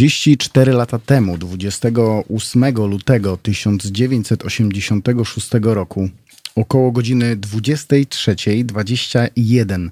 34 0.00 0.72
lata 0.72 0.98
temu, 0.98 1.38
28 1.38 2.74
lutego 2.74 3.36
1986 3.36 5.50
roku, 5.62 6.08
około 6.54 6.92
godziny 6.92 7.36
23.21, 7.36 9.90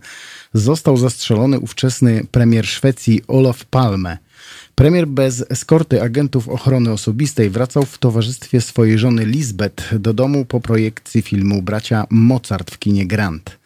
został 0.55 0.97
zastrzelony 0.97 1.59
ówczesny 1.59 2.27
premier 2.31 2.67
Szwecji 2.67 3.23
Olof 3.27 3.65
Palme. 3.65 4.19
Premier 4.75 5.07
bez 5.07 5.45
eskorty 5.49 6.03
agentów 6.03 6.49
ochrony 6.49 6.93
osobistej 6.93 7.51
wracał 7.51 7.83
w 7.83 7.99
towarzystwie 7.99 8.61
swojej 8.61 8.99
żony 8.99 9.25
Lisbeth 9.25 9.97
do 9.97 10.15
domu 10.15 10.45
po 10.45 10.61
projekcji 10.61 11.23
filmu 11.23 11.63
Bracia 11.63 12.07
Mozart 12.11 12.71
w 12.71 12.79
kinie 12.79 13.07
Grand. 13.07 13.59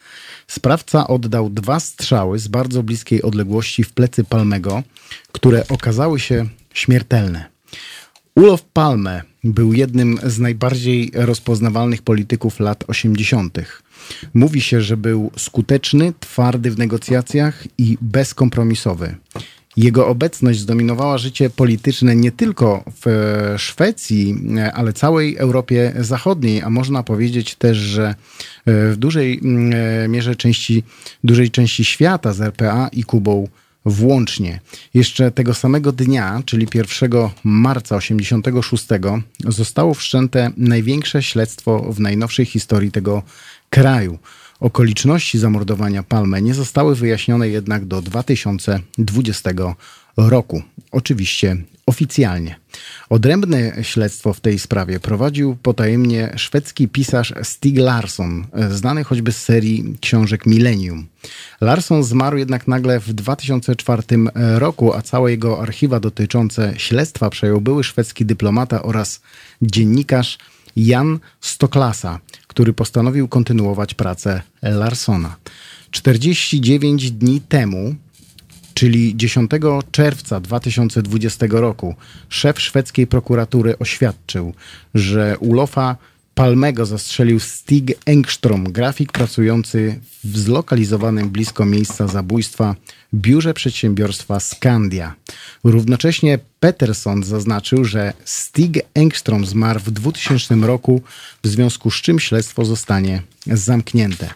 Sprawca 0.47 1.07
oddał 1.07 1.49
dwa 1.49 1.79
strzały 1.79 2.39
z 2.39 2.47
bardzo 2.47 2.83
bliskiej 2.83 3.21
odległości 3.21 3.83
w 3.83 3.93
plecy 3.93 4.23
Palmego, 4.23 4.83
które 5.31 5.67
okazały 5.67 6.19
się 6.19 6.45
śmiertelne. 6.73 7.45
Ulof 8.35 8.63
Palme 8.63 9.21
był 9.43 9.73
jednym 9.73 10.19
z 10.23 10.39
najbardziej 10.39 11.11
rozpoznawalnych 11.13 12.01
polityków 12.01 12.59
lat 12.59 12.83
80. 12.87 13.57
Mówi 14.33 14.61
się, 14.61 14.81
że 14.81 14.97
był 14.97 15.31
skuteczny, 15.37 16.13
twardy 16.19 16.71
w 16.71 16.77
negocjacjach 16.77 17.63
i 17.77 17.97
bezkompromisowy. 18.01 19.15
Jego 19.77 20.07
obecność 20.07 20.59
zdominowała 20.59 21.17
życie 21.17 21.49
polityczne 21.49 22.15
nie 22.15 22.31
tylko 22.31 22.83
w 23.05 23.55
Szwecji, 23.57 24.35
ale 24.73 24.93
całej 24.93 25.37
Europie 25.37 25.93
Zachodniej, 25.99 26.61
a 26.61 26.69
można 26.69 27.03
powiedzieć 27.03 27.55
też, 27.55 27.77
że 27.77 28.15
w 28.65 28.93
dużej 28.97 29.39
mm, 29.43 30.11
mierze 30.11 30.35
części, 30.35 30.83
dużej 31.23 31.51
części 31.51 31.85
świata 31.85 32.33
z 32.33 32.41
RPA 32.41 32.87
i 32.87 33.03
Kubą 33.03 33.47
włącznie. 33.85 34.59
Jeszcze 34.93 35.31
tego 35.31 35.53
samego 35.53 35.91
dnia, 35.91 36.41
czyli 36.45 36.67
1 36.73 37.11
marca 37.43 37.95
86, 37.95 38.87
zostało 39.47 39.93
wszczęte 39.93 40.51
największe 40.57 41.23
śledztwo 41.23 41.79
w 41.79 41.99
najnowszej 41.99 42.45
historii 42.45 42.91
tego 42.91 43.23
kraju. 43.69 44.19
Okoliczności 44.63 45.39
zamordowania 45.39 46.03
Palme 46.03 46.41
nie 46.41 46.53
zostały 46.53 46.95
wyjaśnione 46.95 47.49
jednak 47.49 47.85
do 47.85 48.01
2020 48.01 49.49
roku. 50.17 50.61
Oczywiście 50.91 51.57
oficjalnie. 51.85 52.55
Odrębne 53.09 53.83
śledztwo 53.83 54.33
w 54.33 54.39
tej 54.39 54.59
sprawie 54.59 54.99
prowadził 54.99 55.55
potajemnie 55.55 56.33
szwedzki 56.35 56.87
pisarz 56.87 57.33
Stig 57.43 57.77
Larsson, 57.77 58.45
znany 58.69 59.03
choćby 59.03 59.31
z 59.31 59.37
serii 59.37 59.95
książek 60.01 60.45
Millennium. 60.45 61.07
Larsson 61.61 62.03
zmarł 62.03 62.37
jednak 62.37 62.67
nagle 62.67 62.99
w 62.99 63.13
2004 63.13 64.03
roku, 64.35 64.93
a 64.93 65.01
całe 65.01 65.31
jego 65.31 65.61
archiwa 65.61 65.99
dotyczące 65.99 66.73
śledztwa 66.77 67.29
przejął 67.29 67.61
były 67.61 67.83
szwedzki 67.83 68.25
dyplomata 68.25 68.83
oraz 68.83 69.21
dziennikarz 69.61 70.37
Jan 70.75 71.19
Stoklasa, 71.41 72.19
który 72.53 72.73
postanowił 72.73 73.27
kontynuować 73.27 73.93
pracę 73.93 74.41
Larsona. 74.61 75.35
49 75.91 77.11
dni 77.11 77.41
temu, 77.41 77.95
czyli 78.73 79.17
10 79.17 79.51
czerwca 79.91 80.39
2020 80.39 81.45
roku, 81.49 81.95
szef 82.29 82.61
szwedzkiej 82.61 83.07
prokuratury 83.07 83.77
oświadczył, 83.79 84.53
że 84.95 85.37
Ulofa 85.39 85.97
Palmego 86.35 86.85
zastrzelił 86.85 87.39
Stig 87.39 87.91
Engstrom, 88.05 88.71
grafik 88.71 89.11
pracujący 89.11 89.99
w 90.23 90.37
zlokalizowanym 90.37 91.29
blisko 91.29 91.65
miejsca 91.65 92.07
zabójstwa 92.07 92.75
biurze 93.13 93.53
przedsiębiorstwa 93.53 94.39
Skandia. 94.39 95.15
Równocześnie 95.63 96.39
Peterson 96.59 97.23
zaznaczył, 97.23 97.85
że 97.85 98.13
Stig 98.25 98.79
Engstrom 98.93 99.45
zmarł 99.45 99.79
w 99.79 99.91
2000 99.91 100.55
roku, 100.55 101.01
w 101.43 101.47
związku 101.47 101.91
z 101.91 101.95
czym 101.95 102.19
śledztwo 102.19 102.65
zostanie 102.65 103.21
zamknięte. 103.47 104.29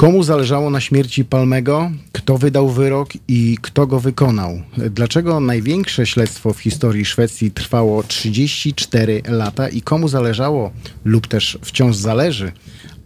Komu 0.00 0.22
zależało 0.22 0.70
na 0.70 0.80
śmierci 0.80 1.24
Palmego? 1.24 1.90
Kto 2.12 2.38
wydał 2.38 2.68
wyrok 2.68 3.08
i 3.28 3.58
kto 3.62 3.86
go 3.86 4.00
wykonał? 4.00 4.62
Dlaczego 4.90 5.40
największe 5.40 6.06
śledztwo 6.06 6.52
w 6.52 6.60
historii 6.60 7.04
Szwecji 7.04 7.50
trwało 7.50 8.02
34 8.02 9.22
lata 9.28 9.68
i 9.68 9.82
komu 9.82 10.08
zależało 10.08 10.70
lub 11.04 11.26
też 11.26 11.58
wciąż 11.62 11.96
zależy, 11.96 12.52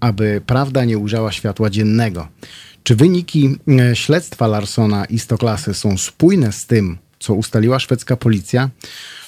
aby 0.00 0.42
prawda 0.46 0.84
nie 0.84 0.98
ujrzała 0.98 1.32
światła 1.32 1.70
dziennego? 1.70 2.28
Czy 2.82 2.96
wyniki 2.96 3.56
e, 3.68 3.96
śledztwa 3.96 4.46
Larsona 4.46 5.04
i 5.04 5.18
Stoklasy 5.18 5.74
są 5.74 5.98
spójne 5.98 6.52
z 6.52 6.66
tym, 6.66 6.98
co 7.18 7.34
ustaliła 7.34 7.78
szwedzka 7.78 8.16
policja? 8.16 8.70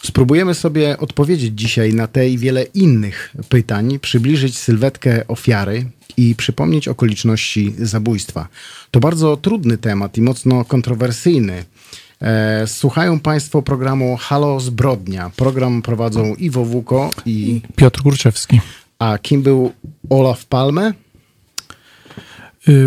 Spróbujemy 0.07 0.55
sobie 0.55 0.99
odpowiedzieć 0.99 1.53
dzisiaj 1.55 1.95
na 1.95 2.07
te 2.07 2.29
i 2.29 2.39
wiele 2.39 2.63
innych 2.63 3.35
pytań, 3.49 3.99
przybliżyć 3.99 4.59
sylwetkę 4.59 5.27
ofiary 5.29 5.85
i 6.17 6.35
przypomnieć 6.35 6.89
okoliczności 6.89 7.75
zabójstwa. 7.79 8.49
To 8.91 9.01
bardzo 9.01 9.37
trudny 9.37 9.79
temat 9.79 10.19
i 10.19 10.23
mocno 10.23 10.65
kontrowersyjny. 10.65 11.65
E, 12.23 12.67
słuchają 12.67 13.21
Państwo 13.21 13.63
programu 13.63 14.17
Halo 14.21 14.61
Zbrodnia. 14.61 15.31
Program 15.37 15.83
prowadzą 15.83 16.35
Iwo 16.35 16.65
Wuko 16.65 17.11
i 17.27 17.61
Piotr 17.77 18.03
Kurczewski. 18.03 18.61
A 18.99 19.19
kim 19.19 19.43
był 19.43 19.73
Olaf 20.11 20.47
Palme? 20.47 20.93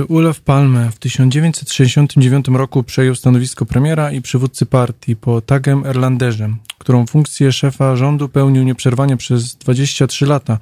Olaf 0.09 0.41
Palme 0.41 0.91
w 0.91 0.99
1969 0.99 2.47
roku 2.47 2.83
przejął 2.83 3.15
stanowisko 3.15 3.65
premiera 3.65 4.11
i 4.11 4.21
przywódcy 4.21 4.65
partii 4.65 5.15
po 5.15 5.41
Tagem 5.41 5.85
Erlanderze, 5.85 6.49
którą 6.77 7.05
funkcję 7.05 7.51
szefa 7.51 7.95
rządu 7.95 8.29
pełnił 8.29 8.63
nieprzerwanie 8.63 9.17
przez 9.17 9.55
23 9.55 10.25
lata, 10.25 10.59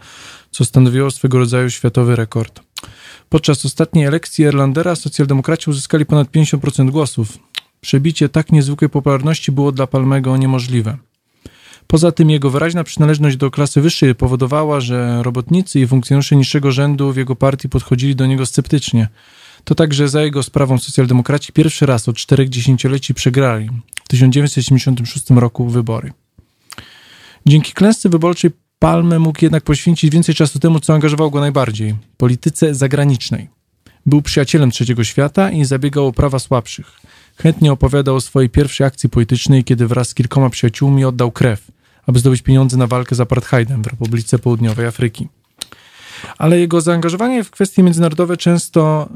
co 0.52 0.66
stanowiło 0.66 1.12
swego 1.12 1.38
rodzaju 1.40 1.70
światowy 1.70 2.16
rekord. 2.16 2.62
Podczas 3.30 3.66
ostatniej 3.66 4.06
elekcji 4.06 4.46
Erlandera 4.46 4.96
socjaldemokraci 4.96 5.70
uzyskali 5.70 6.06
ponad 6.06 6.32
50% 6.32 6.90
głosów. 6.90 7.38
Przebicie 7.82 8.30
tak 8.30 8.52
niezwykłej 8.52 8.90
popularności 8.90 9.52
było 9.52 9.72
dla 9.72 9.88
Palmego 9.88 10.38
niemożliwe. 10.38 10.98
Poza 11.88 12.12
tym 12.12 12.30
jego 12.30 12.50
wyraźna 12.50 12.84
przynależność 12.84 13.38
do 13.38 13.52
klasy 13.52 13.82
wyższej 13.82 14.16
powodowała, 14.16 14.80
że 14.80 15.24
robotnicy 15.24 15.80
i 15.80 15.88
funkcjonariusze 15.88 16.36
niższego 16.36 16.72
rzędu 16.72 17.12
w 17.12 17.18
jego 17.18 17.36
partii 17.36 17.70
podchodzili 17.70 18.16
do 18.16 18.26
niego 18.26 18.46
sceptycznie. 18.46 19.08
To 19.64 19.76
także 19.76 20.10
za 20.10 20.22
jego 20.22 20.44
sprawą 20.44 20.78
socjaldemokraci 20.78 21.54
pierwszy 21.54 21.86
raz 21.86 22.10
od 22.10 22.16
czterech 22.16 22.50
dziesięcioleci 22.50 23.14
przegrali 23.14 23.70
w 24.04 24.08
1976 24.08 25.30
roku 25.30 25.68
wybory. 25.68 26.14
Dzięki 27.46 27.74
klęsce 27.74 28.10
wyborczej 28.10 28.52
Palme 28.80 29.20
mógł 29.20 29.40
jednak 29.42 29.64
poświęcić 29.64 30.12
więcej 30.12 30.36
czasu 30.36 30.60
temu, 30.60 30.80
co 30.80 30.94
angażowało 30.94 31.30
go 31.30 31.40
najbardziej 31.40 31.96
polityce 32.18 32.76
zagranicznej. 32.76 33.48
Był 34.06 34.22
przyjacielem 34.22 34.72
trzeciego 34.72 35.04
świata 35.04 35.52
i 35.52 35.66
zabiegał 35.66 36.08
o 36.08 36.14
prawa 36.14 36.40
słabszych. 36.40 36.92
Chętnie 37.38 37.72
opowiadał 37.72 38.16
o 38.16 38.22
swojej 38.22 38.50
pierwszej 38.50 38.88
akcji 38.88 39.10
politycznej, 39.10 39.64
kiedy 39.64 39.88
wraz 39.88 40.10
z 40.10 40.14
kilkoma 40.14 40.50
przyjaciółmi 40.50 41.06
oddał 41.06 41.32
krew, 41.32 41.72
aby 42.08 42.20
zdobyć 42.20 42.42
pieniądze 42.42 42.78
na 42.78 42.88
walkę 42.88 43.16
z 43.16 43.20
apartheidem 43.20 43.84
w 43.84 43.88
Republice 43.88 44.40
Południowej 44.40 44.86
Afryki. 44.86 45.28
Ale 46.38 46.60
jego 46.60 46.82
zaangażowanie 46.82 47.44
w 47.44 47.52
kwestie 47.52 47.84
międzynarodowe 47.84 48.38
często 48.38 49.10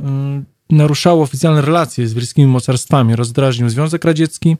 y, 0.70 0.76
naruszało 0.76 1.24
oficjalne 1.24 1.62
relacje 1.62 2.08
z 2.08 2.14
wielkimi 2.14 2.48
mocarstwami, 2.48 3.16
rozdrażnił 3.16 3.70
Związek 3.70 4.06
Radziecki, 4.06 4.58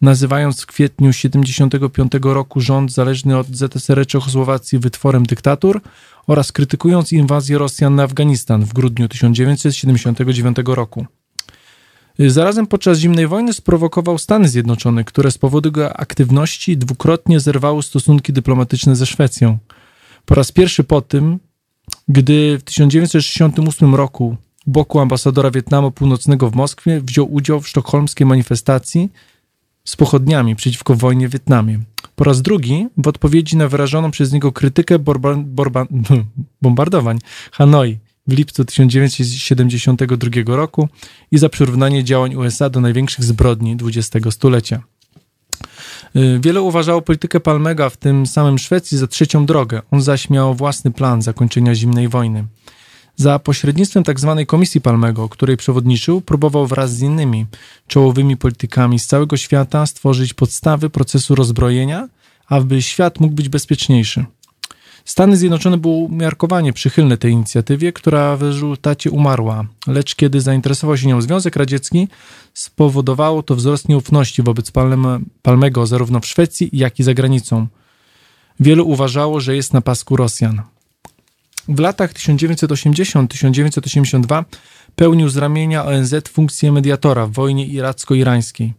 nazywając 0.00 0.62
w 0.62 0.66
kwietniu 0.66 1.12
1975 1.12 2.12
roku 2.22 2.60
rząd 2.60 2.92
zależny 2.92 3.38
od 3.38 3.46
ZSRR 3.46 4.06
Czechosłowacji 4.06 4.78
wytworem 4.78 5.26
dyktatur 5.26 5.80
oraz 6.26 6.52
krytykując 6.52 7.12
inwazję 7.12 7.58
Rosjan 7.58 7.94
na 7.94 8.02
Afganistan 8.02 8.64
w 8.64 8.72
grudniu 8.72 9.08
1979 9.08 10.56
roku. 10.66 11.06
Zarazem 12.18 12.66
podczas 12.66 12.98
zimnej 12.98 13.26
wojny 13.26 13.52
sprowokował 13.52 14.18
Stany 14.18 14.48
Zjednoczone, 14.48 15.04
które 15.04 15.30
z 15.30 15.38
powodu 15.38 15.68
jego 15.68 15.96
aktywności 15.96 16.76
dwukrotnie 16.76 17.40
zerwały 17.40 17.82
stosunki 17.82 18.32
dyplomatyczne 18.32 18.96
ze 18.96 19.06
Szwecją. 19.06 19.58
Po 20.24 20.34
raz 20.34 20.52
pierwszy 20.52 20.84
po 20.84 21.00
tym, 21.00 21.38
gdy 22.08 22.58
w 22.58 22.62
1968 22.62 23.94
roku 23.94 24.36
u 24.66 24.70
boku 24.70 25.00
ambasadora 25.00 25.50
Wietnamu 25.50 25.90
Północnego 25.90 26.50
w 26.50 26.54
Moskwie 26.54 27.00
wziął 27.00 27.32
udział 27.32 27.60
w 27.60 27.68
sztokholmskiej 27.68 28.26
manifestacji 28.26 29.10
z 29.84 29.96
pochodniami 29.96 30.56
przeciwko 30.56 30.94
wojnie 30.94 31.28
w 31.28 31.32
Wietnamie. 31.32 31.80
Po 32.16 32.24
raz 32.24 32.42
drugi 32.42 32.86
w 32.96 33.08
odpowiedzi 33.08 33.56
na 33.56 33.68
wyrażoną 33.68 34.10
przez 34.10 34.32
niego 34.32 34.52
krytykę 34.52 34.98
borba, 34.98 35.34
borba, 35.36 35.86
bombardowań 36.62 37.18
Hanoi 37.52 37.98
w 38.28 38.32
lipcu 38.32 38.64
1972 38.64 40.56
roku 40.56 40.88
i 41.30 41.38
za 41.38 41.48
przyrównanie 41.48 42.04
działań 42.04 42.34
USA 42.34 42.70
do 42.70 42.80
największych 42.80 43.24
zbrodni 43.24 43.76
XX 43.82 44.34
stulecia. 44.34 44.82
Y, 46.16 46.40
wiele 46.40 46.62
uważało 46.62 47.02
politykę 47.02 47.40
Palmega, 47.40 47.90
w 47.90 47.96
tym 47.96 48.26
samym 48.26 48.58
Szwecji, 48.58 48.98
za 48.98 49.06
trzecią 49.06 49.46
drogę. 49.46 49.82
On 49.90 50.02
zaś 50.02 50.30
miał 50.30 50.54
własny 50.54 50.90
plan 50.90 51.22
zakończenia 51.22 51.74
zimnej 51.74 52.08
wojny. 52.08 52.44
Za 53.16 53.38
pośrednictwem 53.38 54.04
tzw. 54.04 54.34
Tak 54.38 54.46
Komisji 54.46 54.80
Palmego, 54.80 55.28
której 55.28 55.56
przewodniczył, 55.56 56.20
próbował 56.20 56.66
wraz 56.66 56.96
z 56.96 57.02
innymi 57.02 57.46
czołowymi 57.86 58.36
politykami 58.36 58.98
z 58.98 59.06
całego 59.06 59.36
świata 59.36 59.86
stworzyć 59.86 60.34
podstawy 60.34 60.90
procesu 60.90 61.34
rozbrojenia, 61.34 62.08
aby 62.46 62.82
świat 62.82 63.20
mógł 63.20 63.34
być 63.34 63.48
bezpieczniejszy. 63.48 64.24
Stany 65.08 65.36
Zjednoczone 65.36 65.78
były 65.78 65.94
umiarkowanie 65.94 66.72
przychylne 66.72 67.16
tej 67.16 67.32
inicjatywie, 67.32 67.92
która 67.92 68.36
w 68.36 68.42
rezultacie 68.42 69.10
umarła, 69.10 69.66
lecz 69.86 70.14
kiedy 70.14 70.40
zainteresował 70.40 70.96
się 70.96 71.06
nią 71.06 71.20
Związek 71.20 71.56
Radziecki, 71.56 72.08
spowodowało 72.54 73.42
to 73.42 73.54
wzrost 73.54 73.88
nieufności 73.88 74.42
wobec 74.42 74.72
Palmego 75.42 75.86
zarówno 75.86 76.20
w 76.20 76.26
Szwecji, 76.26 76.70
jak 76.72 77.00
i 77.00 77.02
za 77.02 77.14
granicą. 77.14 77.66
Wielu 78.60 78.88
uważało, 78.88 79.40
że 79.40 79.56
jest 79.56 79.74
na 79.74 79.80
pasku 79.80 80.16
Rosjan. 80.16 80.62
W 81.68 81.80
latach 81.80 82.12
1980-1982 82.12 84.44
pełnił 84.96 85.28
z 85.28 85.36
ramienia 85.36 85.84
ONZ 85.84 86.14
funkcję 86.28 86.72
mediatora 86.72 87.26
w 87.26 87.32
wojnie 87.32 87.66
iracko-irańskiej. 87.66 88.72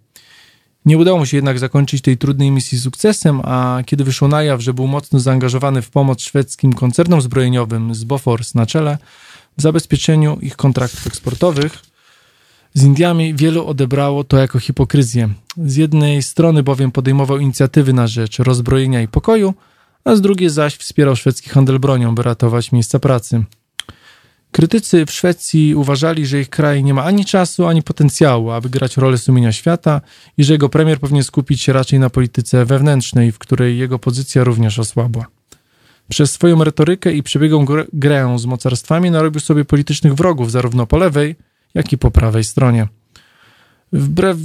Nie 0.85 0.97
udało 0.97 1.17
mu 1.17 1.25
się 1.25 1.37
jednak 1.37 1.59
zakończyć 1.59 2.01
tej 2.01 2.17
trudnej 2.17 2.51
misji 2.51 2.79
sukcesem, 2.79 3.41
a 3.43 3.83
kiedy 3.85 4.03
wyszło 4.03 4.27
na 4.27 4.43
jaw, 4.43 4.61
że 4.61 4.73
był 4.73 4.87
mocno 4.87 5.19
zaangażowany 5.19 5.81
w 5.81 5.89
pomoc 5.89 6.21
szwedzkim 6.21 6.73
koncernom 6.73 7.21
zbrojeniowym 7.21 7.95
z 7.95 8.03
Bofors 8.03 8.55
na 8.55 8.65
czele 8.65 8.97
w 9.57 9.61
zabezpieczeniu 9.61 10.37
ich 10.41 10.55
kontraktów 10.55 11.07
eksportowych, 11.07 11.89
z 12.73 12.83
Indiami 12.83 13.33
wielu 13.33 13.67
odebrało 13.67 14.23
to 14.23 14.37
jako 14.37 14.59
hipokryzję. 14.59 15.29
Z 15.65 15.75
jednej 15.75 16.23
strony 16.23 16.63
bowiem 16.63 16.91
podejmował 16.91 17.37
inicjatywy 17.37 17.93
na 17.93 18.07
rzecz 18.07 18.39
rozbrojenia 18.39 19.01
i 19.01 19.07
pokoju, 19.07 19.53
a 20.03 20.15
z 20.15 20.21
drugiej 20.21 20.49
zaś 20.49 20.75
wspierał 20.75 21.15
szwedzki 21.15 21.49
handel 21.49 21.79
bronią, 21.79 22.15
by 22.15 22.23
ratować 22.23 22.71
miejsca 22.71 22.99
pracy. 22.99 23.43
Krytycy 24.51 25.05
w 25.05 25.11
Szwecji 25.11 25.75
uważali, 25.75 26.25
że 26.25 26.39
ich 26.39 26.49
kraj 26.49 26.83
nie 26.83 26.93
ma 26.93 27.03
ani 27.03 27.25
czasu, 27.25 27.65
ani 27.65 27.83
potencjału, 27.83 28.51
aby 28.51 28.69
grać 28.69 28.97
rolę 28.97 29.17
sumienia 29.17 29.51
świata 29.51 30.01
i 30.37 30.43
że 30.43 30.53
jego 30.53 30.69
premier 30.69 30.99
powinien 30.99 31.23
skupić 31.23 31.61
się 31.61 31.73
raczej 31.73 31.99
na 31.99 32.09
polityce 32.09 32.65
wewnętrznej, 32.65 33.31
w 33.31 33.39
której 33.39 33.77
jego 33.77 33.99
pozycja 33.99 34.43
również 34.43 34.79
osłabła. 34.79 35.25
Przez 36.09 36.31
swoją 36.31 36.63
retorykę 36.63 37.13
i 37.13 37.23
przebiegłą 37.23 37.65
grę 37.93 38.39
z 38.39 38.45
mocarstwami 38.45 39.11
narobił 39.11 39.41
sobie 39.41 39.65
politycznych 39.65 40.13
wrogów 40.13 40.51
zarówno 40.51 40.87
po 40.87 40.97
lewej, 40.97 41.35
jak 41.73 41.93
i 41.93 41.97
po 41.97 42.11
prawej 42.11 42.43
stronie. 42.43 42.87
Wbrew 43.93 44.37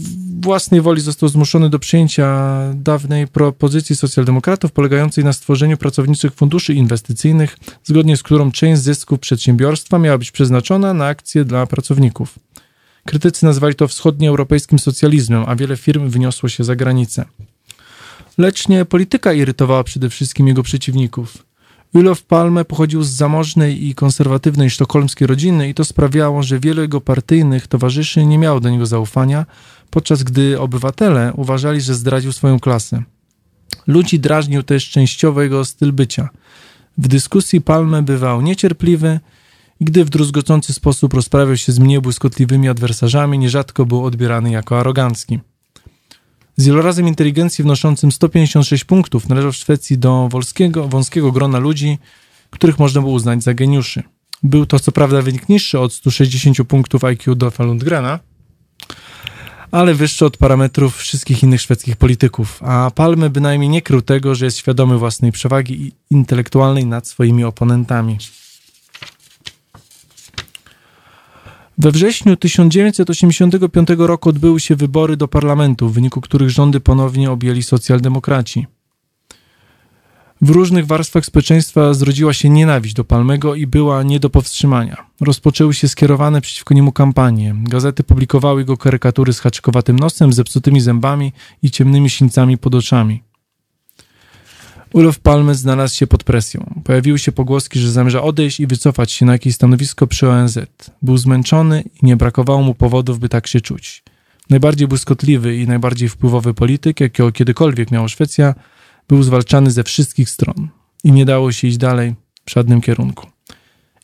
własnej 0.44 0.81
woli 0.81 1.00
został 1.00 1.29
zmuszony 1.29 1.70
do 1.70 1.79
przyjęcia 1.79 2.49
dawnej 2.75 3.26
propozycji 3.29 3.96
socjaldemokratów 3.96 4.73
polegającej 4.73 5.25
na 5.25 5.32
stworzeniu 5.32 5.76
pracowniczych 5.76 6.35
funduszy 6.35 6.75
inwestycyjnych, 6.75 7.56
zgodnie 7.85 8.17
z 8.17 8.23
którą 8.23 8.52
część 8.52 8.82
zysków 8.82 9.20
przedsiębiorstwa 9.20 9.99
miała 9.99 10.19
być 10.19 10.31
przeznaczona 10.31 10.94
na 10.94 11.06
akcje 11.06 11.44
dla 11.44 11.67
pracowników. 11.67 12.38
Krytycy 13.05 13.46
nazwali 13.46 13.75
to 13.75 13.88
wschodnioeuropejskim 13.88 14.79
socjalizmem, 14.79 15.44
a 15.46 15.56
wiele 15.56 15.76
firm 15.76 16.08
wyniosło 16.08 16.49
się 16.49 16.64
za 16.64 16.76
granicę. 16.76 17.25
Lecz 18.38 18.69
nie 18.69 18.85
polityka 18.85 19.32
irytowała 19.32 19.85
przede 19.85 20.11
wszystkim 20.11 20.49
jego 20.49 20.62
przeciwników. 20.62 21.38
Olof 21.94 22.23
Palme 22.23 22.64
pochodził 22.64 23.02
z 23.02 23.11
zamożnej 23.11 23.87
i 23.87 23.94
konserwatywnej 23.94 24.70
sztokholmskiej 24.70 25.26
rodziny 25.26 25.69
i 25.69 25.75
to 25.75 25.85
sprawiało, 25.85 26.43
że 26.43 26.61
wielu 26.61 26.82
jego 26.82 27.00
partyjnych 27.00 27.67
towarzyszy 27.67 28.26
nie 28.26 28.38
miało 28.38 28.61
do 28.61 28.70
niego 28.70 28.87
zaufania, 28.87 29.47
podczas 29.90 30.22
gdy 30.22 30.60
obywatele 30.60 31.32
uważali, 31.36 31.81
że 31.81 31.94
zdradził 31.94 32.32
swoją 32.32 32.60
klasę. 32.60 33.02
Ludzi 33.86 34.20
drażnił 34.20 34.62
też 34.62 34.90
częściowo 34.90 35.42
jego 35.42 35.64
styl 35.64 35.92
bycia. 35.92 36.28
W 36.98 37.08
dyskusji 37.08 37.60
Palme 37.60 38.02
bywał 38.02 38.42
niecierpliwy 38.42 39.20
gdy 39.81 40.04
w 40.04 40.10
druzgocący 40.10 40.72
sposób 40.72 41.14
rozprawiał 41.14 41.56
się 41.56 41.72
z 41.72 41.78
mniej 41.78 42.00
błyskotliwymi 42.00 42.69
adwersarzami, 42.69 43.38
nierzadko 43.38 43.86
był 43.86 44.04
odbierany 44.04 44.50
jako 44.50 44.81
arogancki. 44.81 45.38
Z 46.56 46.66
wielorazem 46.66 47.08
inteligencji 47.08 47.64
wnoszącym 47.64 48.12
156 48.12 48.84
punktów 48.84 49.28
należał 49.28 49.52
w 49.52 49.56
Szwecji 49.56 49.98
do 49.98 50.28
wąskiego, 50.28 50.88
wąskiego 50.88 51.32
grona 51.32 51.58
ludzi, 51.58 51.98
których 52.50 52.78
można 52.78 53.00
było 53.00 53.12
uznać 53.12 53.42
za 53.42 53.54
geniuszy. 53.54 54.02
Był 54.42 54.66
to 54.66 54.80
co 54.80 54.92
prawda 54.92 55.22
wynik 55.22 55.48
niższy 55.48 55.78
od 55.78 55.92
160 55.92 56.64
punktów 56.69 57.04
IQ 57.04 57.34
Dolfa 57.34 57.64
Lundgrena, 57.64 58.19
ale 59.75 59.94
wyższy 59.94 60.26
od 60.26 60.37
parametrów 60.37 60.97
wszystkich 60.97 61.43
innych 61.43 61.61
szwedzkich 61.61 61.97
polityków, 61.97 62.62
a 62.62 62.91
Palme 62.94 63.31
bynajmniej 63.31 63.71
nie 63.71 63.82
krył 63.82 64.03
tego, 64.03 64.35
że 64.35 64.44
jest 64.44 64.59
świadomy 64.59 64.99
własnej 64.99 65.32
przewagi 65.32 65.93
intelektualnej 66.11 66.87
nad 66.87 67.09
swoimi 67.09 67.44
oponentami. 67.44 68.19
We 71.79 71.91
wrześniu 71.91 72.37
1985 72.37 73.88
roku 73.99 74.29
odbyły 74.29 74.61
się 74.61 74.76
wybory 74.76 75.17
do 75.17 75.29
parlamentu, 75.29 75.88
w 75.88 75.93
wyniku 75.93 76.21
których 76.21 76.50
rządy 76.50 76.81
ponownie 76.81 77.31
objęli 77.31 77.62
socjaldemokraci. 77.62 78.67
W 80.44 80.50
różnych 80.50 80.87
warstwach 80.87 81.26
społeczeństwa 81.26 81.94
zrodziła 81.94 82.32
się 82.32 82.49
nienawiść 82.49 82.94
do 82.94 83.05
Palmego 83.05 83.55
i 83.55 83.67
była 83.67 84.02
nie 84.02 84.20
do 84.20 84.31
powstrzymania. 84.31 85.06
Rozpoczęły 85.20 85.75
się 85.75 85.88
skierowane 85.88 86.41
przeciwko 86.41 86.75
niemu 86.75 86.93
kampanie. 86.93 87.55
Gazety 87.62 88.02
publikowały 88.05 88.61
jego 88.61 88.76
karykatury 88.76 89.32
z 89.32 89.41
haczkowatym 89.41 89.99
nosem, 89.99 90.32
zepsutymi 90.32 90.81
zębami 90.81 91.32
i 91.62 91.70
ciemnymi 91.70 92.11
sińcami 92.11 92.58
pod 92.58 92.75
oczami. 92.75 93.23
Ulof 94.93 95.19
Palme 95.19 95.55
znalazł 95.55 95.94
się 95.96 96.06
pod 96.06 96.25
presją. 96.25 96.81
Pojawiły 96.85 97.19
się 97.19 97.32
pogłoski, 97.32 97.79
że 97.79 97.90
zamierza 97.90 98.23
odejść 98.23 98.61
i 98.61 98.67
wycofać 98.67 99.12
się 99.12 99.26
na 99.26 99.32
jakieś 99.32 99.55
stanowisko 99.55 100.06
przy 100.06 100.29
ONZ. 100.29 100.58
Był 101.02 101.17
zmęczony 101.17 101.85
i 102.02 102.06
nie 102.06 102.16
brakowało 102.16 102.62
mu 102.62 102.75
powodów, 102.75 103.18
by 103.18 103.28
tak 103.28 103.47
się 103.47 103.61
czuć. 103.61 104.02
Najbardziej 104.50 104.88
błyskotliwy 104.88 105.57
i 105.57 105.66
najbardziej 105.66 106.09
wpływowy 106.09 106.54
polityk, 106.54 107.00
jakiego 107.00 107.33
kiedykolwiek 107.33 107.90
miała 107.90 108.09
Szwecja, 108.09 108.54
był 109.08 109.23
zwalczany 109.23 109.70
ze 109.70 109.84
wszystkich 109.84 110.30
stron 110.30 110.68
i 111.04 111.12
nie 111.12 111.25
dało 111.25 111.52
się 111.52 111.68
iść 111.68 111.76
dalej 111.76 112.14
w 112.46 112.50
żadnym 112.50 112.80
kierunku. 112.80 113.26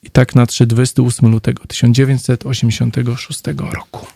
I 0.02 0.11
tak 0.11 0.35
nadszedł 0.35 0.75
28 0.75 1.30
lutego 1.30 1.66
1986 1.66 3.40
roku. 3.73 4.07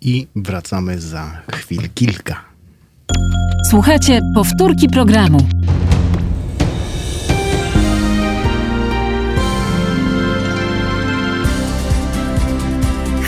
I 0.00 0.26
wracamy 0.36 1.00
za 1.00 1.42
chwil 1.52 1.90
kilka. 1.94 2.44
Słuchajcie 3.70 4.20
powtórki 4.34 4.88
programu. 4.88 5.38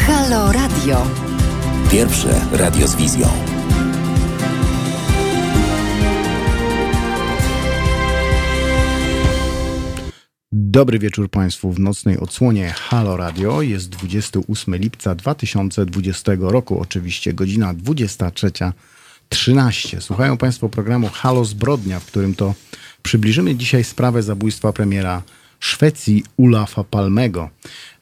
Halo 0.07 0.53
Radio. 0.53 1.07
Pierwsze 1.91 2.41
radio 2.53 2.89
z 2.89 2.97
wizją. 2.97 3.58
Dobry 10.53 10.99
wieczór 10.99 11.31
Państwu 11.31 11.73
w 11.73 11.81
nocnej 11.81 12.19
odsłonie 12.19 12.69
Halo 12.69 13.17
Radio. 13.17 13.63
Jest 13.63 13.89
28 13.89 14.77
lipca 14.77 15.15
2020 15.15 16.33
roku, 16.39 16.81
oczywiście 16.81 17.35
godzina 17.35 17.75
23. 17.75 18.51
13. 19.29 20.01
Słuchają 20.01 20.37
Państwo 20.37 20.69
programu 20.69 21.09
Halo 21.13 21.45
Zbrodnia, 21.45 22.01
w 22.01 22.07
którym 22.07 22.35
to 22.35 22.55
przybliżymy 23.03 23.55
dzisiaj 23.55 23.85
sprawę 23.85 24.23
zabójstwa 24.23 24.73
premiera 24.73 25.23
Szwecji 25.61 26.25
Ulafa 26.37 26.85
Palmego. 26.85 27.51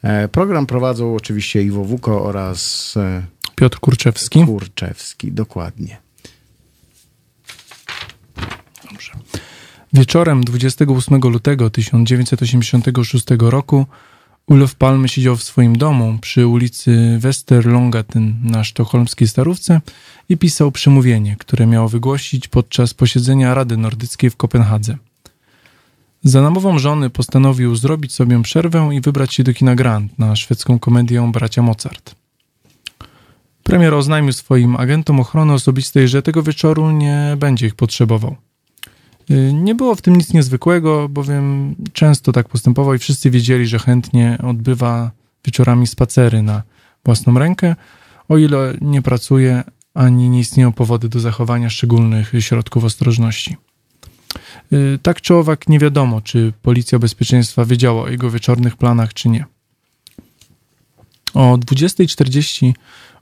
E, 0.03 0.27
program 0.27 0.65
prowadzą 0.65 1.15
oczywiście 1.15 1.63
Iwo 1.63 1.83
Wuko 1.83 2.23
oraz 2.23 2.93
e, 2.97 3.23
Piotr 3.55 3.79
Kurczewski. 3.79 4.45
Kurczewski, 4.45 5.31
dokładnie. 5.31 6.06
Wieczorem 9.93 10.43
28 10.43 11.19
lutego 11.21 11.69
1986 11.69 13.25
roku 13.39 13.85
Ulof 14.47 14.75
Palme 14.75 15.09
siedział 15.09 15.35
w 15.35 15.43
swoim 15.43 15.77
domu 15.77 16.17
przy 16.21 16.47
ulicy 16.47 17.17
Westerlångaten 17.19 18.35
na 18.43 18.63
sztokholmskiej 18.63 19.27
Starówce 19.27 19.81
i 20.29 20.37
pisał 20.37 20.71
przemówienie, 20.71 21.35
które 21.39 21.67
miało 21.67 21.89
wygłosić 21.89 22.47
podczas 22.47 22.93
posiedzenia 22.93 23.53
Rady 23.53 23.77
Nordyckiej 23.77 24.29
w 24.29 24.35
Kopenhadze. 24.35 24.97
Za 26.23 26.41
namową 26.41 26.79
żony 26.79 27.09
postanowił 27.09 27.75
zrobić 27.75 28.13
sobie 28.13 28.43
przerwę 28.43 28.89
i 28.93 29.01
wybrać 29.01 29.33
się 29.33 29.43
do 29.43 29.53
kina 29.53 29.75
Grand 29.75 30.19
na 30.19 30.35
szwedzką 30.35 30.79
komedię 30.79 31.29
Bracia 31.33 31.61
Mozart. 31.61 32.15
Premier 33.63 33.93
oznajmił 33.93 34.33
swoim 34.33 34.75
agentom 34.75 35.19
ochrony 35.19 35.53
osobistej, 35.53 36.07
że 36.07 36.21
tego 36.21 36.43
wieczoru 36.43 36.91
nie 36.91 37.35
będzie 37.39 37.67
ich 37.67 37.75
potrzebował. 37.75 38.35
Y, 39.31 39.53
nie 39.53 39.75
było 39.75 39.95
w 39.95 40.01
tym 40.01 40.15
nic 40.15 40.33
niezwykłego, 40.33 41.09
bowiem 41.09 41.75
często 41.93 42.31
tak 42.31 42.49
postępował 42.49 42.93
i 42.93 42.99
wszyscy 42.99 43.29
wiedzieli, 43.29 43.67
że 43.67 43.79
chętnie 43.79 44.37
odbywa 44.43 45.11
wieczorami 45.45 45.87
spacery 45.87 46.41
na 46.41 46.63
własną 47.05 47.39
rękę, 47.39 47.75
o 48.29 48.37
ile 48.37 48.73
nie 48.81 49.01
pracuje 49.01 49.63
ani 49.93 50.29
nie 50.29 50.39
istnieją 50.39 50.71
powody 50.71 51.09
do 51.09 51.19
zachowania 51.19 51.69
szczególnych 51.69 52.31
środków 52.39 52.83
ostrożności. 52.83 53.57
Y, 54.73 54.99
Tak 55.01 55.21
czy 55.21 55.35
owak 55.35 55.69
nie 55.69 55.79
wiadomo, 55.79 56.21
czy 56.21 56.53
Policja 56.61 56.99
Bezpieczeństwa 56.99 57.65
wiedziała 57.65 58.03
o 58.03 58.09
jego 58.09 58.29
wieczornych 58.29 58.77
planach, 58.77 59.13
czy 59.13 59.29
nie. 59.29 59.45
O 61.33 61.57
20.40 61.57 62.73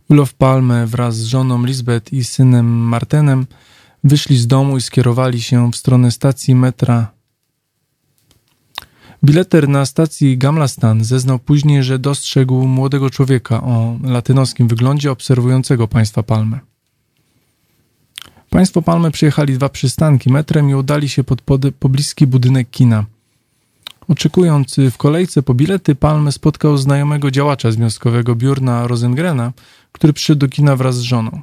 Ulof 0.09 0.33
Palme 0.33 0.88
wraz 0.88 1.17
z 1.17 1.25
żoną 1.25 1.65
Lisbeth 1.65 2.13
i 2.13 2.24
synem 2.24 2.65
Martenem 2.65 3.45
wyszli 4.05 4.38
z 4.38 4.47
domu 4.47 4.77
i 4.77 4.81
skierowali 4.81 5.41
się 5.41 5.71
w 5.71 5.75
stronę 5.75 6.12
stacji 6.12 6.55
metra. 6.55 7.12
Bileter 9.24 9.69
na 9.69 9.85
stacji 9.85 10.38
Gamlastan 10.38 11.03
zeznał 11.03 11.39
później, 11.39 11.83
że 11.83 12.00
dostrzegł 12.00 12.67
młodego 12.67 13.09
człowieka 13.09 13.63
o 13.63 13.97
latynoskim 14.03 14.67
wyglądzie 14.67 15.12
obserwującego 15.12 15.88
państwa 15.88 16.24
Palmę. 16.24 16.59
Państwo 18.50 18.81
Palmę 18.81 19.12
przyjechali 19.12 19.53
dwa 19.53 19.69
przystanki 19.69 20.31
metrem 20.31 20.69
i 20.69 20.75
udali 20.75 21.09
się 21.09 21.24
pod 21.24 21.41
pobliski 21.79 22.27
budynek 22.27 22.69
kina. 22.69 23.05
Oczekując 24.07 24.75
w 24.91 24.97
kolejce 24.97 25.43
po 25.43 25.53
bilety, 25.53 25.95
Palme 25.95 26.31
spotkał 26.31 26.77
znajomego 26.77 27.31
działacza 27.31 27.71
związkowego 27.71 28.35
Bjurna 28.35 28.88
Rosengrena, 28.88 29.53
który 29.91 30.13
przyszedł 30.13 30.39
do 30.39 30.47
kina 30.47 30.75
wraz 30.75 30.97
z 30.97 31.01
żoną. 31.01 31.41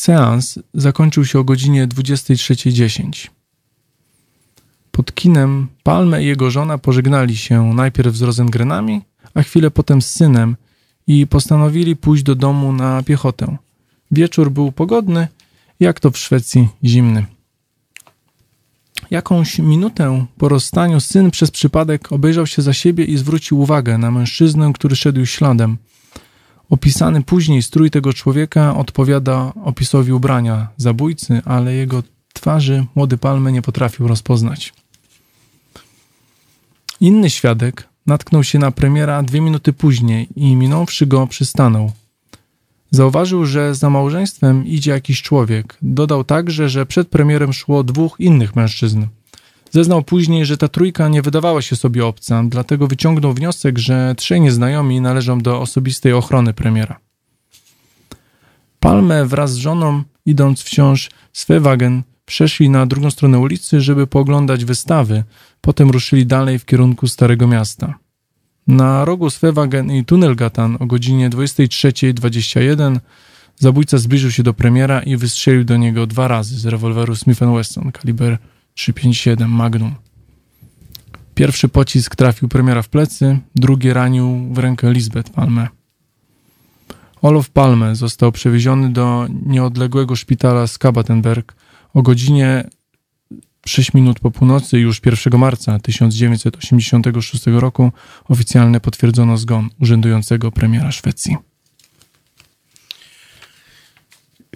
Seans 0.00 0.58
zakończył 0.74 1.24
się 1.24 1.38
o 1.38 1.44
godzinie 1.44 1.88
23.10. 1.88 3.28
Pod 4.90 5.14
kinem 5.14 5.68
Palme 5.82 6.22
i 6.22 6.26
jego 6.26 6.50
żona 6.50 6.78
pożegnali 6.78 7.36
się 7.36 7.74
najpierw 7.74 8.16
z 8.16 8.22
Rosengrenami, 8.22 9.00
a 9.34 9.42
chwilę 9.42 9.70
potem 9.70 10.02
z 10.02 10.10
synem 10.10 10.56
i 11.06 11.26
postanowili 11.26 11.96
pójść 11.96 12.22
do 12.22 12.34
domu 12.34 12.72
na 12.72 13.02
piechotę. 13.02 13.56
Wieczór 14.10 14.50
był 14.50 14.72
pogodny, 14.72 15.28
jak 15.80 16.00
to 16.00 16.10
w 16.10 16.18
Szwecji 16.18 16.68
zimny. 16.84 17.26
Jakąś 19.10 19.58
minutę 19.58 20.26
po 20.38 20.48
rozstaniu 20.48 21.00
syn 21.00 21.30
przez 21.30 21.50
przypadek 21.50 22.12
obejrzał 22.12 22.46
się 22.46 22.62
za 22.62 22.72
siebie 22.72 23.04
i 23.04 23.16
zwrócił 23.16 23.60
uwagę 23.60 23.98
na 23.98 24.10
mężczyznę, 24.10 24.72
który 24.74 24.96
szedł 24.96 25.26
śladem. 25.26 25.78
Opisany 26.70 27.22
później 27.22 27.62
strój 27.62 27.90
tego 27.90 28.12
człowieka 28.12 28.76
odpowiada 28.76 29.52
opisowi 29.64 30.12
ubrania 30.12 30.68
zabójcy, 30.76 31.42
ale 31.44 31.74
jego 31.74 32.02
twarzy 32.32 32.86
młody 32.94 33.18
Palme 33.18 33.52
nie 33.52 33.62
potrafił 33.62 34.08
rozpoznać. 34.08 34.72
Inny 37.00 37.30
świadek 37.30 37.88
natknął 38.06 38.44
się 38.44 38.58
na 38.58 38.70
premiera 38.70 39.22
dwie 39.22 39.40
minuty 39.40 39.72
później 39.72 40.28
i 40.36 40.56
minąwszy 40.56 41.06
go 41.06 41.26
przystanął. 41.26 41.92
Zauważył, 42.90 43.46
że 43.46 43.74
za 43.74 43.90
małżeństwem 43.90 44.66
idzie 44.66 44.90
jakiś 44.90 45.22
człowiek. 45.22 45.76
Dodał 45.82 46.24
także, 46.24 46.68
że 46.68 46.86
przed 46.86 47.08
premierem 47.08 47.52
szło 47.52 47.84
dwóch 47.84 48.16
innych 48.18 48.56
mężczyzn. 48.56 49.06
Zeznał 49.70 50.02
później, 50.02 50.46
że 50.46 50.56
ta 50.56 50.68
trójka 50.68 51.08
nie 51.08 51.22
wydawała 51.22 51.62
się 51.62 51.76
sobie 51.76 52.06
obca, 52.06 52.42
dlatego 52.48 52.86
wyciągnął 52.86 53.32
wniosek, 53.32 53.78
że 53.78 54.14
trzej 54.16 54.40
nieznajomi 54.40 55.00
należą 55.00 55.38
do 55.38 55.60
osobistej 55.60 56.12
ochrony 56.12 56.52
premiera. 56.54 56.98
Palme 58.80 59.26
wraz 59.26 59.52
z 59.52 59.56
żoną, 59.56 60.02
idąc 60.26 60.62
wciąż 60.62 61.10
Svewagen, 61.32 62.02
przeszli 62.24 62.70
na 62.70 62.86
drugą 62.86 63.10
stronę 63.10 63.38
ulicy, 63.38 63.80
żeby 63.80 64.06
pooglądać 64.06 64.64
wystawy, 64.64 65.24
potem 65.60 65.90
ruszyli 65.90 66.26
dalej 66.26 66.58
w 66.58 66.64
kierunku 66.64 67.08
Starego 67.08 67.46
Miasta. 67.46 67.94
Na 68.66 69.04
rogu 69.04 69.30
Svewagen 69.30 69.90
i 69.90 70.04
Tunnelgatan 70.04 70.76
o 70.80 70.86
godzinie 70.86 71.30
23.21 71.30 73.00
zabójca 73.56 73.98
zbliżył 73.98 74.30
się 74.30 74.42
do 74.42 74.54
premiera 74.54 75.02
i 75.02 75.16
wystrzelił 75.16 75.64
do 75.64 75.76
niego 75.76 76.06
dwa 76.06 76.28
razy 76.28 76.58
z 76.58 76.66
rewolweru 76.66 77.16
Smith 77.16 77.40
Wesson 77.40 77.92
kaliber 77.92 78.38
3,57 78.76 79.48
Magnum. 79.48 79.94
Pierwszy 81.34 81.68
pocisk 81.68 82.16
trafił 82.16 82.48
premiera 82.48 82.82
w 82.82 82.88
plecy, 82.88 83.38
drugi 83.54 83.92
ranił 83.92 84.48
w 84.52 84.58
rękę 84.58 84.92
Lisbeth 84.92 85.30
Palme. 85.30 85.68
Olof 87.22 87.50
Palme 87.50 87.96
został 87.96 88.32
przewieziony 88.32 88.92
do 88.92 89.26
nieodległego 89.46 90.16
szpitala 90.16 90.66
Skabatenberg 90.66 91.54
o 91.94 92.02
godzinie 92.02 92.64
6 93.66 93.94
minut 93.94 94.20
po 94.20 94.30
północy 94.30 94.78
już 94.78 95.00
1 95.06 95.40
marca 95.40 95.78
1986 95.78 97.46
roku 97.46 97.92
oficjalnie 98.28 98.80
potwierdzono 98.80 99.36
zgon 99.36 99.68
urzędującego 99.80 100.52
premiera 100.52 100.92
Szwecji. 100.92 101.36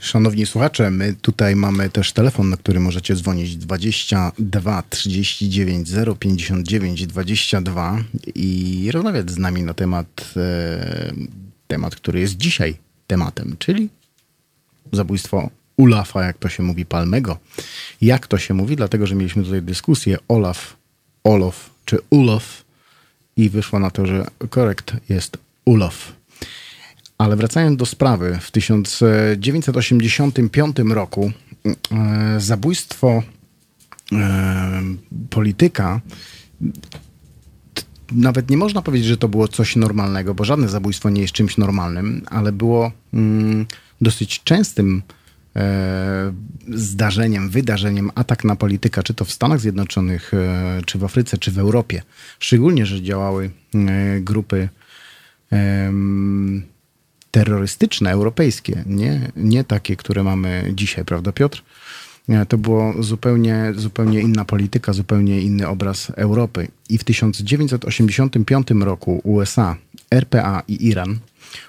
Szanowni 0.04 0.46
słuchacze, 0.46 0.90
my 0.90 1.14
tutaj 1.14 1.56
mamy 1.56 1.90
też 1.90 2.12
telefon, 2.12 2.50
na 2.50 2.56
który 2.56 2.80
możecie 2.80 3.16
dzwonić 3.16 3.56
22 3.56 4.82
39 4.90 5.88
059 6.18 7.06
22 7.06 7.98
i 8.34 8.88
rozmawiać 8.92 9.30
z 9.30 9.38
nami 9.38 9.62
na 9.62 9.74
temat, 9.74 10.34
e, 10.36 11.12
temat, 11.68 11.96
który 11.96 12.20
jest 12.20 12.36
dzisiaj 12.36 12.76
tematem, 13.06 13.56
czyli 13.58 13.88
zabójstwo 14.92 15.50
Ulafa, 15.76 16.24
jak 16.24 16.38
to 16.38 16.48
się 16.48 16.62
mówi, 16.62 16.86
Palmego. 16.86 17.38
Jak 18.00 18.26
to 18.26 18.38
się 18.38 18.54
mówi? 18.54 18.76
Dlatego, 18.76 19.06
że 19.06 19.14
mieliśmy 19.14 19.44
tutaj 19.44 19.62
dyskusję 19.62 20.18
Olaf, 20.28 20.76
Olof 21.24 21.70
czy 21.84 21.98
Ulof 22.10 22.64
i 23.36 23.50
wyszło 23.50 23.78
na 23.78 23.90
to, 23.90 24.06
że 24.06 24.26
korekt 24.50 24.92
jest 25.08 25.38
Ulof. 25.64 26.12
Ale 27.24 27.36
wracając 27.36 27.76
do 27.76 27.86
sprawy, 27.86 28.38
w 28.40 28.50
1985 28.50 30.76
roku 30.90 31.32
e, 31.64 31.72
zabójstwo 32.40 33.22
e, 34.12 34.82
polityka 35.30 36.00
nawet 38.12 38.50
nie 38.50 38.56
można 38.56 38.82
powiedzieć, 38.82 39.08
że 39.08 39.16
to 39.16 39.28
było 39.28 39.48
coś 39.48 39.76
normalnego, 39.76 40.34
bo 40.34 40.44
żadne 40.44 40.68
zabójstwo 40.68 41.10
nie 41.10 41.22
jest 41.22 41.34
czymś 41.34 41.58
normalnym, 41.58 42.22
ale 42.26 42.52
było 42.52 42.92
mm, 43.14 43.66
dosyć 44.00 44.42
częstym 44.44 45.02
e, 45.56 46.32
zdarzeniem, 46.68 47.50
wydarzeniem 47.50 48.10
atak 48.14 48.44
na 48.44 48.56
polityka, 48.56 49.02
czy 49.02 49.14
to 49.14 49.24
w 49.24 49.32
Stanach 49.32 49.60
Zjednoczonych, 49.60 50.34
e, 50.34 50.80
czy 50.86 50.98
w 50.98 51.04
Afryce, 51.04 51.38
czy 51.38 51.50
w 51.50 51.58
Europie. 51.58 52.02
Szczególnie, 52.38 52.86
że 52.86 53.02
działały 53.02 53.50
e, 53.74 54.20
grupy 54.20 54.68
terrorystyczne, 57.34 58.10
europejskie, 58.10 58.84
nie, 58.86 59.32
nie 59.36 59.64
takie, 59.64 59.96
które 59.96 60.22
mamy 60.22 60.72
dzisiaj, 60.74 61.04
prawda 61.04 61.32
Piotr? 61.32 61.62
To 62.48 62.58
było 62.58 63.02
zupełnie, 63.02 63.72
zupełnie 63.76 64.20
inna 64.20 64.44
polityka, 64.44 64.92
zupełnie 64.92 65.40
inny 65.40 65.68
obraz 65.68 66.12
Europy. 66.16 66.68
I 66.88 66.98
w 66.98 67.04
1985 67.04 68.68
roku 68.80 69.20
USA, 69.24 69.76
RPA 70.10 70.62
i 70.68 70.86
Iran 70.86 71.18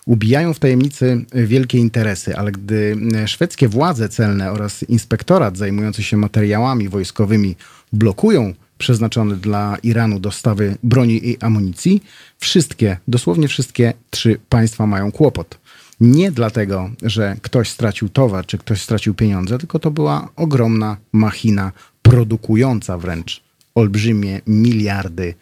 ubijają 0.05 0.53
w 0.53 0.59
tajemnicy 0.59 1.25
wielkie 1.33 1.77
interesy, 1.77 2.35
ale 2.35 2.51
gdy 2.51 2.97
szwedzkie 3.25 3.67
władze 3.67 4.09
celne 4.09 4.51
oraz 4.51 4.83
inspektorat 4.83 5.57
zajmujący 5.57 6.03
się 6.03 6.17
materiałami 6.17 6.89
wojskowymi 6.89 7.55
blokują 7.93 8.53
przeznaczone 8.77 9.35
dla 9.35 9.77
Iranu 9.83 10.19
dostawy 10.19 10.77
broni 10.83 11.29
i 11.29 11.37
amunicji, 11.39 12.03
wszystkie, 12.37 12.97
dosłownie 13.07 13.47
wszystkie 13.47 13.93
trzy 14.09 14.39
państwa 14.49 14.87
mają 14.87 15.11
kłopot. 15.11 15.57
Nie 15.99 16.31
dlatego, 16.31 16.89
że 17.01 17.35
ktoś 17.41 17.69
stracił 17.69 18.09
towar, 18.09 18.45
czy 18.45 18.57
ktoś 18.57 18.81
stracił 18.81 19.13
pieniądze, 19.13 19.57
tylko 19.57 19.79
to 19.79 19.91
była 19.91 20.29
ogromna 20.35 20.97
machina 21.11 21.71
produkująca 22.01 22.97
wręcz 22.97 23.45
olbrzymie 23.75 24.41
miliardy, 24.47 25.33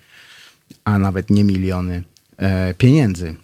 a 0.85 0.99
nawet 0.99 1.29
nie 1.29 1.43
miliony 1.43 2.03
e, 2.37 2.73
pieniędzy. 2.73 3.35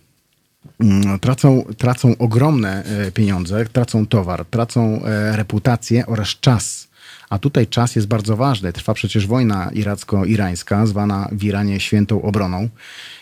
Mm, 0.79 1.19
Tracą, 1.19 1.65
tracą 1.77 2.17
ogromne 2.17 2.83
e, 2.83 3.11
pieniądze, 3.11 3.65
tracą 3.65 4.07
towar, 4.07 4.45
tracą 4.45 5.03
e, 5.03 5.37
reputację 5.37 6.05
oraz 6.05 6.27
czas. 6.27 6.88
A 7.29 7.39
tutaj 7.39 7.67
czas 7.67 7.95
jest 7.95 8.07
bardzo 8.07 8.35
ważny. 8.35 8.73
Trwa 8.73 8.93
przecież 8.93 9.27
wojna 9.27 9.69
iracko-irańska, 9.73 10.85
zwana 10.85 11.29
w 11.31 11.43
Iranie 11.43 11.79
świętą 11.79 12.21
obroną. 12.21 12.69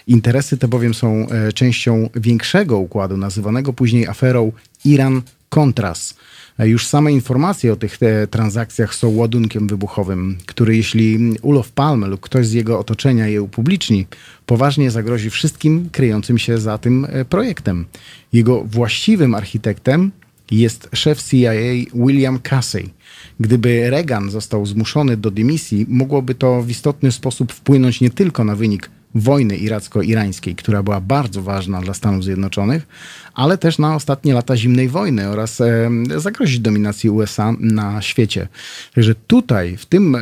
Interesy 0.07 0.57
te 0.57 0.67
bowiem 0.67 0.93
są 0.93 1.29
e, 1.29 1.53
częścią 1.53 2.09
większego 2.15 2.77
układu, 2.77 3.17
nazywanego 3.17 3.73
później 3.73 4.07
aferą 4.07 4.51
Iran-Contras. 4.85 6.15
E, 6.59 6.67
Już 6.69 6.87
same 6.87 7.11
informacje 7.11 7.73
o 7.73 7.75
tych 7.75 7.99
transakcjach 8.31 8.95
są 8.95 9.15
ładunkiem 9.15 9.67
wybuchowym, 9.67 10.37
który 10.45 10.77
jeśli 10.77 11.35
Ulof 11.41 11.71
Palme 11.71 12.07
lub 12.07 12.21
ktoś 12.21 12.47
z 12.47 12.53
jego 12.53 12.79
otoczenia 12.79 13.27
je 13.27 13.41
upubliczni, 13.41 14.07
poważnie 14.45 14.91
zagrozi 14.91 15.29
wszystkim 15.29 15.89
kryjącym 15.91 16.37
się 16.37 16.57
za 16.57 16.77
tym 16.77 17.07
e, 17.09 17.25
projektem. 17.25 17.85
Jego 18.33 18.63
właściwym 18.63 19.35
architektem 19.35 20.11
jest 20.51 20.89
szef 20.93 21.23
CIA 21.23 21.51
William 21.93 22.39
Casey. 22.39 22.96
Gdyby 23.39 23.89
Reagan 23.89 24.29
został 24.29 24.65
zmuszony 24.65 25.17
do 25.17 25.31
dymisji, 25.31 25.85
mogłoby 25.89 26.35
to 26.35 26.61
w 26.61 26.69
istotny 26.69 27.11
sposób 27.11 27.53
wpłynąć 27.53 28.01
nie 28.01 28.09
tylko 28.09 28.43
na 28.43 28.55
wynik 28.55 28.89
wojny 29.15 29.57
iracko-irańskiej, 29.57 30.55
która 30.55 30.83
była 30.83 31.01
bardzo 31.01 31.41
ważna 31.41 31.81
dla 31.81 31.93
Stanów 31.93 32.23
Zjednoczonych, 32.23 32.87
ale 33.33 33.57
też 33.57 33.77
na 33.77 33.95
ostatnie 33.95 34.33
lata 34.33 34.57
zimnej 34.57 34.89
wojny 34.89 35.29
oraz 35.29 35.61
e, 35.61 35.89
zagrozić 36.17 36.59
dominacji 36.59 37.09
USA 37.09 37.53
na 37.59 38.01
świecie. 38.01 38.47
Także 38.95 39.15
tutaj, 39.27 39.77
w, 39.77 39.85
tym, 39.85 40.15
e, 40.15 40.19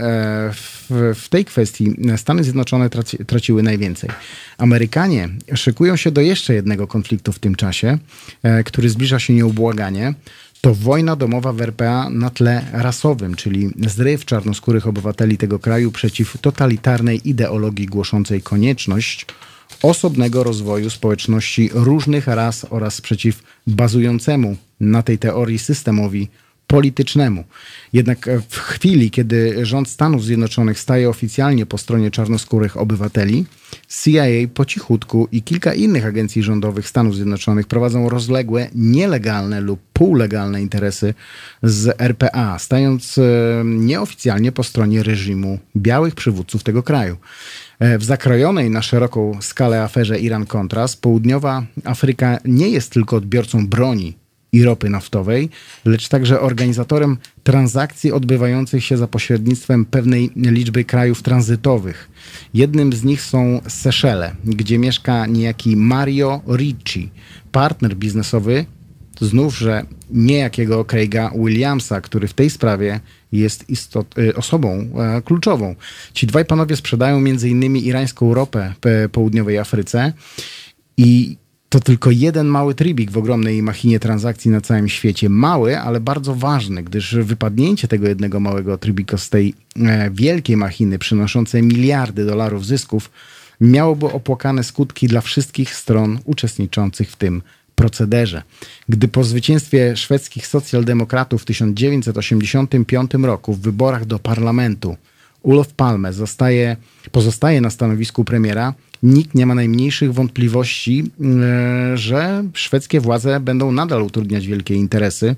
w, 0.54 0.88
w 1.16 1.30
tej 1.30 1.46
kwestii 1.46 1.96
Stany 2.18 2.44
Zjednoczone 2.44 2.90
traci, 2.90 3.18
traciły 3.18 3.64
najwięcej. 3.64 4.10
Amerykanie 4.58 5.30
szykują 5.56 5.96
się 5.96 6.12
do 6.12 6.22
jeszcze 6.22 6.54
jednego 6.54 6.88
konfliktu 6.88 7.32
w 7.32 7.40
tym 7.40 7.56
czasie, 7.56 7.98
e, 8.44 8.64
który 8.64 8.90
zbliża 8.90 9.20
się 9.20 9.34
nieubłaganie 9.34 10.14
to 10.66 10.74
wojna 10.74 11.16
domowa 11.16 11.54
w 11.54 11.62
RPA 11.62 12.10
na 12.10 12.30
tle 12.30 12.66
rasowym, 12.74 13.36
czyli 13.36 13.70
zryw 13.88 14.26
czarnoskórych 14.26 14.88
obywateli 14.88 15.38
tego 15.38 15.60
kraju 15.60 15.92
przeciw 15.92 16.38
totalitarnej 16.42 17.30
ideologii 17.30 17.86
głoszącej 17.86 18.42
konieczność 18.42 19.26
osobnego 19.82 20.44
rozwoju 20.44 20.90
społeczności 20.90 21.70
różnych 21.74 22.28
ras 22.28 22.66
oraz 22.70 23.02
przeciw 23.02 23.44
bazującemu 23.68 24.58
na 24.80 25.04
tej 25.04 25.18
teorii 25.18 25.60
systemowi 25.60 26.28
politycznemu. 26.68 27.44
Jednak 27.94 28.30
w 28.50 28.58
chwili, 28.58 29.12
kiedy 29.12 29.66
rząd 29.66 29.90
Stanów 29.90 30.24
Zjednoczonych 30.24 30.80
staje 30.80 31.10
oficjalnie 31.10 31.66
po 31.66 31.78
stronie 31.78 32.12
czarnoskórych 32.12 32.78
obywateli, 32.78 33.46
CIA 34.04 34.26
po 34.54 34.66
cichutku 34.66 35.28
i 35.32 35.42
kilka 35.42 35.74
innych 35.74 36.06
agencji 36.06 36.44
rządowych 36.44 36.88
Stanów 36.88 37.16
Zjednoczonych 37.16 37.68
prowadzą 37.68 38.10
rozległe, 38.10 38.70
nielegalne 38.76 39.62
lub 39.62 39.80
półlegalne 39.94 40.62
interesy 40.62 41.14
z 41.64 42.02
RPA, 42.02 42.60
stając 42.60 43.18
e, 43.18 43.22
nieoficjalnie 43.66 44.52
po 44.52 44.64
stronie 44.64 45.04
reżimu 45.04 45.60
białych 45.76 46.16
przywódców 46.16 46.64
tego 46.64 46.84
kraju. 46.84 47.18
E, 47.80 47.98
w 47.98 48.04
zakrojonej 48.04 48.70
na 48.70 48.82
szeroką 48.82 49.38
skalę 49.42 49.84
aferze 49.84 50.20
Iran-Contras 50.20 50.98
południowa 50.98 51.64
Afryka 51.84 52.38
nie 52.46 52.70
jest 52.70 52.92
tylko 52.92 53.16
odbiorcą 53.16 53.68
broni 53.68 54.25
i 54.56 54.64
ropy 54.64 54.90
naftowej, 54.90 55.50
lecz 55.86 56.08
także 56.08 56.40
organizatorem 56.40 57.18
transakcji 57.44 58.12
odbywających 58.12 58.84
się 58.84 58.98
za 58.98 59.08
pośrednictwem 59.08 59.86
pewnej 59.86 60.32
liczby 60.36 60.84
krajów 60.84 61.22
tranzytowych. 61.22 62.10
Jednym 62.54 62.94
z 62.94 63.04
nich 63.04 63.22
są 63.22 63.62
Seszele, 63.68 64.36
gdzie 64.46 64.78
mieszka 64.78 65.26
niejaki 65.26 65.76
Mario 65.76 66.42
Ricci, 66.48 67.10
partner 67.52 67.96
biznesowy 67.96 68.66
znów, 69.22 69.58
że 69.58 69.86
niejakiego 70.10 70.86
Craiga 70.86 71.32
Williamsa, 71.36 72.02
który 72.02 72.28
w 72.28 72.34
tej 72.34 72.50
sprawie 72.50 73.00
jest 73.32 73.70
istot, 73.70 74.18
y, 74.18 74.36
osobą 74.36 74.70
e, 74.70 75.22
kluczową. 75.22 75.76
Ci 76.14 76.28
dwaj 76.28 76.46
panowie 76.46 76.76
sprzedają 76.76 77.18
m.in. 77.18 77.76
irańską 77.76 78.34
ropę 78.34 78.74
w 78.86 79.10
południowej 79.12 79.58
Afryce 79.58 80.14
i 80.98 81.38
to 81.76 81.80
tylko 81.80 82.12
jeden 82.12 82.48
mały 82.48 82.76
tribik 82.76 83.12
w 83.12 83.18
ogromnej 83.18 83.64
machinie 83.64 84.00
transakcji 84.00 84.52
na 84.52 84.62
całym 84.62 84.90
świecie. 84.90 85.30
Mały, 85.30 85.80
ale 85.80 86.00
bardzo 86.00 86.36
ważny, 86.36 86.84
gdyż 86.84 87.16
wypadnięcie 87.16 87.88
tego 87.88 88.08
jednego 88.08 88.40
małego 88.40 88.78
tribika 88.78 89.18
z 89.18 89.30
tej 89.30 89.54
e, 89.80 90.12
wielkiej 90.12 90.58
machiny 90.58 91.00
przynoszącej 91.00 91.64
miliardy 91.64 92.26
dolarów 92.26 92.66
zysków 92.66 93.12
miałoby 93.62 94.06
opłakane 94.06 94.64
skutki 94.64 95.08
dla 95.08 95.22
wszystkich 95.22 95.76
stron 95.76 96.20
uczestniczących 96.26 97.12
w 97.12 97.16
tym 97.16 97.42
procederze. 97.76 98.44
Gdy 98.90 99.08
po 99.08 99.24
zwycięstwie 99.24 99.98
szwedzkich 99.98 100.48
socjaldemokratów 100.48 101.42
w 101.42 101.46
1985 101.46 103.12
roku 103.14 103.54
w 103.54 103.60
wyborach 103.60 104.06
do 104.06 104.20
parlamentu 104.20 104.98
Olof 105.46 105.74
Palme 105.74 106.14
zostaje, 106.14 106.78
pozostaje 107.12 107.62
na 107.62 107.70
stanowisku 107.70 108.24
premiera, 108.24 108.74
nikt 109.04 109.36
nie 109.36 109.46
ma 109.46 109.56
najmniejszych 109.56 110.14
wątpliwości, 110.14 111.04
e, 111.22 111.98
że 111.98 112.44
szwedzkie 112.54 113.02
władze 113.02 113.40
będą 113.40 113.72
nadal 113.72 114.02
utrudniać 114.02 114.48
wielkie 114.48 114.76
interesy. 114.76 115.36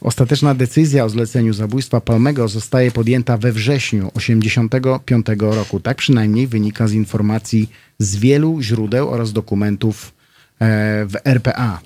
Ostateczna 0.00 0.54
decyzja 0.54 1.04
o 1.04 1.08
zleceniu 1.08 1.52
zabójstwa 1.52 2.00
Palmego 2.00 2.48
zostaje 2.48 2.90
podjęta 2.90 3.38
we 3.38 3.52
wrześniu 3.52 4.10
1985 4.14 5.26
roku. 5.40 5.80
Tak 5.80 5.96
przynajmniej 5.96 6.46
wynika 6.46 6.88
z 6.88 6.92
informacji 6.92 7.70
z 7.98 8.16
wielu 8.16 8.62
źródeł 8.62 9.10
oraz 9.10 9.32
dokumentów 9.32 10.19
w 11.06 11.14
RPA. 11.24 11.80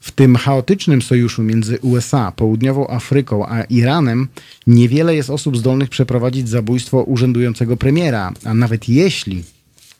W 0.00 0.12
tym 0.12 0.36
chaotycznym 0.36 1.02
sojuszu 1.02 1.42
między 1.42 1.78
USA, 1.80 2.32
Południową 2.32 2.88
Afryką 2.88 3.46
a 3.46 3.62
Iranem 3.62 4.28
niewiele 4.66 5.14
jest 5.14 5.30
osób 5.30 5.56
zdolnych 5.56 5.88
przeprowadzić 5.88 6.48
zabójstwo 6.48 7.02
urzędującego 7.02 7.76
premiera, 7.76 8.32
a 8.44 8.54
nawet 8.54 8.88
jeśli 8.88 9.44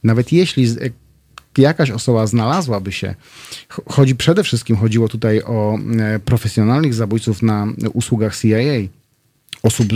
nawet 0.05 0.33
jeśli 0.33 0.65
e, 0.65 0.91
jakaś 1.59 1.91
osoba 1.91 2.27
znalazłaby 2.27 2.93
się, 2.93 3.15
chodzi 3.87 4.17
przede 4.17 4.45
wszystkim 4.45 4.77
chodziło 4.77 5.09
tutaj 5.09 5.43
o 5.43 5.79
e, 5.79 6.19
profesjonalnych 6.19 6.95
zabójców 6.95 7.43
na 7.43 7.67
usługach 7.93 8.37
CIA. 8.37 8.98
Osób 9.63 9.89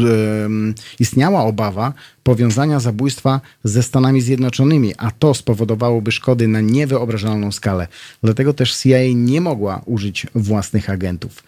istniała 1.00 1.44
obawa 1.44 1.92
powiązania 2.22 2.80
zabójstwa 2.80 3.40
ze 3.64 3.82
Stanami 3.82 4.20
Zjednoczonymi, 4.20 4.94
a 4.98 5.10
to 5.10 5.34
spowodowałoby 5.34 6.12
szkody 6.12 6.48
na 6.48 6.60
niewyobrażalną 6.60 7.52
skalę. 7.52 7.88
Dlatego 8.22 8.52
też 8.52 8.76
CIA 8.76 8.98
nie 9.14 9.40
mogła 9.40 9.82
użyć 9.86 10.26
własnych 10.34 10.90
agentów. 10.90 11.42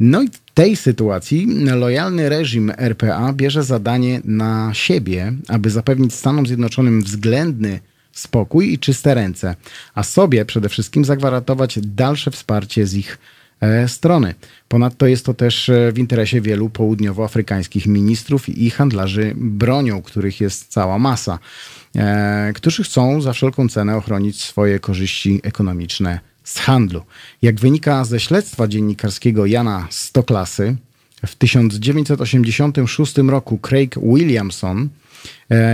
No 0.00 0.22
i 0.22 0.28
w 0.28 0.40
tej 0.54 0.76
sytuacji 0.76 1.46
lojalny 1.64 2.28
reżim 2.28 2.72
RPA 2.78 3.32
bierze 3.32 3.62
zadanie 3.62 4.20
na 4.24 4.70
siebie, 4.74 5.32
aby 5.48 5.70
zapewnić 5.70 6.14
Stanom 6.14 6.46
Zjednoczonym 6.46 7.02
względny 7.02 7.80
spokój 8.12 8.72
i 8.72 8.78
czyste 8.78 9.14
ręce, 9.14 9.56
a 9.94 10.02
sobie 10.02 10.44
przede 10.44 10.68
wszystkim 10.68 11.04
zagwarantować 11.04 11.78
dalsze 11.82 12.30
wsparcie 12.30 12.86
z 12.86 12.94
ich 12.94 13.18
strony. 13.86 14.34
Ponadto 14.68 15.06
jest 15.06 15.26
to 15.26 15.34
też 15.34 15.68
e, 15.68 15.92
w 15.92 15.98
interesie 15.98 16.40
wielu 16.40 16.70
południowoafrykańskich 16.70 17.86
ministrów 17.86 18.48
i 18.48 18.70
handlarzy 18.70 19.32
bronią, 19.36 20.02
których 20.02 20.40
jest 20.40 20.68
cała 20.68 20.98
masa, 20.98 21.38
e, 21.96 22.52
którzy 22.54 22.84
chcą 22.84 23.20
za 23.20 23.32
wszelką 23.32 23.68
cenę 23.68 23.96
ochronić 23.96 24.42
swoje 24.42 24.80
korzyści 24.80 25.40
ekonomiczne 25.42 26.20
z 26.44 26.58
handlu. 26.58 27.02
Jak 27.42 27.60
wynika 27.60 28.04
ze 28.04 28.20
śledztwa 28.20 28.68
dziennikarskiego 28.68 29.46
Jana 29.46 29.86
Stoklasy, 29.90 30.76
w 31.26 31.34
1986 31.34 33.16
roku 33.18 33.58
Craig 33.58 33.94
Williamson 34.02 34.88
E, 34.88 35.07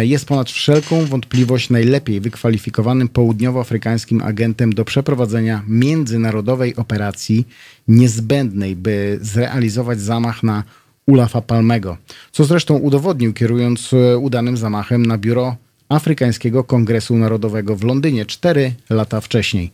jest 0.01 0.27
ponad 0.27 0.51
wszelką 0.51 1.05
wątpliwość 1.05 1.71
najlepiej 1.71 2.21
wykwalifikowanym 2.21 3.09
południowoafrykańskim 3.09 4.23
agentem 4.23 4.73
do 4.73 4.85
przeprowadzenia 4.85 5.63
międzynarodowej 5.69 6.77
operacji 6.77 7.49
niezbędnej, 7.89 8.77
by 8.77 9.19
zrealizować 9.23 10.01
zamach 10.01 10.43
na 10.43 10.63
Ulafa 11.07 11.41
Palmego, 11.41 11.97
co 12.33 12.45
zresztą 12.45 12.75
udowodnił 12.75 13.33
kierując 13.33 13.93
e, 13.93 14.19
udanym 14.19 14.57
zamachem 14.57 15.07
na 15.07 15.19
biuro 15.19 15.57
Afrykańskiego 15.95 16.65
Kongresu 16.65 17.17
Narodowego 17.17 17.77
w 17.77 17.85
Londynie 17.85 18.27
cztery 18.27 18.73
lata 18.91 19.21
wcześniej. 19.21 19.71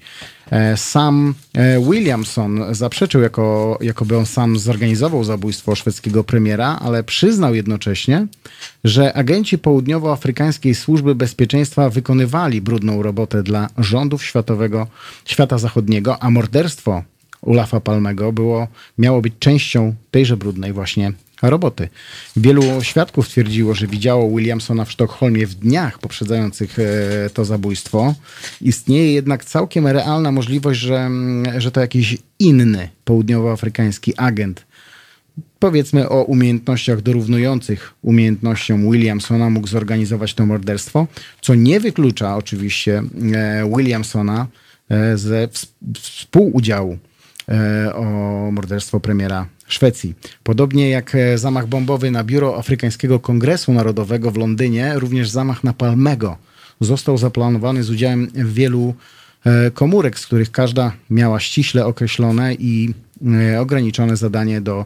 E, 0.50 0.76
sam 0.76 1.34
e, 1.54 1.80
Williamson 1.80 2.64
zaprzeczył, 2.70 3.20
jako, 3.20 3.78
jakoby 3.80 4.16
on 4.16 4.26
sam 4.26 4.58
zorganizował 4.58 5.24
zabójstwo 5.24 5.74
szwedzkiego 5.74 6.24
premiera, 6.24 6.78
ale 6.82 7.04
przyznał 7.04 7.54
jednocześnie, 7.54 8.26
że 8.84 9.12
agenci 9.12 9.58
południowoafrykańskiej 9.58 10.74
służby 10.74 11.14
bezpieczeństwa 11.14 11.90
wykonywali 11.90 12.60
brudną 12.60 13.02
robotę 13.02 13.42
dla 13.42 13.68
rządów 13.78 14.24
światowego, 14.24 14.86
świata 15.24 15.58
zachodniego, 15.58 16.22
a 16.22 16.30
morderstwo 16.30 17.02
Ulafa 17.42 17.80
Palmego 17.80 18.32
było, 18.32 18.68
miało 18.98 19.20
być 19.20 19.34
częścią 19.38 19.94
tejże 20.10 20.36
brudnej 20.36 20.72
właśnie 20.72 21.12
roboty. 21.42 21.88
Wielu 22.36 22.62
świadków 22.82 23.28
twierdziło, 23.28 23.74
że 23.74 23.86
widziało 23.86 24.30
Williamsona 24.30 24.84
w 24.84 24.92
Sztokholmie 24.92 25.46
w 25.46 25.54
dniach 25.54 25.98
poprzedzających 25.98 26.78
e, 26.78 26.84
to 27.30 27.44
zabójstwo. 27.44 28.14
Istnieje 28.60 29.12
jednak 29.12 29.44
całkiem 29.44 29.86
realna 29.86 30.32
możliwość, 30.32 30.80
że, 30.80 30.96
mm, 30.96 31.60
że 31.60 31.70
to 31.70 31.80
jakiś 31.80 32.18
inny 32.38 32.88
południowoafrykański 33.04 34.16
agent, 34.16 34.66
powiedzmy 35.58 36.08
o 36.08 36.24
umiejętnościach 36.24 37.00
dorównujących 37.02 37.94
umiejętnościom 38.02 38.90
Williamsona, 38.90 39.50
mógł 39.50 39.68
zorganizować 39.68 40.34
to 40.34 40.46
morderstwo, 40.46 41.06
co 41.40 41.54
nie 41.54 41.80
wyklucza 41.80 42.36
oczywiście 42.36 43.02
e, 43.34 43.70
Williamsona 43.76 44.46
e, 44.90 45.18
ze 45.18 45.48
współudziału 45.94 46.98
o 47.94 48.04
morderstwo 48.52 49.00
premiera 49.00 49.46
Szwecji. 49.72 50.14
Podobnie 50.42 50.90
jak 50.90 51.14
e, 51.14 51.38
zamach 51.38 51.66
bombowy 51.66 52.10
na 52.10 52.24
biuro 52.24 52.58
Afrykańskiego 52.58 53.20
Kongresu 53.20 53.72
Narodowego 53.72 54.30
w 54.30 54.36
Londynie, 54.36 54.92
również 54.94 55.28
zamach 55.28 55.64
na 55.64 55.72
Palmego 55.72 56.36
został 56.80 57.18
zaplanowany 57.18 57.82
z 57.84 57.90
udziałem 57.90 58.28
wielu 58.34 58.94
e, 59.44 59.70
komórek, 59.70 60.18
z 60.18 60.26
których 60.26 60.50
każda 60.50 60.92
miała 61.10 61.40
ściśle 61.40 61.86
określone 61.86 62.54
i 62.54 62.94
e, 63.52 63.60
ograniczone 63.60 64.16
zadanie 64.16 64.60
do 64.60 64.84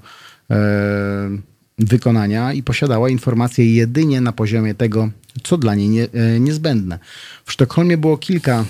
wykonania 1.79 2.53
i 2.53 2.63
posiadała 2.63 3.11
informacje 3.11 3.75
jedynie 3.75 4.21
na 4.21 4.33
poziomie 4.33 4.75
tego, 4.75 5.11
co 5.43 5.59
dla 5.59 5.75
niej 5.75 5.89
nie, 5.89 6.09
niezbędne. 6.41 6.99
W 7.45 7.53
Sztokholmie 7.53 7.97
było 7.97 8.19
kilka, 8.19 8.65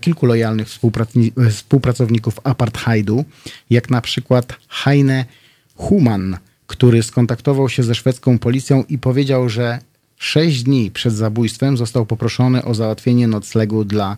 kilku 0.00 0.26
lojalnych 0.26 0.68
współprac- 0.68 1.50
współpracowników 1.50 2.40
apartheidu, 2.44 3.24
jak 3.70 3.90
na 3.90 4.00
przykład 4.00 4.56
Heine 4.68 5.24
Human, 5.76 6.36
który 6.66 7.02
skontaktował 7.02 7.68
się 7.68 7.82
ze 7.82 7.94
szwedzką 7.94 8.38
policją 8.38 8.84
i 8.88 8.98
powiedział, 8.98 9.48
że 9.48 9.78
sześć 10.18 10.62
dni 10.62 10.90
przed 10.90 11.14
zabójstwem 11.14 11.76
został 11.76 12.06
poproszony 12.06 12.64
o 12.64 12.74
załatwienie 12.74 13.28
noclegu 13.28 13.84
dla 13.84 14.16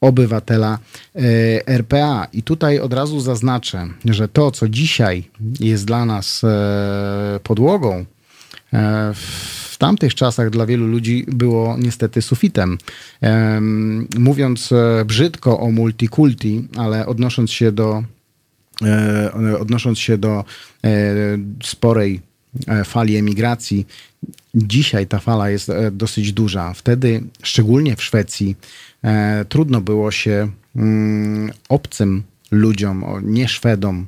obywatela 0.00 0.78
e, 1.16 1.20
RPA. 1.66 2.26
I 2.32 2.42
tutaj 2.42 2.80
od 2.80 2.92
razu 2.92 3.20
zaznaczę, 3.20 3.88
że 4.04 4.28
to, 4.28 4.50
co 4.50 4.68
dzisiaj 4.68 5.30
jest 5.60 5.84
dla 5.84 6.04
nas 6.04 6.44
e, 6.44 7.40
podłogą, 7.42 8.04
e, 8.72 9.14
w 9.14 9.76
tamtych 9.78 10.14
czasach 10.14 10.50
dla 10.50 10.66
wielu 10.66 10.86
ludzi 10.86 11.24
było 11.28 11.76
niestety 11.78 12.22
sufitem. 12.22 12.78
Em, 13.20 14.08
Mówiąc 14.18 14.70
brzydko 15.06 15.60
o 15.60 15.70
multikulti, 15.70 16.68
ale 16.76 17.06
odnosząc 17.06 17.50
się 17.50 17.72
do 17.72 18.02
odnosząc 19.60 19.98
się 19.98 20.18
do 20.18 20.44
e, 20.84 20.94
sporej 21.62 22.20
e, 22.68 22.84
fali 22.84 23.16
emigracji, 23.16 23.86
dzisiaj 24.54 25.06
ta 25.06 25.18
fala 25.18 25.50
jest 25.50 25.70
e, 25.70 25.90
dosyć 25.90 26.32
duża. 26.32 26.74
Wtedy, 26.74 27.22
szczególnie 27.42 27.96
w 27.96 28.02
Szwecji, 28.02 28.56
e, 29.04 29.44
trudno 29.48 29.80
było 29.80 30.10
się 30.10 30.48
mm, 30.76 31.52
obcym 31.68 32.22
ludziom, 32.50 33.04
nie 33.22 33.48
Szwedom, 33.48 34.06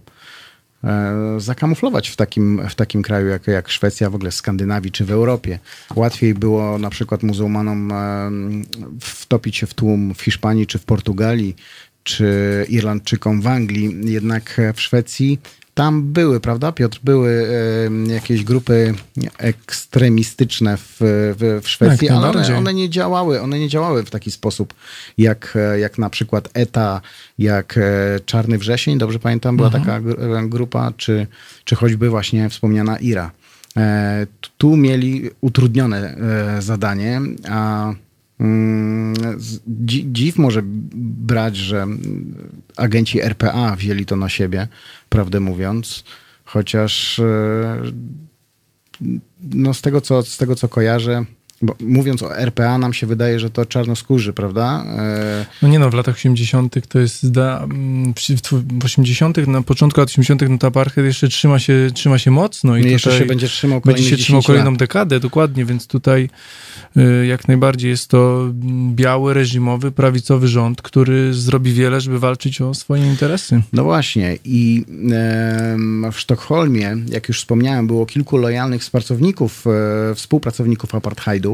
e, 0.85 1.35
zakamuflować 1.38 2.09
w 2.09 2.16
takim, 2.16 2.68
w 2.68 2.74
takim 2.74 3.02
kraju 3.02 3.28
jak, 3.28 3.46
jak 3.46 3.68
Szwecja, 3.68 4.11
w 4.11 4.14
ogóle 4.14 4.33
Skandynawii 4.33 4.92
czy 4.92 5.04
w 5.04 5.11
Europie. 5.11 5.59
Łatwiej 5.96 6.35
było 6.35 6.78
na 6.78 6.90
przykład 6.90 7.22
muzułmanom 7.22 7.92
e, 7.92 8.30
wtopić 9.00 9.56
się 9.56 9.66
w 9.66 9.74
tłum 9.74 10.14
w 10.14 10.22
Hiszpanii 10.22 10.66
czy 10.66 10.78
w 10.78 10.85
Portugalii, 10.85 11.56
czy 12.02 12.66
Irlandczykom 12.68 13.40
w 13.40 13.46
Anglii, 13.46 13.96
jednak 14.04 14.60
w 14.74 14.80
Szwecji. 14.80 15.38
Tam 15.74 16.02
były, 16.02 16.40
prawda, 16.40 16.72
Piotr, 16.72 17.00
były 17.04 17.48
jakieś 18.06 18.44
grupy 18.44 18.94
ekstremistyczne 19.38 20.76
w, 20.76 20.96
w, 21.00 21.60
w 21.62 21.68
Szwecji, 21.68 22.06
Jak 22.06 22.16
ale 22.16 22.30
one, 22.30 22.56
one 22.56 22.74
nie 22.74 22.90
działały, 22.90 23.40
one 23.40 23.58
nie 23.58 23.68
działały 23.68 24.02
w 24.02 24.10
taki 24.10 24.30
sposób, 24.30 24.74
jak, 25.18 25.58
jak 25.78 25.98
na 25.98 26.10
przykład 26.10 26.48
ETA, 26.54 27.00
jak 27.38 27.78
e, 27.78 28.20
Czarny 28.26 28.58
Wrzesień, 28.58 28.98
dobrze 28.98 29.18
pamiętam, 29.18 29.56
była 29.56 29.70
taka 29.70 30.00
gr- 30.00 30.44
e, 30.44 30.48
grupa, 30.48 30.92
czy, 30.96 31.26
czy 31.64 31.74
choćby 31.76 32.10
właśnie 32.10 32.48
wspomniana 32.48 32.98
IRA. 32.98 33.30
E, 33.76 34.26
Tu 34.58 34.76
mieli 34.76 35.30
utrudnione 35.40 36.16
zadanie, 36.58 37.20
a 37.48 37.92
dziw 40.12 40.38
może 40.38 40.62
brać, 40.64 41.57
że 41.57 41.83
mm, 41.83 42.35
agenci 42.76 43.20
RPA 43.20 43.76
wzięli 43.76 44.07
to 44.07 44.16
na 44.16 44.29
siebie, 44.29 44.68
prawdę 45.09 45.40
mówiąc, 45.40 46.05
chociaż 46.44 47.18
e, 47.18 47.83
no 49.40 49.74
z 49.74 49.83
tego, 49.83 50.00
co, 50.00 50.22
z 50.22 50.37
tego, 50.37 50.57
co 50.57 50.68
kojarzę, 50.68 51.24
bo 51.62 51.74
mówiąc 51.80 52.22
o 52.22 52.38
RPA, 52.38 52.78
nam 52.78 52.92
się 52.92 53.06
wydaje, 53.06 53.40
że 53.40 53.50
to 53.50 53.66
czarnoskórzy, 53.66 54.32
prawda? 54.32 54.84
E, 54.98 55.46
No 55.62 55.68
nie 55.68 55.78
no, 55.78 55.90
w 55.90 55.94
latach 55.94 56.14
80. 56.14 56.88
to 56.88 56.98
jest, 56.98 57.24
mm, 57.24 58.14
w 58.14 58.80
w 58.80 58.84
80. 58.84 59.46
na 59.46 59.62
początku 59.62 60.00
lat 60.00 60.08
80. 60.08 60.42
no 60.48 60.58
to 60.58 60.66
apartheid 60.66 61.06
jeszcze 61.06 61.28
trzyma 61.28 61.58
się, 61.58 61.90
trzyma 61.94 62.18
się 62.18 62.30
mocno 62.30 62.76
i 62.76 62.90
jeszcze 62.90 63.10
tutaj 63.10 63.18
się 63.20 63.26
będzie 63.26 63.48
trzymał 63.48 63.80
będzie 63.80 64.02
się 64.02 64.16
trzymał 64.16 64.40
10 64.40 64.46
kolejną 64.46 64.70
lat. 64.70 64.78
dekadę, 64.78 65.20
dokładnie, 65.20 65.64
więc 65.64 65.86
tutaj 65.86 66.28
y, 66.96 67.26
jak 67.26 67.48
najbardziej 67.48 67.90
jest 67.90 68.08
to 68.08 68.50
biały, 68.94 69.34
reżimowy, 69.34 69.92
prawicowy 69.92 70.48
rząd, 70.48 70.82
który 70.82 71.34
zrobi 71.34 71.72
wiele, 71.72 72.00
żeby 72.00 72.18
walczyć 72.18 72.60
o 72.60 72.74
swoje 72.74 73.06
interesy. 73.06 73.62
No 73.72 73.84
właśnie 73.84 74.38
i 74.44 74.84
w 76.12 76.18
Sztokholmie, 76.20 76.96
jak 77.08 77.28
już 77.28 77.38
wspomniałem, 77.38 77.86
było 77.86 78.06
kilku 78.06 78.36
lojalnych 78.36 78.82
współpracowników, 78.82 79.64
e, 80.10 80.14
współpracowników 80.14 80.94
apartheidu. 80.94 81.49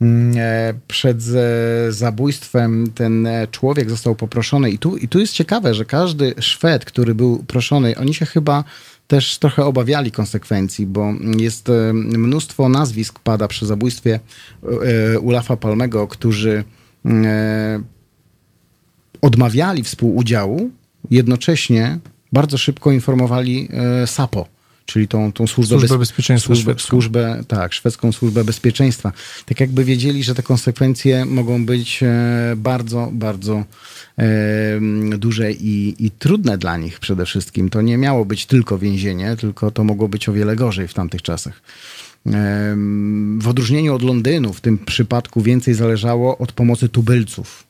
Mm, 0.00 0.32
e, 0.38 0.74
Przed 0.88 1.18
e, 1.18 1.92
zabójstwem 1.92 2.86
ten 2.94 3.26
e, 3.26 3.46
człowiek 3.46 3.90
został 3.90 4.14
poproszony 4.14 4.70
i 4.70 4.78
tu, 4.78 4.96
i 4.96 5.08
tu 5.08 5.18
jest 5.18 5.32
ciekawe, 5.32 5.74
że 5.74 5.84
każdy 5.84 6.34
Szwed, 6.40 6.84
który 6.84 7.14
był 7.14 7.38
proszony, 7.38 7.96
oni 7.96 8.14
się 8.14 8.26
chyba 8.26 8.64
też 9.06 9.38
trochę 9.38 9.64
obawiali 9.64 10.10
konsekwencji, 10.10 10.86
bo 10.86 11.14
jest 11.38 11.68
mnóstwo 11.94 12.68
nazwisk 12.68 13.18
pada 13.18 13.48
przy 13.48 13.66
zabójstwie 13.66 14.20
Ulafa 15.20 15.56
Palmego, 15.56 16.08
którzy 16.08 16.64
odmawiali 19.22 19.82
współudziału, 19.82 20.70
jednocześnie 21.10 21.98
bardzo 22.32 22.58
szybko 22.58 22.92
informowali 22.92 23.68
SAPO, 24.06 24.46
czyli 24.86 25.08
tą, 25.08 25.32
tą 25.32 25.46
służbę, 25.46 25.78
Służbę 25.78 25.88
bez- 25.98 26.08
Bezpieczeństwa 26.08 26.46
służbę, 26.46 26.62
szwedzką. 26.72 26.88
służbę, 26.90 27.42
tak, 27.48 27.72
szwedzką 27.72 28.12
służbę 28.12 28.44
bezpieczeństwa. 28.44 29.12
Tak 29.46 29.60
jakby 29.60 29.84
wiedzieli, 29.84 30.24
że 30.24 30.34
te 30.34 30.42
konsekwencje 30.42 31.24
mogą 31.24 31.66
być 31.66 32.02
e, 32.02 32.54
bardzo, 32.56 33.08
bardzo 33.12 33.64
duże 35.18 35.52
i, 35.52 35.94
i 36.06 36.10
trudne 36.10 36.58
dla 36.58 36.76
nich 36.76 37.00
przede 37.00 37.26
wszystkim. 37.26 37.70
To 37.70 37.82
nie 37.82 37.98
miało 37.98 38.24
być 38.24 38.46
tylko 38.46 38.78
więzienie, 38.78 39.36
tylko 39.36 39.70
to 39.70 39.84
mogło 39.84 40.08
być 40.08 40.28
o 40.28 40.32
wiele 40.32 40.56
gorzej 40.56 40.88
w 40.88 40.94
tamtych 40.94 41.22
czasach. 41.22 41.62
W 43.38 43.48
odróżnieniu 43.48 43.94
od 43.94 44.02
Londynu 44.02 44.52
w 44.52 44.60
tym 44.60 44.78
przypadku 44.78 45.40
więcej 45.40 45.74
zależało 45.74 46.38
od 46.38 46.52
pomocy 46.52 46.88
tubylców. 46.88 47.64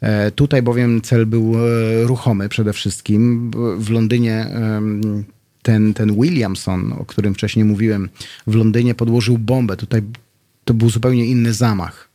E, 0.00 0.30
Tutaj 0.30 0.62
bowiem 0.62 1.00
cel 1.00 1.26
był 1.26 1.54
e, 1.56 2.02
ruchomy 2.04 2.48
przede 2.48 2.72
wszystkim. 2.72 3.50
W 3.78 3.90
Londynie 3.90 4.46
ten, 5.64 5.94
ten 5.94 6.14
Williamson, 6.20 6.92
o 6.92 7.04
którym 7.04 7.34
wcześniej 7.34 7.64
mówiłem, 7.64 8.08
w 8.46 8.54
Londynie 8.54 8.94
podłożył 8.94 9.38
bombę. 9.38 9.76
Tutaj 9.76 10.02
to 10.64 10.74
był 10.74 10.90
zupełnie 10.90 11.26
inny 11.26 11.52
zamach. 11.52 12.08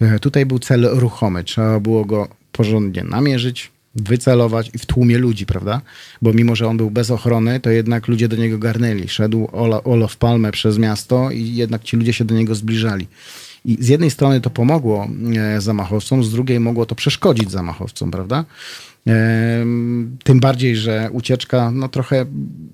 E, 0.00 0.18
Tutaj 0.18 0.46
był 0.46 0.58
cel 0.58 0.88
ruchomy. 0.92 1.44
Trzeba 1.44 1.80
było 1.80 2.04
go 2.04 2.28
porządnie 2.52 3.04
namierzyć, 3.04 3.70
wycelować 3.94 4.70
i 4.74 4.78
w 4.78 4.86
tłumie 4.86 5.18
ludzi, 5.18 5.46
prawda? 5.46 5.80
Bo 6.22 6.32
mimo, 6.32 6.56
że 6.56 6.68
on 6.68 6.76
był 6.76 6.90
bez 6.90 7.10
ochrony, 7.10 7.60
to 7.60 7.70
jednak 7.70 8.08
ludzie 8.08 8.28
do 8.28 8.36
niego 8.36 8.58
garnęli. 8.58 9.08
Szedł 9.08 9.48
Ola, 9.52 9.84
Olof 9.84 10.16
Palme 10.16 10.52
przez 10.52 10.78
miasto 10.78 11.30
i 11.30 11.54
jednak 11.54 11.82
ci 11.82 11.96
ludzie 11.96 12.12
się 12.12 12.24
do 12.24 12.34
niego 12.34 12.54
zbliżali. 12.54 13.06
I 13.64 13.76
z 13.80 13.88
jednej 13.88 14.10
strony 14.10 14.40
to 14.40 14.50
pomogło 14.50 15.08
e, 15.36 15.60
zamachowcom, 15.60 16.24
z 16.24 16.30
drugiej 16.30 16.60
mogło 16.60 16.86
to 16.86 16.94
przeszkodzić 16.94 17.50
zamachowcom, 17.50 18.10
prawda? 18.10 18.44
Tym 20.24 20.40
bardziej, 20.40 20.76
że 20.76 21.08
ucieczka 21.12 21.70
no, 21.70 21.88
trochę 21.88 22.26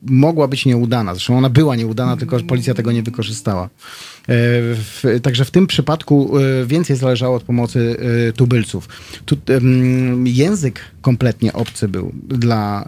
mogła 0.02 0.48
być 0.48 0.66
nieudana. 0.66 1.14
Zresztą 1.14 1.38
ona 1.38 1.50
była 1.50 1.76
nieudana, 1.76 2.16
tylko 2.16 2.40
policja 2.40 2.74
tego 2.74 2.92
nie 2.92 3.02
wykorzystała. 3.02 3.68
E, 5.04 5.20
także 5.20 5.44
w 5.44 5.50
tym 5.50 5.66
przypadku 5.66 6.38
e, 6.38 6.66
więcej 6.66 6.96
zależało 6.96 7.36
od 7.36 7.42
pomocy 7.42 7.96
e, 8.28 8.32
tubylców. 8.32 8.88
Tu, 9.24 9.36
język 10.24 10.80
kompletnie 11.00 11.52
obcy 11.52 11.88
był 11.88 12.12
dla, 12.28 12.84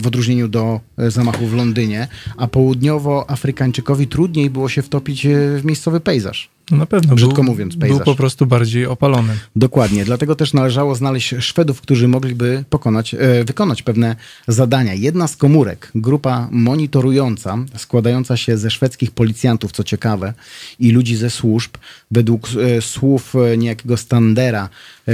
w 0.00 0.06
odróżnieniu 0.06 0.48
do 0.48 0.80
zamachu 0.98 1.46
w 1.46 1.54
Londynie, 1.54 2.08
a 2.36 2.48
południowoafrykańczykowi 2.48 4.06
trudniej 4.06 4.50
było 4.50 4.68
się 4.68 4.82
wtopić 4.82 5.26
w 5.56 5.64
miejscowy 5.64 6.00
pejzaż. 6.00 6.50
No 6.70 6.76
na 6.76 6.86
pewno. 6.86 7.14
Brzydko 7.14 7.34
był, 7.34 7.44
mówiąc, 7.44 7.74
Był 7.76 7.88
pejzaż. 7.88 8.04
po 8.04 8.14
prostu 8.14 8.46
bardziej 8.46 8.86
opalony. 8.86 9.38
Dokładnie, 9.56 10.04
dlatego 10.04 10.34
też 10.34 10.52
należało 10.52 10.94
znaleźć 10.94 11.34
Szwedów, 11.40 11.80
którzy 11.80 12.08
mogliby 12.08 12.64
pokonać, 12.70 13.14
e, 13.14 13.44
wykonać 13.44 13.82
pewne 13.82 14.16
zadania. 14.48 14.94
Jedna 14.94 15.28
z 15.28 15.36
komórek, 15.36 15.90
grupa 15.94 16.48
monitorująca, 16.50 17.58
składająca 17.76 18.36
się 18.36 18.58
ze 18.58 18.70
szwedzkich 18.70 19.10
policjantów, 19.10 19.72
co 19.72 19.84
ciekawe, 19.84 20.34
i 20.78 20.90
ludzi 20.92 21.16
ze 21.16 21.30
służb, 21.30 21.70
według 22.10 22.48
e, 22.48 22.82
słów 22.82 23.34
e, 23.36 23.56
niejakiego 23.56 23.96
Standera, 23.96 24.68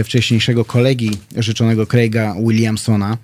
wcześniejszego 0.04 0.64
kolegi 0.64 1.10
życzonego 1.36 1.86
Craiga 1.86 2.34
Williamsona, 2.46 3.18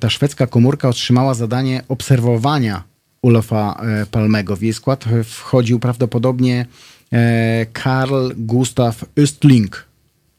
ta 0.00 0.10
szwedzka 0.10 0.46
komórka 0.46 0.88
otrzymała 0.88 1.34
zadanie 1.34 1.82
obserwowania 1.88 2.82
Ulofa 3.22 3.80
Palmego. 4.10 4.56
W 4.56 4.62
jej 4.62 4.72
skład 4.72 5.04
wchodził 5.24 5.78
prawdopodobnie 5.78 6.66
Karl 7.72 8.32
Gustav 8.36 9.04
Östling. 9.16 9.68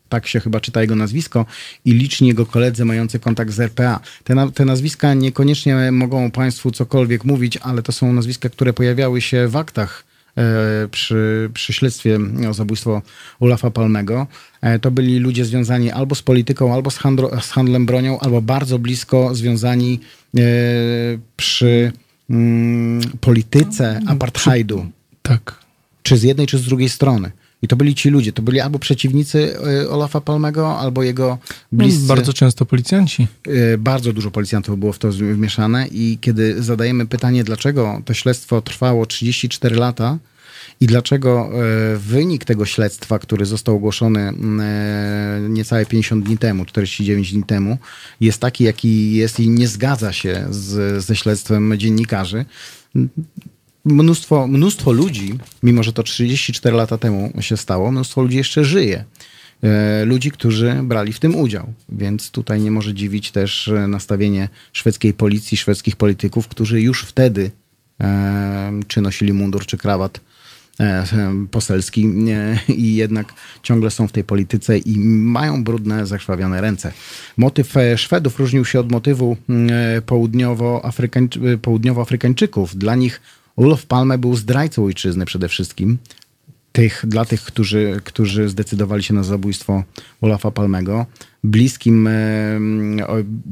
Tak 0.10 0.28
się 0.28 0.40
chyba 0.40 0.60
czyta 0.60 0.82
jego 0.82 0.96
nazwisko 0.96 1.46
i 1.86 1.92
liczni 1.92 2.28
jego 2.28 2.46
koledzy 2.46 2.86
mający 2.86 3.20
kontakt 3.20 3.52
z 3.52 3.60
RPA. 3.60 4.00
Te, 4.24 4.36
na, 4.36 4.52
te 4.52 4.66
nazwiska 4.66 5.14
niekoniecznie 5.14 5.92
mogą 5.92 6.32
Państwu 6.32 6.72
cokolwiek 6.72 7.26
mówić, 7.26 7.58
ale 7.58 7.82
to 7.82 7.92
są 7.92 8.14
nazwiska, 8.14 8.50
które 8.50 8.74
pojawiały 8.74 9.22
się 9.22 9.48
w 9.48 9.56
aktach 9.56 10.04
e, 10.38 10.44
przy, 10.88 11.50
przy 11.54 11.74
śledztwie 11.74 12.20
o 12.50 12.54
zabójstwo 12.54 13.02
Ulafa 13.40 13.72
Palmego. 13.72 14.28
E, 14.62 14.80
to 14.80 14.92
byli 14.92 15.20
ludzie 15.20 15.46
związani 15.46 15.92
albo 15.92 16.16
z 16.16 16.22
polityką, 16.22 16.74
albo 16.74 16.92
z, 16.92 16.98
handlo, 16.98 17.42
z 17.42 17.50
handlem 17.50 17.86
bronią, 17.86 18.20
albo 18.20 18.42
bardzo 18.42 18.80
blisko 18.80 19.36
związani 19.36 20.00
e, 20.38 20.42
przy 21.38 21.92
mm, 22.30 23.02
polityce 23.22 24.00
apartheidu 24.08 24.86
Tak. 25.22 25.63
Czy 26.04 26.18
z 26.18 26.24
jednej, 26.24 26.48
czy 26.48 26.58
z 26.58 26.66
drugiej 26.66 26.90
strony. 26.90 27.32
I 27.62 27.68
to 27.68 27.76
byli 27.76 27.96
ci 27.96 28.10
ludzie, 28.10 28.34
to 28.34 28.42
byli 28.42 28.60
albo 28.60 28.80
przeciwnicy 28.80 29.56
e, 29.84 29.90
Olafa 29.90 30.22
Palmego, 30.22 30.80
albo 30.80 31.04
jego 31.04 31.38
bliscy. 31.72 32.02
No, 32.02 32.08
bardzo 32.08 32.34
często 32.34 32.66
policjanci. 32.66 33.28
E, 33.48 33.78
bardzo 33.78 34.14
dużo 34.14 34.32
policjantów 34.32 34.80
było 34.80 34.94
w 34.94 35.00
to 35.00 35.10
wmieszane 35.12 35.88
i 35.88 36.18
kiedy 36.22 36.64
zadajemy 36.64 37.06
pytanie, 37.06 37.44
dlaczego 37.44 38.02
to 38.06 38.14
śledztwo 38.14 38.62
trwało 38.62 39.06
34 39.06 39.76
lata 39.76 40.18
i 40.80 40.88
dlaczego 40.88 41.50
e, 41.94 41.98
wynik 41.98 42.46
tego 42.46 42.66
śledztwa, 42.66 43.20
który 43.20 43.46
został 43.46 43.76
ogłoszony 43.76 44.34
niecałe 45.50 45.86
50 45.86 46.26
dni 46.26 46.38
temu, 46.38 46.66
49 46.66 47.34
dni 47.34 47.44
temu, 47.44 47.78
jest 48.22 48.40
taki, 48.40 48.64
jaki 48.64 49.14
jest 49.14 49.40
i 49.40 49.50
nie 49.50 49.68
zgadza 49.68 50.14
się 50.14 50.48
z, 50.50 51.04
ze 51.04 51.16
śledztwem 51.16 51.74
dziennikarzy, 51.78 52.46
mnóstwo, 53.86 54.48
mnóstwo 54.48 54.92
ludzi, 54.92 55.40
mimo 55.64 55.84
że 55.84 55.94
to 55.94 56.04
34 56.04 56.76
lata 56.76 56.98
temu 56.98 57.34
się 57.40 57.58
stało, 57.58 57.92
mnóstwo 57.92 58.22
ludzi 58.22 58.38
jeszcze 58.38 58.66
żyje. 58.66 59.06
E, 59.64 60.06
ludzi, 60.06 60.32
którzy 60.32 60.74
brali 60.84 61.14
w 61.14 61.20
tym 61.20 61.36
udział. 61.36 61.74
Więc 61.90 62.32
tutaj 62.32 62.62
nie 62.62 62.72
może 62.72 62.94
dziwić 62.94 63.32
też 63.32 63.68
e, 63.68 63.88
nastawienie 63.88 64.50
szwedzkiej 64.74 65.14
policji, 65.14 65.58
szwedzkich 65.58 65.96
polityków, 65.96 66.48
którzy 66.48 66.82
już 66.82 67.04
wtedy, 67.04 67.52
e, 68.02 68.80
czy 68.88 69.02
nosili 69.02 69.34
mundur, 69.34 69.66
czy 69.66 69.78
krawat 69.78 70.20
poselski, 71.52 72.08
i 72.68 72.96
jednak 72.96 73.34
ciągle 73.64 73.92
są 73.92 74.08
w 74.08 74.12
tej 74.12 74.24
polityce 74.24 74.78
i 74.78 75.00
mają 75.00 75.64
brudne, 75.64 76.06
zakrwawione 76.06 76.62
ręce. 76.62 76.92
Motyw 77.38 77.74
Szwedów 77.96 78.40
różnił 78.40 78.66
się 78.66 78.80
od 78.80 78.92
motywu 78.92 79.38
południowoafrykańczyków. 81.62 82.78
Dla 82.78 82.96
nich 82.96 83.22
Olof 83.56 83.86
Palme 83.86 84.18
był 84.18 84.36
zdrajcą 84.36 84.86
ojczyzny 84.86 85.26
przede 85.26 85.48
wszystkim. 85.48 85.98
Tych, 86.72 87.06
dla 87.08 87.26
tych, 87.26 87.42
którzy, 87.42 88.02
którzy 88.04 88.50
zdecydowali 88.50 89.04
się 89.04 89.14
na 89.14 89.24
zabójstwo 89.24 89.84
Olafa 90.22 90.52
Palmego, 90.52 91.06
bliskim 91.44 92.10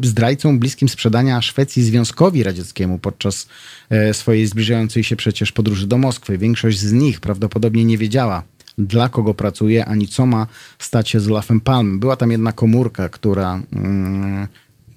zdrajcą, 0.04 0.60
bliskim 0.60 0.90
sprzedania 0.90 1.42
Szwecji 1.42 1.84
Związkowi 1.84 2.44
Radzieckiemu 2.44 3.00
podczas 3.00 3.48
e, 3.90 4.14
swojej 4.14 4.48
zbliżającej 4.48 5.04
się 5.04 5.16
przecież 5.16 5.52
podróży 5.52 5.88
do 5.88 5.98
Moskwy. 5.98 6.38
Większość 6.38 6.80
z 6.80 6.92
nich 6.92 7.20
prawdopodobnie 7.20 7.86
nie 7.86 7.98
wiedziała, 7.98 8.44
dla 8.78 9.10
kogo 9.10 9.34
pracuje, 9.34 9.86
ani 9.86 10.08
co 10.08 10.26
ma 10.26 10.48
stać 10.80 11.10
się 11.10 11.20
z 11.20 11.28
Olafem 11.28 11.62
Palmem. 11.62 12.00
Była 12.00 12.16
tam 12.16 12.32
jedna 12.32 12.52
komórka, 12.52 13.10
która, 13.10 13.62
mm, 13.74 14.48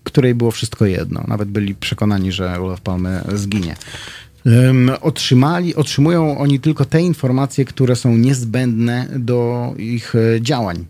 której 0.05 0.35
było 0.35 0.51
wszystko 0.51 0.87
jedno. 0.87 1.25
Nawet 1.29 1.49
byli 1.49 1.75
przekonani, 1.75 2.33
że 2.33 2.61
Olaf 2.61 2.81
Palme 2.81 3.25
zginie 3.35 3.77
otrzymali, 5.01 5.75
otrzymują 5.75 6.39
oni 6.39 6.61
tylko 6.61 6.85
te 6.85 7.03
informacje, 7.03 7.65
które 7.65 7.97
są 7.97 8.17
niezbędne 8.17 9.09
do 9.17 9.73
ich 9.79 10.15
e, 10.15 10.41
działań. 10.41 10.85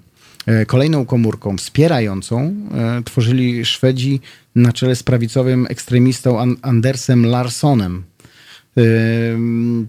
E, 0.47 0.67
kolejną 0.67 1.07
komórką 1.07 1.57
wspierającą 1.57 2.55
e, 2.75 3.03
tworzyli 3.03 3.65
Szwedzi 3.65 4.21
na 4.55 4.73
czele 4.73 4.97
z 4.97 5.03
prawicowym 5.03 5.67
ekstremistą 5.71 6.57
Andersem 6.63 7.27
Larssonem. 7.27 8.03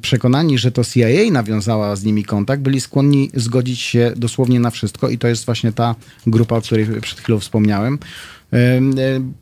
Przekonani, 0.01 0.58
że 0.58 0.71
to 0.71 0.84
CIA 0.84 1.32
nawiązała 1.32 1.95
z 1.95 2.04
nimi 2.04 2.23
kontakt, 2.23 2.62
byli 2.62 2.82
skłonni 2.82 3.32
zgodzić 3.34 3.80
się 3.80 4.13
dosłownie 4.15 4.60
na 4.60 4.69
wszystko, 4.71 5.10
i 5.10 5.17
to 5.17 5.28
jest 5.28 5.45
właśnie 5.45 5.71
ta 5.71 5.95
grupa, 6.28 6.56
o 6.56 6.62
której 6.62 7.01
przed 7.01 7.19
chwilą 7.19 7.39
wspomniałem 7.39 7.99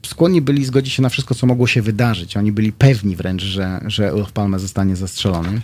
skłonni 0.06 0.42
byli 0.42 0.66
zgodzić 0.66 0.94
się 0.94 1.02
na 1.02 1.10
wszystko, 1.10 1.36
co 1.36 1.48
mogło 1.48 1.68
się 1.68 1.82
wydarzyć. 1.82 2.38
Oni 2.38 2.52
byli 2.52 2.72
pewni 2.72 3.16
wręcz, 3.16 3.44
że, 3.44 3.82
że 3.86 4.14
Olof 4.14 4.32
Palme 4.32 4.60
zostanie 4.60 4.96
zastrzelony. 4.96 5.62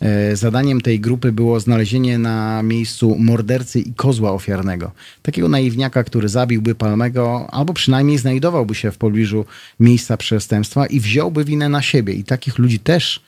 E, 0.00 0.36
zadaniem 0.36 0.80
tej 0.80 1.00
grupy 1.00 1.32
było 1.32 1.60
znalezienie 1.60 2.18
na 2.18 2.62
miejscu 2.62 3.16
mordercy 3.18 3.80
i 3.80 3.94
kozła 3.94 4.32
ofiarnego. 4.32 4.92
Takiego 5.22 5.48
naiwniaka, 5.48 6.04
który 6.04 6.28
zabiłby 6.28 6.74
Palmego, 6.74 7.46
albo 7.50 7.72
przynajmniej 7.72 8.18
znajdowałby 8.18 8.74
się 8.74 8.90
w 8.90 8.98
pobliżu 8.98 9.44
miejsca 9.80 10.16
przestępstwa 10.16 10.86
i 10.86 11.00
wziąłby 11.00 11.44
winę 11.44 11.68
na 11.68 11.82
siebie. 11.82 12.14
I 12.14 12.24
takich 12.24 12.58
ludzi 12.58 12.78
też 12.78 13.20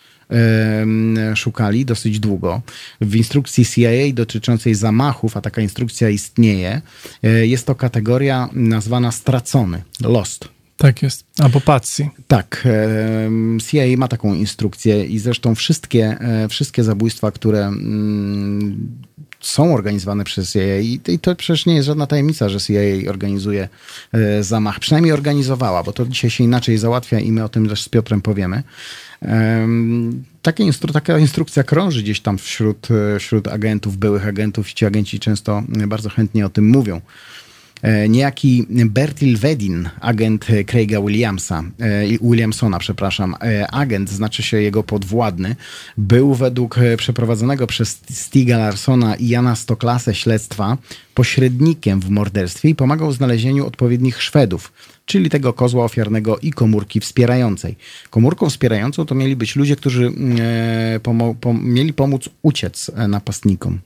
szukali 1.35 1.85
dosyć 1.85 2.21
długo. 2.21 2.63
W 3.01 3.17
instrukcji 3.17 3.67
CIA 3.67 4.13
dotyczącej 4.13 4.75
zamachów, 4.75 5.37
a 5.37 5.41
taka 5.41 5.63
instrukcja 5.63 6.09
istnieje, 6.09 6.83
e, 7.23 7.47
jest 7.47 7.67
to 7.67 7.75
kategoria 7.75 8.49
nazwana 8.53 9.13
stracony, 9.13 9.83
lost. 10.01 10.49
Tak 10.77 11.03
jest. 11.03 11.25
Albo 11.39 11.61
patsy. 11.61 12.09
Tak. 12.29 12.69
CIA 13.67 13.97
ma 13.97 14.09
taką 14.09 14.35
instrukcję 14.35 15.05
i 15.05 15.19
zresztą 15.19 15.55
wszystkie, 15.55 16.17
e, 16.21 16.49
wszystkie 16.49 16.85
zabójstwa, 16.85 17.31
które 17.31 17.67
mm, 17.67 18.89
są 19.41 19.75
organizowane 19.75 20.25
przez 20.25 20.53
CIA 20.53 20.79
i 20.79 21.19
to 21.21 21.37
przecież 21.37 21.67
nie 21.67 21.75
jest 21.75 21.87
żadna 21.87 22.07
tajemnica, 22.07 22.49
że 22.49 22.61
CIA 22.61 23.11
organizuje 23.11 23.69
e, 24.13 24.43
zamach. 24.43 24.81
Przynajmniej 24.81 25.13
organizowała, 25.13 25.83
bo 25.83 25.93
to 25.93 26.07
dzisiaj 26.07 26.31
się 26.31 26.45
inaczej 26.45 26.79
załatwia 26.79 27.21
i 27.21 27.33
my 27.33 27.45
o 27.45 27.49
tym 27.49 27.69
też 27.69 27.83
z 27.83 27.89
Piotrem 27.89 28.23
powiemy. 28.23 28.63
Takie 30.43 30.65
instru 30.65 30.93
taka 30.93 31.19
instrukcja 31.19 31.63
krąży 31.63 32.03
gdzieś 32.03 32.21
tam 32.21 32.39
wśród, 32.39 32.89
e, 32.91 33.19
wśród 33.19 33.49
agentów, 33.49 33.97
byłych 33.97 34.27
agentów 34.27 34.73
ci 34.73 34.87
agenci 34.87 35.21
często 35.21 35.63
bardzo 35.87 36.09
chętnie 36.09 36.47
o 36.47 36.49
tym 36.49 36.69
mówią. 36.69 37.01
E, 37.83 38.09
niejaki 38.09 38.67
Bertil 38.69 39.39
Wedin, 39.39 39.91
agent 40.01 40.47
Craiga 40.67 41.01
Williamsa, 41.01 41.63
e, 41.81 42.19
Williamsona, 42.23 42.79
przepraszam, 42.79 43.35
agent, 43.73 44.11
znaczy 44.11 44.43
się 44.43 44.63
jego 44.63 44.83
podwładny, 44.83 45.57
był 45.99 46.35
według 46.35 46.77
przeprowadzonego 46.97 47.67
przez 47.67 48.01
Stiga 48.11 48.59
Larsona 48.59 49.15
i 49.15 49.29
Jana 49.29 49.57
Stoklasę 49.57 50.15
śledztwa 50.15 50.79
pośrednikiem 51.15 52.01
w 52.01 52.11
morderstwie 52.11 52.69
i 52.69 52.75
pomagał 52.75 53.11
w 53.11 53.15
znalezieniu 53.15 53.67
odpowiednich 53.67 54.23
Szwedów, 54.23 54.73
czyli 55.07 55.31
tego 55.31 55.53
kozła 55.53 55.85
ofiarnego 55.85 56.39
i 56.39 56.51
komórki 56.51 57.01
wspierającej. 57.01 57.77
Komórką 58.11 58.51
wspierającą 58.51 59.07
to 59.07 59.15
mieli 59.15 59.37
być 59.37 59.57
ludzie, 59.57 59.77
którzy 59.77 60.07
mm, 60.07 60.37
e, 60.41 61.01
pomo 61.01 61.35
pom 61.35 61.65
mieli 61.65 61.93
pomóc 61.93 62.29
uciec 62.43 62.91
napastnikom. 63.09 63.81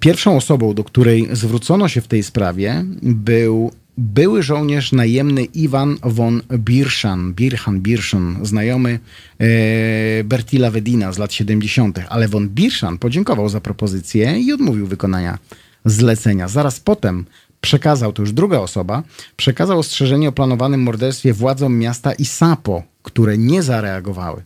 Pierwszą 0.00 0.36
osobą, 0.36 0.74
do 0.74 0.84
której 0.84 1.28
zwrócono 1.32 1.88
się 1.88 2.00
w 2.00 2.08
tej 2.08 2.22
sprawie, 2.22 2.84
był 3.02 3.72
były 3.98 4.42
żołnierz 4.42 4.92
najemny 4.92 5.44
Iwan 5.44 5.96
von 6.02 6.42
Birszan, 6.58 7.34
Birchan 7.34 7.80
Birszan, 7.80 8.38
znajomy 8.42 8.98
e, 9.38 10.24
Bertila 10.24 10.70
Wedina 10.70 11.12
z 11.12 11.18
lat 11.18 11.32
70., 11.32 12.00
ale 12.08 12.28
von 12.28 12.48
Birszan 12.48 12.98
podziękował 12.98 13.48
za 13.48 13.60
propozycję 13.60 14.40
i 14.40 14.52
odmówił 14.52 14.86
wykonania 14.86 15.38
zlecenia. 15.84 16.48
Zaraz 16.48 16.80
potem 16.80 17.24
przekazał, 17.60 18.12
to 18.12 18.22
już 18.22 18.32
druga 18.32 18.58
osoba, 18.58 19.02
przekazał 19.36 19.78
ostrzeżenie 19.78 20.28
o 20.28 20.32
planowanym 20.32 20.82
morderstwie 20.82 21.32
władzom 21.32 21.78
miasta 21.78 22.12
i 22.12 22.24
SAPO, 22.24 22.82
które 23.02 23.38
nie 23.38 23.62
zareagowały. 23.62 24.42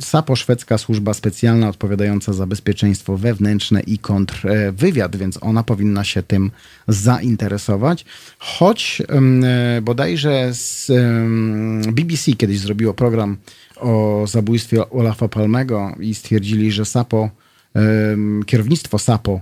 SAPO, 0.00 0.36
szwedzka 0.36 0.78
służba 0.78 1.14
specjalna 1.14 1.68
odpowiadająca 1.68 2.32
za 2.32 2.46
bezpieczeństwo 2.46 3.16
wewnętrzne 3.16 3.80
i 3.80 3.98
kontrwywiad, 3.98 5.16
więc 5.16 5.38
ona 5.40 5.62
powinna 5.62 6.04
się 6.04 6.22
tym 6.22 6.50
zainteresować. 6.88 8.04
Choć 8.38 9.02
e, 9.08 9.82
bodajże 9.82 10.48
z 10.54 10.92
BBC 11.92 12.32
kiedyś 12.32 12.58
zrobiło 12.58 12.94
program 12.94 13.36
o 13.76 14.24
zabójstwie 14.28 14.90
Olafa 14.90 15.28
Palmego 15.28 15.94
i 16.00 16.14
stwierdzili, 16.14 16.72
że 16.72 16.84
SAPO, 16.84 17.30
kierownictwo 18.46 18.98
SAPO 18.98 19.40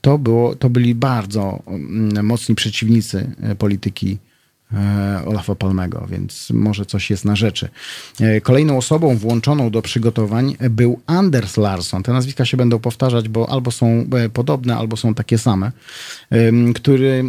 to, 0.00 0.18
było, 0.18 0.54
to 0.54 0.70
byli 0.70 0.94
bardzo 0.94 1.62
mm, 1.66 2.26
mocni 2.26 2.54
przeciwnicy 2.54 3.30
e, 3.42 3.54
polityki 3.54 4.18
E, 4.24 4.27
Olafa 5.26 5.54
Palmego, 5.54 6.06
więc 6.10 6.50
może 6.50 6.86
coś 6.86 7.10
jest 7.10 7.24
na 7.24 7.36
rzeczy. 7.36 7.68
E, 8.20 8.40
kolejną 8.40 8.78
osobą 8.78 9.16
włączoną 9.16 9.70
do 9.70 9.82
przygotowań 9.82 10.56
był 10.70 11.00
Anders 11.06 11.56
Larsson. 11.56 12.02
Te 12.02 12.12
nazwiska 12.12 12.44
się 12.44 12.56
będą 12.56 12.78
powtarzać, 12.78 13.28
bo 13.28 13.50
albo 13.50 13.70
są 13.70 13.86
e, 13.86 14.28
podobne, 14.28 14.76
albo 14.76 14.96
są 14.96 15.14
takie 15.14 15.38
same, 15.38 15.72
który 16.74 17.24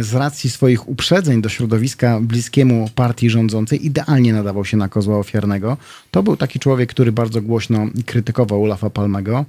z 0.00 0.14
racji 0.14 0.50
swoich 0.50 0.88
uprzedzeń 0.88 1.42
do 1.42 1.48
środowiska 1.48 2.20
bliskiemu 2.20 2.90
partii 2.94 3.30
rządzącej 3.30 3.86
idealnie 3.86 4.32
nadawał 4.32 4.64
się 4.64 4.76
na 4.76 4.88
kozła 4.88 5.18
ofiarnego. 5.18 5.76
To 6.10 6.22
był 6.22 6.36
taki 6.36 6.58
człowiek, 6.58 6.90
który 6.90 7.12
bardzo 7.12 7.42
głośno 7.42 7.86
krytykował 8.06 8.64
Olafa 8.64 8.90
Palmego. 8.90 9.44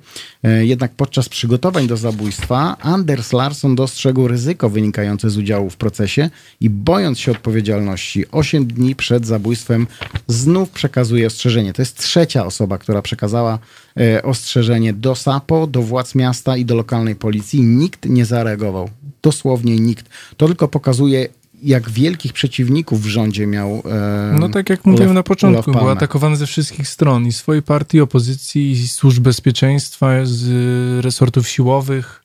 Jednak 0.59 0.91
podczas 0.91 1.29
przygotowań 1.29 1.87
do 1.87 1.97
zabójstwa 1.97 2.77
Anders 2.81 3.33
Larsson 3.33 3.75
dostrzegł 3.75 4.27
ryzyko 4.27 4.69
wynikające 4.69 5.29
z 5.29 5.37
udziału 5.37 5.69
w 5.69 5.77
procesie 5.77 6.29
i 6.61 6.69
bojąc 6.69 6.96
bojąc 6.97 7.19
się 7.19 7.31
odpowiedzialności, 7.31 8.25
8 8.31 8.67
dni 8.67 8.95
przed 8.95 9.25
zabójstwem 9.25 9.87
znów 10.27 10.69
przekazuje 10.69 11.27
ostrzeżenie. 11.27 11.73
To 11.73 11.81
jest 11.81 11.97
trzecia 11.97 12.45
osoba, 12.45 12.77
która 12.77 13.01
przekazała 13.01 13.59
e, 13.99 14.23
ostrzeżenie 14.23 14.93
do 14.93 15.15
SAPO, 15.15 15.67
do 15.67 15.81
władz 15.81 16.15
miasta 16.15 16.57
i 16.57 16.65
do 16.65 16.75
lokalnej 16.75 17.15
policji. 17.15 17.61
Nikt 17.61 18.05
nie 18.05 18.25
zareagował. 18.25 18.89
Dosłownie 19.21 19.75
nikt. 19.75 20.09
To 20.37 20.47
tylko 20.47 20.67
pokazuje, 20.67 21.27
jak 21.63 21.89
wielkich 21.89 22.33
przeciwników 22.33 23.01
w 23.01 23.05
rządzie 23.05 23.47
miał. 23.47 23.83
E, 23.85 24.37
No 24.39 24.49
tak 24.49 24.69
jak 24.69 24.85
mówiłem 24.85 25.13
na 25.13 25.23
początku, 25.23 25.71
był 25.71 25.89
atakowany 25.89 26.35
ze 26.35 26.47
wszystkich 26.47 26.87
stron 26.87 27.27
i 27.27 27.31
swojej 27.31 27.61
partii, 27.61 28.01
opozycji, 28.01 28.71
i 28.71 28.87
służb 28.87 29.23
bezpieczeństwa, 29.23 30.09
z 30.23 31.05
resortów 31.05 31.47
siłowych. 31.47 32.23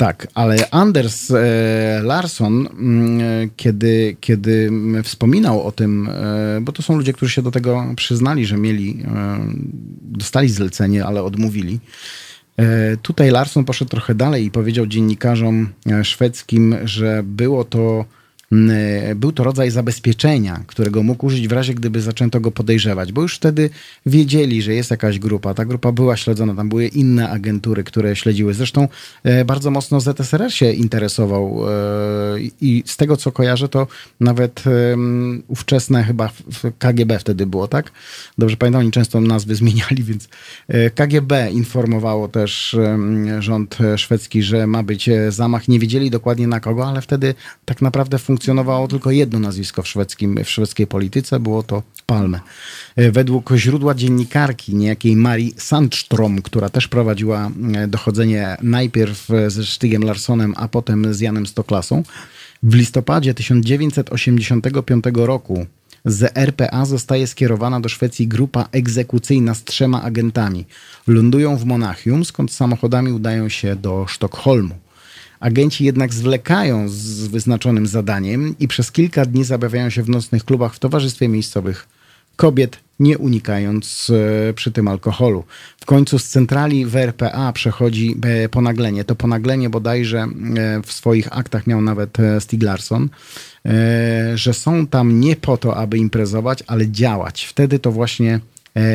Tak, 0.00 0.26
ale 0.34 0.70
Anders 0.70 1.30
e, 1.30 2.00
Larsson, 2.02 2.68
mm, 2.72 3.20
e, 3.20 3.48
kiedy, 3.56 4.16
kiedy 4.20 4.70
wspominał 5.02 5.66
o 5.66 5.72
tym, 5.72 6.08
e, 6.08 6.60
bo 6.62 6.72
to 6.72 6.82
są 6.82 6.96
ludzie, 6.96 7.12
którzy 7.12 7.32
się 7.32 7.42
do 7.42 7.50
tego 7.50 7.84
przyznali, 7.96 8.46
że 8.46 8.56
mieli, 8.56 9.04
dostali 10.02 10.48
zlecenie, 10.48 11.04
ale 11.04 11.22
odmówili. 11.22 11.80
Tutaj 13.02 13.30
Larsson 13.30 13.64
poszedł 13.64 13.90
trochę 13.90 14.14
dalej 14.14 14.44
i 14.44 14.50
powiedział 14.50 14.86
dziennikarzom 14.86 15.68
szwedzkim, 16.02 16.76
że 16.84 17.22
było 17.24 17.64
to, 17.64 18.04
był 19.16 19.32
to 19.32 19.44
rodzaj 19.44 19.70
zabezpieczenia, 19.70 20.64
którego 20.66 21.02
mógł 21.02 21.26
użyć 21.26 21.48
w 21.48 21.52
razie, 21.52 21.74
gdyby 21.74 22.00
zaczęto 22.00 22.40
go 22.40 22.50
podejrzewać, 22.50 23.12
bo 23.12 23.22
już 23.22 23.36
wtedy 23.36 23.70
wiedzieli, 24.06 24.62
że 24.62 24.74
jest 24.74 24.90
jakaś 24.90 25.18
grupa. 25.18 25.54
Ta 25.54 25.64
grupa 25.64 25.92
była 25.92 26.16
śledzona, 26.16 26.54
tam 26.54 26.68
były 26.68 26.86
inne 26.86 27.30
agentury, 27.30 27.84
które 27.84 28.16
śledziły. 28.16 28.54
Zresztą 28.54 28.88
e, 29.24 29.44
bardzo 29.44 29.70
mocno 29.70 30.00
ZSRR 30.00 30.52
się 30.52 30.72
interesował 30.72 31.64
e, 31.68 32.40
i 32.60 32.82
z 32.86 32.96
tego, 32.96 33.16
co 33.16 33.32
kojarzę, 33.32 33.68
to 33.68 33.86
nawet 34.20 34.64
ówczesne 35.48 36.04
chyba 36.04 36.30
KGB 36.78 37.18
wtedy 37.18 37.46
było, 37.46 37.68
tak? 37.68 37.90
Dobrze 38.38 38.56
pamiętam, 38.56 38.80
oni 38.80 38.90
często 38.90 39.20
nazwy 39.20 39.54
zmieniali, 39.60 40.02
więc 40.02 40.28
e, 40.68 40.90
KGB 40.90 41.50
informowało 41.50 42.28
też 42.28 42.76
rząd 43.38 43.80
e, 43.80 43.98
szwedzki, 43.98 44.42
że 44.42 44.66
ma 44.66 44.82
być 44.82 45.08
e, 45.08 45.32
zamach. 45.32 45.68
Nie 45.68 45.78
wiedzieli 45.78 46.10
dokładnie 46.10 46.46
na 46.46 46.60
kogo, 46.60 46.86
ale 46.86 47.02
wtedy 47.02 47.34
tak 47.64 47.82
naprawdę 47.82 48.18
funkcjonowało 48.18 48.39
tylko 48.88 49.10
jedno 49.10 49.38
nazwisko 49.38 49.82
w, 49.82 49.88
szwedzkim, 49.88 50.44
w 50.44 50.50
szwedzkiej 50.50 50.86
polityce, 50.86 51.40
było 51.40 51.62
to 51.62 51.82
Palme. 52.06 52.40
E, 52.96 53.12
Według 53.12 53.50
źródła 53.56 53.94
dziennikarki, 53.94 54.74
niejakiej 54.74 55.16
Marii 55.16 55.54
Sandstrom, 55.56 56.42
która 56.42 56.68
też 56.68 56.88
prowadziła 56.88 57.50
e, 57.74 57.88
dochodzenie 57.88 58.56
najpierw 58.62 59.30
e, 59.30 59.50
ze 59.50 59.66
Stygiem 59.66 60.04
Larssonem, 60.04 60.54
a 60.56 60.68
potem 60.68 61.14
z 61.14 61.20
Janem 61.20 61.46
Stoklasą, 61.46 62.02
w 62.62 62.74
listopadzie 62.74 63.34
1985 63.34 65.04
roku 65.14 65.66
z 66.04 66.36
RPA 66.36 66.84
zostaje 66.84 67.26
skierowana 67.26 67.80
do 67.80 67.88
Szwecji 67.88 68.28
grupa 68.28 68.68
egzekucyjna 68.72 69.54
z 69.54 69.64
trzema 69.64 70.02
agentami. 70.02 70.66
Lądują 71.06 71.56
w 71.56 71.64
Monachium, 71.64 72.24
skąd 72.24 72.52
samochodami 72.52 73.12
udają 73.12 73.48
się 73.48 73.76
do 73.76 74.06
Sztokholmu. 74.08 74.74
Agenci 75.40 75.84
jednak 75.84 76.14
zwlekają 76.14 76.88
z 76.88 77.26
wyznaczonym 77.26 77.86
zadaniem 77.86 78.54
i 78.58 78.68
przez 78.68 78.92
kilka 78.92 79.26
dni 79.26 79.44
zabawiają 79.44 79.90
się 79.90 80.02
w 80.02 80.08
nocnych 80.08 80.44
klubach 80.44 80.74
w 80.74 80.78
towarzystwie 80.78 81.28
miejscowych 81.28 81.88
kobiet, 82.36 82.78
nie 83.00 83.18
unikając 83.18 84.10
e, 84.50 84.52
przy 84.52 84.72
tym 84.72 84.88
alkoholu. 84.88 85.44
W 85.80 85.86
końcu 85.86 86.18
z 86.18 86.28
centrali 86.28 86.86
w 86.86 86.96
RPA 86.96 87.52
przechodzi 87.52 88.16
e, 88.22 88.48
ponaglenie. 88.48 89.04
To 89.04 89.14
ponaglenie 89.14 89.70
bodajże 89.70 90.18
e, 90.18 90.28
w 90.82 90.92
swoich 90.92 91.38
aktach 91.38 91.66
miał 91.66 91.82
nawet 91.82 92.18
Stig 92.40 92.62
Larsson, 92.62 93.08
że 94.34 94.54
są 94.54 94.86
tam 94.86 95.20
nie 95.20 95.36
po 95.36 95.56
to, 95.56 95.76
aby 95.76 95.98
imprezować, 95.98 96.62
ale 96.66 96.88
działać. 96.88 97.44
Wtedy 97.44 97.78
to 97.78 97.92
właśnie 97.92 98.40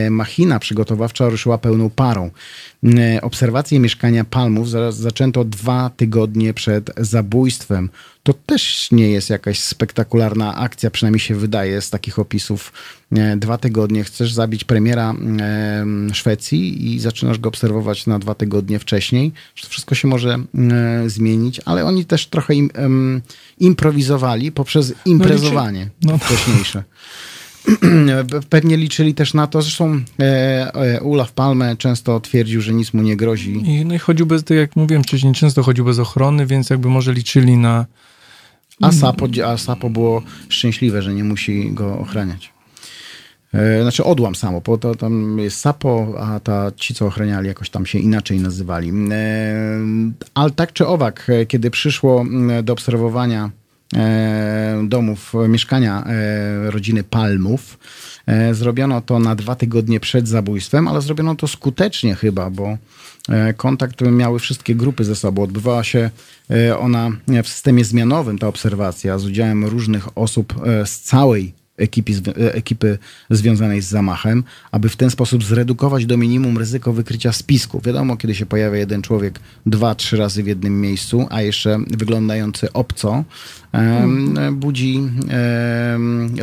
machina 0.09 0.59
przygotowawcza 0.59 1.29
ruszyła 1.29 1.57
pełną 1.57 1.89
parą. 1.89 2.31
E, 2.83 3.21
Obserwacje 3.21 3.79
mieszkania 3.79 4.23
Palmów 4.25 4.69
za- 4.69 4.91
zaczęto 4.91 5.43
dwa 5.43 5.89
tygodnie 5.97 6.53
przed 6.53 6.91
zabójstwem. 6.97 7.89
To 8.23 8.33
też 8.33 8.91
nie 8.91 9.09
jest 9.09 9.29
jakaś 9.29 9.59
spektakularna 9.59 10.55
akcja, 10.55 10.91
przynajmniej 10.91 11.19
się 11.19 11.35
wydaje 11.35 11.81
z 11.81 11.89
takich 11.89 12.19
opisów. 12.19 12.73
E, 13.11 13.37
Dwa 13.37 13.57
tygodnie 13.57 14.03
chcesz 14.03 14.33
zabić 14.33 14.63
premiera 14.63 15.13
e, 15.39 15.85
Szwecji 16.13 16.93
i 16.95 16.99
zaczynasz 16.99 17.39
go 17.39 17.49
obserwować 17.49 18.07
na 18.07 18.19
dwa 18.19 18.35
tygodnie 18.35 18.79
wcześniej. 18.79 19.31
To 19.61 19.67
wszystko 19.69 19.95
się 19.95 20.07
może 20.07 20.33
e, 20.55 21.09
zmienić, 21.09 21.61
ale 21.65 21.85
oni 21.85 22.05
też 22.05 22.27
trochę 22.27 22.55
im, 22.55 22.69
em, 22.73 23.21
improwizowali 23.59 24.51
poprzez 24.51 24.93
imprezowanie 25.05 25.89
No. 26.03 26.17
wcześniejsze. 26.17 26.83
Pewnie 28.49 28.77
liczyli 28.77 29.13
też 29.13 29.33
na 29.33 29.47
to, 29.47 29.61
zresztą 29.61 30.01
e, 30.19 30.23
e, 30.75 30.99
Olaf 31.03 31.31
Palme 31.31 31.77
często 31.77 32.19
twierdził, 32.19 32.61
że 32.61 32.73
nic 32.73 32.93
mu 32.93 33.01
nie 33.01 33.17
grozi. 33.17 33.53
I, 33.65 33.85
no 33.85 33.93
i 33.93 33.99
chodził 33.99 34.25
bez, 34.25 34.43
tak 34.43 34.57
jak 34.57 34.75
mówiłem 34.75 35.03
wcześniej, 35.03 35.33
często 35.33 35.63
chodził 35.63 35.85
bez 35.85 35.99
ochrony, 35.99 36.45
więc 36.45 36.69
jakby 36.69 36.89
może 36.89 37.13
liczyli 37.13 37.57
na... 37.57 37.85
A 38.81 38.91
Sapo, 38.91 39.27
a 39.45 39.57
Sapo 39.57 39.89
było 39.89 40.21
szczęśliwe, 40.49 41.01
że 41.01 41.13
nie 41.13 41.23
musi 41.23 41.71
go 41.71 41.99
ochraniać. 41.99 42.53
E, 43.53 43.81
Znaczy 43.81 44.03
odłam 44.03 44.35
samo, 44.35 44.61
bo 44.61 44.77
to 44.77 44.95
tam 44.95 45.39
jest 45.39 45.59
Sapo, 45.59 46.15
a 46.19 46.39
ta, 46.39 46.71
ci, 46.75 46.93
co 46.93 47.05
ochraniali, 47.05 47.47
jakoś 47.47 47.69
tam 47.69 47.85
się 47.85 47.99
inaczej 47.99 48.39
nazywali. 48.39 48.91
E, 49.11 49.13
Ale 50.33 50.51
tak 50.51 50.73
czy 50.73 50.87
owak, 50.87 51.31
kiedy 51.47 51.71
przyszło 51.71 52.25
do 52.63 52.73
obserwowania 52.73 53.51
domów, 54.83 55.33
e, 55.35 55.47
mieszkania 55.47 56.03
e, 56.05 56.71
rodziny 56.71 57.03
Palmów, 57.03 57.79
e, 58.25 58.53
zrobiono 58.53 59.01
to 59.01 59.19
na 59.19 59.35
dwa 59.35 59.55
tygodnie 59.55 59.99
przed 59.99 60.27
zabójstwem, 60.27 60.87
ale 60.87 61.01
zrobiono 61.01 61.35
to 61.35 61.47
skutecznie 61.47 62.15
chyba, 62.15 62.49
bo 62.49 62.77
e, 63.29 63.53
kontakt 63.53 64.01
miały 64.01 64.39
wszystkie 64.39 64.75
grupy 64.75 65.03
ze 65.03 65.15
sobą. 65.15 65.43
Odbywała 65.43 65.83
się 65.83 66.09
e, 66.51 66.77
ona 66.77 67.11
w 67.43 67.47
systemie 67.47 67.85
zmianowym, 67.85 68.39
ta 68.39 68.47
obserwacja, 68.47 69.17
z 69.17 69.25
udziałem 69.25 69.65
różnych 69.65 70.17
osób 70.17 70.53
e, 70.65 70.85
z 70.85 70.99
całej 70.99 71.64
ekipy, 71.77 72.13
ekipy 72.35 72.97
związanej 73.29 73.81
z 73.81 73.87
zamachem, 73.87 74.43
aby 74.71 74.89
w 74.89 74.95
ten 74.95 75.09
sposób 75.09 75.43
zredukować 75.43 76.05
do 76.05 76.17
minimum 76.17 76.57
ryzyko 76.57 76.93
wykrycia 76.93 77.31
spisku. 77.31 77.81
Wiadomo, 77.81 78.17
kiedy 78.17 78.35
się 78.35 78.45
pojawia 78.45 78.77
jeden 78.77 79.01
człowiek 79.01 79.39
dwa, 79.65 79.95
trzy 79.95 80.17
razy 80.17 80.43
w 80.43 80.47
jednym 80.47 80.81
miejscu, 80.81 81.27
a 81.29 81.41
jeszcze 81.41 81.79
wyglądający 81.87 82.73
obco, 82.73 83.23
budzi 84.51 85.01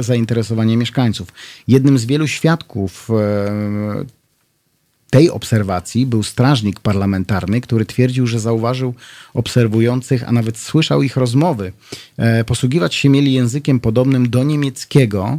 zainteresowanie 0.01 0.77
mieszkańców. 0.77 1.29
Jednym 1.69 1.99
z 1.99 2.05
wielu 2.05 2.29
świadków 2.29 3.09
tej 5.13 5.31
obserwacji 5.31 6.07
był 6.07 6.23
strażnik 6.23 6.81
parlamentarny, 6.81 7.61
który 7.61 7.87
twierdził, 7.87 8.27
że 8.27 8.41
zauważył 8.41 8.95
obserwujących, 9.35 10.29
a 10.29 10.33
nawet 10.33 10.59
słyszał 10.59 11.03
ich 11.03 11.17
rozmowy. 11.17 11.73
E, 12.17 12.45
posługiwać 12.45 12.95
się 12.95 13.09
mieli 13.09 13.33
językiem 13.33 13.81
podobnym 13.81 14.31
do 14.31 14.45
niemieckiego, 14.45 15.39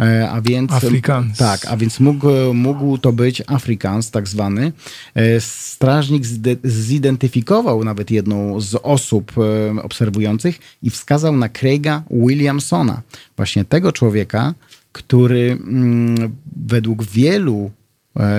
e, 0.00 0.30
a 0.30 0.40
więc... 0.40 0.72
Afrikaans. 0.72 1.38
Tak, 1.38 1.66
a 1.66 1.76
więc 1.76 2.00
mógł, 2.00 2.26
mógł 2.54 2.98
to 2.98 3.12
być 3.12 3.42
Afrikaans 3.46 4.10
tak 4.10 4.28
zwany. 4.28 4.72
E, 5.14 5.40
Strażnik 5.40 6.24
zidentyfikował 6.64 7.84
nawet 7.84 8.10
jedną 8.10 8.60
z 8.60 8.74
osób 8.74 9.32
obserwujących 9.82 10.58
i 10.82 10.90
wskazał 10.90 11.36
na 11.36 11.48
Craiga 11.48 12.02
Williamsona. 12.10 13.02
Właśnie 13.36 13.64
tego 13.64 13.92
człowieka, 13.92 14.54
który 14.92 15.52
mm, 15.52 16.36
według 16.56 17.04
wielu 17.04 17.70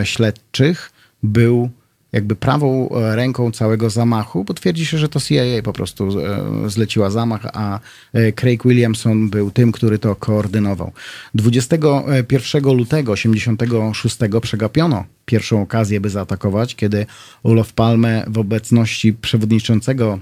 śledczych 0.04 0.92
był 1.24 1.70
jakby 2.12 2.36
prawą 2.36 2.90
e, 2.90 3.16
ręką 3.16 3.52
całego 3.52 3.90
zamachu, 3.90 4.44
bo 4.44 4.54
twierdzi 4.54 4.86
się, 4.86 4.98
że 4.98 5.10
to 5.10 5.20
CIA 5.20 5.62
po 5.64 5.74
prostu 5.74 6.20
e, 6.20 6.70
zleciła 6.70 7.10
zamach, 7.10 7.42
a 7.54 7.80
e, 8.14 8.32
Craig 8.32 8.64
Williamson 8.64 9.30
był 9.30 9.52
tym, 9.52 9.72
który 9.72 10.00
to 10.00 10.16
koordynował. 10.16 10.92
21 11.36 12.64
lutego 12.64 13.12
86 13.12 14.18
przegapiono 14.42 15.04
pierwszą 15.26 15.62
okazję, 15.62 16.02
by 16.02 16.10
zaatakować, 16.10 16.76
kiedy 16.76 17.06
Olof 17.44 17.74
Palme 17.74 18.26
w 18.28 18.38
obecności 18.38 19.14
przewodniczącego 19.14 20.20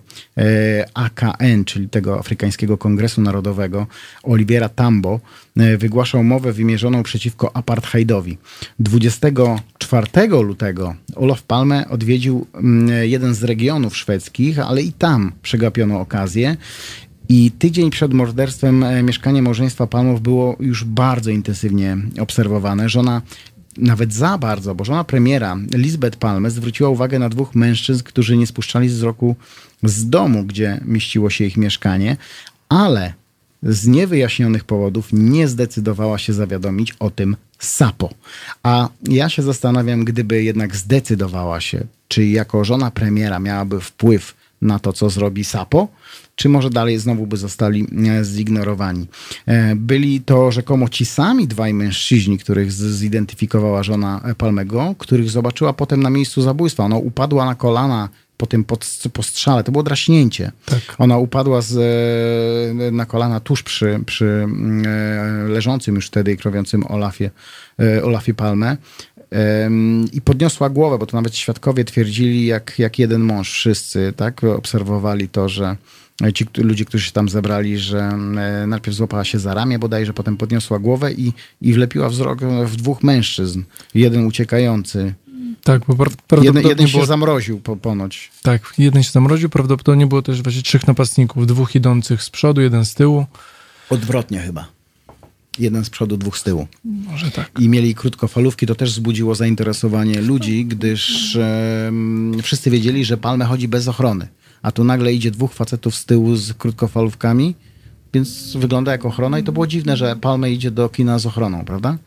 AKN, 0.94 1.66
czyli 1.66 1.90
tego 1.90 2.20
Afrykańskiego 2.20 2.78
Kongresu 2.78 3.22
Narodowego, 3.22 3.88
Oliviera 4.24 4.70
Tambo, 4.70 5.20
wygłaszał 5.78 6.24
mowę 6.24 6.54
wymierzoną 6.54 7.04
przeciwko 7.04 7.56
apartheidowi. 7.56 8.38
24 9.88 10.44
lutego 10.44 10.96
Olof 11.16 11.44
Palme 11.44 11.90
odwiedził 11.90 12.48
mm, 12.54 13.10
jeden 13.10 13.36
z 13.36 13.44
regionów 13.44 13.98
szwedzkich, 13.98 14.60
ale 14.60 14.82
i 14.82 14.94
tam 14.94 15.32
przegapiono 15.42 16.00
okazję. 16.00 16.58
I 17.30 17.52
tydzień 17.52 17.90
przed 17.90 18.14
morderstwem 18.14 18.84
e, 18.84 19.04
mieszkanie 19.04 19.42
małżeństwa 19.42 19.88
Palmów 19.88 20.22
było 20.22 20.56
już 20.60 20.84
bardzo 20.84 21.32
intensywnie 21.32 21.98
obserwowane. 22.20 22.90
Żona 22.90 23.22
nawet 23.78 24.14
za 24.14 24.38
bardzo, 24.38 24.76
bo 24.76 24.86
żona 24.86 25.04
premiera 25.04 25.58
Lisbeth 25.74 26.18
Palme 26.18 26.52
zwróciła 26.52 26.90
uwagę 26.90 27.20
na 27.20 27.30
dwóch 27.30 27.56
mężczyzn, 27.56 28.04
którzy 28.04 28.38
nie 28.38 28.48
spuszczali 28.48 28.88
wzroku 28.88 29.36
z 29.84 30.10
domu, 30.10 30.44
gdzie 30.44 30.82
mieściło 30.86 31.30
się 31.30 31.46
ich 31.46 31.58
mieszkanie, 31.58 32.18
ale 32.70 33.14
z 33.64 33.88
niewyjaśnionych 33.88 34.64
powodów 34.64 35.10
nie 35.14 35.48
zdecydowała 35.48 36.18
się 36.18 36.34
zawiadomić 36.34 36.94
o 37.00 37.10
tym 37.10 37.36
Sapo. 37.60 38.10
A 38.64 38.89
ja 39.03 39.30
się 39.30 39.41
zastanawiam, 39.43 40.05
gdyby 40.05 40.43
jednak 40.43 40.76
zdecydowała 40.76 41.62
się, 41.62 41.84
czy 42.08 42.26
jako 42.26 42.64
żona 42.64 42.91
premiera 42.91 43.39
miałaby 43.39 43.80
wpływ 43.80 44.36
na 44.62 44.80
to, 44.80 44.93
co 44.93 45.10
zrobi 45.10 45.43
Sapo, 45.43 45.88
czy 46.36 46.49
może 46.49 46.70
dalej 46.70 46.99
znowu 46.99 47.28
by 47.28 47.38
zostali 47.38 47.88
e, 48.20 48.24
zignorowani. 48.24 49.08
E, 49.45 49.76
Byli 49.76 50.22
to 50.22 50.51
rzekomo 50.51 50.89
ci 50.89 51.05
sami 51.05 51.47
dwaj 51.47 51.74
mężczyźni, 51.74 52.38
których 52.38 52.72
zidentyfikowała 52.72 53.84
żona 53.84 54.22
Palmego, 54.38 54.95
których 54.97 55.30
zobaczyła 55.30 55.74
potem 55.74 56.03
na 56.03 56.10
miejscu 56.10 56.41
zabójstwa. 56.41 56.84
Ona 56.84 56.97
upadła 56.97 57.45
na 57.45 57.55
kolana 57.55 58.10
po 58.38 58.46
tym 58.46 58.64
pod- 58.64 59.04
postrzale. 59.14 59.64
To 59.64 59.72
było 59.72 59.84
draśnięcie. 59.84 60.52
Tak. 60.66 60.82
Ona 60.98 61.18
upadła 61.18 61.62
z, 61.62 61.78
e, 62.88 62.92
na 62.92 63.06
kolana 63.06 63.40
tuż 63.40 63.64
przy, 63.64 64.00
przy 64.06 64.26
mm, 64.26 64.84
e, 64.88 65.50
leżącym 65.50 65.96
już 65.96 66.08
wtedy 66.08 66.32
i 66.32 66.38
krowiącym 66.38 66.84
Olafie, 66.88 67.32
e, 67.80 68.04
Olafie 68.04 68.34
Palmę. 68.34 68.78
Em, 69.32 70.06
I 70.14 70.22
podniosła 70.22 70.70
głowę, 70.70 70.98
bo 70.98 71.06
to 71.06 71.18
nawet 71.18 71.36
świadkowie 71.36 71.86
twierdzili, 71.86 72.46
jak, 72.46 72.80
jak 72.80 73.00
jeden 73.00 73.22
mąż, 73.22 73.52
wszyscy, 73.52 74.14
tak, 74.16 74.44
obserwowali 74.44 75.30
to, 75.30 75.50
że 75.50 75.78
ci 76.34 76.46
ludzie, 76.58 76.86
którzy 76.86 77.06
się 77.06 77.12
tam 77.12 77.30
zebrali, 77.30 77.78
że 77.78 78.12
najpierw 78.68 78.98
złapała 78.98 79.24
się 79.24 79.40
za 79.40 79.54
ramię 79.54 79.80
bodajże, 79.80 80.14
potem 80.14 80.38
podniosła 80.38 80.80
głowę 80.80 81.14
i, 81.14 81.34
i 81.62 81.74
wlepiła 81.74 82.10
wzrok 82.10 82.40
w 82.66 82.76
dwóch 82.76 83.04
mężczyzn. 83.04 83.64
Jeden 83.94 84.26
uciekający. 84.26 85.14
Tak, 85.68 85.82
bo 85.88 85.93
pra- 85.93 85.99
Jeden, 85.99 86.18
prawdopodobnie 86.28 86.70
jeden 86.70 86.88
się 86.88 86.93
było, 86.93 87.05
zamroził 87.05 87.59
po, 87.59 87.76
ponoć. 87.76 88.32
tak, 88.41 88.74
jeden 88.78 89.03
się 89.03 89.11
zamroził, 89.11 89.49
prawdopodobnie 89.49 90.07
było 90.07 90.22
też 90.22 90.41
właśnie 90.41 90.61
trzech 90.61 90.88
napastników, 90.88 91.47
dwóch 91.47 91.76
idących 91.76 92.24
z 92.24 92.30
przodu, 92.30 92.61
jeden 92.61 92.86
z 92.86 92.93
tyłu. 92.93 93.26
Odwrotnie 93.89 94.39
chyba. 94.39 94.68
Jeden 95.59 95.86
z 95.86 95.89
przodu, 95.89 96.18
dwóch 96.18 96.38
z 96.38 96.43
tyłu. 96.43 96.68
Może 96.86 97.32
tak. 97.32 97.51
i 97.59 97.70
mieli 97.70 97.95
krótkofalówki, 97.95 98.65
to 98.65 98.76
też 98.76 98.91
wzbudziło 98.91 99.36
zainteresowanie 99.36 100.22
ludzi, 100.22 100.65
gdyż 100.65 101.38
wszyscy 102.43 102.70
wiedzieli, 102.70 103.05
że 103.05 103.18
Palme 103.18 103.45
chodzi 103.45 103.68
bez 103.68 103.88
ochrony. 103.88 104.28
A 104.61 104.72
tu 104.72 104.84
nagle 104.84 105.13
idzie 105.13 105.32
dwóch 105.32 105.53
facetów 105.53 105.95
z 105.95 106.05
tyłu 106.05 106.36
z 106.36 106.53
krótkofalówkami, 106.53 107.55
więc 108.13 108.55
wygląda 108.55 108.91
jak 108.91 109.05
ochrona 109.05 109.39
i 109.39 109.43
to 109.43 109.51
było 109.51 109.68
dziwne, 109.68 109.97
że 109.97 110.15
Palme 110.15 110.51
idzie 110.51 110.72
do 110.72 110.89
kina 110.89 111.20
z 111.20 111.26
ochroną, 111.26 111.65
prawda? 111.65 111.97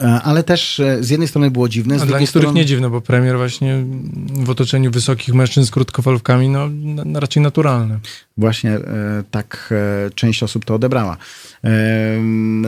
E, 0.00 0.22
Ale 0.22 0.42
też 0.42 0.80
e, 0.80 1.04
z 1.04 1.10
jednej 1.10 1.28
strony 1.28 1.50
było 1.50 1.68
dziwne, 1.68 1.98
z 1.98 2.02
A 2.02 2.04
dla 2.04 2.06
drugiej 2.06 2.20
niektórych 2.20 2.44
strony... 2.44 2.60
nie 2.60 2.66
dziwne, 2.66 2.90
bo 2.90 3.00
premier 3.00 3.36
właśnie 3.36 3.84
w 4.34 4.50
otoczeniu 4.50 4.90
wysokich 4.90 5.34
mężczyzn 5.34 5.66
z 5.66 5.70
krótkofalówkami, 5.70 6.48
no 6.48 6.68
na, 7.04 7.20
raczej 7.20 7.42
naturalne. 7.42 7.98
Właśnie 8.36 8.70
e, 8.70 8.80
tak 9.30 9.74
e, 10.06 10.10
część 10.10 10.42
osób 10.42 10.64
to 10.64 10.74
odebrała. 10.74 11.16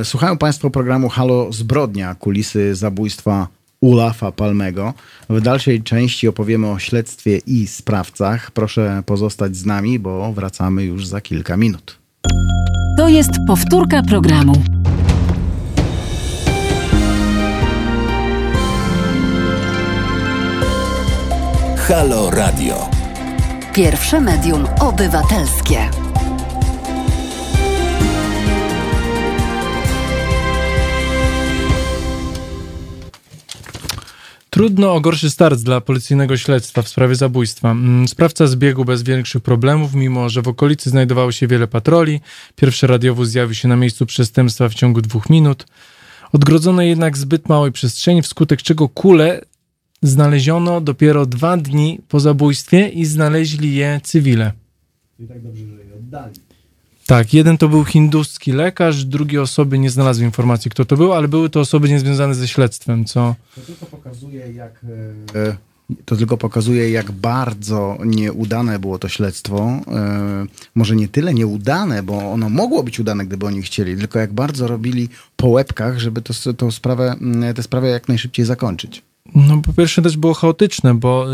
Słuchają 0.05 0.39
Państwo 0.39 0.71
programu 0.71 1.09
Halo 1.09 1.53
Zbrodnia, 1.53 2.15
kulisy 2.15 2.75
zabójstwa 2.75 3.49
Ulafa 3.81 4.33
Palmego. 4.33 4.95
W 5.31 5.41
dalszej 5.41 5.83
części 5.83 6.29
opowiemy 6.29 6.71
o 6.71 6.79
śledztwie 6.79 7.39
i 7.47 7.67
sprawcach. 7.67 8.51
Proszę 8.51 9.03
pozostać 9.07 9.57
z 9.57 9.67
nami, 9.67 9.99
bo 9.99 10.33
wracamy 10.33 10.85
już 10.85 11.07
za 11.07 11.21
kilka 11.21 11.57
minut. 11.57 11.99
To 12.97 13.09
jest 13.09 13.31
powtórka 13.47 14.03
programu. 14.03 14.63
Halo 21.89 22.31
Radio. 22.31 22.91
Pierwsze 23.75 24.21
medium 24.21 24.67
obywatelskie. 24.81 25.91
Trudno 34.51 34.95
o 34.95 35.01
gorszy 35.01 35.31
start 35.31 35.61
dla 35.61 35.81
policyjnego 35.81 36.37
śledztwa 36.37 36.83
w 36.83 36.89
sprawie 36.89 37.15
zabójstwa. 37.15 37.71
Mm, 37.71 38.09
Sprawca 38.09 38.47
zbiegł 38.47 38.85
bez 38.85 39.03
większych 39.03 39.43
problemów, 39.43 39.95
mimo 39.95 40.29
że 40.29 40.43
w 40.43 40.49
okolicy 40.49 40.91
znajdowało 40.91 41.33
się 41.33 41.47
wiele 41.47 41.67
patroli. 41.67 42.21
Pierwszy 42.57 42.87
radiowóz 42.87 43.29
zjawił 43.29 43.55
się 43.55 43.69
na 43.69 43.77
miejscu 43.77 44.07
przestępstwa 44.07 44.69
w 44.69 44.75
ciągu 44.75 45.01
dwóch 45.01 45.31
minut. 45.31 45.67
Odgrodzono 46.33 46.83
jednak 46.83 47.19
zbyt 47.19 47.49
małej 47.49 47.73
przestrzeni, 47.73 48.23
wskutek 48.23 48.63
czego 48.63 48.89
kule 48.89 49.41
znaleziono 50.03 50.81
dopiero 50.81 51.27
dwa 51.27 51.57
dni 51.57 52.01
po 52.09 52.21
zabójstwie 52.21 52.89
i 52.89 53.05
znaleźli 53.05 53.75
je 53.75 54.01
cywile. 54.05 54.53
Tak, 57.07 57.35
jeden 57.35 57.59
to 57.59 57.69
był 57.69 57.85
hinduski 57.85 58.53
lekarz, 58.53 59.05
drugie 59.05 59.43
osoby 59.43 59.79
nie 59.79 59.91
znalazły 59.91 60.25
informacji, 60.25 60.71
kto 60.71 60.85
to 60.85 60.97
był, 60.97 61.13
ale 61.13 61.29
były 61.29 61.51
to 61.51 61.61
osoby 61.61 61.89
niezwiązane 61.89 62.35
ze 62.35 62.49
śledztwem, 62.49 63.05
co... 63.05 63.35
To 63.55 63.61
tylko 63.61 63.87
pokazuje, 63.87 64.53
jak. 64.53 64.81
e, 65.35 65.57
To 66.05 66.17
tylko 66.17 66.37
pokazuje, 66.37 66.91
jak 66.91 67.11
bardzo 67.13 67.99
nieudane 68.05 68.79
było 68.79 68.99
to 68.99 69.09
śledztwo. 69.09 69.81
E, 69.89 70.47
Może 70.75 70.97
nie 70.97 71.09
tyle 71.09 71.35
nieudane, 71.35 72.03
bo 72.03 72.33
ono 72.33 72.49
mogło 72.49 72.83
być 72.83 73.01
udane, 73.01 73.27
gdyby 73.27 73.47
oni 73.47 73.63
chcieli, 73.63 73.97
tylko 73.97 74.19
jak 74.19 74.33
bardzo 74.33 74.69
robili 74.69 75.09
po 75.37 75.49
łebkach, 75.49 75.99
żeby 75.99 76.23
to, 76.23 76.53
tą 76.55 76.71
sprawę, 76.71 77.17
tę 77.57 77.63
sprawę 77.63 77.89
jak 77.89 78.09
najszybciej 78.09 78.45
zakończyć. 78.47 79.03
No, 79.35 79.63
po 79.63 79.73
pierwsze 79.73 80.03
też 80.03 80.17
było 80.17 80.35
chaotyczne, 80.35 80.95
bo 80.95 81.27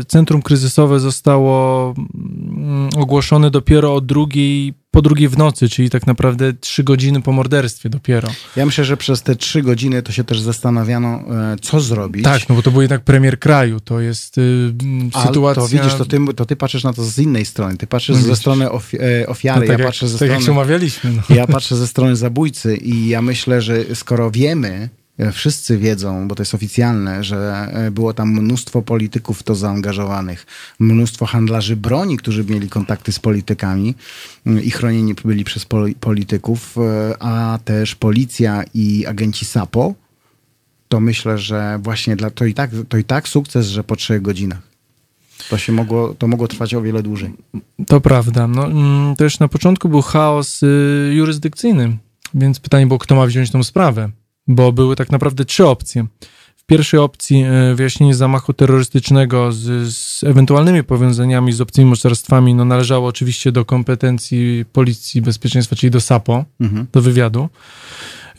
y, 0.00 0.04
centrum 0.04 0.42
kryzysowe 0.42 1.00
zostało 1.00 1.94
mm, 2.14 2.88
ogłoszone 2.96 3.50
dopiero 3.50 3.94
o 3.94 4.00
drugiej, 4.00 4.74
po 4.90 5.02
drugiej 5.02 5.28
w 5.28 5.38
nocy, 5.38 5.68
czyli 5.68 5.90
tak 5.90 6.06
naprawdę 6.06 6.52
trzy 6.52 6.84
godziny 6.84 7.22
po 7.22 7.32
morderstwie 7.32 7.88
dopiero. 7.90 8.28
Ja 8.56 8.66
myślę, 8.66 8.84
że 8.84 8.96
przez 8.96 9.22
te 9.22 9.36
trzy 9.36 9.62
godziny 9.62 10.02
to 10.02 10.12
się 10.12 10.24
też 10.24 10.40
zastanawiano, 10.40 11.08
e, 11.08 11.56
co 11.62 11.80
zrobić. 11.80 12.24
Tak, 12.24 12.48
no 12.48 12.54
bo 12.54 12.62
to 12.62 12.70
był 12.70 12.80
jednak 12.80 13.04
premier 13.04 13.38
kraju, 13.38 13.80
to 13.80 14.00
jest 14.00 14.38
y, 14.38 14.72
Ale 15.12 15.26
sytuacja... 15.26 15.62
To 15.62 15.68
widzisz, 15.68 15.94
to 15.94 16.04
ty, 16.04 16.18
to 16.36 16.46
ty 16.46 16.56
patrzysz 16.56 16.84
na 16.84 16.92
to 16.92 17.04
z 17.04 17.18
innej 17.18 17.44
strony. 17.44 17.76
Ty 17.76 17.86
patrzysz 17.86 18.16
No 18.16 18.22
ze 18.22 18.36
strony 18.36 18.66
ofi- 18.66 19.00
e, 19.00 19.20
no, 19.20 19.28
ofiary, 19.28 19.60
tak 19.60 19.68
ja 19.68 19.82
jak, 19.84 19.86
patrzę 19.86 20.08
ze 20.08 20.18
tak 20.18 20.28
jak 20.28 20.38
się 20.38 20.42
strony 20.42 20.60
umawialiśmy. 20.60 21.10
No. 21.10 21.36
Ja 21.36 21.46
patrzę 21.46 21.76
ze 21.76 21.86
strony 21.86 22.16
zabójcy 22.16 22.76
i 22.76 23.08
ja 23.08 23.22
myślę, 23.22 23.62
że 23.62 23.94
skoro 23.94 24.30
wiemy, 24.30 24.88
wszyscy 25.32 25.78
wiedzą, 25.78 26.28
bo 26.28 26.34
to 26.34 26.42
jest 26.42 26.54
oficjalne, 26.54 27.24
że 27.24 27.68
e, 27.72 27.90
było 27.90 28.14
tam 28.14 28.32
mnóstwo 28.32 28.82
polityków 28.82 29.40
w 29.40 29.42
to 29.42 29.54
zaangażowanych, 29.54 30.46
mnóstwo 30.78 31.26
handlarzy 31.26 31.76
broni, 31.76 32.16
którzy 32.16 32.44
mieli 32.44 32.68
kontakty 32.68 33.12
z 33.12 33.18
politykami 33.18 33.94
mm, 34.46 34.62
i 34.62 34.70
chronieni 34.70 35.14
byli 35.24 35.44
przez 35.44 35.66
poli- 35.66 35.94
polityków, 35.94 36.76
e, 36.78 37.22
a 37.22 37.58
też 37.64 37.94
policja 37.94 38.64
i 38.74 39.06
agenci 39.06 39.44
SAPO, 39.44 39.94
to 40.88 41.00
myślę, 41.00 41.38
że 41.38 41.78
właśnie 41.82 42.16
dla, 42.16 42.30
to, 42.30 42.44
i 42.44 42.54
tak, 42.54 42.70
to 42.88 42.96
i 42.96 43.04
tak 43.04 43.28
sukces, 43.28 43.66
że 43.66 43.84
po 43.84 43.96
trzech 43.96 44.22
godzinach. 44.22 44.62
To 45.50 45.58
się 45.58 45.72
mogło, 45.72 46.14
to 46.14 46.28
mogło 46.28 46.48
trwać 46.48 46.74
o 46.74 46.82
wiele 46.82 47.02
dłużej. 47.02 47.32
To 47.86 48.00
prawda. 48.00 48.46
No, 48.46 48.66
mm, 48.66 49.16
też 49.16 49.38
na 49.38 49.48
początku 49.48 49.88
był 49.88 50.02
chaos 50.02 50.62
y, 50.62 51.12
jurysdykcyjny, 51.14 51.96
więc 52.34 52.60
pytanie 52.60 52.86
było, 52.86 52.98
kto 52.98 53.14
ma 53.14 53.26
wziąć 53.26 53.50
tą 53.50 53.62
sprawę, 53.62 54.10
bo 54.46 54.72
były 54.72 54.96
tak 54.96 55.10
naprawdę 55.12 55.44
trzy 55.44 55.66
opcje. 55.66 56.06
W 56.56 56.66
pierwszej 56.66 57.00
opcji 57.00 57.44
y, 57.72 57.74
wyjaśnienie 57.74 58.14
zamachu 58.14 58.52
terrorystycznego 58.52 59.52
z, 59.52 59.94
z 59.94 60.24
ewentualnymi 60.24 60.84
powiązaniami 60.84 61.52
z 61.52 61.60
obcymi 61.60 61.90
mocarstwami 61.90 62.54
no, 62.54 62.64
należało 62.64 63.08
oczywiście 63.08 63.52
do 63.52 63.64
kompetencji 63.64 64.64
Policji 64.72 65.22
Bezpieczeństwa, 65.22 65.76
czyli 65.76 65.90
do 65.90 66.00
SAPO, 66.00 66.44
Mhm. 66.60 66.86
do 66.92 67.02
wywiadu. 67.02 67.48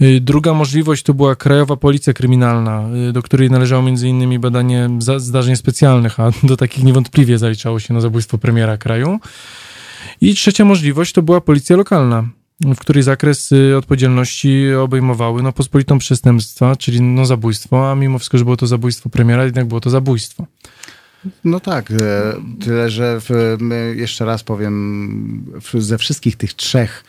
Y, 0.02 0.22
Druga 0.22 0.54
możliwość 0.54 1.04
to 1.04 1.14
była 1.14 1.36
Krajowa 1.36 1.76
Policja 1.78 2.14
Kryminalna, 2.14 2.84
y, 3.10 3.14
do 3.14 3.22
której 3.22 3.52
należało 3.52 3.82
między 3.82 4.08
innymi 4.10 4.40
badanie 4.40 4.90
zdarzeń 5.18 5.56
specjalnych, 5.56 6.20
a 6.20 6.32
do 6.44 6.58
takich 6.58 6.84
niewątpliwie 6.84 7.38
zaliczało 7.38 7.80
się 7.80 7.94
na 7.94 8.02
zabójstwo 8.02 8.38
premiera 8.38 8.78
kraju. 8.78 9.20
I 10.22 10.36
trzecia 10.36 10.66
możliwość 10.66 11.14
to 11.14 11.22
była 11.22 11.42
Policja 11.42 11.76
Lokalna, 11.76 12.24
w 12.62 12.78
której 12.78 13.04
zakres 13.04 13.54
odpowiedzialności 13.78 14.74
obejmowały 14.74 15.44
no, 15.44 15.52
pospolitą 15.52 15.98
przestępstwa, 15.98 16.76
czyli 16.76 17.02
no, 17.02 17.26
zabójstwo, 17.26 17.92
a 17.92 17.96
mimo 17.96 18.20
wszystko, 18.20 18.38
że 18.38 18.44
było 18.44 18.58
to 18.58 18.68
zabójstwo 18.68 19.10
premiera, 19.10 19.44
jednak 19.44 19.66
było 19.66 19.82
to 19.82 19.90
zabójstwo. 19.90 20.46
No 21.44 21.60
tak, 21.60 21.92
e, 21.92 21.96
tyle 22.60 22.90
że 22.90 23.20
w, 23.20 23.58
jeszcze 23.96 24.26
raz 24.26 24.44
powiem, 24.44 25.46
ze 25.74 25.98
wszystkich 25.98 26.36
tych 26.36 26.54
trzech 26.54 27.04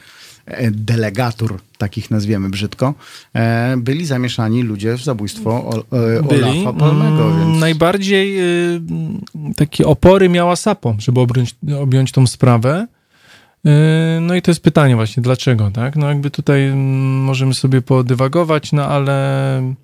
e, 0.47 0.71
delegatur, 0.71 1.61
takich 1.79 2.11
nazwiemy 2.11 2.49
brzydko, 2.49 2.95
e, 3.35 3.77
byli 3.77 4.07
zamieszani 4.07 4.63
ludzie 4.63 4.97
w 4.97 5.03
zabójstwo. 5.03 5.71
Olafa 6.29 6.73
Palmego, 6.73 7.27
Mm, 7.27 7.49
więc 7.49 7.61
Najbardziej 7.61 8.41
y, 8.75 8.81
takie 9.57 9.87
opory 9.87 10.29
miała 10.29 10.57
SAPO, 10.57 10.95
żeby 10.99 11.21
objąć, 11.21 11.57
objąć 11.81 12.13
tą 12.13 12.27
sprawę. 12.27 12.87
Y, 13.67 13.71
No 14.21 14.35
i 14.35 14.43
to 14.43 14.51
jest 14.51 14.63
pytanie 14.63 14.97
właśnie, 14.97 15.23
dlaczego, 15.23 15.71
tak? 15.71 15.97
No 15.97 16.09
jakby 16.09 16.31
tutaj 16.31 16.73
możemy 17.23 17.55
sobie 17.55 17.83
podywagować, 17.83 18.73
no 18.73 18.87
ale, 18.87 19.75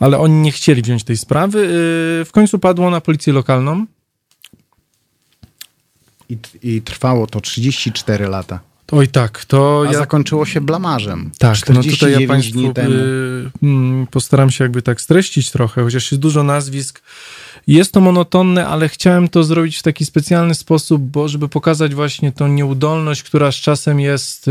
ale 0.00 0.18
oni 0.18 0.34
nie 0.34 0.52
chcieli 0.52 0.82
wziąć 0.82 1.04
tej 1.04 1.16
sprawy. 1.16 1.58
Y, 1.58 2.24
W 2.24 2.30
końcu 2.32 2.58
padło 2.58 2.90
na 2.90 3.00
policję 3.00 3.32
lokalną. 3.32 3.86
i, 6.28 6.38
i 6.62 6.82
trwało 6.82 7.26
to 7.26 7.40
34 7.40 8.26
lata. 8.28 8.60
Oj 8.92 9.08
tak, 9.08 9.44
to 9.44 9.84
A 9.88 9.92
ja... 9.92 9.98
zakończyło 9.98 10.46
się 10.46 10.60
blamarzem. 10.60 11.30
Tak, 11.38 11.56
no 11.68 11.74
tutaj 11.82 11.82
49 11.96 12.20
ja 12.22 12.28
Państwu 12.28 12.52
dni 12.60 12.72
temu. 12.74 12.94
y, 12.94 13.50
mm, 13.62 14.06
postaram 14.06 14.50
się 14.50 14.64
jakby 14.64 14.82
tak 14.82 15.00
streścić 15.00 15.50
trochę, 15.50 15.82
chociaż 15.84 16.12
jest 16.12 16.22
dużo 16.22 16.42
nazwisk. 16.42 17.02
Jest 17.66 17.92
to 17.92 18.00
monotonne, 18.00 18.66
ale 18.66 18.88
chciałem 18.88 19.28
to 19.28 19.44
zrobić 19.44 19.76
w 19.76 19.82
taki 19.82 20.04
specjalny 20.04 20.54
sposób, 20.54 21.02
bo 21.02 21.28
żeby 21.28 21.48
pokazać 21.48 21.94
właśnie 21.94 22.32
tą 22.32 22.48
nieudolność, 22.48 23.22
która 23.22 23.52
z 23.52 23.54
czasem 23.54 24.00
jest, 24.00 24.48
y, 24.48 24.50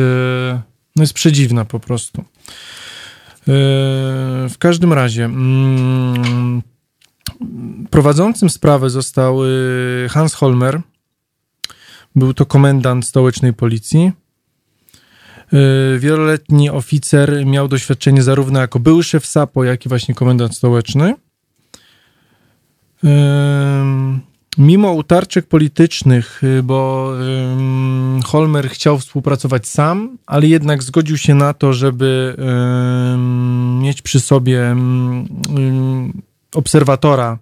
no 0.96 1.04
jest 1.04 1.14
przedziwna 1.14 1.66
po 1.66 1.80
prostu. 1.80 2.22
Y, 2.22 2.26
W 4.50 4.56
każdym 4.60 4.94
razie 4.94 5.26
mm, 5.26 6.62
prowadzącym 7.90 8.50
sprawę 8.50 8.90
został 8.90 9.46
y, 9.46 10.08
Hans 10.10 10.34
Holmer. 10.34 10.82
Był 12.16 12.34
to 12.34 12.46
komendant 12.46 13.06
stołecznej 13.06 13.54
policji. 13.54 14.12
Wieloletni 16.00 16.70
oficer 16.70 17.46
miał 17.46 17.68
doświadczenie 17.68 18.24
zarówno 18.24 18.60
jako 18.60 18.80
były 18.80 19.04
szef 19.04 19.26
SAPO, 19.26 19.64
jak 19.64 19.86
i 19.86 19.90
właśnie 19.90 20.16
komendant 20.16 20.58
stołeczny. 20.58 21.16
Mimo 24.58 24.92
utarczek 24.92 25.48
politycznych, 25.48 26.44
y, 26.44 26.64
bo 26.64 27.12
Holmer 28.26 28.70
chciał 28.70 29.00
współpracować 29.00 29.68
sam, 29.68 30.18
ale 30.26 30.48
jednak 30.48 30.84
zgodził 30.84 31.18
się 31.18 31.36
na 31.36 31.54
to, 31.54 31.74
żeby 31.74 32.36
mieć 33.82 34.02
przy 34.02 34.20
sobie 34.20 34.76
obserwatora 36.54 37.38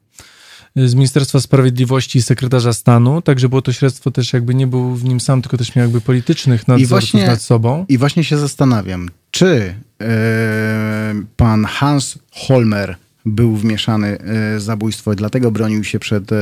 z 0.76 0.95
Ministerstwa 0.95 1.39
Sprawiedliwości 1.39 2.20
i 2.20 2.22
sekretarza 2.22 2.74
stanu, 2.74 3.22
także 3.22 3.49
było 3.49 3.62
to 3.62 3.74
śledztwo 3.74 4.12
też 4.12 4.34
jakby 4.34 4.55
nie 4.55 4.68
był 4.68 4.95
w 4.95 5.03
nim 5.03 5.20
sam, 5.20 5.41
tylko 5.41 5.57
też 5.57 5.76
miał 5.76 5.84
jakby 5.86 6.01
politycznych 6.01 6.68
nadzorców 6.68 6.89
właśnie- 6.89 7.28
nad 7.28 7.41
sobą. 7.41 7.86
I 7.89 7.97
właśnie 7.97 8.24
się 8.24 8.38
zastanawiam, 8.38 9.09
czy 9.32 9.76
e, 10.01 11.14
pan 11.38 11.66
Hans 11.66 12.20
Holmer 12.32 12.95
był 13.26 13.55
wmieszany 13.55 14.07
e, 14.07 14.57
w 14.57 14.61
zabójstwo 14.61 15.13
i 15.13 15.15
dlatego 15.15 15.51
bronił 15.51 15.84
się 15.84 15.99
przed 15.99 16.32
e, 16.32 16.38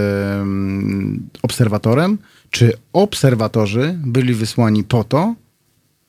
obserwatorem, 1.41 2.17
czy 2.49 2.73
obserwatorzy 2.93 3.99
byli 4.05 4.33
wysłani 4.33 4.83
po 4.83 5.03
to, 5.03 5.35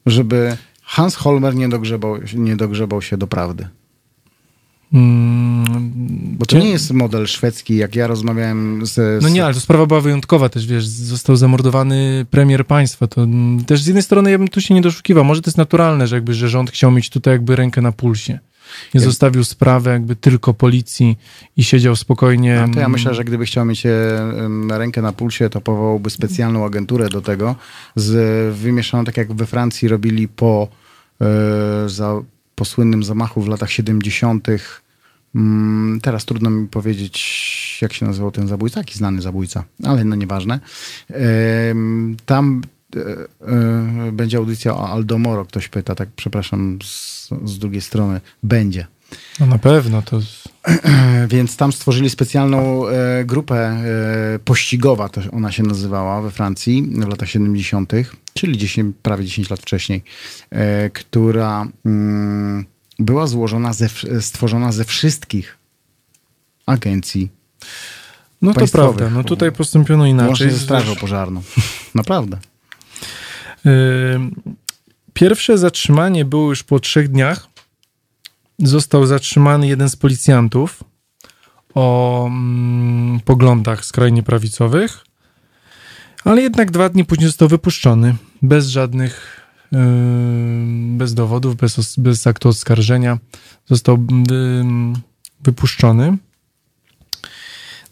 żeby 0.06 0.56
Hans 0.82 1.16
Holmer 1.16 1.54
nie 1.54 1.68
dogrzebał, 1.68 2.16
nie 2.34 2.56
dogrzebał 2.56 3.02
się 3.02 3.16
do 3.16 3.26
prawdy. 3.26 3.68
Mm, 4.92 5.64
Bo 6.38 6.46
to 6.46 6.58
nie 6.58 6.70
jest 6.70 6.92
model 6.92 7.26
szwedzki, 7.26 7.76
jak 7.76 7.96
ja 7.96 8.06
rozmawiałem 8.06 8.86
z... 8.86 8.92
z 8.92 9.22
No 9.22 9.28
nie, 9.28 9.44
ale 9.44 9.54
to 9.54 9.60
sprawa 9.60 9.86
była 9.86 10.00
wyjątkowa 10.00 10.48
też, 10.48 10.66
wiesz, 10.66 10.86
został 10.86 11.36
zamordowany 11.36 12.26
premier 12.30 12.66
państwa, 12.66 13.06
to 13.06 13.26
też 13.66 13.82
z 13.82 13.86
jednej 13.86 14.02
strony 14.02 14.30
ja 14.30 14.38
bym 14.38 14.48
tu 14.48 14.60
się 14.60 14.74
nie 14.74 14.80
doszukiwał, 14.80 15.24
może 15.24 15.42
to 15.42 15.48
jest 15.48 15.58
naturalne, 15.58 16.06
że 16.06 16.16
jakby, 16.16 16.34
że 16.34 16.48
rząd 16.48 16.70
chciał 16.70 16.90
mieć 16.90 17.10
tutaj 17.10 17.34
jakby 17.34 17.56
rękę 17.56 17.80
na 17.80 17.92
pulsie. 17.92 18.38
Nie 18.94 19.00
zostawił 19.00 19.44
sprawę 19.44 19.90
jakby 19.90 20.16
tylko 20.16 20.54
policji 20.54 21.18
i 21.56 21.64
siedział 21.64 21.96
spokojnie. 21.96 22.64
No 22.66 22.74
to 22.74 22.80
ja 22.80 22.88
myślę, 22.88 23.14
że 23.14 23.24
gdyby 23.24 23.46
chciał 23.46 23.64
mieć 23.64 23.86
e, 23.86 23.90
rękę 24.70 25.02
na 25.02 25.12
pulsie, 25.12 25.50
to 25.50 25.60
powołałby 25.60 26.10
specjalną 26.10 26.64
agenturę 26.64 27.08
do 27.08 27.20
tego, 27.20 27.56
z, 27.96 28.54
wymieszaną 28.56 29.04
tak 29.04 29.16
jak 29.16 29.32
we 29.32 29.46
Francji 29.46 29.88
robili 29.88 30.28
po, 30.28 30.68
e, 31.20 31.88
za, 31.88 32.22
po 32.54 32.64
słynnym 32.64 33.04
zamachu 33.04 33.42
w 33.42 33.48
latach 33.48 33.70
70. 33.70 34.48
Mm, 35.34 36.00
teraz 36.02 36.24
trudno 36.24 36.50
mi 36.50 36.68
powiedzieć, 36.68 37.78
jak 37.82 37.92
się 37.92 38.06
nazywał 38.06 38.30
ten 38.30 38.48
zabójca, 38.48 38.80
taki 38.80 38.98
znany 38.98 39.22
zabójca, 39.22 39.64
ale 39.84 40.04
no 40.04 40.16
nieważne. 40.16 40.60
Tam 42.26 42.62
e, 42.96 43.00
e, 44.08 44.12
będzie 44.12 44.38
audycja 44.38 44.76
o 44.76 44.88
Aldomoro, 44.88 45.44
ktoś 45.44 45.68
pyta, 45.68 45.94
tak 45.94 46.08
przepraszam, 46.16 46.78
z, 46.82 47.19
z 47.44 47.58
drugiej 47.58 47.80
strony. 47.80 48.20
Będzie. 48.42 48.86
No 49.40 49.46
na 49.46 49.58
pewno, 49.58 50.02
to 50.02 50.20
Więc 51.28 51.56
tam 51.56 51.72
stworzyli 51.72 52.10
specjalną 52.10 52.88
e, 52.88 53.24
grupę 53.24 53.56
e, 53.56 54.38
pościgowa, 54.38 55.08
to 55.08 55.20
ona 55.32 55.52
się 55.52 55.62
nazywała 55.62 56.22
we 56.22 56.30
Francji 56.30 56.82
w 56.82 57.08
latach 57.08 57.28
70., 57.28 57.92
czyli 58.34 58.58
10, 58.58 58.96
prawie 59.02 59.24
10 59.24 59.50
lat 59.50 59.60
wcześniej, 59.60 60.02
e, 60.50 60.90
która 60.90 61.66
mm, 61.86 62.64
była 62.98 63.26
złożona 63.26 63.72
ze, 63.72 63.88
stworzona 64.20 64.72
ze 64.72 64.84
wszystkich 64.84 65.58
agencji, 66.66 67.30
no 68.42 68.54
to 68.54 68.66
prawda, 68.66 69.10
no 69.10 69.24
tutaj 69.24 69.52
postąpiono 69.52 70.06
inaczej. 70.06 70.28
łącznie 70.28 70.50
ze 70.50 70.58
Strażą 70.58 70.96
Pożarną. 70.96 71.42
Naprawdę. 71.94 72.38
Yy, 75.20 75.28
Pierwsze 75.28 75.58
zatrzymanie 75.58 76.24
było 76.24 76.48
już 76.48 76.62
po 76.62 76.80
trzech 76.80 77.08
dniach. 77.08 77.48
Został 78.58 79.06
zatrzymany 79.06 79.68
jeden 79.68 79.88
z 79.90 79.96
policjantów 79.96 80.84
o 81.74 82.26
mm, 82.26 83.20
poglądach 83.20 83.84
skrajnie 83.84 84.22
prawicowych, 84.22 85.04
ale 86.24 86.42
jednak 86.42 86.70
dwa 86.70 86.88
dni 86.88 87.04
później 87.04 87.26
został 87.26 87.48
wypuszczony 87.48 88.14
bez 88.42 88.66
żadnych, 88.66 89.40
yy, 89.72 89.78
bez 90.96 91.14
dowodów, 91.14 91.56
bez, 91.56 91.96
bez 91.96 92.26
aktu 92.26 92.48
oskarżenia. 92.48 93.18
Został 93.66 93.96
yy, 93.96 94.64
wypuszczony. 95.40 96.16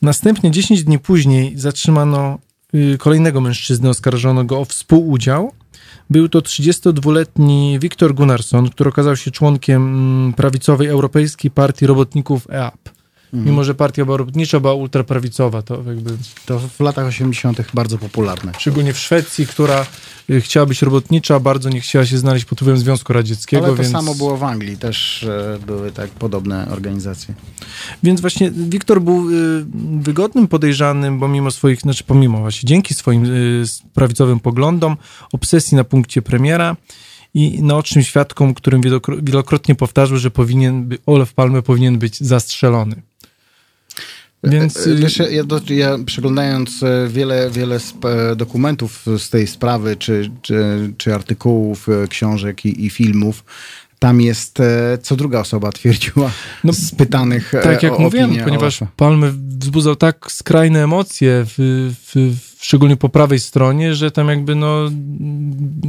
Następnie 0.02 0.50
10 0.50 0.84
dni 0.84 0.98
później 0.98 1.58
zatrzymano 1.58 2.38
y, 2.74 2.98
kolejnego 2.98 3.40
mężczyznę, 3.40 3.90
oskarżono 3.90 4.44
go 4.44 4.60
o 4.60 4.64
współudział. 4.64 5.52
Był 6.10 6.28
to 6.28 6.40
32-letni 6.40 7.78
Wiktor 7.78 8.14
Gunnarsson, 8.14 8.70
który 8.70 8.90
okazał 8.90 9.16
się 9.16 9.30
członkiem 9.30 9.82
mm, 9.82 10.32
prawicowej 10.32 10.88
Europejskiej 10.88 11.50
Partii 11.50 11.86
Robotników 11.86 12.50
EAP. 12.50 12.97
Mimo, 13.32 13.64
że 13.64 13.74
partia 13.74 14.04
była 14.04 14.16
robotnicza, 14.16 14.60
była 14.60 14.74
ultraprawicowa, 14.74 15.62
to 15.62 15.82
jakby 15.86 16.10
To 16.46 16.58
w 16.58 16.80
latach 16.80 17.06
80. 17.06 17.62
bardzo 17.74 17.98
popularne. 17.98 18.52
szczególnie 18.58 18.92
w 18.92 18.98
Szwecji, 18.98 19.46
która 19.46 19.86
y, 20.30 20.40
chciała 20.40 20.66
być 20.66 20.82
robotnicza, 20.82 21.40
bardzo 21.40 21.68
nie 21.68 21.80
chciała 21.80 22.06
się 22.06 22.18
znaleźć 22.18 22.44
pod 22.44 22.58
wpływem 22.58 22.78
Związku 22.78 23.12
Radzieckiego. 23.12 23.64
Ale 23.66 23.76
to 23.76 23.82
więc... 23.82 23.92
samo 23.92 24.14
było 24.14 24.36
w 24.36 24.42
Anglii, 24.44 24.76
też 24.76 25.22
e, 25.22 25.58
były 25.66 25.92
tak 25.92 26.10
podobne 26.10 26.68
organizacje. 26.70 27.34
Więc 28.02 28.20
właśnie 28.20 28.50
Wiktor 28.50 29.02
był 29.02 29.30
y, 29.30 29.64
wygodnym 30.00 30.48
podejrzanym, 30.48 31.18
bo 31.18 31.28
mimo 31.28 31.50
swoich, 31.50 31.80
znaczy 31.80 32.04
pomimo 32.04 32.38
właśnie, 32.38 32.66
dzięki 32.66 32.94
swoim 32.94 33.24
y, 33.24 33.64
prawicowym 33.94 34.40
poglądom, 34.40 34.96
obsesji 35.32 35.76
na 35.76 35.84
punkcie 35.84 36.22
premiera 36.22 36.76
i 37.34 37.62
naocznym 37.62 38.04
świadkom, 38.04 38.54
którym 38.54 38.80
wielokro- 38.80 39.18
wielokrotnie 39.22 39.74
powtarzał, 39.74 40.18
że 40.18 40.30
powinien 40.30 40.84
by, 40.84 40.98
Olaf 41.06 41.34
Palme 41.34 41.62
powinien 41.62 41.98
być 41.98 42.20
zastrzelony. 42.20 43.02
Więc 44.44 44.86
E, 44.86 44.90
y, 44.90 44.94
Wiesz, 44.94 45.22
ja, 45.30 45.44
do, 45.44 45.60
ja 45.68 45.96
przeglądając 46.06 46.82
e, 46.82 47.08
wiele, 47.08 47.50
wiele 47.50 47.76
e, 47.76 48.36
dokumentów 48.36 49.06
z 49.18 49.30
tej 49.30 49.46
sprawy, 49.46 49.96
czy, 49.96 50.30
czy, 50.42 50.92
czy 50.96 51.14
artykułów, 51.14 51.88
e, 51.88 52.08
książek 52.08 52.64
i, 52.64 52.86
i 52.86 52.90
filmów, 52.90 53.44
tam 53.98 54.20
jest, 54.20 54.60
e, 54.60 54.98
co 55.02 55.16
druga 55.16 55.40
osoba 55.40 55.72
twierdziła 55.72 56.30
No, 56.64 56.72
z 56.72 56.94
pytanych 56.94 57.54
e, 57.54 57.60
tak 57.60 57.82
jak 57.82 57.98
mówiłem, 57.98 58.36
ponieważ. 58.44 58.80
Palme 58.96 59.32
wzbudzał 59.58 59.96
tak 59.96 60.32
skrajne 60.32 60.84
emocje, 60.84 61.44
w, 61.46 61.54
w, 61.94 62.14
w, 62.14 62.64
szczególnie 62.64 62.96
po 62.96 63.08
prawej 63.08 63.38
stronie, 63.38 63.94
że 63.94 64.10
tam 64.10 64.28
jakby, 64.28 64.54
no, 64.54 64.90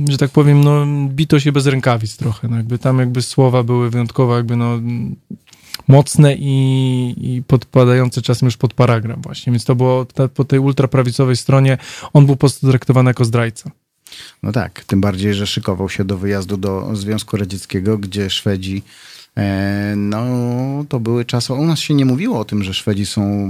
że 0.09 0.17
tak 0.17 0.31
powiem, 0.31 0.63
no, 0.63 0.85
bito 1.07 1.39
się 1.39 1.51
bez 1.51 1.65
rękawic 1.65 2.17
trochę. 2.17 2.47
No, 2.47 2.57
jakby 2.57 2.79
tam 2.79 2.99
jakby 2.99 3.21
słowa 3.21 3.63
były 3.63 3.89
wyjątkowo 3.89 4.35
jakby, 4.35 4.55
no, 4.55 4.79
mocne 5.87 6.35
i, 6.35 7.15
i 7.17 7.43
podpadające 7.43 8.21
czasem 8.21 8.45
już 8.45 8.57
pod 8.57 8.73
paragraf 8.73 9.21
właśnie. 9.21 9.51
Więc 9.53 9.65
to 9.65 9.75
było 9.75 10.05
po 10.33 10.45
tej 10.45 10.59
ultraprawicowej 10.59 11.37
stronie, 11.37 11.77
on 12.13 12.25
był 12.25 12.35
po 12.35 12.39
prostu 12.39 12.69
traktowany 12.69 13.09
jako 13.09 13.25
zdrajca. 13.25 13.71
No 14.43 14.51
tak, 14.51 14.83
tym 14.83 15.01
bardziej, 15.01 15.33
że 15.33 15.47
szykował 15.47 15.89
się 15.89 16.03
do 16.03 16.17
wyjazdu 16.17 16.57
do 16.57 16.95
Związku 16.95 17.37
Radzieckiego, 17.37 17.97
gdzie 17.97 18.29
Szwedzi, 18.29 18.83
no 19.95 20.25
to 20.89 20.99
były 20.99 21.25
czasy, 21.25 21.53
u 21.53 21.65
nas 21.65 21.79
się 21.79 21.93
nie 21.93 22.05
mówiło 22.05 22.39
o 22.39 22.45
tym, 22.45 22.63
że 22.63 22.73
Szwedzi 22.73 23.05
są 23.05 23.49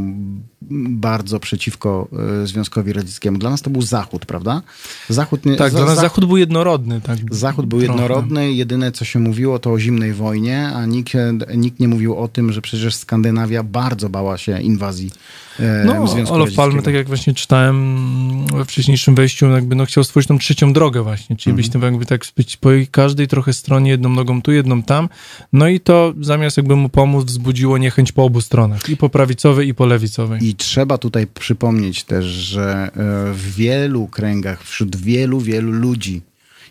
bardzo 0.90 1.40
przeciwko 1.40 2.08
e, 2.44 2.48
Związkowi 2.48 2.94
Radzieckiemu. 2.94 3.38
Dla 3.38 3.50
nas 3.50 3.62
to 3.62 3.70
był 3.70 3.82
Zachód, 3.82 4.26
prawda? 4.26 4.62
Zachód 5.10 5.46
nie, 5.46 5.56
Tak, 5.56 5.72
za- 5.72 5.78
dla 5.78 5.86
nas 5.88 5.96
Zachód- 5.96 6.02
Zachód 6.02 6.26
był 6.26 6.38
jednorodny. 6.38 7.02
Tak, 7.02 7.18
Zachód 7.32 7.66
był 7.66 7.80
trochę. 7.80 7.94
jednorodny, 7.94 8.54
jedyne 8.54 8.92
co 8.92 9.06
się 9.06 9.20
mówiło 9.20 9.60
to 9.60 9.72
o 9.72 9.80
zimnej 9.80 10.14
wojnie, 10.14 10.68
a 10.68 10.86
nikt, 10.86 11.14
nikt 11.58 11.80
nie 11.80 11.88
mówił 11.88 12.16
o 12.18 12.28
tym, 12.28 12.52
że 12.52 12.62
przecież 12.62 12.96
Skandynawia 12.96 13.64
bardzo 13.64 14.10
bała 14.10 14.38
się 14.38 14.62
inwazji 14.62 15.12
e, 15.60 15.84
No, 15.86 16.08
Związku 16.08 16.38
Radzieckiego. 16.38 16.62
Palme, 16.62 16.82
tak 16.82 16.94
jak 16.94 17.08
właśnie 17.08 17.34
czytałem 17.34 17.98
we 18.58 18.66
wcześniejszym 18.66 19.16
wejściu, 19.16 19.46
jakby 19.46 19.76
no, 19.76 19.86
chciał 19.86 20.04
stworzyć 20.04 20.28
tą 20.28 20.38
trzecią 20.40 20.74
drogę 20.74 21.04
właśnie, 21.04 21.36
czyli 21.36 21.56
być 21.56 21.70
tym 21.70 21.82
jakby 21.82 22.06
tak 22.06 22.22
być 22.38 22.58
po 22.58 22.70
każdej 22.92 23.28
trochę 23.28 23.54
stronie, 23.54 23.92
jedną 23.92 24.10
nogą 24.10 24.42
tu, 24.42 24.52
jedną 24.52 24.84
tam. 24.84 25.10
No 25.54 25.68
i 25.68 25.79
to 25.80 26.14
zamiast 26.22 26.58
jakby 26.58 26.76
mu 26.76 26.90
pomóc, 26.90 27.26
wzbudziło 27.26 27.78
niechęć 27.78 28.12
po 28.12 28.24
obu 28.24 28.42
stronach, 28.42 28.90
i 28.90 28.98
po 28.98 29.10
prawicowej, 29.10 29.68
i 29.68 29.74
po 29.74 29.86
lewicowej. 29.86 30.48
I 30.48 30.56
trzeba 30.56 30.98
tutaj 30.98 31.28
przypomnieć 31.28 32.04
też, 32.04 32.26
że 32.26 32.92
e, 32.94 33.34
w 33.34 33.56
wielu 33.56 34.08
kręgach, 34.08 34.64
wśród 34.64 34.96
wielu, 34.96 35.40
wielu 35.40 35.72
ludzi 35.72 36.22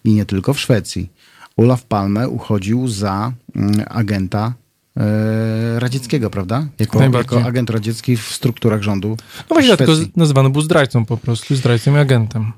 i 0.05 0.13
nie 0.13 0.25
tylko 0.25 0.55
w 0.55 0.61
Szwecji. 0.61 1.09
Olaf 1.57 1.85
Palme 1.85 2.29
uchodził 2.29 2.89
za 2.89 3.33
mm, 3.57 3.85
agenta 3.89 4.55
e, 4.97 5.81
radzieckiego, 5.81 6.31
prawda? 6.31 6.67
Jako, 6.79 6.99
Najbardziej. 6.99 7.37
jako 7.39 7.49
agent 7.49 7.71
radziecki 7.71 8.17
w 8.17 8.23
strukturach 8.23 8.83
rządu 8.83 9.17
No 9.51 9.55
właśnie, 9.55 9.77
dlatego 9.77 9.93
nazywany 10.17 10.51
był 10.51 10.63
zdrajcą 10.63 11.05
po 11.05 11.17
prostu, 11.17 11.57
zdrajcą 11.57 11.95
i 11.95 11.99
agentem. 11.99 12.53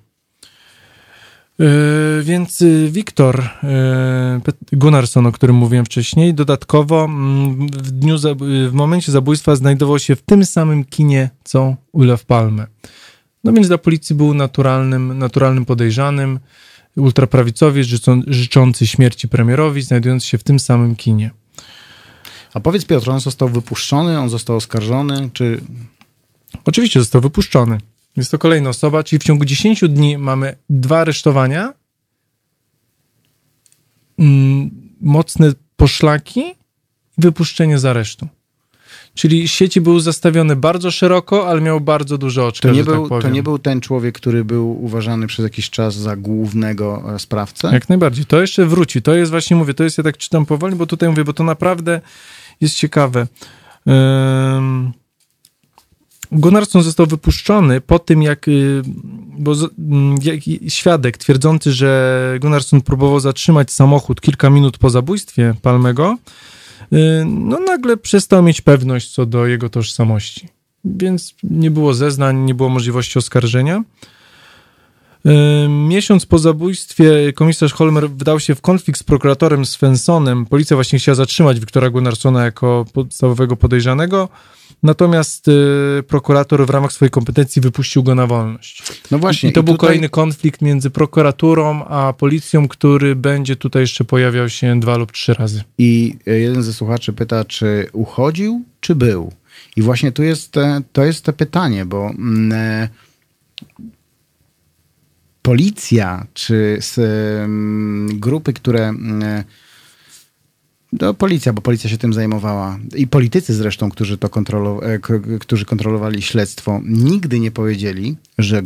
Yy, 1.61 2.23
więc 2.23 2.63
y, 2.63 2.89
Wiktor 2.91 3.51
Pet- 4.45 4.57
Gunnarsson, 4.73 5.27
o 5.27 5.33
którym 5.33 5.57
mówiłem 5.57 5.85
wcześniej, 5.85 6.35
dodatkowo 6.35 7.05
mm, 7.05 7.69
w, 7.69 7.91
dniu 7.91 8.19
za, 8.19 8.35
w 8.69 8.73
momencie 8.73 9.13
zabójstwa 9.13 9.57
znajdował 9.57 9.99
się 9.99 10.17
w 10.17 10.23
tym 10.23 10.45
samym 10.45 10.85
kinie, 10.85 11.31
co 11.45 11.77
Olaf 11.93 12.25
Palme. 12.25 12.67
No 13.45 13.53
więc 13.53 13.69
dla 13.69 13.79
policji 13.79 14.17
był 14.17 14.35
naturalnym, 14.35 15.19
naturalnym 15.19 15.65
podejrzanym, 15.65 16.41
ultraprawicowiec 16.97 17.87
życzą, 17.87 18.23
życzący 18.27 18.87
śmierci 18.87 19.29
premierowi, 19.29 19.83
znajdujący 19.83 20.27
się 20.27 20.39
w 20.39 20.45
tym 20.45 20.59
samym 20.59 20.97
kinie. 20.97 21.31
A 22.55 22.61
powiedz 22.61 22.85
Piotr, 22.85 23.11
on 23.11 23.21
został 23.21 23.49
wypuszczony, 23.49 24.19
on 24.19 24.29
został 24.29 24.57
oskarżony, 24.57 25.31
czy... 25.33 25.61
Oczywiście 26.65 27.01
został 27.01 27.21
wypuszczony. 27.21 27.79
Jest 28.17 28.31
to 28.31 28.39
kolejna 28.39 28.71
osoba, 28.71 29.05
czyli 29.05 29.21
w 29.21 29.23
ciągu 29.23 29.45
10 29.45 29.89
dni 29.89 30.19
mamy 30.19 30.57
dwa 30.71 30.99
aresztowania, 30.99 31.73
mm, 34.19 34.71
mocne 35.01 35.53
poszlaki 35.77 36.41
i 36.41 36.55
wypuszczenie 37.19 37.79
z 37.79 37.85
aresztu. 37.85 38.29
Czyli 39.15 39.49
sieci 39.49 39.81
były 39.81 40.01
zastawione 40.01 40.57
bardzo 40.57 40.91
szeroko, 40.91 41.49
ale 41.49 41.61
miał 41.61 41.81
bardzo 41.81 42.19
duże 42.19 42.45
oczka, 42.45 42.69
To 42.69 42.75
nie, 42.75 42.85
tak 42.85 42.95
był, 42.95 43.09
powiem. 43.09 43.23
to 43.23 43.29
nie 43.29 43.43
był 43.43 43.59
ten 43.59 43.81
człowiek, 43.81 44.15
który 44.15 44.45
był 44.45 44.85
uważany 44.85 45.27
przez 45.27 45.43
jakiś 45.43 45.71
czas 45.71 45.95
za 45.95 46.17
głównego 46.17 47.15
e, 47.15 47.19
sprawcę? 47.19 47.71
Jak 47.73 47.89
najbardziej. 47.89 48.25
To 48.27 48.41
jeszcze 48.41 48.67
wróci. 48.67 49.03
To 49.03 49.15
jest 49.15 49.31
właśnie, 49.31 49.57
mówię, 49.57 49.75
to 49.75 49.85
jest, 49.85 49.99
ja 49.99 50.05
tak 50.05 50.17
czytam 50.17 50.47
powoli, 50.47 50.77
bo 50.77 50.87
tutaj 50.87 51.09
mówię, 51.09 51.25
bo 51.25 51.33
to 51.33 51.45
naprawdę 51.45 52.01
jest 52.61 52.75
ciekawe. 52.75 53.27
Ym... 53.89 54.93
Gunnarsson 56.33 56.83
został 56.83 57.07
wypuszczony 57.07 57.81
po 57.81 57.99
tym, 57.99 58.23
jak, 58.23 58.49
y, 58.49 58.83
bo 59.39 59.53
mm, 59.79 60.17
jak 60.23 60.41
świadek 60.69 61.19
twierdzący, 61.19 61.73
że 61.73 62.39
Gunnarsson 62.41 62.81
próbował 62.81 63.21
zatrzymać 63.21 63.73
samochód 63.73 64.21
kilka 64.21 64.51
minut 64.51 64.79
po 64.79 64.91
zabójstwie 64.91 65.55
Palmego, 65.63 66.17
y, 66.93 66.97
no 67.27 67.61
nagle 67.61 67.97
przestał 67.97 68.43
mieć 68.43 68.61
pewność 68.61 69.15
co 69.15 69.27
do 69.27 69.47
jego 69.47 69.69
tożsamości. 69.69 70.49
Więc 70.85 71.35
nie 71.43 71.71
było 71.71 71.95
zeznań, 71.95 72.37
nie 72.37 72.55
było 72.55 72.69
możliwości 72.69 73.19
oskarżenia. 73.19 73.83
Y, 75.27 75.69
Miesiąc 75.69 76.27
po 76.27 76.39
zabójstwie 76.39 77.33
komisarz 77.33 77.73
Holmer 77.73 78.11
wdał 78.11 78.41
się 78.41 78.55
w 78.55 78.61
konflikt 78.61 79.01
z 79.01 79.03
prokuratorem 79.03 79.67
Svensonem. 79.67 80.47
Policja 80.47 80.77
właśnie 80.77 80.99
chciała 80.99 81.15
zatrzymać 81.15 81.61
Wiktora 81.61 81.91
Gunnarssona 81.91 82.45
jako 82.45 82.85
podstawowego 82.93 83.57
podejrzanego, 83.57 84.29
natomiast 84.83 85.49
y, 85.49 86.03
prokurator 86.09 86.67
w 86.67 86.71
ramach 86.71 86.93
swojej 86.93 87.11
kompetencji 87.11 87.63
wypuścił 87.63 88.03
go 88.03 88.15
na 88.15 88.27
wolność. 88.27 88.83
No 89.11 89.19
właśnie. 89.19 89.51
I 89.51 89.53
to 89.53 89.63
był 89.63 89.75
tutaj- 89.75 89.89
kolejny 89.89 90.09
konflikt 90.09 90.63
między 90.63 90.91
prokuraturą 90.91 91.85
a 91.85 92.13
policją, 92.13 92.69
który 92.69 93.17
będzie 93.17 93.57
tutaj 93.57 93.83
jeszcze 93.83 94.05
pojawiał 94.05 94.49
się 94.49 94.81
dwa 94.81 94.97
lub 94.97 95.13
trzy 95.13 95.35
razy. 95.35 95.63
I 95.79 96.17
e, 96.27 96.39
jeden 96.39 96.63
ze 96.63 96.73
słuchaczy 96.73 97.13
pyta, 97.13 97.45
czy 97.45 97.87
uchodził, 97.93 98.65
czy 98.81 98.95
był? 98.95 99.33
I 99.77 99.83
właśnie 99.83 100.13
tu 100.13 100.23
jest, 100.23 100.57
e, 100.57 100.83
to 100.93 101.05
jest 101.05 101.25
to 101.25 101.33
pytanie, 101.33 101.85
bo 101.85 102.11
mm, 102.11 102.53
e, 102.53 102.89
policja, 105.43 106.27
czy 106.35 106.79
z, 106.81 106.99
em, 106.99 108.09
grupy, 108.13 108.53
które... 108.53 108.93
No, 110.93 111.15
policja, 111.15 111.53
bo 111.53 111.63
policja 111.63 111.91
się 111.91 111.99
tym 111.99 112.13
zajmowała. 112.13 112.79
I 112.97 113.07
politycy 113.07 113.55
zresztą, 113.55 113.91
którzy 113.91 114.19
to 114.19 114.31
e, 114.83 114.99
którzy 115.39 115.65
kontrolowali 115.65 116.23
śledztwo, 116.23 116.81
nigdy 116.85 117.41
nie 117.41 117.51
powiedzieli, 117.51 118.17
że 118.39 118.59
e, 118.59 118.63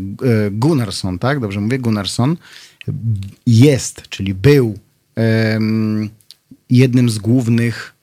Gunnarsson, 0.51 1.19
tak? 1.19 1.41
Dobrze 1.41 1.61
mówię, 1.61 1.79
Gunnarsson 1.79 2.37
jest, 3.47 4.09
czyli 4.09 4.35
był 4.35 4.79
em, 5.17 6.11
jednym 6.71 7.11
z 7.11 7.19
głównych 7.19 7.95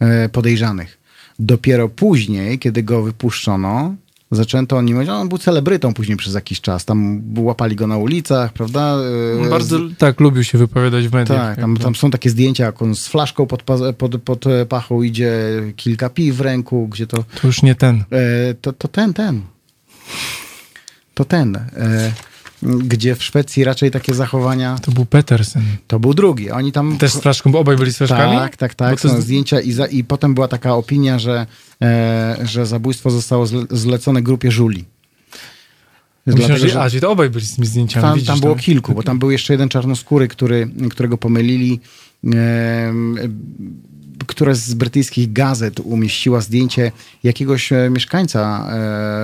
e, 0.00 0.28
podejrzanych. 0.28 0.98
Dopiero 1.38 1.88
później, 1.88 2.58
kiedy 2.58 2.82
go 2.82 3.02
wypuszczono, 3.02 3.94
zaczęto 4.30 4.76
o 4.76 4.82
nim 4.82 4.96
mówić, 4.96 5.10
on 5.10 5.28
był 5.28 5.38
celebrytą 5.38 5.94
później 5.94 6.16
przez 6.16 6.34
jakiś 6.34 6.60
czas. 6.60 6.84
Tam 6.84 7.22
łapali 7.38 7.76
go 7.76 7.86
na 7.86 7.96
ulicach, 7.96 8.52
prawda? 8.52 8.96
E, 9.46 9.50
Bardzo 9.50 9.78
z- 9.78 9.96
tak 9.98 10.20
lubił 10.20 10.44
się 10.44 10.58
wypowiadać 10.58 11.08
w 11.08 11.12
mediach. 11.12 11.38
tak, 11.38 11.60
tam, 11.60 11.76
tam 11.76 11.94
są 11.94 12.10
takie 12.10 12.30
zdjęcia, 12.30 12.64
jak 12.64 12.82
on 12.82 12.94
z 12.96 13.08
flaszką 13.08 13.46
pod, 13.46 13.62
pod, 13.62 14.22
pod 14.24 14.44
pachą 14.68 15.02
idzie, 15.02 15.32
kilka 15.76 16.08
piw 16.10 16.36
w 16.36 16.40
ręku, 16.40 16.88
gdzie 16.88 17.06
to... 17.06 17.16
To 17.40 17.46
już 17.46 17.62
nie 17.62 17.74
ten. 17.74 18.04
E, 18.10 18.54
to, 18.54 18.72
to 18.72 18.88
ten, 18.88 19.14
ten. 19.14 19.40
To 21.14 21.24
ten. 21.24 21.56
E, 21.56 22.12
gdzie 22.62 23.14
w 23.14 23.24
Szwecji 23.24 23.64
raczej 23.64 23.90
takie 23.90 24.14
zachowania... 24.14 24.76
To 24.82 24.92
był 24.92 25.04
Petersen. 25.04 25.62
To 25.86 26.00
był 26.00 26.14
drugi. 26.14 26.50
Oni 26.50 26.72
tam... 26.72 26.98
Też 26.98 27.12
z 27.12 27.20
flaszką, 27.20 27.52
bo 27.52 27.58
obaj 27.58 27.76
byli 27.76 27.92
z 27.92 27.96
flaszkami? 27.98 28.36
Tak, 28.36 28.56
tak, 28.56 28.70
Bo 28.70 28.84
tak. 28.84 29.00
to 29.00 29.08
Są 29.08 29.20
z- 29.20 29.24
zdjęcia 29.24 29.60
i, 29.60 29.72
za, 29.72 29.86
i 29.86 30.04
potem 30.04 30.34
była 30.34 30.48
taka 30.48 30.74
opinia, 30.74 31.18
że, 31.18 31.46
że 32.44 32.66
zabójstwo 32.66 33.10
zostało 33.10 33.46
zle, 33.46 33.64
zlecone 33.70 34.22
grupie 34.22 34.50
Żuli. 34.50 34.84
Myślałem, 36.26 36.56
Dlatego, 36.60 36.88
że, 36.88 37.00
to 37.00 37.10
obaj 37.10 37.30
byli 37.30 37.46
z 37.46 37.54
tymi 37.54 37.66
zdjęciami. 37.66 38.02
tam, 38.02 38.14
widzisz, 38.14 38.28
tam 38.28 38.40
było 38.40 38.54
to- 38.54 38.60
kilku, 38.60 38.94
bo 38.94 39.02
tam 39.02 39.18
był 39.18 39.30
jeszcze 39.30 39.54
jeden 39.54 39.68
czarnoskóry, 39.68 40.28
który, 40.28 40.70
którego 40.90 41.18
pomylili, 41.18 41.80
em, 42.24 43.16
która 44.26 44.54
z 44.54 44.74
brytyjskich 44.74 45.32
gazet 45.32 45.80
umieściła 45.80 46.40
zdjęcie 46.40 46.92
jakiegoś 47.22 47.72
e, 47.72 47.90
mieszkańca 47.90 48.68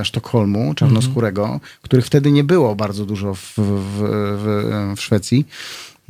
e, 0.01 0.05
Sztokholmu, 0.05 0.75
czarnoskórego, 0.75 1.61
których 1.83 2.07
wtedy 2.07 2.33
nie 2.33 2.45
było 2.45 2.77
bardzo 2.77 3.07
dużo 3.07 3.35
w, 3.35 3.41
w, 3.57 3.63
w, 4.39 4.95
w 4.97 5.01
Szwecji. 5.01 5.47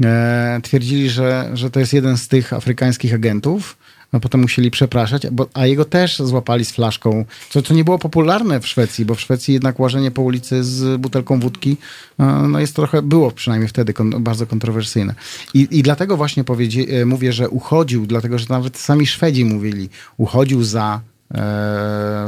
E, 0.05 0.61
twierdzili, 0.63 1.11
że, 1.11 1.51
że 1.55 1.71
to 1.71 1.81
jest 1.81 1.93
jeden 1.93 2.17
z 2.17 2.29
tych 2.29 2.53
afrykańskich 2.53 3.15
agentów. 3.15 3.77
A 4.13 4.21
potem 4.21 4.41
musieli 4.41 4.71
przepraszać, 4.71 5.27
bo, 5.31 5.49
a 5.55 5.67
jego 5.67 5.85
też 5.85 6.19
złapali 6.19 6.65
z 6.65 6.73
flaszką, 6.73 7.25
co, 7.51 7.63
co 7.63 7.75
nie 7.75 7.85
było 7.85 7.99
popularne 7.99 8.61
w 8.61 8.67
Szwecji, 8.67 9.05
bo 9.05 9.15
w 9.15 9.21
Szwecji 9.21 9.55
jednak 9.55 9.81
łażenie 9.81 10.11
po 10.11 10.23
ulicy 10.23 10.65
z 10.65 11.01
butelką 11.01 11.41
wódki 11.41 11.77
e, 12.19 12.25
no 12.49 12.61
jest 12.61 12.77
trochę, 12.77 13.03
było 13.03 13.31
przynajmniej 13.31 13.69
wtedy 13.69 13.93
kon, 13.93 14.23
bardzo 14.23 14.47
kontrowersyjne. 14.47 15.15
I, 15.55 15.69
I 15.71 15.83
dlatego 15.83 16.17
właśnie 16.17 16.45
powiedzie, 16.45 16.83
e, 16.83 17.05
mówię, 17.05 17.33
że 17.33 17.49
uchodził, 17.49 18.07
dlatego 18.07 18.39
że 18.39 18.47
nawet 18.49 18.79
sami 18.79 19.07
Szwedzi 19.07 19.45
mówili, 19.45 19.89
uchodził 20.17 20.65
za 20.65 21.01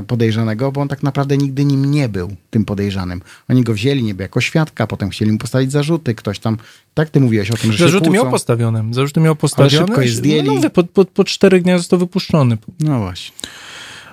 podejrzanego, 0.07 0.73
bo 0.73 0.81
on 0.81 0.89
tak 0.89 1.03
naprawdę 1.03 1.37
nigdy 1.37 1.65
nim 1.65 1.91
nie 1.91 2.09
był, 2.09 2.37
tym 2.51 2.65
podejrzanym. 2.65 3.21
Oni 3.49 3.63
go 3.63 3.75
wzięli 3.75 4.03
niby 4.03 4.23
jako 4.23 4.41
świadka, 4.41 4.87
potem 4.87 5.11
chcieli 5.11 5.33
mu 5.33 5.39
postawić 5.39 5.73
zarzuty, 5.73 6.15
ktoś 6.15 6.39
tam, 6.39 6.57
tak 6.95 7.11
ty 7.11 7.21
mówiłeś 7.21 7.51
o 7.51 7.57
tym, 7.57 7.73
że 7.73 7.85
Zarzuty 7.85 8.11
miał 8.11 8.31
postawione. 8.31 8.85
Zarzuty 8.91 9.21
miał 9.21 9.37
postawione. 9.37 9.87
szybko 9.87 10.01
je 10.01 10.09
zdjęli. 10.09 10.61
No, 10.61 10.71
po, 10.71 10.85
po, 10.85 11.05
po 11.05 11.25
czterech 11.25 11.63
dniach 11.63 11.79
został 11.79 11.99
wypuszczony. 11.99 12.59
No 12.81 12.99
właśnie. 12.99 13.33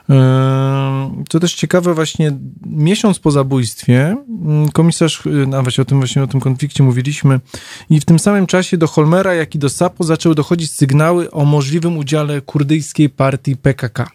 Ehm, 0.09 1.23
Co 1.29 1.39
też 1.39 1.53
ciekawe, 1.53 1.93
właśnie 1.93 2.31
miesiąc 2.65 3.19
po 3.19 3.31
zabójstwie 3.31 4.17
mm, 4.45 4.69
komisarz, 4.71 5.25
y, 5.25 5.29
no 5.47 5.63
właśnie 5.63 5.81
o 5.81 5.85
tym 5.85 5.97
właśnie 5.97 6.23
o 6.23 6.27
tym 6.27 6.39
konflikcie 6.39 6.83
mówiliśmy, 6.83 7.39
i 7.89 7.99
w 7.99 8.05
tym 8.05 8.19
samym 8.19 8.47
czasie 8.47 8.77
do 8.77 8.87
Holmera, 8.87 9.33
jak 9.33 9.55
i 9.55 9.59
do 9.59 9.69
Sapo 9.69 10.03
zaczęły 10.03 10.35
dochodzić 10.35 10.71
sygnały 10.71 11.31
o 11.31 11.45
możliwym 11.45 11.97
udziale 11.97 12.41
kurdyjskiej 12.41 13.09
partii 13.09 13.55
PKK. 13.55 14.07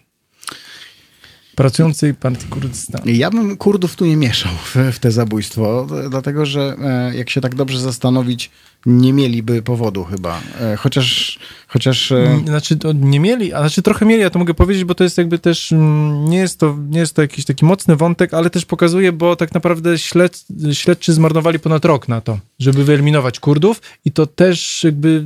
Pracującej 1.61 2.14
partii 2.14 2.46
Kurdystanu. 2.46 3.04
Ja 3.06 3.30
bym 3.30 3.56
Kurdów 3.56 3.96
tu 3.96 4.06
nie 4.06 4.16
mieszał 4.16 4.52
w, 4.64 4.76
w 4.92 4.98
te 4.98 5.11
zabójstwo, 5.11 5.86
dlatego 6.11 6.46
że 6.46 6.76
e, 6.82 7.16
jak 7.16 7.30
się 7.30 7.40
tak 7.40 7.54
dobrze 7.54 7.80
zastanowić, 7.80 8.50
nie 8.87 9.12
mieliby 9.12 9.62
powodu 9.62 10.05
chyba. 10.05 10.41
E, 10.61 10.76
chociaż, 10.76 11.39
chociaż 11.68 12.12
e, 12.12 12.41
Znaczy, 12.45 12.76
to 12.76 12.93
nie 12.93 13.20
mieli, 13.20 13.53
a 13.53 13.61
znaczy 13.61 13.83
trochę 13.83 14.07
mieli, 14.07 14.22
ja 14.22 14.31
to 14.31 14.39
mogę 14.39 14.55
powiedzieć, 14.55 14.85
bo 14.85 14.95
to 14.95 15.05
jest 15.05 15.18
jakby 15.18 15.39
też, 15.39 15.72
mm, 15.72 16.24
nie 16.24 16.39
jest 16.39 16.59
to, 16.59 16.76
nie 16.91 16.99
jest 16.99 17.14
to 17.14 17.22
jakiś 17.22 17.45
taki 17.45 17.64
mocny 17.64 17.97
wątek, 17.97 18.35
ale 18.35 18.51
też 18.51 18.64
pokazuje, 18.64 19.12
bo 19.12 19.37
tak 19.37 19.55
naprawdę 19.55 19.99
śled, 19.99 20.45
śledczy 20.72 21.12
zmarnowali 21.12 21.59
ponad 21.59 21.85
rok 21.85 22.09
na 22.09 22.20
to, 22.20 22.39
żeby 22.59 22.85
wyeliminować 22.85 23.41
Kurdów 23.41 23.81
i 24.05 24.12
to 24.12 24.26
też 24.26 24.85
jakby, 24.85 25.24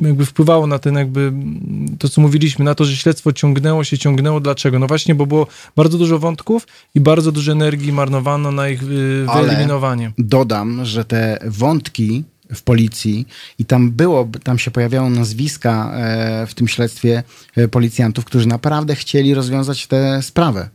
jakby 0.00 0.26
wpływało 0.26 0.66
na 0.66 0.78
ten 0.78 0.94
jakby, 0.94 1.20
mm, 1.20 1.96
to 1.98 2.08
co 2.08 2.20
mówiliśmy, 2.20 2.64
na 2.64 2.74
to, 2.74 2.84
że 2.84 2.96
śledztwo 2.96 3.32
ciągnęło 3.32 3.84
się, 3.84 3.98
ciągnęło. 3.98 4.40
Dlaczego? 4.40 4.78
No 4.78 4.86
właśnie, 4.86 5.14
bo 5.14 5.26
było 5.26 5.46
bardzo 5.76 5.98
dużo 5.98 6.18
wątków 6.18 6.66
i 6.94 7.00
bardzo 7.00 7.32
dużo 7.32 7.52
energii 7.52 7.92
marnowano 7.92 8.52
na 8.52 8.68
ich 8.68 8.82
y, 8.82 9.26
Ale- 9.28 9.46
wyeliminowanie. 9.46 10.12
dodam, 10.18 10.84
że 10.84 11.04
te 11.04 11.38
wątki 11.46 12.24
w 12.54 12.62
policji 12.62 13.26
i 13.58 13.64
tam 13.64 13.90
było, 13.90 14.28
tam 14.42 14.58
się 14.58 14.70
pojawiały 14.70 15.10
nazwiska 15.10 15.92
e, 15.94 16.46
w 16.46 16.54
tym 16.54 16.68
śledztwie 16.68 17.22
e, 17.56 17.68
policjantów, 17.68 18.24
którzy 18.24 18.48
naprawdę 18.48 18.94
chcieli 18.94 19.34
rozwiązać 19.34 19.86
tę 19.86 20.22
sprawę. 20.22 20.68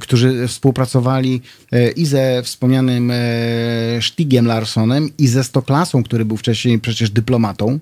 którzy 0.00 0.48
współpracowali 0.48 1.40
e, 1.72 1.90
i 1.90 2.06
ze 2.06 2.42
wspomnianym 2.42 3.12
Stigiem 4.00 4.46
Larsonem, 4.46 5.10
i 5.18 5.28
ze 5.28 5.44
Stoklasą, 5.44 6.02
który 6.02 6.24
był 6.24 6.36
wcześniej 6.36 6.78
przecież 6.78 7.10
dyplomatą. 7.10 7.78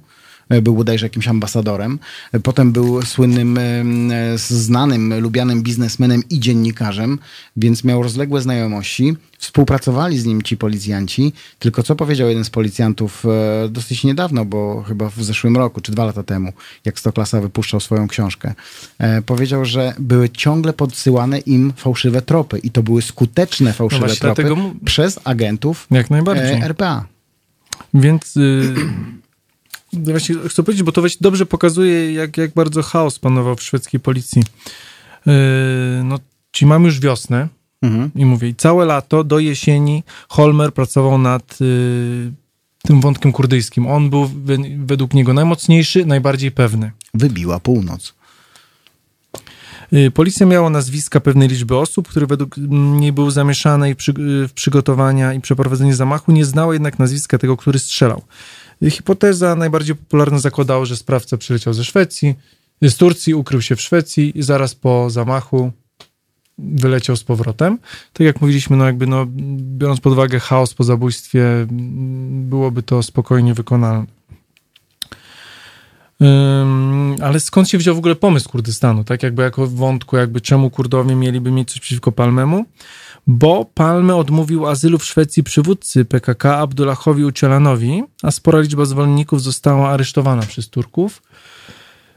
E, 0.50 0.62
Był 0.62 0.74
bodajże 0.74 1.06
jakimś 1.06 1.28
ambasadorem. 1.28 1.98
E, 2.32 2.40
Potem 2.40 2.72
był 2.72 3.02
słynnym, 3.02 3.58
e, 3.58 4.38
znanym, 4.38 5.20
lubianym 5.20 5.62
biznesmenem 5.62 6.22
i 6.30 6.40
dziennikarzem, 6.40 7.18
więc 7.56 7.84
miał 7.84 8.02
rozległe 8.02 8.40
znajomości. 8.40 9.16
Współpracowali 9.38 10.18
z 10.18 10.24
nim 10.24 10.42
ci 10.42 10.56
policjanci. 10.56 11.32
Tylko 11.58 11.82
co 11.82 11.96
powiedział 11.96 12.28
jeden 12.28 12.44
z 12.44 12.50
policjantów 12.50 13.24
dosyć 13.70 14.04
niedawno, 14.04 14.44
bo 14.44 14.82
chyba 14.82 15.10
w 15.10 15.22
zeszłym 15.22 15.56
roku, 15.56 15.80
czy 15.80 15.92
dwa 15.92 16.04
lata 16.04 16.22
temu, 16.22 16.52
jak 16.84 16.98
Stoklasa 16.98 17.40
wypuszczał 17.40 17.80
swoją 17.80 18.08
książkę. 18.08 18.54
Powiedział, 19.26 19.64
że 19.64 19.94
były 19.98 20.30
ciągle 20.30 20.72
podsyłane 20.72 21.38
im 21.38 21.72
fałszywe 21.76 22.22
tropy 22.22 22.58
i 22.58 22.70
to 22.70 22.82
były 22.82 23.02
skuteczne 23.02 23.72
fałszywe 23.72 24.06
No 24.06 24.14
tropy 24.14 24.42
dlatego 24.42 24.74
przez 24.84 25.20
agentów 25.24 25.86
RPA. 26.62 27.06
Więc 27.94 28.36
y, 28.36 28.74
właśnie 29.92 30.34
chcę 30.48 30.62
powiedzieć, 30.62 30.82
bo 30.82 30.92
to 30.92 31.00
właśnie 31.00 31.18
dobrze 31.20 31.46
pokazuje, 31.46 32.12
jak, 32.12 32.36
jak 32.36 32.54
bardzo 32.54 32.82
chaos 32.82 33.18
panował 33.18 33.56
w 33.56 33.62
szwedzkiej 33.62 34.00
policji. 34.00 34.42
Y, 34.42 35.30
no, 36.04 36.18
ci 36.52 36.66
mamy 36.66 36.86
już 36.86 37.00
wiosnę 37.00 37.48
Mhm. 37.82 38.10
i 38.14 38.24
mówię, 38.24 38.48
i 38.48 38.54
całe 38.54 38.84
lato 38.84 39.24
do 39.24 39.38
jesieni 39.38 40.02
Holmer 40.28 40.74
pracował 40.74 41.18
nad 41.18 41.58
y, 41.60 42.32
tym 42.82 43.00
wątkiem 43.00 43.32
kurdyjskim. 43.32 43.86
On 43.86 44.10
był 44.10 44.26
we, 44.26 44.56
według 44.78 45.14
niego 45.14 45.32
najmocniejszy, 45.34 46.06
najbardziej 46.06 46.50
pewny. 46.50 46.92
Wybiła 47.14 47.60
północ. 47.60 48.14
Y, 49.92 50.10
Policja 50.10 50.46
miała 50.46 50.70
nazwiska 50.70 51.20
pewnej 51.20 51.48
liczby 51.48 51.76
osób, 51.76 52.08
które 52.08 52.26
według 52.26 52.56
niej 53.00 53.12
były 53.12 53.30
zamieszane 53.30 53.90
i 53.90 53.96
przy, 53.96 54.10
y, 54.10 54.48
w 54.48 54.52
przygotowania 54.52 55.34
i 55.34 55.40
przeprowadzenie 55.40 55.94
zamachu, 55.94 56.32
nie 56.32 56.44
znała 56.44 56.72
jednak 56.72 56.98
nazwiska 56.98 57.38
tego, 57.38 57.56
który 57.56 57.78
strzelał. 57.78 58.22
Hipoteza 58.88 59.54
najbardziej 59.54 59.96
popularna 59.96 60.38
zakładała, 60.38 60.84
że 60.84 60.96
sprawca 60.96 61.36
przyleciał 61.36 61.74
ze 61.74 61.84
Szwecji, 61.84 62.34
z 62.82 62.96
Turcji, 62.96 63.34
ukrył 63.34 63.62
się 63.62 63.76
w 63.76 63.80
Szwecji 63.80 64.38
i 64.38 64.42
zaraz 64.42 64.74
po 64.74 65.10
zamachu 65.10 65.72
wyleciał 66.58 67.16
z 67.16 67.24
powrotem. 67.24 67.78
Tak 68.12 68.24
jak 68.24 68.40
mówiliśmy, 68.40 68.76
no 68.76 68.86
jakby 68.86 69.06
no, 69.06 69.26
biorąc 69.78 70.00
pod 70.00 70.12
uwagę 70.12 70.40
chaos 70.40 70.74
po 70.74 70.84
zabójstwie, 70.84 71.66
byłoby 72.30 72.82
to 72.82 73.02
spokojnie 73.02 73.54
wykonalne. 73.54 74.06
Ym, 76.22 77.16
ale 77.22 77.40
skąd 77.40 77.68
się 77.68 77.78
wziął 77.78 77.94
w 77.94 77.98
ogóle 77.98 78.16
pomysł 78.16 78.48
Kurdystanu, 78.48 79.04
tak 79.04 79.22
jakby 79.22 79.42
jako 79.42 79.66
wątku, 79.66 80.16
jakby 80.16 80.40
czemu 80.40 80.70
Kurdowie 80.70 81.14
mieliby 81.14 81.50
mieć 81.50 81.72
coś 81.72 81.80
przeciwko 81.80 82.12
Palmemu? 82.12 82.64
Bo 83.32 83.64
Palme 83.64 84.16
odmówił 84.16 84.66
azylu 84.66 84.98
w 84.98 85.04
Szwecji 85.04 85.42
przywódcy 85.42 86.04
PKK 86.04 86.58
Abdullahowi 86.58 87.24
Ucielanowi, 87.24 88.02
a 88.22 88.30
spora 88.30 88.60
liczba 88.60 88.84
zwolenników 88.84 89.42
została 89.42 89.90
aresztowana 89.90 90.42
przez 90.42 90.68
Turków. 90.68 91.22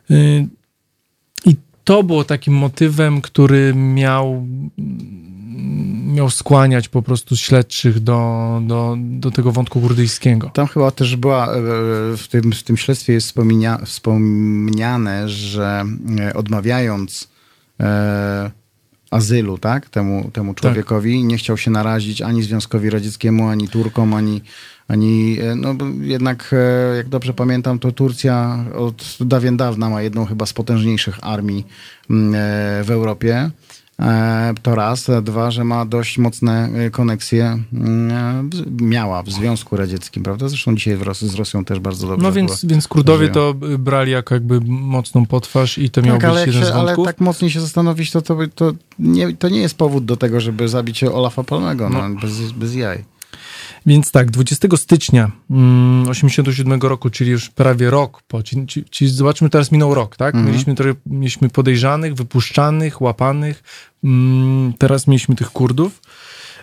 Yy, 0.10 0.48
I 1.46 1.56
to 1.84 2.04
było 2.04 2.24
takim 2.24 2.54
motywem, 2.54 3.22
który 3.22 3.74
miał, 3.76 4.48
miał 6.06 6.30
skłaniać 6.30 6.90
po 6.90 7.02
prostu 7.02 7.38
śledczych 7.38 8.00
do, 8.00 8.62
do, 8.68 8.98
do 9.00 9.32
tego 9.32 9.52
wątku 9.52 9.82
kurdyjskiego. 9.82 10.50
Tam 10.54 10.68
chyba 10.68 10.92
też 10.92 11.16
była, 11.16 11.48
e, 11.48 11.60
w 12.18 12.28
tym, 12.30 12.52
w 12.52 12.64
tym 12.64 12.78
śledztwie 12.78 13.14
jest 13.14 13.28
wspomina, 13.28 13.78
wspomniane, 13.86 15.30
że 15.30 15.86
e, 16.20 16.34
odmawiając 16.34 17.28
e, 17.80 18.63
azylu, 19.14 19.58
tak, 19.58 19.90
temu, 19.90 20.30
temu 20.34 20.54
człowiekowi, 20.54 21.24
nie 21.24 21.38
chciał 21.38 21.58
się 21.58 21.72
narazić 21.72 22.22
ani 22.22 22.44
Związkowi 22.44 22.90
Radzieckiemu, 22.90 23.48
ani 23.48 23.68
Turkom, 23.68 24.14
ani, 24.14 24.42
ani 24.88 25.38
e, 25.42 25.56
no 25.56 25.76
jednak, 26.02 26.54
e, 26.54 26.96
jak 26.98 27.10
dobrze 27.10 27.34
pamiętam, 27.34 27.80
to 27.80 27.92
Turcja 27.92 28.66
od 28.76 29.18
dawien 29.20 29.58
dawna 29.58 29.90
ma 29.90 30.02
jedną 30.02 30.26
chyba 30.26 30.46
z 30.46 30.54
potężniejszych 30.54 31.20
armii 31.22 31.66
mm, 32.10 32.36
e, 32.36 32.38
w 32.84 32.92
Europie. 32.92 33.50
E, 34.00 34.54
To 34.62 34.76
raz. 34.76 35.08
Dwa, 35.24 35.52
że 35.52 35.64
ma 35.64 35.86
dość 35.86 36.18
mocne 36.18 36.70
e, 36.74 36.90
koneksje. 36.90 37.60
mm, 37.74 38.50
w- 38.50 38.82
Miała 38.82 39.24
w 39.24 39.30
Związku 39.32 39.78
Radzieckim, 39.78 40.24
prawda? 40.24 40.48
Zresztą 40.50 40.76
dzisiaj 40.76 40.98
z 41.22 41.36
Rosją 41.36 41.66
też 41.66 41.80
bardzo 41.80 42.08
dobrze 42.08 42.24
No 42.28 42.32
więc, 42.32 42.66
więc 42.66 42.88
Kurdowie 42.88 43.30
to 43.30 43.54
brali 43.80 44.12
jako 44.12 44.36
jakby 44.36 44.60
mocną 44.68 45.26
potwarz 45.26 45.78
i 45.78 45.90
to 45.90 46.02
miał 46.02 46.18
Tak, 46.18 46.22
być 46.22 46.30
ale, 46.30 46.40
jeden 46.48 46.64
z 46.64 46.68
się, 46.68 46.74
ale 46.74 46.84
wątków. 46.86 47.06
tak 47.06 47.20
mocniej 47.20 47.52
się 47.52 47.62
zastanowić, 47.62 48.12
to, 48.12 48.22
to, 48.22 48.38
to, 48.56 48.72
nie, 49.00 49.34
to 49.38 49.50
nie 49.50 49.60
jest 49.60 49.78
powód 49.78 50.06
do 50.06 50.18
tego, 50.18 50.40
żeby 50.42 50.68
zabić 50.68 51.04
Olafa 51.04 51.44
Palmego. 51.44 51.90
No, 51.90 52.10
bez, 52.22 52.52
bez 52.52 52.76
jaj. 52.76 53.04
Więc 53.86 54.12
tak, 54.12 54.32
20 54.32 54.68
stycznia 54.78 55.32
mm, 55.50 56.10
87 56.10 56.82
roku, 56.82 57.10
czyli 57.10 57.32
już 57.32 57.50
prawie 57.50 57.90
rok 57.90 58.22
po, 58.28 58.44
ci, 58.44 58.66
ci, 58.92 59.08
zobaczmy, 59.08 59.50
teraz 59.50 59.72
minął 59.72 59.94
rok, 59.94 60.16
tak? 60.16 60.36
Mhm. 60.36 60.52
Mieliśmy, 60.52 60.76
trochę, 60.76 60.96
mieliśmy 61.06 61.50
podejrzanych, 61.50 62.14
wypuszczanych, 62.14 63.02
łapanych, 63.02 63.64
mm, 64.04 64.74
teraz 64.74 65.08
mieliśmy 65.08 65.36
tych 65.36 65.50
Kurdów. 65.50 66.02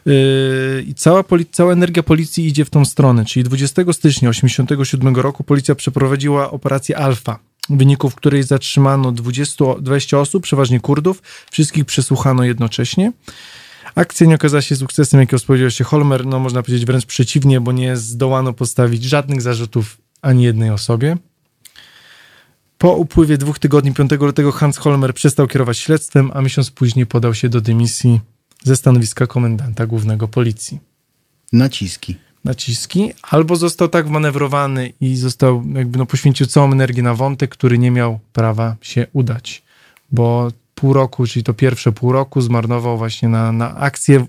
Yy, 0.06 0.84
I 0.86 0.94
cała, 0.94 1.24
cała 1.52 1.72
energia 1.72 2.02
policji 2.02 2.46
idzie 2.46 2.64
w 2.64 2.70
tą 2.70 2.84
stronę, 2.84 3.24
czyli 3.24 3.44
20 3.44 3.92
stycznia 3.92 4.28
87 4.28 5.16
roku 5.16 5.44
policja 5.44 5.74
przeprowadziła 5.74 6.50
operację 6.50 6.98
Alfa, 6.98 7.38
w 7.70 7.76
wyniku 7.76 8.10
w 8.10 8.14
której 8.14 8.42
zatrzymano 8.42 9.12
20, 9.12 9.64
20 9.80 10.18
osób, 10.18 10.42
przeważnie 10.42 10.80
Kurdów, 10.80 11.22
wszystkich 11.50 11.84
przesłuchano 11.84 12.44
jednocześnie. 12.44 13.12
Akcja 13.94 14.26
nie 14.26 14.34
okazała 14.34 14.62
się 14.62 14.76
sukcesem, 14.76 15.20
jakiego 15.20 15.38
spodziewał 15.38 15.70
się 15.70 15.84
Holmer, 15.84 16.26
no 16.26 16.38
można 16.38 16.62
powiedzieć 16.62 16.86
wręcz 16.86 17.06
przeciwnie, 17.06 17.60
bo 17.60 17.72
nie 17.72 17.96
zdołano 17.96 18.52
postawić 18.52 19.04
żadnych 19.04 19.42
zarzutów 19.42 19.98
ani 20.22 20.44
jednej 20.44 20.70
osobie. 20.70 21.16
Po 22.78 22.92
upływie 22.92 23.38
dwóch 23.38 23.58
tygodni, 23.58 23.94
5 23.94 24.10
lutego, 24.10 24.52
Hans 24.52 24.76
Holmer 24.76 25.14
przestał 25.14 25.46
kierować 25.46 25.78
śledztwem, 25.78 26.30
a 26.34 26.42
miesiąc 26.42 26.70
później 26.70 27.06
podał 27.06 27.34
się 27.34 27.48
do 27.48 27.60
dymisji 27.60 28.20
ze 28.64 28.76
stanowiska 28.76 29.26
komendanta 29.26 29.86
głównego 29.86 30.28
policji. 30.28 30.78
Naciski. 31.52 32.16
Naciski, 32.44 33.12
albo 33.22 33.56
został 33.56 33.88
tak 33.88 34.06
wmanewrowany 34.06 34.92
i 35.00 35.16
został, 35.16 35.64
jakby 35.74 35.98
no, 35.98 36.06
poświęcił 36.06 36.46
całą 36.46 36.72
energię 36.72 37.02
na 37.02 37.14
wątek, 37.14 37.50
który 37.50 37.78
nie 37.78 37.90
miał 37.90 38.20
prawa 38.32 38.76
się 38.80 39.06
udać, 39.12 39.62
bo 40.12 40.48
pół 40.80 40.92
roku, 40.92 41.26
czyli 41.26 41.44
to 41.44 41.54
pierwsze 41.54 41.92
pół 41.92 42.12
roku, 42.12 42.40
zmarnował 42.40 42.98
właśnie 42.98 43.28
na, 43.28 43.52
na 43.52 43.76
akcję 43.76 44.26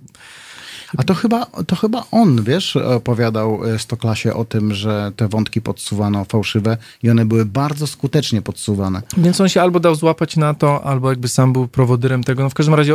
A 0.97 1.03
to 1.03 1.13
chyba, 1.13 1.45
to 1.45 1.75
chyba 1.75 2.03
on, 2.11 2.43
wiesz, 2.43 2.75
opowiadał 2.75 3.65
e, 3.65 3.79
Stoklasie 3.79 4.33
o 4.33 4.45
tym, 4.45 4.73
że 4.73 5.11
te 5.15 5.27
wątki 5.27 5.61
podsuwano 5.61 6.25
fałszywe 6.25 6.77
i 7.03 7.09
one 7.09 7.25
były 7.25 7.45
bardzo 7.45 7.87
skutecznie 7.87 8.41
podsuwane. 8.41 9.01
Więc 9.17 9.41
on 9.41 9.49
się 9.49 9.61
albo 9.61 9.79
dał 9.79 9.95
złapać 9.95 10.37
na 10.37 10.53
to, 10.53 10.83
albo 10.83 11.09
jakby 11.09 11.27
sam 11.27 11.53
był 11.53 11.67
prowodyrem 11.67 12.23
tego. 12.23 12.43
No 12.43 12.49
w 12.49 12.53
każdym 12.53 12.75
razie 12.75 12.93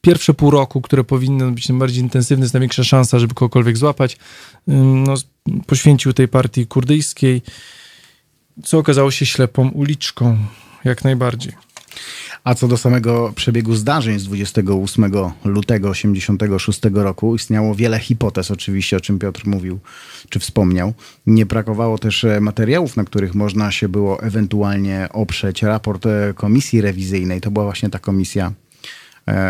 pierwsze 0.00 0.34
pół 0.34 0.50
roku, 0.50 0.80
które 0.80 1.04
powinno 1.04 1.50
być 1.50 1.68
najbardziej 1.68 2.02
intensywne, 2.02 2.44
jest 2.44 2.54
największa 2.54 2.84
szansa, 2.84 3.18
żeby 3.18 3.34
kogokolwiek 3.34 3.76
złapać. 3.76 4.18
No, 4.66 5.14
poświęcił 5.66 6.12
tej 6.12 6.28
partii 6.28 6.66
kurdyjskiej, 6.66 7.42
co 8.64 8.78
okazało 8.78 9.10
się 9.10 9.26
ślepą 9.26 9.68
uliczką, 9.68 10.38
jak 10.84 11.04
najbardziej. 11.04 11.52
A 12.44 12.54
co 12.54 12.68
do 12.68 12.76
samego 12.76 13.32
przebiegu 13.36 13.74
zdarzeń 13.74 14.18
z 14.18 14.24
28 14.24 15.12
lutego 15.44 15.88
86 15.88 16.80
roku, 16.92 17.34
istniało 17.34 17.74
wiele 17.74 17.98
hipotez 17.98 18.50
oczywiście, 18.50 18.96
o 18.96 19.00
czym 19.00 19.18
Piotr 19.18 19.46
mówił, 19.46 19.78
czy 20.28 20.38
wspomniał. 20.38 20.94
Nie 21.26 21.46
brakowało 21.46 21.98
też 21.98 22.24
e, 22.24 22.40
materiałów, 22.40 22.96
na 22.96 23.04
których 23.04 23.34
można 23.34 23.70
się 23.70 23.88
było 23.88 24.22
ewentualnie 24.22 25.08
oprzeć. 25.12 25.62
Raport 25.62 26.06
e, 26.06 26.34
komisji 26.34 26.80
rewizyjnej, 26.80 27.40
to 27.40 27.50
była 27.50 27.64
właśnie 27.64 27.90
ta 27.90 27.98
komisja, 27.98 28.52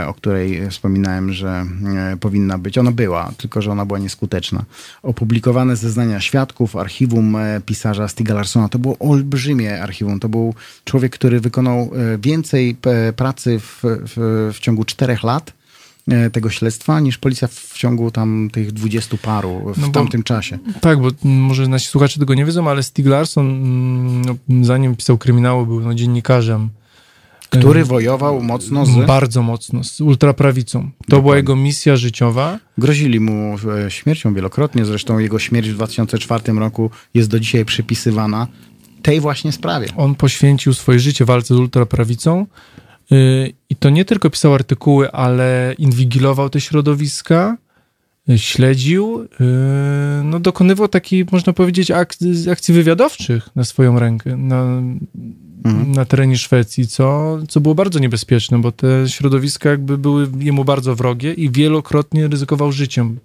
o 0.06 0.14
której 0.14 0.70
wspominałem, 0.70 1.32
że 1.32 1.66
e, 2.12 2.16
powinna 2.16 2.58
być. 2.58 2.78
Ona 2.78 2.92
była, 2.92 3.32
tylko 3.36 3.62
że 3.62 3.72
ona 3.72 3.86
była 3.86 3.98
nieskuteczna. 3.98 4.64
Opublikowane 5.02 5.76
zeznania 5.76 6.20
świadków, 6.20 6.76
archiwum 6.76 7.36
e, 7.36 7.60
pisarza 7.66 8.08
Stiga 8.08 8.34
Larssona. 8.34 8.68
To 8.68 8.78
było 8.78 8.98
olbrzymie 8.98 9.82
archiwum. 9.82 10.20
To 10.20 10.28
był 10.28 10.54
człowiek, 10.84 11.12
który 11.12 11.40
wykonał 11.40 11.78
e, 12.14 12.18
więcej 12.18 12.76
e, 12.86 13.12
pracy 13.12 13.58
w, 13.60 13.80
w, 13.82 14.50
w 14.54 14.58
ciągu 14.60 14.84
czterech 14.84 15.22
lat 15.22 15.52
e, 16.08 16.30
tego 16.30 16.50
śledztwa, 16.50 17.00
niż 17.00 17.18
policja 17.18 17.48
w 17.48 17.72
ciągu 17.74 18.10
tam 18.10 18.48
tych 18.52 18.72
dwudziestu 18.72 19.18
paru 19.18 19.72
w 19.74 19.78
No 19.78 19.86
bo- 19.86 19.92
tamtym 19.92 20.22
czasie. 20.22 20.58
Tak, 20.80 21.00
bo 21.00 21.08
może 21.24 21.68
nasi 21.68 21.86
słuchacze 21.86 22.20
tego 22.20 22.34
nie 22.34 22.44
wiedzą, 22.44 22.70
ale 22.70 22.82
Stig 22.82 23.06
Larsson, 23.06 23.46
mm, 23.50 24.22
no, 24.48 24.64
zanim 24.66 24.96
pisał 24.96 25.18
kryminały, 25.18 25.66
był 25.66 25.80
no, 25.80 25.94
dziennikarzem. 25.94 26.68
Który 27.58 27.80
Ym, 27.80 27.86
wojował 27.86 28.42
mocno 28.42 28.86
z... 28.86 29.06
Bardzo 29.06 29.42
mocno, 29.42 29.84
z 29.84 30.00
ultraprawicą. 30.00 30.80
To 30.80 30.90
była 31.08 31.18
Dokładnie. 31.18 31.36
jego 31.36 31.56
misja 31.56 31.96
życiowa. 31.96 32.58
Grozili 32.78 33.20
mu 33.20 33.56
e, 33.86 33.90
śmiercią 33.90 34.34
wielokrotnie. 34.34 34.84
Zresztą 34.84 35.18
jego 35.18 35.38
śmierć 35.38 35.70
w 35.70 35.74
2004 35.74 36.52
roku 36.52 36.90
jest 37.14 37.30
do 37.30 37.40
dzisiaj 37.40 37.64
przypisywana 37.64 38.46
tej 39.02 39.20
właśnie 39.20 39.52
sprawie. 39.52 39.86
On 39.96 40.14
poświęcił 40.14 40.74
swoje 40.74 40.98
życie 40.98 41.24
walce 41.24 41.54
z 41.54 41.58
ultraprawicą. 41.58 42.46
Y, 43.12 43.52
I 43.70 43.76
to 43.76 43.90
nie 43.90 44.04
tylko 44.04 44.30
pisał 44.30 44.54
artykuły, 44.54 45.10
ale 45.10 45.74
inwigilował 45.78 46.50
te 46.50 46.60
środowiska, 46.60 47.56
y, 48.30 48.38
śledził, 48.38 49.22
y, 49.22 49.26
no 50.24 50.40
dokonywał 50.40 50.88
takich, 50.88 51.32
można 51.32 51.52
powiedzieć, 51.52 51.90
akcji, 51.90 52.50
akcji 52.50 52.74
wywiadowczych 52.74 53.48
na 53.56 53.64
swoją 53.64 53.98
rękę, 53.98 54.36
na, 54.36 54.82
mhm. 55.64 55.92
na 55.92 56.04
terenie 56.04 56.38
Szwecji, 56.38 56.86
co, 56.86 57.38
co 57.48 57.60
było 57.60 57.74
bardzo 57.74 57.98
niebezpieczne, 57.98 58.58
bo 58.58 58.72
te 58.72 59.08
środowiska 59.08 59.70
jakby 59.70 59.98
były 59.98 60.28
jemu 60.38 60.64
bardzo 60.64 60.94
wrogie 60.94 61.32
i 61.32 61.50
wielokrotnie 61.50 62.28
ryzykował 62.28 62.72
życiem. 62.72 63.18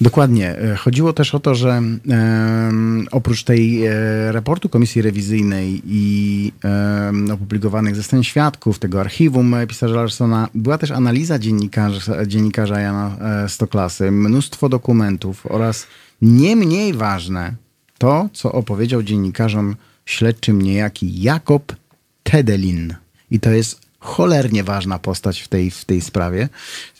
Dokładnie. 0.00 0.58
E, 0.58 0.76
chodziło 0.76 1.12
też 1.12 1.34
o 1.34 1.40
to, 1.40 1.54
że 1.54 1.82
e, 2.10 2.72
oprócz 3.10 3.44
tej 3.44 3.86
e, 3.86 3.92
raportu 4.32 4.68
Komisji 4.68 5.02
Rewizyjnej 5.02 5.82
i 5.86 6.52
e, 6.64 7.32
opublikowanych 7.32 7.96
zeznań 7.96 8.24
świadków, 8.24 8.78
tego 8.78 9.00
archiwum 9.00 9.54
pisarza 9.68 9.94
Larsona, 9.94 10.48
była 10.54 10.78
też 10.78 10.90
analiza 10.90 11.38
dziennikarza, 11.38 12.26
dziennikarza 12.26 12.80
Jana 12.80 13.16
e, 13.20 13.48
Stoklasy, 13.48 14.10
mnóstwo 14.10 14.68
dokumentów 14.68 15.46
oraz 15.46 15.86
nie 16.22 16.56
mniej 16.56 16.92
ważne 16.92 17.54
to, 17.98 18.28
co 18.32 18.52
opowiedział 18.52 19.02
dziennikarzom 19.02 19.76
śledczym 20.10 20.62
niejaki 20.62 21.22
Jakob 21.22 21.76
Tedelin. 22.22 22.94
I 23.30 23.40
to 23.40 23.50
jest 23.50 23.80
cholernie 23.98 24.64
ważna 24.64 24.98
postać 24.98 25.40
w 25.40 25.48
tej, 25.48 25.70
w 25.70 25.84
tej 25.84 26.00
sprawie. 26.00 26.48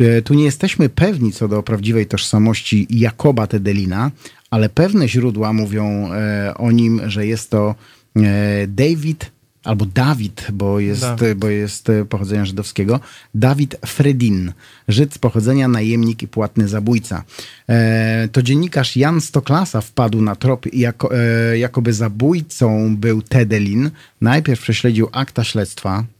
E, 0.01 0.23
tu 0.23 0.35
nie 0.35 0.45
jesteśmy 0.45 0.89
pewni 0.89 1.33
co 1.33 1.49
do 1.49 1.63
prawdziwej 1.63 2.07
tożsamości 2.07 2.87
Jakoba 2.91 3.47
Tedelina, 3.47 4.11
ale 4.51 4.69
pewne 4.69 5.09
źródła 5.09 5.53
mówią 5.53 6.13
e, 6.13 6.55
o 6.55 6.71
nim, 6.71 7.01
że 7.07 7.27
jest 7.27 7.51
to 7.51 7.75
e, 8.17 8.67
David 8.67 9.31
albo 9.65 9.87
Dawid, 9.87 10.47
bo 10.53 10.81
jest, 10.81 11.01
Dawid. 11.01 11.39
bo 11.39 11.49
jest 11.49 11.89
pochodzenia 12.09 12.45
żydowskiego, 12.45 13.01
Dawid 13.35 13.77
Fredin, 13.87 14.53
Żyd 14.89 15.15
z 15.15 15.19
pochodzenia, 15.19 15.69
najemnik 15.69 16.23
i 16.23 16.29
płatny 16.29 16.69
zabójca. 16.69 17.25
to 18.33 18.43
dziennikarz 18.43 18.97
Jan 18.97 19.21
Stoklasa 19.21 19.81
wpadł 19.81 20.23
na 20.23 20.37
trop, 20.37 20.67
jako, 20.75 21.11
jakoby 21.55 21.93
zabójcą 21.93 22.97
był 22.97 23.23
Tedelin. 23.23 23.91
Najpierw 24.21 24.61
prześledził 24.61 25.09
akta 25.13 25.45
śledztwa, 25.45 25.91
E, 26.01 26.20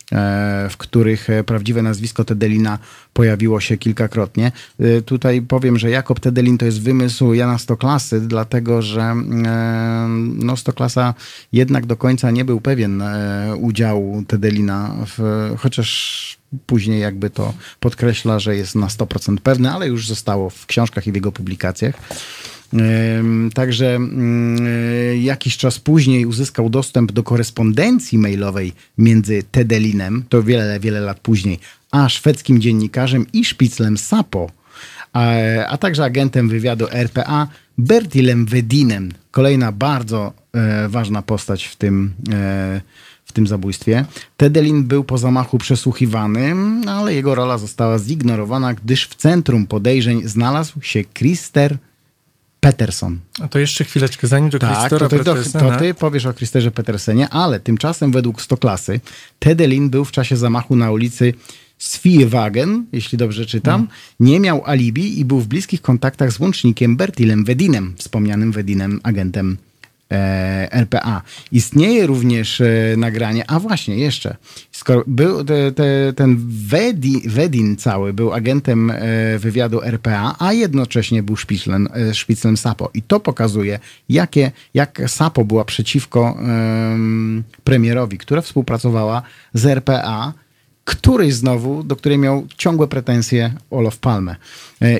w 0.71 0.75
których 0.79 1.31
e, 1.31 1.45
prawdziwe 1.45 1.83
nazwisko 1.83 2.25
Tedelina 2.25 2.79
pojawiło 3.13 3.61
się 3.61 3.77
kilkakrotnie. 3.77 4.53
E, 4.81 5.03
tutaj 5.03 5.43
powiem, 5.43 5.79
że 5.79 5.91
Jakob 5.91 6.21
Tedelin 6.21 6.59
to 6.59 6.65
jest 6.65 6.83
wymysł 6.83 7.35
Jana 7.35 7.59
Stoklasy, 7.59 8.21
dlatego 8.21 8.83
że 8.83 9.15
no, 10.19 10.57
Stoklasa 10.57 11.15
jednak 11.53 11.87
do 11.87 11.97
końca 11.97 12.31
nie 12.31 12.45
był 12.45 12.61
pewien 12.61 13.03
udziału 13.57 14.25
Tedelina, 14.27 14.97
w, 15.07 15.51
chociaż 15.59 16.41
później 16.67 17.01
jakby 17.01 17.31
to 17.31 17.55
podkreśla, 17.81 18.39
że 18.39 18.57
jest 18.57 18.75
na 18.75 18.87
100% 18.87 19.37
pewny, 19.37 19.71
ale 19.71 19.89
już 19.89 20.09
zostało 20.09 20.51
w 20.51 20.67
książkach 20.67 21.07
i 21.07 21.13
w 21.13 21.15
jego 21.15 21.33
publikacjach. 21.33 21.95
Także 23.55 23.95
mm, 23.97 24.67
e, 24.67 25.17
jakiś 25.17 25.57
czas 25.57 25.79
później 25.79 26.27
uzyskał 26.27 26.71
dostęp 26.71 27.13
do 27.13 27.23
korespondencji 27.23 28.19
mailowej 28.19 28.73
między 28.99 29.43
Tedelinem, 29.51 30.25
to 30.29 30.43
wiele, 30.43 30.81
wiele 30.81 31.01
lat 31.01 31.21
później, 31.21 31.59
a 31.91 32.09
szwedzkim 32.09 32.61
dziennikarzem 32.61 33.27
i 33.33 33.45
szpiclem 33.45 33.99
Sapo, 33.99 34.51
a, 35.13 35.31
a 35.69 35.79
także 35.79 36.05
agentem 36.05 36.49
wywiadu 36.49 36.87
RPA 36.91 37.49
Bertilem 37.79 38.47
Wedinem. 38.47 39.13
Kolejna 39.31 39.73
bardzo 39.73 40.33
e, 40.53 40.89
ważna 40.89 41.23
postać 41.23 41.65
w 41.65 41.77
tym, 41.77 42.13
e, 42.33 42.81
w 43.25 43.33
tym 43.33 43.47
zabójstwie. 43.47 44.05
Tedelin 44.37 44.85
był 44.85 45.05
po 45.05 45.19
zamachu 45.19 45.59
przesłuchiwany, 45.59 46.55
ale 46.87 47.15
jego 47.15 47.35
rola 47.35 47.59
została 47.59 47.99
zignorowana, 47.99 48.75
gdyż 48.75 49.07
w 49.07 49.15
centrum 49.15 49.67
podejrzeń 49.67 50.23
znalazł 50.29 50.83
się 50.83 51.05
Krister 51.05 51.79
Peterson. 52.61 53.19
A 53.41 53.49
to 53.49 53.59
jeszcze 53.59 53.85
chwileczkę, 53.85 54.27
zanim 54.27 54.51
do 54.51 54.59
tak, 54.59 54.91
to, 54.91 55.09
ty, 55.09 55.25
to, 55.25 55.35
to 55.35 55.77
ty 55.79 55.95
powiesz 55.95 56.27
o 56.27 56.33
Christerze 56.33 56.71
Petersenie, 56.71 57.29
ale 57.29 57.61
tymczasem 57.61 58.13
według 58.13 58.43
Stoklasy 58.43 59.01
Tedelin 59.39 59.91
był 59.91 60.05
w 60.05 60.13
czasie 60.13 60.37
zamachu 60.37 60.77
na 60.77 60.91
ulicy 60.91 61.35
Swiewagen, 61.79 62.87
jeśli 62.93 63.19
dobrze 63.19 63.47
czytam, 63.47 63.81
hmm. 63.81 63.97
nie 64.21 64.41
miał 64.41 64.63
alibi 64.67 65.21
i 65.21 65.25
był 65.25 65.41
w 65.41 65.47
bliskich 65.47 65.83
kontaktach 65.83 66.33
z 66.33 66.41
łącznikiem 66.41 66.97
Bertilem 66.97 67.45
Wedinem, 67.45 67.95
wspomnianym 67.97 68.53
Wedinem 68.53 69.01
agentem 69.03 69.57
RPA. 70.71 71.23
Istnieje 71.53 72.07
również 72.07 72.61
e, 72.61 72.67
nagranie, 72.97 73.51
a 73.51 73.61
właśnie 73.61 73.97
jeszcze, 73.97 74.37
skoro 74.73 75.05
był 75.07 75.45
te, 75.45 75.73
te, 75.73 76.13
ten 76.17 76.37
Wedi, 76.49 77.23
Wedin 77.27 77.77
cały 77.77 78.13
był 78.13 78.33
agentem 78.33 78.91
e, 78.91 79.39
wywiadu 79.39 79.83
RPA, 79.83 80.37
a 80.39 80.53
jednocześnie 80.53 81.23
był 81.23 81.37
szpiclem, 81.37 81.89
szpiclem 82.13 82.57
SAPO. 82.57 82.91
I 82.95 83.03
to 83.03 83.21
pokazuje, 83.21 83.79
jakie, 84.09 84.53
jak 84.75 85.03
SAPO 85.07 85.45
była 85.45 85.65
przeciwko 85.65 86.37
um, 86.39 87.45
premierowi, 87.65 88.19
która 88.19 88.41
współpracowała 88.41 89.23
z 89.55 89.67
RPA, 89.67 90.33
której 90.85 91.33
znowu, 91.33 91.83
do 91.83 91.97
której 91.97 92.19
miał 92.19 92.47
ciągłe 92.57 92.89
pretensje 92.89 93.53
Olof 93.71 93.99
Palme. 93.99 94.37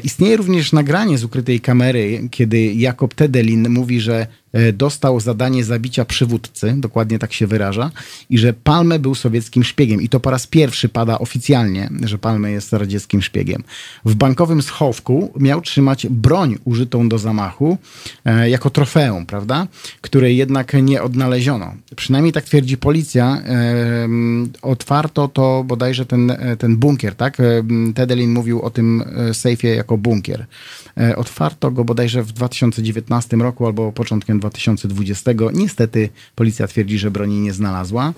Istnieje 0.05 0.37
również 0.37 0.73
nagranie 0.73 1.19
z 1.19 1.25
ukrytej 1.25 1.61
kamery, 1.61 2.29
kiedy 2.31 2.75
Jakob 2.75 3.15
Tedelin 3.15 3.69
mówi, 3.69 4.01
że 4.01 4.27
E, 4.53 4.73
dostał 4.73 5.21
zadanie 5.21 5.65
zabicia 5.65 6.05
przywódcy, 6.05 6.75
dokładnie 6.77 7.19
tak 7.19 7.33
się 7.33 7.47
wyraża, 7.47 7.91
i 8.31 8.39
że 8.39 8.53
Palme 8.53 8.99
był 8.99 9.15
sowieckim 9.15 9.65
szpiegiem. 9.65 10.03
I 10.03 10.09
to 10.09 10.21
po 10.21 10.31
raz 10.31 10.47
pierwszy 10.47 10.89
pada 10.89 11.19
oficjalnie, 11.19 11.91
że 12.05 12.19
Palme 12.19 12.51
jest 12.51 12.73
radzieckim 12.73 13.23
szpiegiem. 13.23 13.65
W 14.05 14.15
bankowym 14.15 14.63
schowku 14.63 15.33
miał 15.37 15.61
trzymać 15.61 16.07
broń 16.07 16.59
użytą 16.65 17.09
do 17.09 17.19
zamachu 17.19 17.79
e, 18.25 18.51
jako 18.51 18.71
trofeum, 18.71 19.27
prawda? 19.27 19.67
Której 20.01 20.37
jednak 20.37 20.77
nie 20.83 21.03
odnaleziono. 21.03 21.75
Przynajmniej 21.97 22.33
tak 22.33 22.45
twierdzi 22.45 22.77
policja. 22.77 23.43
E, 23.47 24.09
otwarto 24.63 25.29
to 25.29 25.65
bodajże 25.67 26.07
ten, 26.07 26.31
e, 26.31 26.57
ten 26.57 26.77
bunkier, 26.77 27.15
tak? 27.15 27.41
E, 27.41 27.45
Tedelin 27.95 28.33
mówił 28.33 28.63
o 28.63 28.71
tym 28.71 29.03
e, 29.31 29.35
sejfie 29.71 29.77
jako 29.77 29.97
bunkier. 29.97 30.47
Otwarto 31.17 31.71
go 31.71 31.85
bodajże 31.85 32.23
w 32.23 32.33
2019 32.33 33.37
roku 33.37 33.67
albo 33.67 33.93
początkiem 33.93 34.41
2020. 34.41 35.31
Niestety 35.53 36.09
policja 36.35 36.67
twierdzi, 36.67 36.99
że 36.99 37.11
broni 37.11 37.41
nie 37.41 37.53
znalazła. 37.53 38.13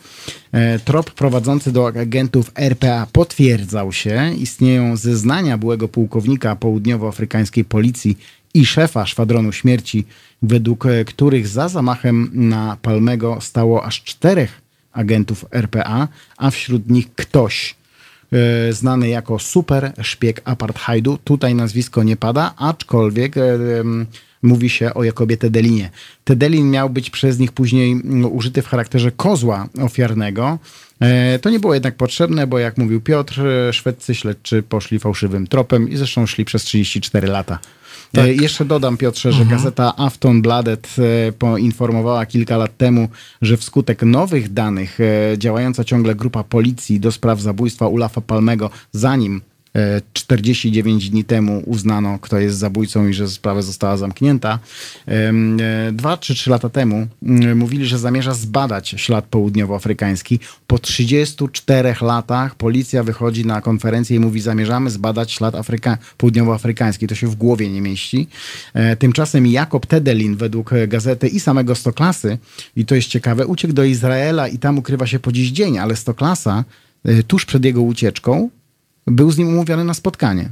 E, 0.53 0.79
trop 0.79 1.11
prowadzący 1.11 1.73
do 1.73 1.87
agentów 1.87 2.53
RPA 2.57 3.07
potwierdzał 3.13 3.93
się. 3.93 4.35
Istnieją 4.39 4.97
zeznania 4.97 5.59
byłego 5.59 5.89
pułkownika 5.89 6.57
południowoafrykańskiej 6.57 7.65
policji 7.65 8.19
i 8.55 8.67
szefa 8.67 9.07
szwadronu 9.07 9.53
śmierci, 9.53 10.05
według 10.43 10.87
e, 10.87 11.05
których 11.05 11.49
za 11.49 11.69
zamachem 11.69 12.31
na 12.33 12.77
Palmego 12.83 13.39
stało 13.41 13.85
aż 13.85 14.03
czterech 14.05 14.63
agentów 14.93 15.45
RPA, 15.53 16.09
a 16.37 16.51
wśród 16.51 16.91
nich 16.91 17.15
ktoś 17.15 17.71
e, 17.71 17.82
znany 18.71 19.09
jako 19.09 19.39
super 19.39 19.93
szpieg 20.03 20.41
apartheidu. 20.45 21.19
Tutaj 21.25 21.55
nazwisko 21.55 22.03
nie 22.03 22.17
pada, 22.17 22.55
aczkolwiek 22.57 23.35
mówi 24.43 24.71
się 24.71 24.95
o 24.95 25.05
Jakobie 25.05 25.37
Tedelinie. 25.37 25.91
Tedelin 26.25 26.71
miał 26.71 26.91
być 26.91 27.11
przez 27.11 27.39
nich 27.39 27.53
później 27.53 27.93
mm, 27.93 28.33
użyty 28.33 28.63
w 28.63 28.67
charakterze 28.67 29.13
kozła 29.13 29.69
ofiarnego. 29.81 30.59
E, 31.01 31.39
to 31.39 31.51
nie 31.51 31.61
było 31.61 31.75
jednak 31.75 31.97
potrzebne, 31.97 32.47
bo 32.47 32.59
jak 32.59 32.79
mówił 32.79 33.01
Piotr, 33.01 33.47
e, 33.47 33.73
szwedzcy 33.73 34.15
śledczy 34.15 34.63
poszli 34.63 34.99
fałszywym 34.99 35.47
tropem 35.47 35.89
i 35.89 35.97
zresztą 35.97 36.27
szli 36.27 36.45
przez 36.45 36.65
34 36.65 37.29
lata. 37.29 37.59
E, 38.13 38.17
tak. 38.17 38.41
Jeszcze 38.41 38.65
dodam, 38.65 38.97
Piotrze, 38.97 39.33
że 39.33 39.43
mhm. 39.43 39.59
gazeta 39.59 39.97
Aftonbladet 39.97 40.97
poinformowała 41.39 42.27
kilka 42.27 42.57
lat 42.57 42.77
temu, 42.77 43.09
że 43.43 43.57
wskutek 43.57 44.03
nowych 44.03 44.53
danych 44.53 44.99
działająca 45.39 45.85
ciągle 45.85 46.15
grupa 46.15 46.45
policji 46.45 47.01
do 47.01 47.13
spraw 47.13 47.41
zabójstwa 47.41 47.89
Ulafa 47.89 48.21
Palmego, 48.21 48.71
zanim 48.93 49.41
49 50.13 51.11
dni 51.11 51.25
temu 51.25 51.63
uznano, 51.67 52.19
kto 52.19 52.39
jest 52.39 52.59
zabójcą 52.59 53.09
i 53.09 53.15
że 53.15 53.29
sprawa 53.29 53.63
została 53.63 53.97
zamknięta. 53.97 54.59
E, 55.09 55.33
dwa 55.93 56.17
czy 56.17 56.35
trzy 56.35 56.51
lata 56.51 56.69
temu 56.69 57.07
mm, 57.23 57.59
mówili, 57.59 57.87
że 57.87 57.99
zamierza 57.99 58.35
zbadać 58.35 58.89
ślad 58.89 59.25
południowoafrykański. 59.25 60.41
Po 60.67 60.79
34 60.79 61.95
latach 62.03 62.55
policja 62.55 63.03
wychodzi 63.03 63.47
na 63.47 63.61
konferencję 63.61 64.17
i 64.17 64.21
mówi, 64.21 64.41
zamierzamy 64.41 64.91
zbadać 64.91 65.33
ślad 65.33 65.55
Afryka, 65.55 65.99
południowoafrykański. 66.17 67.07
To 67.07 67.15
się 67.15 67.27
w 67.27 67.35
głowie 67.35 67.71
nie 67.71 67.81
mieści. 67.81 68.29
E, 68.75 68.97
tymczasem 68.97 69.47
Jakob 69.47 69.87
Tedelin 69.87 70.37
według 70.37 70.71
gazety 70.89 71.29
i 71.29 71.41
samego 71.41 71.75
Stoklasy, 71.75 72.39
i 72.77 72.85
to 72.87 72.95
jest 72.95 73.09
ciekawe, 73.09 73.47
uciekł 73.47 73.75
do 73.75 73.85
Izraela 73.85 74.49
i 74.49 74.59
tam 74.59 74.79
ukrywa 74.79 75.07
się 75.07 75.19
po 75.19 75.33
dziś 75.33 75.51
dzień, 75.51 75.79
ale 75.79 75.97
Stoklasa 75.97 76.65
e, 77.05 77.23
tuż 77.23 77.45
przed 77.45 77.65
jego 77.65 77.83
ucieczką 77.83 78.51
był 79.07 79.31
z 79.31 79.39
nim 79.39 79.49
umówiony 79.49 79.85
na 79.85 79.95
spotkanie. 79.95 80.51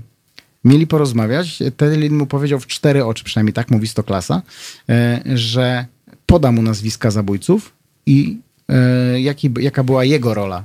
Mieli 0.64 0.86
porozmawiać. 0.86 1.58
Tedelin 1.76 2.16
mu 2.16 2.26
powiedział 2.26 2.60
w 2.60 2.66
cztery 2.66 3.04
oczy, 3.04 3.24
przynajmniej 3.24 3.52
tak 3.52 3.70
mówi 3.70 3.88
Stoklasa, 3.88 4.42
e, 4.88 5.22
że 5.34 5.86
poda 6.26 6.52
mu 6.52 6.62
nazwiska 6.62 7.10
zabójców 7.10 7.72
i 8.06 8.38
e, 8.68 9.20
jaki, 9.20 9.50
jaka 9.60 9.84
była 9.84 10.04
jego 10.04 10.34
rola 10.34 10.64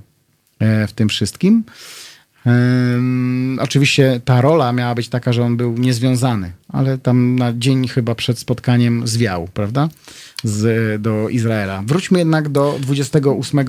e, 0.60 0.88
w 0.88 0.94
tym 0.94 1.10
wszystkim. 1.10 1.64
Um, 2.46 3.60
oczywiście 3.62 4.22
ta 4.26 4.42
rola 4.42 4.74
miała 4.74 4.96
być 4.96 5.10
taka, 5.10 5.34
że 5.34 5.44
on 5.44 5.58
był 5.58 5.78
niezwiązany, 5.78 6.52
ale 6.70 6.98
tam 6.98 7.36
na 7.36 7.54
dzień 7.54 7.88
chyba 7.88 8.16
przed 8.16 8.40
spotkaniem 8.40 9.08
zwiał, 9.08 9.48
prawda? 9.54 9.90
Z, 10.44 11.02
do 11.02 11.30
Izraela. 11.30 11.84
Wróćmy 11.86 12.20
jednak 12.20 12.50
do 12.50 12.78
28 12.80 13.66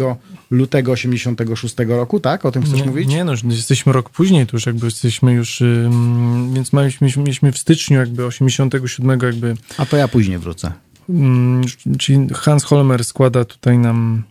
lutego 0.51 0.93
86 0.93 1.75
roku, 1.89 2.21
tak? 2.21 2.45
O 2.45 2.53
tym 2.53 2.63
chcesz 2.63 2.81
nie, 2.81 2.87
mówić? 2.87 3.09
Nie, 3.09 3.25
no, 3.25 3.33
jesteśmy 3.51 3.93
rok 3.93 4.11
później, 4.11 4.47
to 4.47 4.57
już 4.57 4.67
jakby 4.67 4.87
jesteśmy 4.87 5.33
już, 5.33 5.61
ym, 5.61 6.51
więc 6.55 6.73
mieliśmy, 6.73 7.09
mieliśmy 7.17 7.53
w 7.53 7.59
styczniu 7.59 7.99
jakby 7.99 8.27
87 8.27 9.21
jakby... 9.23 9.55
A 9.79 9.87
to 9.87 9.97
ja 9.97 10.09
później 10.09 10.39
wrócę. 10.39 10.73
Ym, 11.11 11.63
czyli 11.99 12.29
Hans 12.35 12.65
Holmer 12.65 13.05
składa 13.05 13.45
tutaj 13.45 13.79
nam 13.79 14.23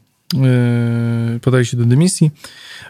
podaje 1.42 1.66
się 1.66 1.78
do 1.78 1.86
dymisji. 1.86 2.32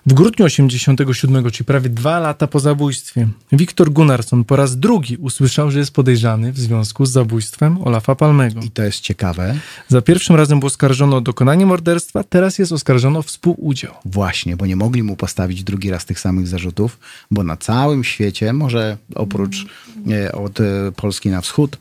W 0.05 0.13
grudniu 0.13 0.45
87, 0.45 1.51
czyli 1.51 1.65
prawie 1.65 1.89
dwa 1.89 2.19
lata 2.19 2.47
po 2.47 2.59
zabójstwie, 2.59 3.27
Wiktor 3.51 3.91
Gunnarsson 3.91 4.43
po 4.43 4.55
raz 4.55 4.77
drugi 4.77 5.17
usłyszał, 5.17 5.71
że 5.71 5.79
jest 5.79 5.91
podejrzany 5.91 6.51
w 6.51 6.59
związku 6.59 7.05
z 7.05 7.11
zabójstwem 7.11 7.77
Olafa 7.81 8.15
Palmego. 8.15 8.61
I 8.61 8.71
to 8.71 8.83
jest 8.83 8.99
ciekawe. 8.99 9.55
Za 9.87 10.01
pierwszym 10.01 10.35
razem 10.35 10.59
był 10.59 10.67
oskarżony 10.67 11.15
o 11.15 11.21
dokonanie 11.21 11.65
morderstwa, 11.65 12.23
teraz 12.23 12.59
jest 12.59 12.71
oskarżony 12.71 13.17
o 13.17 13.21
współudział. 13.21 13.93
Właśnie, 14.05 14.57
bo 14.57 14.65
nie 14.65 14.75
mogli 14.75 15.03
mu 15.03 15.15
postawić 15.15 15.63
drugi 15.63 15.89
raz 15.89 16.05
tych 16.05 16.19
samych 16.19 16.47
zarzutów, 16.47 16.99
bo 17.31 17.43
na 17.43 17.57
całym 17.57 18.03
świecie, 18.03 18.53
może 18.53 18.97
oprócz 19.15 19.65
e, 20.11 20.31
od 20.31 20.59
e, 20.59 20.91
Polski 20.95 21.29
na 21.29 21.41
wschód, 21.41 21.77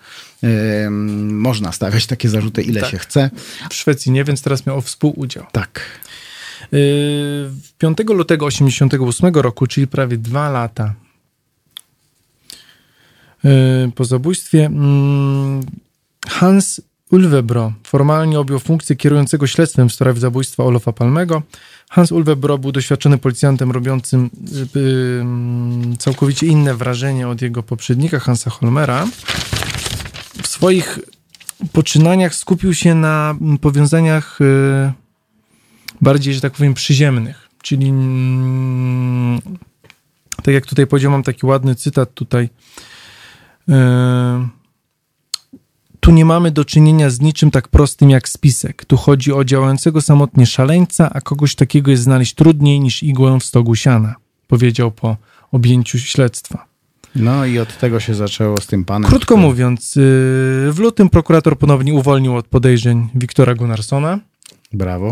można 1.30 1.72
stawiać 1.72 2.06
takie 2.06 2.28
zarzuty, 2.28 2.62
ile 2.62 2.80
tak. 2.80 2.90
się 2.90 2.98
chce. 2.98 3.30
W 3.70 3.74
Szwecji 3.74 4.12
nie, 4.12 4.24
więc 4.24 4.42
teraz 4.42 4.66
miał 4.66 4.80
współudział. 4.80 5.46
Tak. 5.52 5.80
5 7.78 7.98
lutego 8.08 8.48
1988 8.48 9.34
roku, 9.34 9.66
czyli 9.66 9.86
prawie 9.86 10.16
dwa 10.16 10.50
lata 10.50 10.94
po 13.94 14.04
zabójstwie, 14.04 14.66
mm, 14.66 15.60
Hans 16.28 16.80
Ulvebro 17.10 17.72
formalnie 17.86 18.38
objął 18.40 18.58
funkcję 18.58 18.96
kierującego 18.96 19.46
śledztwem 19.46 19.88
w 19.88 19.92
sprawie 19.92 20.20
zabójstwa 20.20 20.64
Olofa 20.64 20.92
Palmego. 20.92 21.42
Hans 21.90 22.12
Ulvebro 22.12 22.58
był 22.58 22.72
doświadczony 22.72 23.18
policjantem 23.18 23.70
robiącym 23.70 24.30
całkowicie 25.98 26.46
inne 26.46 26.74
wrażenie 26.74 27.28
od 27.28 27.42
jego 27.42 27.62
poprzednika 27.62 28.18
Hansa 28.18 28.50
Holmera 28.50 29.06
swoich 30.64 30.98
poczynaniach 31.72 32.34
skupił 32.34 32.74
się 32.74 32.94
na 32.94 33.34
powiązaniach 33.60 34.40
y, 34.40 34.92
bardziej, 36.00 36.34
że 36.34 36.40
tak 36.40 36.52
powiem, 36.52 36.74
przyziemnych. 36.74 37.48
Czyli 37.62 37.88
mm, 37.88 39.40
tak 40.42 40.54
jak 40.54 40.66
tutaj 40.66 40.86
powiedział, 40.86 41.10
mam 41.10 41.22
taki 41.22 41.46
ładny 41.46 41.74
cytat 41.74 42.14
tutaj. 42.14 42.48
Y, 43.68 43.72
tu 46.00 46.10
nie 46.10 46.24
mamy 46.24 46.50
do 46.50 46.64
czynienia 46.64 47.10
z 47.10 47.20
niczym 47.20 47.50
tak 47.50 47.68
prostym 47.68 48.10
jak 48.10 48.28
spisek. 48.28 48.84
Tu 48.84 48.96
chodzi 48.96 49.32
o 49.32 49.44
działającego 49.44 50.02
samotnie 50.02 50.46
szaleńca, 50.46 51.10
a 51.12 51.20
kogoś 51.20 51.54
takiego 51.54 51.90
jest 51.90 52.02
znaleźć 52.02 52.34
trudniej 52.34 52.80
niż 52.80 53.02
igłę 53.02 53.38
w 53.40 53.44
stogu 53.44 53.74
siana, 53.74 54.14
powiedział 54.48 54.90
po 54.90 55.16
objęciu 55.52 55.98
śledztwa. 55.98 56.73
No 57.16 57.46
i 57.46 57.58
od 57.58 57.78
tego 57.78 58.00
się 58.00 58.14
zaczęło 58.14 58.60
z 58.60 58.66
tym 58.66 58.84
panem. 58.84 59.10
Krótko 59.10 59.34
który... 59.34 59.40
mówiąc, 59.40 59.96
y, 59.96 60.00
w 60.72 60.78
lutym 60.78 61.08
prokurator 61.08 61.58
ponownie 61.58 61.94
uwolnił 61.94 62.36
od 62.36 62.46
podejrzeń 62.46 63.08
Wiktora 63.14 63.54
Gunnarsona. 63.54 64.20
Brawo. 64.72 65.10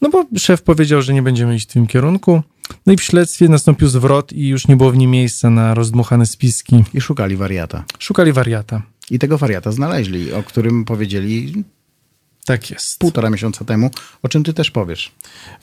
No 0.00 0.10
bo 0.10 0.24
szef 0.38 0.62
powiedział, 0.62 1.02
że 1.02 1.14
nie 1.14 1.22
będziemy 1.22 1.56
iść 1.56 1.70
w 1.70 1.72
tym 1.72 1.86
kierunku. 1.86 2.42
No 2.86 2.92
i 2.92 2.96
w 2.96 3.02
śledztwie 3.02 3.48
nastąpił 3.48 3.88
zwrot 3.88 4.32
i 4.32 4.48
już 4.48 4.68
nie 4.68 4.76
było 4.76 4.90
w 4.90 4.96
nim 4.96 5.10
miejsca 5.10 5.50
na 5.50 5.74
rozdmuchane 5.74 6.26
spiski. 6.26 6.84
I 6.94 7.00
szukali 7.00 7.36
wariata. 7.36 7.84
Szukali 7.98 8.32
wariata. 8.32 8.82
I 9.10 9.18
tego 9.18 9.38
wariata 9.38 9.72
znaleźli, 9.72 10.32
o 10.32 10.42
którym 10.42 10.84
powiedzieli 10.84 11.64
tak 12.44 12.70
jest. 12.70 12.98
Półtora 12.98 13.30
miesiąca 13.30 13.64
temu, 13.64 13.90
o 14.22 14.28
czym 14.28 14.44
ty 14.44 14.52
też 14.52 14.70
powiesz. 14.70 15.12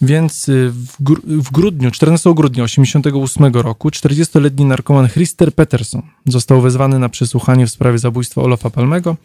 Więc 0.02 0.50
y, 0.50 0.72
w, 0.72 1.04
gr 1.04 1.22
w 1.26 1.52
grudniu, 1.52 1.92
14 1.92 2.34
grudnia 2.34 2.64
1988 2.64 3.62
roku 3.62 3.90
40-letni 3.90 4.66
narkoman 4.66 5.10
Christer 5.10 5.54
Peterson 5.54 6.02
został 6.26 6.62
wezwany 6.62 7.00
na 7.00 7.10
przesłuchanie 7.10 7.68
w 7.68 7.70
sprawie 7.70 7.98
zabójstwa 7.98 8.42
Olofa 8.42 8.70
Palmego. 8.70 9.18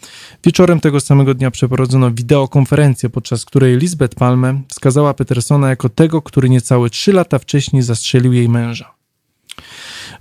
Wieczorem 0.45 0.81
tego 0.81 1.01
samego 1.01 1.35
dnia 1.35 1.51
przeprowadzono 1.51 2.11
wideokonferencję, 2.11 3.11
podczas 3.11 3.45
której 3.45 3.77
Lisbeth 3.77 4.17
Palme 4.17 4.61
wskazała 4.69 5.15
Petersona 5.15 5.69
jako 5.71 5.89
tego, 5.89 6.23
który 6.23 6.49
niecałe 6.49 6.91
trzy 6.91 7.13
lata 7.13 7.39
wcześniej 7.39 7.83
zastrzelił 7.83 8.33
jej 8.33 8.49
męża. 8.49 8.95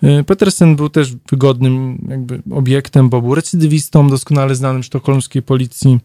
Y, 0.04 0.24
Petersen 0.24 0.76
był 0.76 0.90
też 0.90 1.16
wygodnym 1.30 1.98
jakby 2.10 2.42
obiektem, 2.52 3.10
bo 3.10 3.22
był 3.22 3.36
recydywistą, 3.36 4.10
doskonale 4.10 4.56
znanym 4.56 4.84
sztokholmskiej 4.84 5.42
policji. 5.42 6.00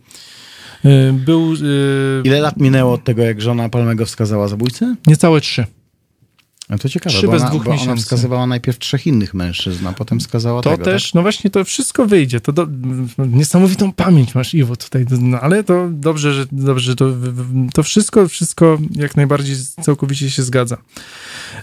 Y, 0.84 1.12
był... 1.12 1.52
Y, 1.52 2.22
Ile 2.24 2.40
lat 2.40 2.56
minęło 2.56 2.92
od 2.92 3.04
tego, 3.04 3.22
jak 3.22 3.40
żona 3.40 3.68
Palmego 3.68 4.06
wskazała 4.06 4.48
zabójcę? 4.48 4.96
Niecałe 5.06 5.40
trzy. 5.40 5.66
No 6.70 6.78
to 6.78 6.88
ciekawe, 6.88 7.16
trzy 7.16 7.26
bo, 7.26 7.32
bez 7.32 7.42
ona, 7.42 7.50
dwóch 7.50 7.64
bo 7.64 7.70
miesięcy. 7.72 7.90
ona 7.90 8.00
wskazywała 8.00 8.46
najpierw 8.46 8.78
trzech 8.78 9.06
innych 9.06 9.34
mężczyzn, 9.34 9.86
a 9.86 9.92
potem 9.92 10.20
wskazała 10.20 10.62
to 10.62 10.70
tego, 10.70 10.84
też, 10.84 11.04
tak? 11.04 11.14
no 11.14 11.22
właśnie 11.22 11.50
to 11.50 11.64
wszystko 11.64 12.06
wyjdzie. 12.06 12.40
To 12.40 12.52
do, 12.52 12.66
niesamowitą 13.18 13.92
pamięć 13.92 14.34
masz, 14.34 14.54
Iwo, 14.54 14.76
tutaj, 14.76 15.06
no, 15.20 15.40
ale 15.40 15.64
to 15.64 15.88
dobrze, 15.90 16.32
że, 16.32 16.46
dobrze, 16.52 16.96
to, 16.96 17.10
to 17.74 17.82
wszystko, 17.82 18.28
wszystko 18.28 18.78
jak 18.96 19.16
najbardziej 19.16 19.56
całkowicie 19.82 20.30
się 20.30 20.42
zgadza. 20.42 20.76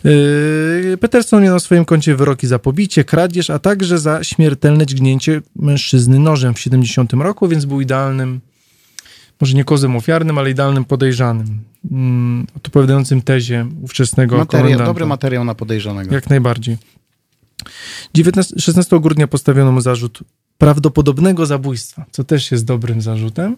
Yy, 0.03 0.97
Peterson 0.99 1.43
miał 1.43 1.53
na 1.53 1.59
swoim 1.59 1.85
koncie 1.85 2.15
wyroki 2.15 2.47
za 2.47 2.59
pobicie, 2.59 3.03
kradzież, 3.03 3.49
a 3.49 3.59
także 3.59 3.99
za 3.99 4.23
śmiertelne 4.23 4.85
dźgnięcie 4.85 5.41
mężczyzny 5.55 6.19
nożem 6.19 6.53
w 6.53 6.59
70 6.59 7.13
roku, 7.13 7.47
więc 7.47 7.65
był 7.65 7.81
idealnym 7.81 8.39
może 9.41 9.53
nie 9.53 9.63
kozem 9.63 9.95
ofiarnym, 9.95 10.37
ale 10.37 10.51
idealnym 10.51 10.85
podejrzanym, 10.85 11.63
mm, 11.91 12.47
odpowiadającym 12.55 13.21
tezie 13.21 13.65
ówczesnego 13.81 14.37
Materiał, 14.37 14.63
komendanta. 14.63 14.85
Dobry 14.85 15.05
materiał 15.05 15.43
na 15.43 15.55
podejrzanego. 15.55 16.15
Jak 16.15 16.29
najbardziej. 16.29 16.77
19, 18.13 18.59
16 18.59 18.99
grudnia 18.99 19.27
postawiono 19.27 19.71
mu 19.71 19.81
zarzut 19.81 20.19
prawdopodobnego 20.57 21.45
zabójstwa, 21.45 22.05
co 22.11 22.23
też 22.23 22.51
jest 22.51 22.65
dobrym 22.65 23.01
zarzutem. 23.01 23.57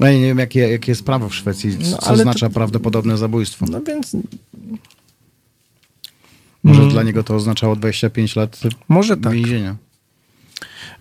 No 0.00 0.06
ja 0.06 0.12
nie 0.12 0.26
wiem, 0.26 0.38
jakie, 0.38 0.60
jakie 0.60 0.92
jest 0.92 1.04
prawo 1.04 1.28
w 1.28 1.34
Szwecji, 1.34 1.76
no, 1.90 1.98
co 1.98 2.12
oznacza 2.12 2.48
to... 2.48 2.54
prawdopodobne 2.54 3.18
zabójstwo. 3.18 3.66
No 3.70 3.80
więc... 3.80 4.16
Może 6.62 6.78
hmm. 6.78 6.92
dla 6.92 7.02
niego 7.02 7.22
to 7.22 7.34
oznaczało 7.34 7.76
25 7.76 8.36
lat 8.36 8.60
Może 8.88 9.16
tak. 9.16 9.32
więzienia. 9.32 9.76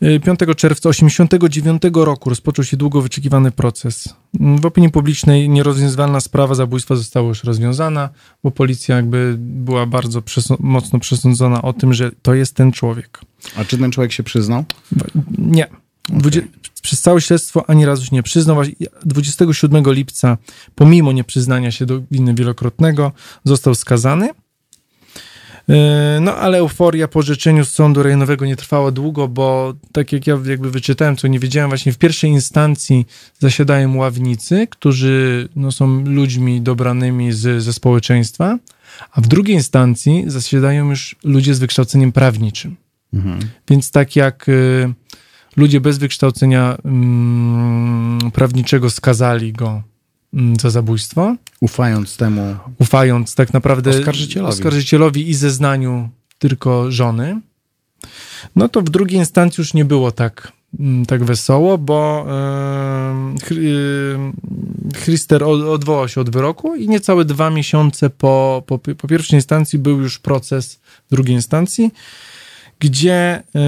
5 0.02 0.40
czerwca 0.58 0.90
1989 0.90 1.82
roku 1.94 2.30
rozpoczął 2.30 2.66
się 2.66 2.78
długo 2.78 3.02
wyczekiwany 3.02 3.52
proces. 3.52 4.16
W 4.34 4.66
opinii 4.66 4.90
publicznej 4.90 5.50
nierozwiązywalna 5.50 6.20
sprawa 6.20 6.56
zabójstwa 6.56 6.96
została 6.96 7.28
już 7.28 7.44
rozwiązana, 7.44 8.10
bo 8.44 8.52
policja 8.52 8.96
jakby 8.96 9.36
była 9.40 9.86
bardzo 9.86 10.22
mocno 10.60 11.00
przesądzona 11.00 11.62
o 11.62 11.74
tym, 11.74 11.94
że 11.94 12.12
to 12.22 12.34
jest 12.34 12.56
ten 12.56 12.72
człowiek. 12.72 13.20
A 13.56 13.66
czy 13.66 13.78
ten 13.78 13.92
człowiek 13.92 14.12
się 14.12 14.24
przyznał? 14.24 14.66
Nie. 15.38 15.68
Okay. 16.20 16.48
Przez 16.82 17.02
całe 17.02 17.22
śledztwo 17.22 17.70
ani 17.70 17.86
razu 17.86 18.06
się 18.06 18.16
nie 18.16 18.24
przyznał. 18.24 18.58
27 19.06 19.84
lipca, 19.88 20.38
pomimo 20.76 21.12
nieprzyznania 21.12 21.72
się 21.72 21.86
do 21.86 22.02
winy 22.12 22.34
wielokrotnego, 22.34 23.12
został 23.44 23.76
skazany. 23.76 24.30
E, 25.72 26.20
no 26.22 26.36
ale 26.36 26.58
euforia 26.58 27.08
po 27.08 27.20
orzeczeniu 27.20 27.66
z 27.66 27.70
sądu 27.70 28.04
rejonowego 28.04 28.46
nie 28.46 28.56
trwała 28.56 28.92
długo, 28.92 29.28
bo 29.28 29.74
tak 29.92 30.12
jak 30.12 30.28
ja 30.28 30.40
jakby 30.46 30.72
wyczytałem, 30.72 31.18
co 31.18 31.28
nie 31.28 31.40
wiedziałem, 31.40 31.70
właśnie 31.70 31.92
w 31.92 31.98
pierwszej 31.98 32.30
instancji 32.30 33.06
zasiadają 33.40 33.98
ławnicy, 33.98 34.68
którzy 34.68 35.50
no, 35.56 35.72
są 35.72 36.06
ludźmi 36.06 36.62
dobranymi 36.62 37.32
z, 37.32 37.64
ze 37.64 37.74
społeczeństwa, 37.74 38.58
a 39.12 39.22
w 39.22 39.28
drugiej 39.28 39.56
instancji 39.56 40.24
zasiadają 40.28 40.90
już 40.90 41.16
ludzie 41.24 41.56
z 41.56 41.60
wykształceniem 41.60 42.12
prawniczym. 42.12 42.76
Mhm. 43.14 43.40
Więc 43.70 43.92
tak 43.92 44.16
jak 44.16 44.50
y, 44.50 44.94
ludzie 45.58 45.82
bez 45.82 45.98
wykształcenia 45.98 46.78
y, 48.28 48.32
prawniczego 48.32 48.90
skazali 48.90 49.54
go 49.54 49.84
za 50.62 50.70
zabójstwo. 50.70 51.36
Ufając 51.60 52.18
temu. 52.18 52.56
Ufając 52.80 53.36
tak 53.36 53.54
naprawdę 53.54 53.90
oskarżycielowi, 53.90 54.54
oskarżycielowi 54.54 55.30
i 55.30 55.34
zeznaniu 55.34 56.10
tylko 56.40 56.92
żony. 56.92 57.42
No 58.56 58.70
to 58.70 58.82
w 58.82 58.90
drugiej 58.90 59.20
instancji 59.20 59.62
już 59.62 59.74
nie 59.74 59.86
było 59.86 60.12
tak, 60.12 60.52
mm, 60.80 61.06
tak 61.06 61.24
wesoło, 61.24 61.78
bo 61.78 62.26
Christer 65.04 65.44
odwołał 65.44 66.08
się 66.08 66.22
od 66.22 66.30
wyroku 66.30 66.76
i 66.76 66.88
niecałe 66.88 67.26
dwa 67.26 67.50
miesiące 67.50 68.10
po, 68.10 68.64
po, 68.68 68.80
po 68.80 69.08
pierwszej 69.08 69.38
instancji 69.38 69.80
był 69.80 70.02
już 70.02 70.20
proces 70.20 70.80
drugiej 71.12 71.36
instancji, 71.36 71.92
gdzie 72.80 73.44
yy, 73.54 73.62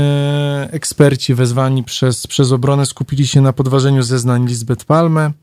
eksperci 0.71 1.33
wezwani 1.33 1.83
przez, 1.83 2.27
przez 2.27 2.51
obronę 2.51 2.85
skupili 2.85 3.27
się 3.27 3.41
na 3.41 3.53
podważeniu 3.53 4.03
zeznań 4.03 4.47
Lisbeth 4.47 4.85
Palme, 4.85 5.21
mm, 5.21 5.33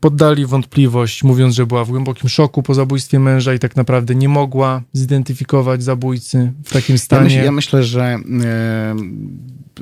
poddali 0.00 0.46
wątpliwość, 0.46 1.22
mówiąc, 1.24 1.54
że 1.54 1.66
była 1.66 1.84
w 1.84 1.88
głębokim 1.88 2.28
szoku 2.28 2.62
po 2.62 2.74
zabójstwie 2.74 3.18
męża 3.20 3.54
i 3.54 3.58
tak 3.58 3.76
naprawdę 3.76 4.14
nie 4.14 4.28
mogła 4.28 4.82
zidentyfikować 4.92 5.82
zabójcy 5.82 6.52
w 6.64 6.72
takim 6.72 6.94
Ja, 6.94 6.98
stanie. 6.98 7.24
myśl, 7.24 7.44
ja 7.44 7.52
myślę, 7.52 7.84
że 7.84 8.02
e, 8.44 8.94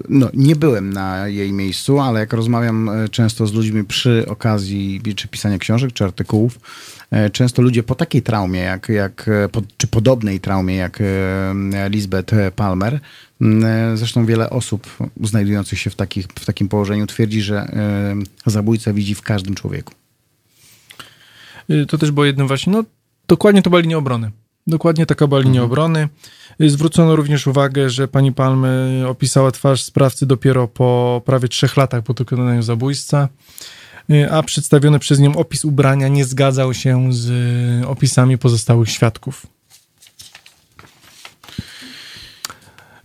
no, 0.08 0.28
nie 0.34 0.56
byłem 0.56 0.92
na 0.92 1.28
jej 1.28 1.52
miejscu, 1.52 2.00
ale 2.00 2.20
jak 2.20 2.32
rozmawiam 2.32 2.88
e, 2.88 3.08
często 3.08 3.46
z 3.46 3.52
ludźmi 3.52 3.84
przy 3.84 4.24
okazji 4.28 5.00
czy 5.16 5.28
pisania 5.28 5.58
książek, 5.58 5.92
czy 5.92 6.04
artykułów, 6.04 6.58
często 7.32 7.62
ludzie 7.62 7.82
po 7.82 7.94
takiej 7.94 8.22
traumie, 8.22 8.60
jak, 8.60 8.88
jak, 8.88 9.28
e, 9.28 9.48
czy 9.76 9.86
podobnej 9.86 10.40
traumie 10.40 10.76
jak 10.76 11.00
e, 11.00 11.90
Lisbeth 11.90 12.34
Palmer, 12.56 13.00
e, 13.40 13.96
zresztą 13.96 14.26
wiele 14.26 14.50
osób 14.50 14.96
znajdujących 15.22 15.78
się 15.78 15.90
w, 15.90 15.94
takich, 15.94 16.26
w 16.26 16.44
takim 16.44 16.68
położeniu 16.68 17.06
twierdzi, 17.06 17.42
że 17.42 17.56
e, 17.56 18.50
zabójca 18.50 18.92
widzi 18.92 19.14
w 19.14 19.22
każdym 19.22 19.54
człowieku. 19.54 19.94
To 21.88 21.98
też 21.98 22.10
było 22.10 22.26
jednym 22.26 22.48
właśnie, 22.48 22.72
no 22.72 22.84
dokładnie 23.28 23.62
to 23.62 23.70
była 23.70 23.82
linia 23.82 23.98
obrony. 23.98 24.30
Dokładnie 24.66 25.06
taka 25.06 25.26
była 25.26 25.40
linia 25.40 25.62
obrony. 25.62 26.08
Y, 26.62 26.70
Zwrócono 26.70 27.16
również 27.16 27.46
uwagę, 27.46 27.90
że 27.90 28.08
pani 28.08 28.32
Palmy 28.32 29.04
opisała 29.08 29.50
twarz 29.50 29.82
sprawcy 29.82 30.26
dopiero 30.26 30.68
po 30.68 31.22
prawie 31.24 31.48
trzech 31.48 31.76
latach 31.76 32.04
po 32.04 32.14
dokonaniu 32.14 32.62
zabójstwa, 32.62 33.28
a 34.30 34.42
przedstawiony 34.42 34.98
przez 34.98 35.18
nią 35.18 35.36
opis 35.36 35.64
ubrania 35.64 36.08
nie 36.08 36.24
zgadzał 36.24 36.74
się 36.74 37.12
z 37.12 37.30
y, 37.82 37.88
opisami 37.88 38.38
pozostałych 38.38 38.90
świadków. 38.90 39.46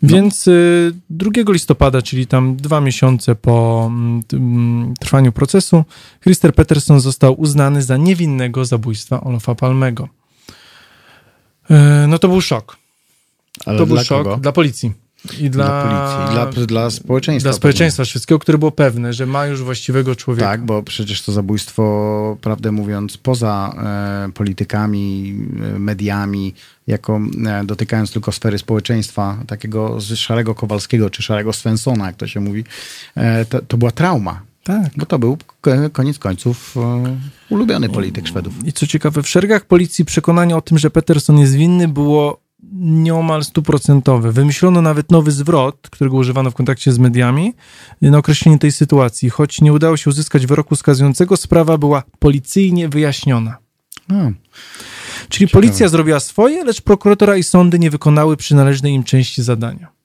Więc 0.03 0.47
y, 0.47 0.93
2 1.09 1.31
listopada, 1.47 2.01
czyli 2.01 2.27
tam 2.27 2.55
dwa 2.55 2.81
miesiące 2.81 3.35
po 3.35 3.85
mm, 3.87 4.23
tym 4.23 4.93
trwaniu 4.99 5.31
procesu, 5.31 5.83
Christer 6.21 6.55
Peterson 6.55 6.99
został 6.99 7.41
uznany 7.41 7.81
za 7.81 7.97
niewinnego 7.97 8.65
zabójstwa 8.65 9.21
Olofa 9.21 9.55
Palmego. 9.55 10.09
No 12.07 12.19
to 12.19 12.27
był 12.27 12.41
szok. 12.41 12.77
Ale 13.65 13.77
to 13.77 13.85
był 13.85 13.95
dla 13.95 14.03
szok 14.03 14.23
kogo? 14.23 14.37
dla 14.37 14.51
policji. 14.51 15.02
I 15.39 15.49
dla, 15.49 15.65
Dla 15.65 15.83
policji, 15.83 16.33
dla, 16.55 16.65
dla 16.65 16.89
społeczeństwa. 16.89 17.49
dla 17.49 17.57
społeczeństwa 17.57 18.03
wszystkiego, 18.05 18.39
które 18.39 18.57
było 18.57 18.71
pewne, 18.71 19.13
że 19.13 19.25
ma 19.25 19.45
już 19.45 19.63
właściwego 19.63 20.15
człowieka. 20.15 20.47
Tak, 20.47 20.65
bo 20.65 20.83
przecież 20.83 21.21
to 21.21 21.31
zabójstwo, 21.31 22.37
prawdę 22.41 22.71
mówiąc, 22.71 23.17
poza 23.17 23.73
e, 24.27 24.31
politykami, 24.31 25.35
e, 25.75 25.79
mediami, 25.79 26.53
jako 26.87 27.19
e, 27.45 27.63
dotykając 27.65 28.11
tylko 28.11 28.31
sfery 28.31 28.57
społeczeństwa, 28.57 29.37
takiego 29.47 30.01
z 30.01 30.15
szarego 30.15 30.55
Kowalskiego 30.55 31.09
czy 31.09 31.23
szarego 31.23 31.53
Svensona, 31.53 32.05
jak 32.05 32.15
to 32.15 32.27
się 32.27 32.39
mówi, 32.39 32.63
e, 33.15 33.45
to, 33.45 33.61
to 33.61 33.77
była 33.77 33.91
trauma. 33.91 34.41
tak. 34.63 34.91
Bo 34.97 35.05
to 35.05 35.19
był 35.19 35.37
koniec 35.93 36.19
końców 36.19 36.75
e, 36.77 37.03
ulubiony 37.49 37.89
polityk 37.89 38.27
Szwedów. 38.27 38.53
I 38.65 38.73
co 38.73 38.87
ciekawe, 38.87 39.23
w 39.23 39.29
szeregach 39.29 39.65
policji 39.65 40.05
przekonanie 40.05 40.55
o 40.57 40.61
tym, 40.61 40.77
że 40.77 40.89
Peterson 40.89 41.37
jest 41.37 41.53
winny, 41.53 41.87
było 41.87 42.42
nieomal 42.73 43.43
stuprocentowe. 43.43 44.31
Wymyślono 44.31 44.81
nawet 44.81 45.11
nowy 45.11 45.31
zwrot, 45.31 45.89
którego 45.91 46.17
używano 46.17 46.51
w 46.51 46.53
kontakcie 46.53 46.91
z 46.91 46.99
mediami, 46.99 47.53
na 48.01 48.17
określenie 48.17 48.59
tej 48.59 48.71
sytuacji. 48.71 49.29
Choć 49.29 49.61
nie 49.61 49.73
udało 49.73 49.97
się 49.97 50.09
uzyskać 50.09 50.45
wyroku 50.45 50.75
skazującego, 50.75 51.37
sprawa 51.37 51.77
była 51.77 52.03
policyjnie 52.19 52.89
wyjaśniona. 52.89 53.57
A, 54.09 54.13
Czyli 55.29 55.47
policja 55.47 55.87
zrobiła 55.87 56.19
swoje, 56.19 56.63
lecz 56.63 56.81
prokuratora 56.81 57.37
i 57.37 57.43
sądy 57.43 57.79
nie 57.79 57.89
wykonały 57.89 58.37
przynależnej 58.37 58.93
im 58.93 59.03
części 59.03 59.43
zadania. 59.43 60.02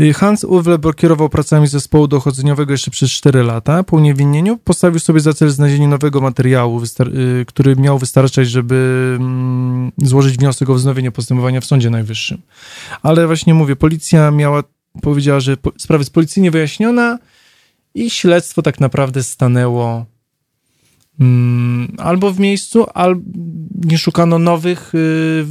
Y, 0.00 0.14
Hans 0.14 0.44
Uwe 0.44 0.78
kierował 0.96 1.28
pracami 1.28 1.66
zespołu 1.66 2.08
dochodzeniowego 2.08 2.72
jeszcze 2.72 2.90
przez 2.90 3.10
4 3.10 3.42
lata. 3.42 3.82
Po 3.82 3.96
uniewinnieniu 3.96 4.56
postawił 4.56 5.00
sobie 5.00 5.20
za 5.20 5.32
cel 5.32 5.50
znalezienie 5.50 5.88
nowego 5.88 6.20
materiału, 6.20 6.82
y, 6.82 7.44
który 7.46 7.76
miał 7.76 7.98
wystarczać, 7.98 8.48
żeby 8.48 9.16
mm, 9.20 9.92
złożyć 9.98 10.38
wniosek 10.38 10.70
o 10.70 10.74
wznowienie 10.74 11.10
postępowania 11.10 11.60
w 11.60 11.64
Sądzie 11.64 11.90
Najwyższym. 11.90 12.42
Ale 13.02 13.26
właśnie 13.26 13.54
mówię, 13.54 13.76
policja 13.76 14.30
miała, 14.30 14.62
powiedziała, 15.02 15.40
że 15.40 15.56
sprawa 15.78 16.00
jest 16.00 16.12
policyjnie 16.12 16.50
wyjaśniona 16.50 17.18
i 17.94 18.10
śledztwo 18.10 18.62
tak 18.62 18.80
naprawdę 18.80 19.22
stanęło 19.22 20.06
albo 21.98 22.32
w 22.32 22.40
miejscu, 22.40 22.86
albo 22.94 23.20
nie 23.84 23.98
szukano 23.98 24.38
nowych 24.38 24.94
y, 24.94 24.98
y, 24.98 25.44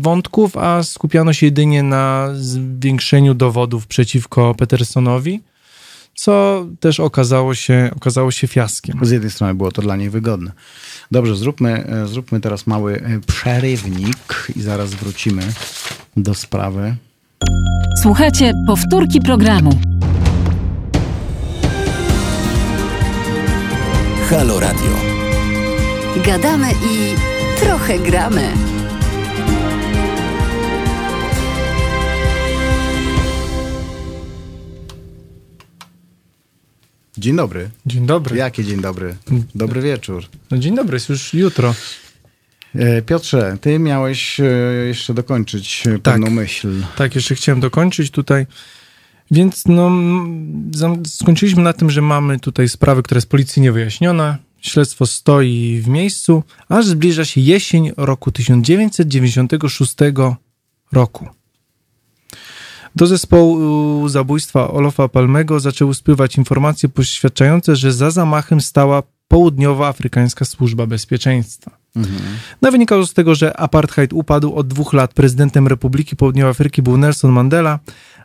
wątków, 0.00 0.56
a 0.56 0.82
skupiano 0.82 1.32
się 1.32 1.46
jedynie 1.46 1.82
na 1.82 2.28
zwiększeniu 2.34 3.34
dowodów 3.34 3.86
przeciwko 3.86 4.54
Petersonowi, 4.54 5.40
co 6.14 6.66
też 6.80 7.00
okazało 7.00 7.54
się, 7.54 7.90
okazało 7.96 8.30
się 8.30 8.46
fiaskiem. 8.46 8.98
z 9.02 9.10
jednej 9.10 9.30
strony 9.30 9.54
było 9.54 9.72
to 9.72 9.82
dla 9.82 9.96
nich 9.96 10.10
wygodne. 10.10 10.52
Dobrze, 11.10 11.36
zróbmy, 11.36 11.86
e, 11.86 12.06
zróbmy 12.06 12.40
teraz 12.40 12.66
mały 12.66 13.00
e, 13.00 13.20
przerywnik 13.26 14.48
i 14.56 14.62
zaraz 14.62 14.94
wrócimy 14.94 15.42
do 16.16 16.34
sprawy. 16.34 16.96
Słuchajcie 18.02 18.52
powtórki 18.66 19.20
programu. 19.20 19.99
Halo 24.30 24.60
Radio. 24.60 24.90
Gadamy 26.24 26.70
i 26.72 27.14
trochę 27.60 27.98
gramy. 27.98 28.42
Dzień 37.18 37.36
dobry. 37.36 37.70
Dzień 37.86 38.06
dobry. 38.06 38.36
Jakie 38.36 38.64
dzień 38.64 38.80
dobry? 38.80 39.16
Dobry 39.54 39.82
wieczór. 39.82 40.24
No 40.50 40.58
dzień 40.58 40.76
dobry, 40.76 40.96
jest 40.96 41.08
już 41.08 41.34
jutro. 41.34 41.74
E, 42.74 43.02
Piotrze, 43.02 43.56
ty 43.60 43.78
miałeś 43.78 44.40
e, 44.40 44.44
jeszcze 44.86 45.14
dokończyć 45.14 45.82
e, 45.86 45.90
Tak. 45.90 46.02
pewną 46.02 46.30
myśl. 46.30 46.82
Tak, 46.96 47.14
jeszcze 47.14 47.34
chciałem 47.34 47.60
dokończyć 47.60 48.10
tutaj. 48.10 48.46
Więc 49.30 49.64
no, 49.66 49.90
skończyliśmy 51.06 51.62
na 51.62 51.72
tym, 51.72 51.90
że 51.90 52.02
mamy 52.02 52.40
tutaj 52.40 52.68
sprawę, 52.68 53.02
która 53.02 53.18
jest 53.18 53.28
policyjnie 53.28 53.72
wyjaśniona. 53.72 54.38
Śledztwo 54.60 55.06
stoi 55.06 55.80
w 55.84 55.88
miejscu, 55.88 56.42
aż 56.68 56.86
zbliża 56.86 57.24
się 57.24 57.40
jesień 57.40 57.92
roku 57.96 58.32
1996 58.32 59.94
roku. 60.92 61.28
Do 62.96 63.06
zespołu 63.06 64.08
zabójstwa 64.08 64.70
Olofa 64.70 65.08
Palmego 65.08 65.60
zaczęły 65.60 65.94
spływać 65.94 66.36
informacje 66.36 66.88
poświadczające, 66.88 67.76
że 67.76 67.92
za 67.92 68.10
zamachem 68.10 68.60
stała 68.60 69.02
Południowoafrykańska 69.28 70.44
Służba 70.44 70.86
Bezpieczeństwa. 70.86 71.70
No 72.62 72.70
wynikało 72.72 73.06
z 73.06 73.14
tego, 73.14 73.34
że 73.34 73.56
apartheid 73.56 74.12
upadł 74.12 74.54
od 74.54 74.68
dwóch 74.68 74.92
lat. 74.92 75.14
Prezydentem 75.14 75.66
Republiki 75.66 76.16
Południowej 76.16 76.50
Afryki 76.50 76.82
był 76.82 76.96
Nelson 76.96 77.32
Mandela, 77.32 77.78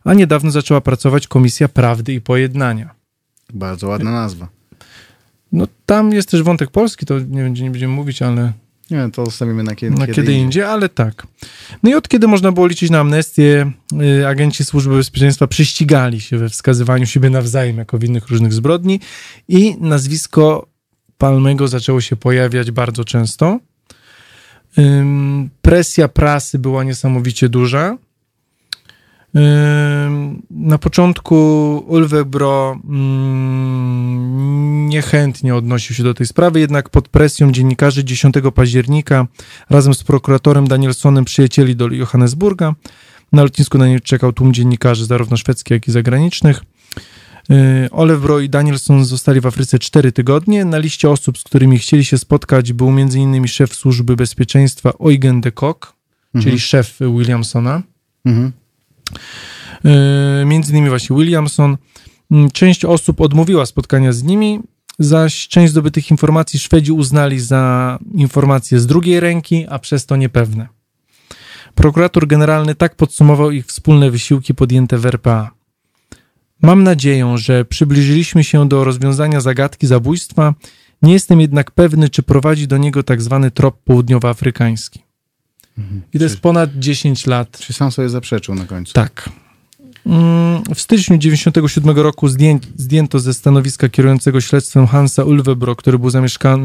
a 0.05 0.13
niedawno 0.13 0.51
zaczęła 0.51 0.81
pracować 0.81 1.27
Komisja 1.27 1.67
Prawdy 1.67 2.13
i 2.13 2.21
Pojednania. 2.21 2.95
Bardzo 3.53 3.87
ładna 3.87 4.11
nazwa. 4.11 4.47
No 5.51 5.67
tam 5.85 6.13
jest 6.13 6.29
też 6.29 6.43
wątek 6.43 6.71
polski, 6.71 7.05
to 7.05 7.19
nie, 7.19 7.49
nie 7.49 7.71
będziemy 7.71 7.93
mówić, 7.93 8.21
ale 8.21 8.53
Nie, 8.91 9.09
to 9.13 9.25
zostawimy 9.25 9.63
na 9.63 9.75
kiedy, 9.75 9.99
na 9.99 10.07
kiedy, 10.07 10.33
indziej, 10.33 10.63
ale 10.63 10.89
tak. 10.89 11.27
No 11.83 11.89
i 11.89 11.93
od 11.93 12.07
kiedy 12.07 12.27
można 12.27 12.51
było 12.51 12.67
liczyć 12.67 12.89
na 12.89 12.99
amnestię, 12.99 13.71
y, 14.19 14.27
agenci 14.27 14.63
Służby 14.65 14.95
Bezpieczeństwa 14.95 15.47
prześcigali 15.47 16.21
się 16.21 16.37
we 16.37 16.49
wskazywaniu 16.49 17.05
siebie 17.05 17.29
nawzajem 17.29 17.77
jako 17.77 17.99
winnych 17.99 18.27
różnych 18.27 18.53
zbrodni 18.53 18.99
i 19.47 19.75
nazwisko 19.79 20.67
Palmego 21.17 21.67
zaczęło 21.67 22.01
się 22.01 22.15
pojawiać 22.15 22.71
bardzo 22.71 23.05
często. 23.05 23.59
Ym, 24.77 25.49
Presja 25.61 26.07
prasy 26.07 26.59
była 26.59 26.83
niesamowicie 26.83 27.49
duża. 27.49 27.97
Na 30.49 30.77
początku 30.77 31.35
Ulvebro 31.87 32.79
mm, 32.89 34.89
niechętnie 34.89 35.55
odnosił 35.55 35.95
się 35.95 36.03
do 36.03 36.13
tej 36.13 36.27
sprawy, 36.27 36.59
jednak 36.59 36.89
pod 36.89 37.09
presją 37.09 37.51
dziennikarzy 37.51 38.03
10 38.03 38.35
października 38.55 39.27
razem 39.69 39.93
z 39.93 40.03
prokuratorem 40.03 40.67
Danielsonem 40.67 41.25
przyjęli 41.25 41.75
do 41.75 41.87
Johannesburga. 41.87 42.75
Na 43.31 43.43
lotnisku 43.43 43.77
na 43.77 43.87
nie 43.87 43.99
czekał 43.99 44.33
tłum 44.33 44.53
dziennikarzy, 44.53 45.05
zarówno 45.05 45.37
szwedzkich, 45.37 45.71
jak 45.71 45.87
i 45.87 45.91
zagranicznych. 45.91 46.63
Yy, 47.49 47.89
Olewbro 47.91 48.39
i 48.39 48.49
Danielson 48.49 49.05
zostali 49.05 49.41
w 49.41 49.45
Afryce 49.45 49.79
4 49.79 50.11
tygodnie. 50.11 50.65
Na 50.65 50.77
liście 50.77 51.09
osób, 51.09 51.37
z 51.37 51.43
którymi 51.43 51.79
chcieli 51.79 52.05
się 52.05 52.17
spotkać, 52.17 52.73
był 52.73 52.89
m.in. 52.89 53.47
szef 53.47 53.75
służby 53.75 54.15
bezpieczeństwa 54.15 54.93
Eugen 54.99 55.41
de 55.41 55.51
Kock, 55.51 55.93
czyli 56.41 56.59
szef 56.59 56.97
Williamsona. 56.99 57.81
Mhm. 58.25 58.51
Yy, 59.83 60.45
między 60.45 60.71
innymi 60.71 60.89
właśnie 60.89 61.15
Williamson. 61.15 61.77
Mm, 62.31 62.51
Część 62.51 62.85
osób 62.85 63.21
odmówiła 63.21 63.65
spotkania 63.65 64.13
z 64.13 64.23
nimi, 64.23 64.59
zaś 64.99 65.47
część 65.47 65.71
zdobytych 65.71 66.11
informacji 66.11 66.59
Szwedzi 66.59 66.91
uznali 66.91 67.39
za 67.39 67.99
informacje 68.13 68.79
z 68.79 68.87
drugiej 68.87 69.19
ręki, 69.19 69.65
a 69.69 69.79
przez 69.79 70.05
to 70.05 70.15
niepewne. 70.15 70.67
Prokurator 71.75 72.27
generalny 72.27 72.75
tak 72.75 72.95
podsumował 72.95 73.51
ich 73.51 73.65
wspólne 73.65 74.11
wysiłki 74.11 74.53
podjęte 74.53 74.97
w 74.97 75.05
RPA. 75.05 75.51
Mam 76.61 76.83
nadzieję, 76.83 77.33
że 77.37 77.65
przybliżyliśmy 77.65 78.43
się 78.43 78.69
do 78.69 78.83
rozwiązania 78.83 79.41
zagadki 79.41 79.87
zabójstwa. 79.87 80.53
Nie 81.01 81.13
jestem 81.13 81.41
jednak 81.41 81.71
pewny, 81.71 82.09
czy 82.09 82.23
prowadzi 82.23 82.67
do 82.67 82.77
niego 82.77 83.03
tak 83.03 83.21
zwany 83.21 83.51
trop 83.51 83.83
południowoafrykański. 83.83 85.04
I 86.13 86.17
to 86.17 86.23
jest 86.23 86.39
ponad 86.39 86.69
10 86.75 87.27
lat. 87.27 87.59
Czy 87.59 87.73
sam 87.73 87.91
sobie 87.91 88.09
zaprzeczył 88.09 88.55
na 88.55 88.65
końcu? 88.65 88.93
Tak. 88.93 89.29
Mm, 90.05 90.63
W 90.75 90.81
styczniu 90.81 91.17
1997 91.17 91.97
roku 91.97 92.27
zdję, 92.27 92.59
zdjęto 92.75 93.19
ze 93.19 93.33
stanowiska 93.33 93.89
kierującego 93.89 94.41
śledztwem 94.41 94.87
Hansa 94.87 95.23
Ulvebro, 95.23 95.75
który 95.75 95.99
był 95.99 96.09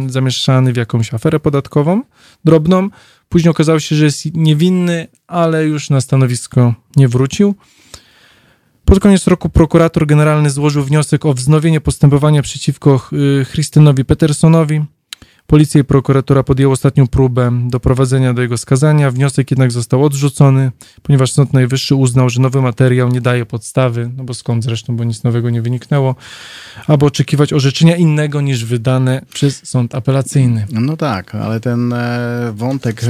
zamieszany 0.08 0.72
w 0.72 0.76
jakąś 0.76 1.14
aferę 1.14 1.40
podatkową 1.40 2.02
drobną. 2.44 2.88
Później 3.28 3.50
okazało 3.50 3.80
się, 3.80 3.96
że 3.96 4.04
jest 4.04 4.34
niewinny, 4.34 5.06
ale 5.26 5.64
już 5.64 5.90
na 5.90 6.00
stanowisko 6.00 6.74
nie 6.96 7.08
wrócił. 7.08 7.54
Pod 8.84 9.00
koniec 9.00 9.26
roku 9.26 9.48
prokurator 9.48 10.06
generalny 10.06 10.50
złożył 10.50 10.84
wniosek 10.84 11.26
o 11.26 11.34
wznowienie 11.34 11.80
postępowania 11.80 12.42
przeciwko 12.42 13.08
y, 13.12 13.44
Christynowi 13.52 14.04
Petersonowi. 14.04 14.84
Policja 15.50 15.80
i 15.80 15.84
prokuratura 15.84 16.42
podjęły 16.42 16.72
ostatnią 16.72 17.06
próbę 17.06 17.52
doprowadzenia 17.66 18.34
do 18.34 18.42
jego 18.42 18.56
skazania. 18.58 19.10
Wniosek 19.10 19.50
jednak 19.50 19.72
został 19.72 20.04
odrzucony, 20.04 20.72
ponieważ 21.02 21.32
Sąd 21.32 21.52
Najwyższy 21.52 21.94
uznał, 21.94 22.30
że 22.30 22.40
nowy 22.40 22.62
materiał 22.62 23.08
nie 23.08 23.20
daje 23.20 23.46
podstawy, 23.46 24.10
no 24.16 24.24
bo 24.24 24.34
skąd 24.34 24.64
zresztą, 24.64 24.96
bo 24.96 25.04
nic 25.04 25.22
nowego 25.22 25.50
nie 25.50 25.62
wyniknęło, 25.62 26.14
aby 26.86 27.06
oczekiwać 27.06 27.52
orzeczenia 27.52 27.96
innego 27.96 28.40
niż 28.40 28.64
wydane 28.64 29.22
przez 29.32 29.66
sąd 29.68 29.94
apelacyjny. 29.94 30.66
No 30.72 30.96
tak, 30.96 31.34
ale 31.34 31.60
ten 31.60 31.92
e, 31.92 32.52
wątek 32.54 33.00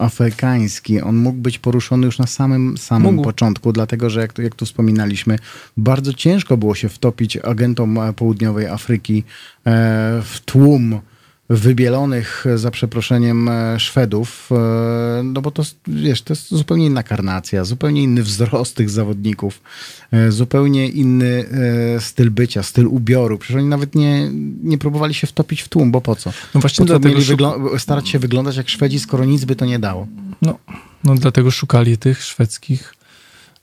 południowoafrykański, 0.00 1.00
on 1.00 1.16
mógł 1.16 1.38
być 1.38 1.58
poruszony 1.58 2.06
już 2.06 2.18
na 2.18 2.26
samym, 2.26 2.78
samym 2.78 3.14
Mógł. 3.14 3.24
początku, 3.24 3.72
dlatego 3.72 4.10
że 4.10 4.20
jak, 4.20 4.32
tu- 4.32 4.42
jak 4.42 4.54
tu 4.54 4.64
wspominaliśmy, 4.66 5.38
bardzo 5.76 6.12
ciężko 6.12 6.56
było 6.56 6.74
się 6.74 6.88
wtopić 6.88 7.36
agentom 7.36 7.98
e, 7.98 8.12
południowej 8.12 8.66
Afryki 8.66 9.18
e, 9.18 9.22
w 10.24 10.40
tłum 10.44 11.00
wybielonych, 11.50 12.44
za 12.56 12.70
przeproszeniem, 12.70 13.48
e, 13.48 13.80
Szwedów, 13.80 14.48
e, 14.52 15.22
no 15.24 15.40
bo 15.42 15.50
to, 15.50 15.62
wiesz, 15.86 16.22
to 16.22 16.32
jest 16.32 16.48
zupełnie 16.48 16.86
inna 16.86 17.02
karnacja, 17.02 17.64
zupełnie 17.64 18.02
inny 18.02 18.22
wzrost 18.22 18.76
tych 18.76 18.90
zawodników, 18.90 19.60
e, 20.12 20.32
zupełnie 20.32 20.88
inny 20.88 21.44
styl 22.00 22.30
bycia, 22.30 22.62
styl 22.62 22.86
ubioru. 22.86 23.38
Przecież 23.38 23.56
oni 23.56 23.68
nawet 23.68 23.94
nie, 23.94 24.30
nie 24.62 24.78
próbowali 24.78 25.14
się 25.14 25.26
wtopić 25.26 25.62
w 25.62 25.68
tłum, 25.68 25.90
bo 25.90 26.00
po 26.00 26.16
co? 26.16 26.32
No 26.54 26.60
właśnie 26.60 26.82
Po 26.84 26.88
co 26.88 26.98
dlatego 26.98 27.14
mieli 27.14 27.26
szu- 27.26 27.36
wygl- 27.36 27.78
starać 27.78 28.08
się 28.08 28.18
wyglądać 28.18 28.56
jak 28.56 28.68
Szwedzi, 28.68 29.00
skoro 29.00 29.24
nic 29.24 29.44
by 29.44 29.56
to 29.56 29.64
nie 29.66 29.78
dało? 29.78 30.06
No, 30.42 30.58
no 31.04 31.14
dlatego 31.14 31.50
szukali 31.50 31.98
tych 31.98 32.22
szwedzkich. 32.22 32.94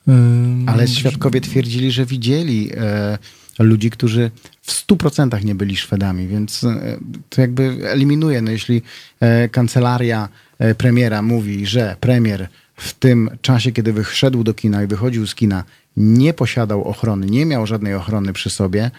ym, 0.08 0.66
Ale 0.70 0.88
świadkowie 0.88 1.42
twierdzili, 1.42 1.92
że 1.92 2.06
widzieli 2.06 2.70
e, 2.78 3.18
ludzi, 3.60 3.90
którzy 3.90 4.32
w 4.68 4.88
100% 4.88 5.44
nie 5.44 5.56
byli 5.56 5.78
Szwedami, 5.78 6.28
więc 6.28 6.64
e, 6.64 6.98
to 7.30 7.42
jakby 7.42 7.90
eliminuje. 7.90 8.42
No 8.42 8.52
jeśli 8.52 8.82
e, 9.20 9.50
kancelaria 9.50 10.30
e, 10.60 10.76
premiera 10.76 11.22
mówi, 11.22 11.66
że 11.66 11.96
premier 12.00 12.48
w 12.76 12.94
tym 12.94 13.30
czasie, 13.42 13.72
kiedy 13.72 13.94
wyszedł 13.94 14.44
do 14.44 14.54
kina 14.54 14.84
i 14.84 14.88
wychodził 14.88 15.28
z 15.28 15.36
kina, 15.36 15.64
nie 15.98 16.34
posiadał 16.34 16.84
ochrony, 16.84 17.26
nie 17.26 17.46
miał 17.46 17.68
żadnej 17.68 17.96
ochrony 17.96 18.34
przy 18.34 18.50
sobie, 18.50 18.92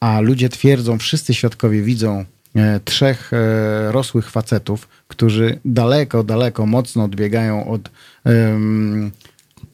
a 0.00 0.20
ludzie 0.20 0.48
twierdzą, 0.48 0.98
wszyscy 0.98 1.34
świadkowie 1.34 1.82
widzą 1.82 2.24
trzech 2.84 3.30
rosłych 3.88 4.30
facetów, 4.30 4.88
którzy 5.08 5.58
daleko, 5.64 6.24
daleko 6.24 6.66
mocno 6.66 7.04
odbiegają 7.04 7.66
od, 7.68 7.90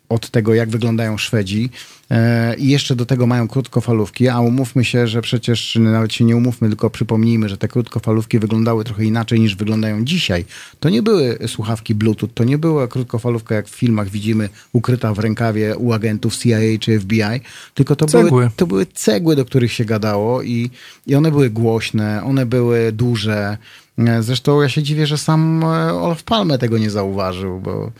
od 0.08 0.30
tego, 0.30 0.54
jak 0.54 0.70
wyglądają 0.70 1.18
Szwedzi. 1.18 1.70
E, 2.12 2.54
I 2.56 2.68
jeszcze 2.68 2.96
do 2.96 3.06
tego 3.06 3.26
mają 3.26 3.48
krótkofalówki, 3.48 4.28
a 4.28 4.40
umówmy 4.40 4.84
się, 4.84 5.06
że 5.06 5.22
przecież 5.22 5.78
nawet 5.80 6.12
się 6.12 6.24
nie 6.24 6.36
umówmy, 6.36 6.68
tylko 6.68 6.90
przypomnijmy, 6.90 7.48
że 7.48 7.56
te 7.56 7.68
krótkofalówki 7.68 8.38
wyglądały 8.38 8.84
trochę 8.84 9.04
inaczej 9.04 9.40
niż 9.40 9.56
wyglądają 9.56 10.04
dzisiaj. 10.04 10.44
To 10.80 10.88
nie 10.88 11.02
były 11.02 11.38
słuchawki 11.46 11.94
Bluetooth, 11.94 12.28
to 12.34 12.44
nie 12.44 12.58
była 12.58 12.88
krótkofalówka, 12.88 13.54
jak 13.54 13.68
w 13.68 13.74
filmach 13.74 14.08
widzimy, 14.08 14.48
ukryta 14.72 15.14
w 15.14 15.18
rękawie 15.18 15.76
u 15.76 15.92
agentów 15.92 16.36
CIA 16.36 16.58
czy 16.80 17.00
FBI, 17.00 17.40
tylko 17.74 17.96
to, 17.96 18.06
Cegły. 18.06 18.30
były, 18.30 18.50
to 18.56 18.66
były 18.66 18.86
cegły, 18.86 19.36
do 19.36 19.44
których 19.44 19.72
się 19.72 19.84
gadało 19.84 20.42
i, 20.42 20.70
i 21.06 21.14
one 21.14 21.30
były 21.30 21.50
głośne, 21.50 22.22
one 22.24 22.46
były 22.46 22.92
duże. 22.92 23.58
E, 23.98 24.22
Zresztą 24.22 24.62
ja 24.62 24.68
się 24.68 24.82
dziwię, 24.82 25.06
że 25.06 25.18
sam 25.18 25.64
e, 25.64 25.92
Olaf 25.94 26.22
Palme 26.22 26.58
tego 26.58 26.78
nie 26.78 26.90
zauważył, 26.90 27.60
bo 27.60 27.92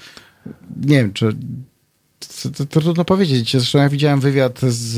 nie 0.86 0.96
wiem, 0.96 1.12
czy 1.12 1.36
to, 2.50 2.66
trudno 2.66 3.04
powiedzieć. 3.04 3.52
Zresztą 3.52 3.78
ja 3.78 3.88
widziałem 3.88 4.20
wywiad 4.20 4.60
z, 4.60 4.94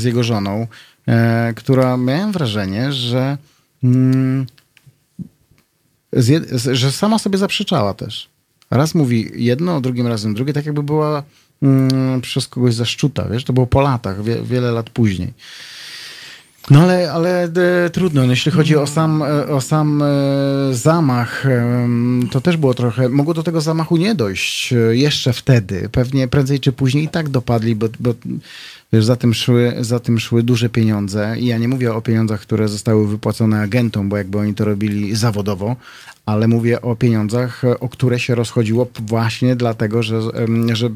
z 0.00 0.04
jego 0.04 0.22
żoną, 0.22 0.66
e, 1.08 1.52
która 1.56 1.96
miałem 1.96 2.32
wrażenie, 2.32 2.92
że, 2.92 3.38
mm, 3.84 4.46
z, 6.12 6.68
że 6.76 6.92
sama 6.92 7.18
sobie 7.18 7.38
zaprzeczała 7.38 7.94
też. 7.94 8.28
Raz 8.70 8.94
mówi 8.94 9.30
jedno, 9.34 9.80
drugim 9.80 10.06
razem 10.06 10.34
drugie, 10.34 10.52
tak 10.52 10.66
jakby 10.66 10.82
była 10.82 11.22
mm, 11.62 12.20
przez 12.20 12.48
kogoś 12.48 12.74
zaszczuta, 12.74 13.28
wiesz, 13.28 13.44
to 13.44 13.52
było 13.52 13.66
po 13.66 13.80
latach, 13.80 14.24
wie, 14.24 14.42
wiele 14.42 14.72
lat 14.72 14.90
później. 14.90 15.32
No 16.70 16.82
ale, 16.82 17.12
ale 17.12 17.44
e, 17.44 17.90
trudno. 17.90 18.24
No, 18.24 18.30
jeśli 18.30 18.52
chodzi 18.52 18.76
o 18.76 18.86
sam, 18.86 19.22
e, 19.22 19.48
o 19.48 19.60
sam 19.60 20.02
e, 20.02 20.06
zamach, 20.72 21.44
to 22.30 22.40
też 22.40 22.56
było 22.56 22.74
trochę. 22.74 23.08
Mogło 23.08 23.34
do 23.34 23.42
tego 23.42 23.60
zamachu 23.60 23.96
nie 23.96 24.14
dojść 24.14 24.72
e, 24.72 24.76
jeszcze 24.76 25.32
wtedy. 25.32 25.88
Pewnie 25.92 26.28
prędzej 26.28 26.60
czy 26.60 26.72
później 26.72 27.04
i 27.04 27.08
tak 27.08 27.28
dopadli, 27.28 27.76
bo, 27.76 27.86
bo 28.00 28.14
wiesz, 28.92 29.04
za, 29.04 29.16
tym 29.16 29.34
szły, 29.34 29.74
za 29.80 30.00
tym 30.00 30.18
szły 30.18 30.42
duże 30.42 30.68
pieniądze. 30.68 31.36
I 31.38 31.46
ja 31.46 31.58
nie 31.58 31.68
mówię 31.68 31.94
o 31.94 32.02
pieniądzach, 32.02 32.40
które 32.40 32.68
zostały 32.68 33.08
wypłacone 33.08 33.60
agentom, 33.60 34.08
bo 34.08 34.16
jakby 34.16 34.38
oni 34.38 34.54
to 34.54 34.64
robili 34.64 35.16
zawodowo, 35.16 35.76
ale 36.26 36.48
mówię 36.48 36.82
o 36.82 36.96
pieniądzach, 36.96 37.64
e, 37.64 37.80
o 37.80 37.88
które 37.88 38.20
się 38.20 38.34
rozchodziło 38.34 38.88
właśnie 39.00 39.56
dlatego, 39.56 40.02
że, 40.02 40.20
że 40.72 40.90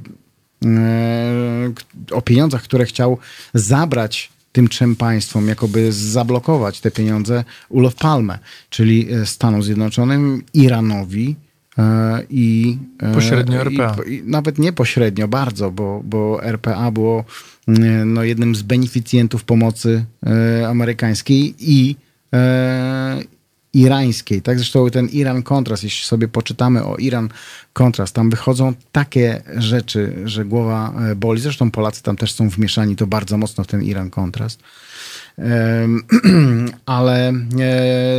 o 2.12 2.22
pieniądzach, 2.22 2.62
które 2.62 2.84
chciał 2.84 3.18
zabrać 3.54 4.33
tym 4.54 4.68
trzem 4.68 4.96
państwom, 4.96 5.48
jakoby 5.48 5.92
zablokować 5.92 6.80
te 6.80 6.90
pieniądze 6.90 7.44
Ulof 7.68 7.94
Palme, 7.94 8.38
czyli 8.70 9.12
e, 9.12 9.26
Stanom 9.26 9.62
Zjednoczonym, 9.62 10.42
Iranowi 10.54 11.36
e, 11.78 12.22
i... 12.30 12.78
e, 12.98 13.14
Pośrednio 13.14 13.60
RPA. 13.60 13.96
I, 14.06 14.12
i 14.14 14.22
nawet 14.24 14.58
nie 14.58 14.72
pośrednio, 14.72 15.28
bardzo, 15.28 15.70
bo, 15.70 16.00
bo 16.04 16.44
RPA 16.44 16.90
było 16.90 17.24
e, 17.68 17.72
no, 18.04 18.22
jednym 18.22 18.54
z 18.54 18.62
beneficjentów 18.62 19.44
pomocy 19.44 20.04
e, 20.26 20.68
amerykańskiej 20.68 21.54
i 21.58 21.96
e, 22.32 23.20
irańskiej. 23.74 24.42
Tak? 24.42 24.58
Zresztą 24.58 24.90
ten 24.90 25.08
Iran-Kontrast, 25.08 25.84
jeśli 25.84 26.06
sobie 26.06 26.28
poczytamy 26.28 26.84
o 26.84 26.96
Iran-Kontrast, 26.96 28.14
tam 28.14 28.30
wychodzą 28.30 28.74
takie 28.92 29.42
rzeczy, 29.56 30.16
że 30.24 30.44
głowa 30.44 30.92
e, 31.10 31.16
boli. 31.16 31.40
Zresztą 31.40 31.70
Polacy 31.70 32.02
tam 32.02 32.16
też 32.16 32.32
są 32.32 32.48
wmieszani 32.48 32.96
to 32.96 33.06
bardzo 33.06 33.38
mocno 33.38 33.64
w 33.64 33.66
ten 33.66 33.82
Iran-Kontrast. 33.82 34.60
Em, 35.38 36.02
Ale 36.86 37.28
e, 37.28 37.34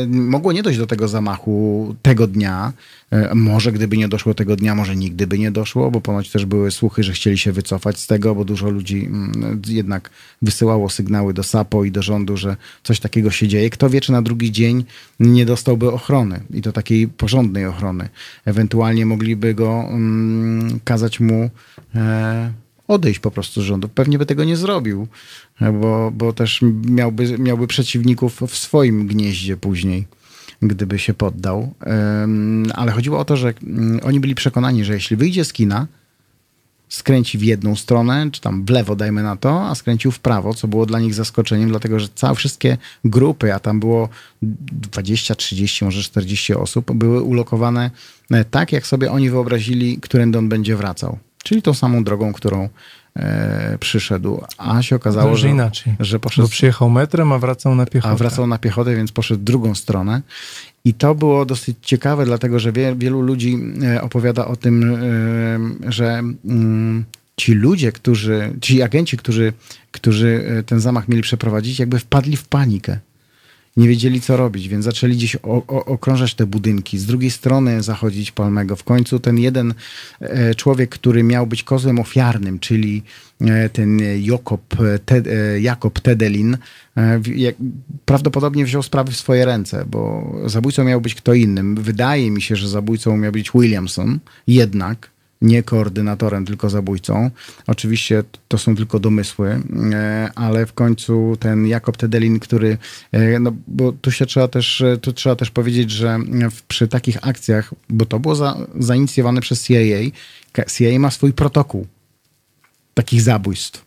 mogło 0.08 0.52
nie 0.52 0.64
dojść 0.64 0.80
do 0.80 0.88
tego 0.88 1.08
zamachu 1.08 1.96
tego 2.02 2.28
dnia. 2.28 2.74
E, 3.16 3.36
Może 3.36 3.72
gdyby 3.72 3.98
nie 3.98 4.08
doszło 4.08 4.34
tego 4.34 4.56
dnia, 4.56 4.76
może 4.76 4.96
nigdy 4.96 5.28
by 5.28 5.40
nie 5.40 5.52
doszło, 5.52 5.92
bo 5.92 6.02
ponoć 6.02 6.30
też 6.30 6.46
były 6.46 6.72
słuchy, 6.72 7.04
że 7.04 7.14
chcieli 7.14 7.38
się 7.38 7.52
wycofać 7.52 8.00
z 8.00 8.08
tego, 8.08 8.36
bo 8.36 8.46
dużo 8.46 8.70
ludzi 8.70 9.06
mm, 9.06 9.62
jednak 9.68 10.10
wysyłało 10.42 10.90
sygnały 10.90 11.34
do 11.34 11.44
SAPO 11.44 11.84
i 11.84 11.92
do 11.92 12.02
rządu, 12.02 12.38
że 12.38 12.58
coś 12.84 13.00
takiego 13.00 13.32
się 13.32 13.48
dzieje. 13.48 13.70
Kto 13.70 13.90
wie, 13.90 14.02
czy 14.02 14.12
na 14.12 14.22
drugi 14.22 14.52
dzień 14.52 14.86
nie 15.20 15.46
dostałby 15.46 15.92
ochrony 15.92 16.42
i 16.54 16.62
to 16.62 16.72
takiej 16.72 17.08
porządnej 17.08 17.66
ochrony. 17.66 18.10
Ewentualnie 18.46 19.06
mogliby 19.06 19.54
go 19.54 19.84
mm, 19.90 20.80
kazać 20.84 21.20
mu 21.20 21.50
e, 21.96 22.54
odejść 22.88 23.20
po 23.20 23.32
prostu 23.32 23.62
z 23.62 23.66
rządu. 23.66 23.90
Pewnie 23.90 24.18
by 24.18 24.26
tego 24.26 24.44
nie 24.44 24.58
zrobił, 24.58 25.08
e, 25.62 25.72
bo, 25.72 26.12
bo 26.12 26.34
też 26.34 26.62
miałby, 26.86 27.38
miałby 27.38 27.68
przeciwników 27.68 28.42
w 28.48 28.58
swoim 28.58 29.08
gnieździe 29.08 29.58
później, 29.58 30.06
gdyby 30.62 31.00
się 31.00 31.14
poddał. 31.14 31.74
Ale 32.74 32.92
chodziło 32.92 33.20
o 33.20 33.26
to, 33.26 33.38
że 33.38 33.54
mm, 33.64 34.00
oni 34.04 34.20
byli 34.20 34.36
przekonani, 34.36 34.86
że 34.86 34.94
jeśli 34.94 35.18
wyjdzie 35.18 35.46
z 35.46 35.54
kina, 35.54 35.88
skręci 36.90 37.38
w 37.38 37.44
jedną 37.44 37.76
stronę, 37.76 38.30
czy 38.32 38.42
tam 38.42 38.66
w 38.66 38.70
lewo 38.70 38.96
dajmy 38.96 39.24
na 39.24 39.36
to, 39.36 39.68
a 39.68 39.76
skręcił 39.76 40.12
w 40.12 40.20
prawo, 40.20 40.54
co 40.54 40.68
było 40.68 40.86
dla 40.86 41.00
nich 41.00 41.14
zaskoczeniem, 41.14 41.70
dlatego 41.70 42.00
że 42.00 42.08
całe 42.16 42.36
wszystkie 42.36 42.78
grupy, 43.06 43.54
a 43.54 43.60
tam 43.60 43.80
było 43.80 44.10
20, 44.42 45.36
30, 45.36 45.86
może 45.86 46.04
40 46.04 46.54
osób, 46.54 46.92
były 46.92 47.22
ulokowane 47.22 47.92
e, 48.32 48.46
tak, 48.46 48.72
jak 48.72 48.88
sobie 48.88 49.12
oni 49.12 49.30
wyobrazili, 49.30 49.98
którędy 50.02 50.38
on 50.38 50.50
będzie 50.50 50.76
wracał. 50.76 51.18
Czyli 51.44 51.62
tą 51.62 51.74
samą 51.74 52.04
drogą, 52.04 52.34
którą 52.34 52.70
e, 53.16 53.78
przyszedł. 53.80 54.42
A 54.58 54.82
się 54.82 54.96
okazało, 54.96 55.36
że, 55.36 55.50
inaczej. 55.50 55.96
że 56.00 56.18
Bo 56.18 56.24
poszedł 56.24 56.48
przyjechał 56.48 56.90
metrem, 56.90 57.32
a 57.32 57.40
wracał 57.40 57.76
na 57.76 57.86
piechotę. 57.86 58.14
a 58.14 58.18
wracał 58.18 58.48
na 58.48 58.58
piechotę, 58.58 58.96
więc 58.96 59.12
poszedł 59.12 59.42
w 59.42 59.44
drugą 59.44 59.76
stronę. 59.76 60.22
I 60.86 60.94
to 60.94 61.16
było 61.16 61.46
dosyć 61.46 61.78
ciekawe, 61.82 62.26
dlatego 62.26 62.60
że 62.60 62.72
wie, 62.72 62.96
wielu 62.96 63.22
ludzi 63.22 63.58
e, 63.84 64.02
opowiada 64.02 64.46
o 64.46 64.56
tym, 64.56 64.96
e, 65.88 65.92
że 65.92 66.22
mm, 66.46 67.06
ci 67.38 67.54
ludzie, 67.54 67.92
którzy, 67.92 68.54
ci 68.62 68.82
agenci, 68.82 69.18
którzy, 69.18 69.54
którzy 69.92 70.46
e, 70.48 70.64
ten 70.64 70.80
zamach 70.80 71.08
mieli 71.08 71.22
przeprowadzić, 71.22 71.80
jakby 71.80 72.00
wpadli 72.00 72.38
w 72.38 72.48
panikę. 72.48 73.00
Nie 73.78 73.88
wiedzieli, 73.88 74.22
co 74.22 74.38
robić, 74.38 74.68
więc 74.68 74.86
zaczęli 74.86 75.16
gdzieś 75.16 75.36
o, 75.36 75.40
o, 75.68 75.86
okrążać 75.86 76.34
te 76.34 76.46
budynki. 76.46 76.98
Z 76.98 77.06
drugiej 77.06 77.32
strony 77.32 77.84
zachodzić 77.84 78.32
Palmego. 78.32 78.76
W 78.76 78.84
końcu 78.84 79.20
ten 79.20 79.38
jeden 79.38 79.74
e, 80.20 80.56
człowiek, 80.56 80.90
który 80.90 81.24
miał 81.24 81.48
być 81.48 81.64
kozłem 81.64 82.00
ofiarnym, 82.00 82.60
czyli 82.60 83.04
e, 83.42 83.70
ten 83.70 84.00
Jakob, 84.22 84.62
Te, 85.06 85.16
e, 85.16 85.60
Jakob 85.60 86.00
Tedelin, 86.00 86.58
prawdopodobnie 88.06 88.66
wziął 88.66 88.84
sprawy 88.84 89.12
w 89.12 89.18
swoje 89.18 89.46
ręce, 89.46 89.86
bo 89.88 90.32
zabójcą 90.46 90.84
miał 90.84 91.02
być 91.02 91.16
kto 91.16 91.34
innym. 91.34 91.76
Wydaje 91.76 92.32
mi 92.32 92.42
się, 92.42 92.56
że 92.56 92.70
zabójcą 92.70 93.18
miał 93.18 93.32
być 93.32 93.52
Williamson, 93.52 94.20
jednak 94.48 95.15
nie 95.42 95.64
koordynatorem, 95.64 96.46
tylko 96.46 96.70
zabójcą. 96.70 97.32
Oczywiście 97.68 98.24
to 98.48 98.58
są 98.58 98.76
tylko 98.76 99.00
domysły, 99.00 99.62
e, 99.94 100.30
ale 100.36 100.66
w 100.66 100.74
końcu 100.74 101.38
ten 101.40 101.68
Jakob 101.68 101.98
Tedelin, 101.98 102.40
który, 102.40 102.78
e, 103.12 103.40
no 103.40 103.54
bo 103.68 103.92
tu 103.92 104.12
się 104.12 104.26
trzeba 104.26 104.48
też, 104.48 104.82
e, 104.82 104.98
tu 104.98 105.14
trzeba 105.14 105.36
też 105.36 105.52
powiedzieć, 105.52 105.92
że 105.92 106.20
w, 106.52 106.62
przy 106.62 106.88
takich 106.88 107.28
akcjach, 107.28 107.74
bo 107.90 108.06
to 108.06 108.20
było 108.20 108.36
za, 108.36 108.58
zainicjowane 108.80 109.42
przez 109.42 109.64
CIA, 109.64 110.12
CIA 110.72 111.00
ma 111.00 111.12
swój 111.12 111.34
protokół 111.34 111.88
takich 112.94 113.22
zabójstw. 113.22 113.86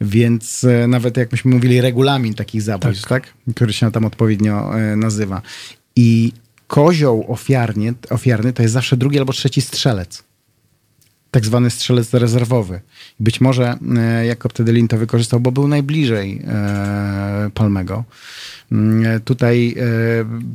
Więc 0.00 0.66
nawet 0.88 1.16
jak 1.16 1.32
myśmy 1.32 1.50
mówili, 1.50 1.80
regulamin 1.80 2.34
takich 2.34 2.62
zabójstw, 2.62 3.08
tak. 3.08 3.34
Który 3.54 3.72
się 3.72 3.92
tam 3.92 4.04
odpowiednio 4.04 4.70
nazywa. 4.96 5.42
I 5.96 6.32
kozioł 6.66 7.32
ofiarnie, 7.32 7.94
ofiarny 8.10 8.52
to 8.52 8.62
jest 8.62 8.74
zawsze 8.74 8.96
drugi 8.96 9.18
albo 9.18 9.32
trzeci 9.32 9.60
strzelec 9.60 10.27
tak 11.30 11.44
zwany 11.44 11.70
strzelec 11.70 12.14
rezerwowy. 12.14 12.80
Być 13.20 13.40
może 13.40 13.78
e, 13.96 14.26
Jakob 14.26 14.52
Tedelin 14.52 14.88
to 14.88 14.98
wykorzystał, 14.98 15.40
bo 15.40 15.52
był 15.52 15.68
najbliżej 15.68 16.42
e, 16.46 17.50
Palmego. 17.54 18.04
Mm, 18.72 19.06
e, 19.06 19.20
Tutaj 19.20 19.74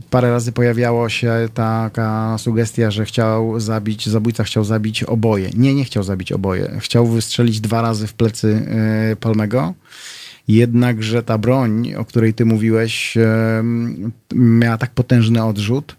parę 0.10 0.32
razy 0.32 0.52
pojawiało 0.52 1.10
się 1.10 1.34
taka 1.54 2.38
sugestia, 2.38 2.92
że 2.92 3.06
chciał 3.06 3.60
zabić, 3.60 4.10
zabójca 4.10 4.44
chciał 4.44 4.64
zabić 4.64 5.04
oboje. 5.04 5.50
Nie, 5.54 5.74
nie 5.76 5.86
chciał 5.86 6.04
zabić 6.04 6.32
oboje. 6.32 6.78
Chciał 6.80 7.08
wystrzelić 7.08 7.60
dwa 7.60 7.82
razy 7.82 8.08
w 8.08 8.14
plecy 8.14 8.68
Palmego. 9.20 9.74
Jednakże 10.48 11.24
ta 11.24 11.38
broń, 11.38 11.94
o 11.94 12.06
której 12.06 12.34
ty 12.34 12.46
mówiłeś, 12.46 13.18
miała 14.34 14.78
tak 14.78 14.92
potężny 14.92 15.44
odrzut, 15.44 15.96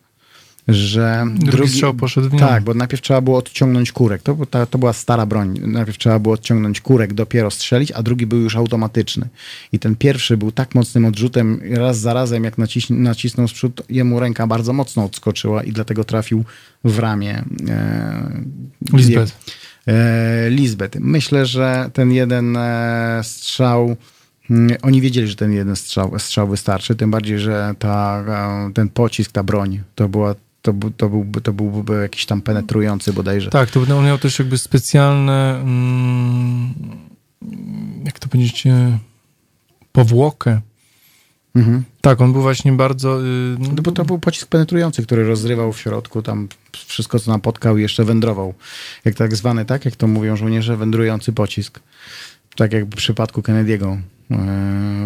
że 0.69 1.27
Drugi 1.35 1.69
strzał 1.69 1.95
poszedł 1.95 2.29
w 2.29 2.33
nią. 2.33 2.39
Tak, 2.39 2.65
bo 2.65 2.75
najpierw 2.75 3.03
trzeba 3.03 3.21
było 3.21 3.39
odciągnąć 3.39 3.93
kurek. 3.93 4.23
To, 4.23 4.37
ta, 4.51 4.67
to 4.67 4.79
była 4.79 4.93
stara 4.93 5.27
broń. 5.27 5.61
Najpierw 5.63 5.99
trzeba 5.99 6.19
było 6.19 6.35
odciągnąć 6.35 6.81
kurek, 6.81 7.13
dopiero 7.15 7.51
strzelić, 7.51 7.93
a 7.93 8.03
drugi 8.03 8.27
był 8.27 8.41
już 8.41 8.57
automatyczny. 8.57 9.29
I 9.73 9.79
ten 9.79 9.97
pierwszy 9.97 10.37
był 10.37 10.53
tak 10.53 10.75
mocnym 10.75 11.05
odrzutem, 11.05 11.61
raz 11.71 11.99
za 11.99 12.15
razem, 12.15 12.45
jak 12.45 12.59
naciś, 12.59 12.91
nacisnął 12.91 13.49
z 13.49 13.53
przód, 13.53 13.83
jemu 13.89 14.21
ręka 14.21 14.47
bardzo 14.47 14.73
mocno 14.73 15.05
odskoczyła 15.05 15.63
i 15.63 15.73
dlatego 15.73 16.05
trafił 16.05 16.45
w 16.85 16.99
ramię. 16.99 17.45
E, 17.69 18.43
Lisbeth. 18.93 19.33
E, 19.89 20.51
Lisbeth. 20.51 20.99
Myślę, 21.01 21.47
że 21.47 21.91
ten 21.93 22.13
jeden 22.13 22.57
e, 22.57 23.21
strzał. 23.23 23.97
mm, 24.51 24.77
Oni 24.83 25.01
wiedzieli, 25.01 25.29
że 25.29 25.37
ten 25.37 25.53
jeden 25.53 25.77
strzał, 25.77 26.19
strzał 26.19 26.49
wystarczy, 26.49 26.95
tym 26.95 27.11
bardziej, 27.11 27.39
że 27.39 27.75
ta, 27.79 28.25
e, 28.69 28.73
ten 28.73 28.89
pocisk, 28.89 29.33
ta 29.33 29.43
broń, 29.43 29.81
to 29.95 30.09
była. 30.09 30.35
To, 30.65 30.73
był, 30.73 30.91
to, 30.91 31.09
byłby, 31.09 31.41
to 31.41 31.53
byłby 31.53 32.03
jakiś 32.03 32.27
tam 32.27 32.43
penetrujący 32.43 33.13
bodajże. 33.13 33.51
Tak, 33.51 33.71
to 33.71 33.81
on 33.81 34.05
miał 34.05 34.19
też 34.19 34.39
jakby 34.39 34.59
specjalne, 34.59 35.61
mm, 35.61 36.75
jak 38.05 38.19
to 38.19 38.29
powiedzieć, 38.29 38.67
e, 38.67 38.99
powłokę. 39.93 40.61
Mhm. 41.55 41.85
Tak, 42.01 42.21
on 42.21 42.33
był 42.33 42.43
właśnie 42.43 42.73
bardzo... 42.73 43.23
y, 43.23 43.57
No 43.59 43.83
bo 43.83 43.93
to 43.93 44.05
był 44.05 44.19
pocisk 44.19 44.49
penetrujący, 44.49 45.03
który 45.03 45.25
rozrywał 45.25 45.73
w 45.73 45.81
środku 45.81 46.23
tam 46.23 46.49
wszystko, 46.73 47.19
co 47.19 47.31
napotkał 47.31 47.79
i 47.79 47.83
jeszcze 47.83 48.05
wędrował. 48.05 48.55
Jak 49.05 49.15
tak 49.15 49.37
zwany, 49.37 49.65
tak 49.65 49.85
jak 49.85 49.97
to 49.97 50.07
mówią 50.07 50.37
żołnierze, 50.37 50.77
wędrujący 50.77 51.33
pocisk. 51.33 51.81
Tak 52.57 52.73
jak 52.73 52.85
w 52.85 52.97
przypadku 52.97 53.41
Kennedy'ego 53.41 53.99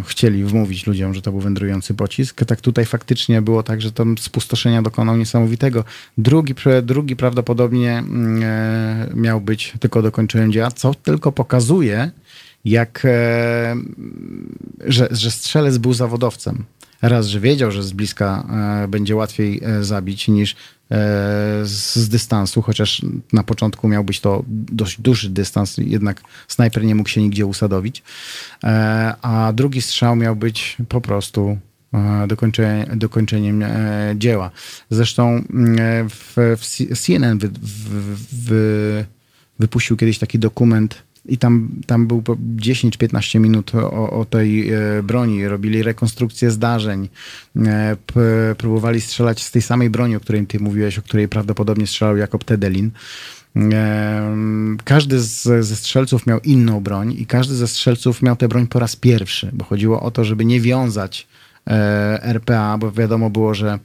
chcieli 0.07 0.45
wmówić 0.45 0.87
ludziom, 0.87 1.15
że 1.15 1.23
to 1.23 1.31
był 1.31 1.41
wędrujący 1.41 1.95
pocisk. 1.95 2.45
Tak 2.45 2.61
tutaj 2.61 2.85
faktycznie 2.85 3.43
było 3.43 3.63
tak, 3.63 3.81
że 3.83 3.93
tam 3.93 4.19
spustoszenia 4.19 4.83
dokonał 4.83 5.17
niesamowitego. 5.17 5.85
Drugi, 6.19 6.55
drugi 6.83 7.17
prawdopodobnie 7.17 7.99
mm, 7.99 8.43
e, 8.43 9.09
miał 9.15 9.41
być 9.41 9.73
tylko 9.81 10.03
dokończeniem 10.03 10.53
dzieła, 10.53 10.71
co 10.71 10.95
tylko 10.95 11.33
pokazuje, 11.33 12.11
jak, 12.65 13.03
e, 13.05 13.77
że, 14.87 15.09
że 15.11 15.31
strzelec 15.31 15.79
był 15.79 15.93
zawodowcem. 15.93 16.65
Raz, 17.03 17.27
że 17.27 17.41
wiedział, 17.41 17.71
że 17.71 17.83
z 17.83 17.93
bliska 17.93 18.47
e, 18.85 18.89
będzie 18.89 19.17
łatwiej 19.17 19.61
e, 19.65 19.85
zabić 19.85 20.29
niż 20.29 20.53
e, 20.53 20.57
z, 21.65 22.09
dystansu, 22.09 22.63
chociaż 22.63 23.03
na 23.33 23.43
początku 23.43 23.89
miał 23.89 24.05
być 24.05 24.21
to 24.21 24.45
dość 24.49 25.01
duży 25.01 25.31
dystans, 25.31 25.77
jednak 25.79 26.23
snajper 26.49 26.85
nie 26.85 26.95
mógł 26.95 27.09
się 27.09 27.23
nigdzie 27.23 27.47
usadowić. 27.47 28.03
A 29.23 29.53
drugi 29.55 29.83
strzał 29.83 30.17
miał 30.17 30.37
być 30.37 30.77
po 30.89 31.01
prostu 31.01 31.59
dokończenie, 32.29 32.87
dokończeniem 32.97 33.65
dzieła. 34.17 34.51
Zresztą 34.91 35.29
mm, 35.29 36.09
w, 36.09 36.37
w 36.93 36.99
CNN 37.01 37.39
wy, 38.33 39.05
wypuścił 39.59 39.97
kiedyś 39.97 40.19
taki 40.19 40.39
dokument 40.39 41.03
i 41.27 41.39
tam, 41.39 41.69
tam 41.87 42.07
był 42.07 42.23
po 42.23 42.37
10-15 42.57 43.41
minut 43.41 43.75
o, 43.75 44.11
o 44.11 44.25
tej 44.25 44.73
e, 44.73 45.03
broni. 45.03 45.49
Robili 45.49 45.83
rekonstrukcję 45.83 46.51
zdarzeń. 46.51 47.09
E, 47.57 47.97
próbowali 48.59 49.01
strzelać 49.01 49.43
z 49.43 49.51
tej 49.51 49.63
samej 49.63 49.91
broni, 49.91 50.17
o 50.17 50.21
której 50.21 50.47
ty 50.47 50.61
mówiłeś, 50.61 50.99
o 50.99 51.03
której 51.03 51.29
prawdopodobnie 51.29 51.87
strzelał 51.87 52.17
Jakob 52.17 52.45
Tedelin. 52.45 52.91
Każdy 54.85 55.21
z, 55.21 55.43
ze 55.43 55.77
strzelców 55.77 56.27
miał 56.27 56.41
inną 56.41 56.81
broń 56.81 57.15
i 57.19 57.27
każdy 57.27 57.55
ze 57.55 57.69
strzelców 57.69 58.23
miał 58.23 58.37
tę 58.37 58.49
broń 58.49 58.67
po 58.67 58.79
raz 58.79 58.97
pierwszy, 58.97 59.51
bo 59.53 59.65
chodziło 59.65 60.03
o 60.03 60.11
to, 60.11 60.25
żeby 60.25 60.45
nie 60.45 60.61
wiązać 60.61 61.29
e, 61.67 62.23
RPA, 62.23 62.79
bo 62.79 62.93
wiadomo 62.93 63.31
było, 63.31 63.55
że 63.55 63.79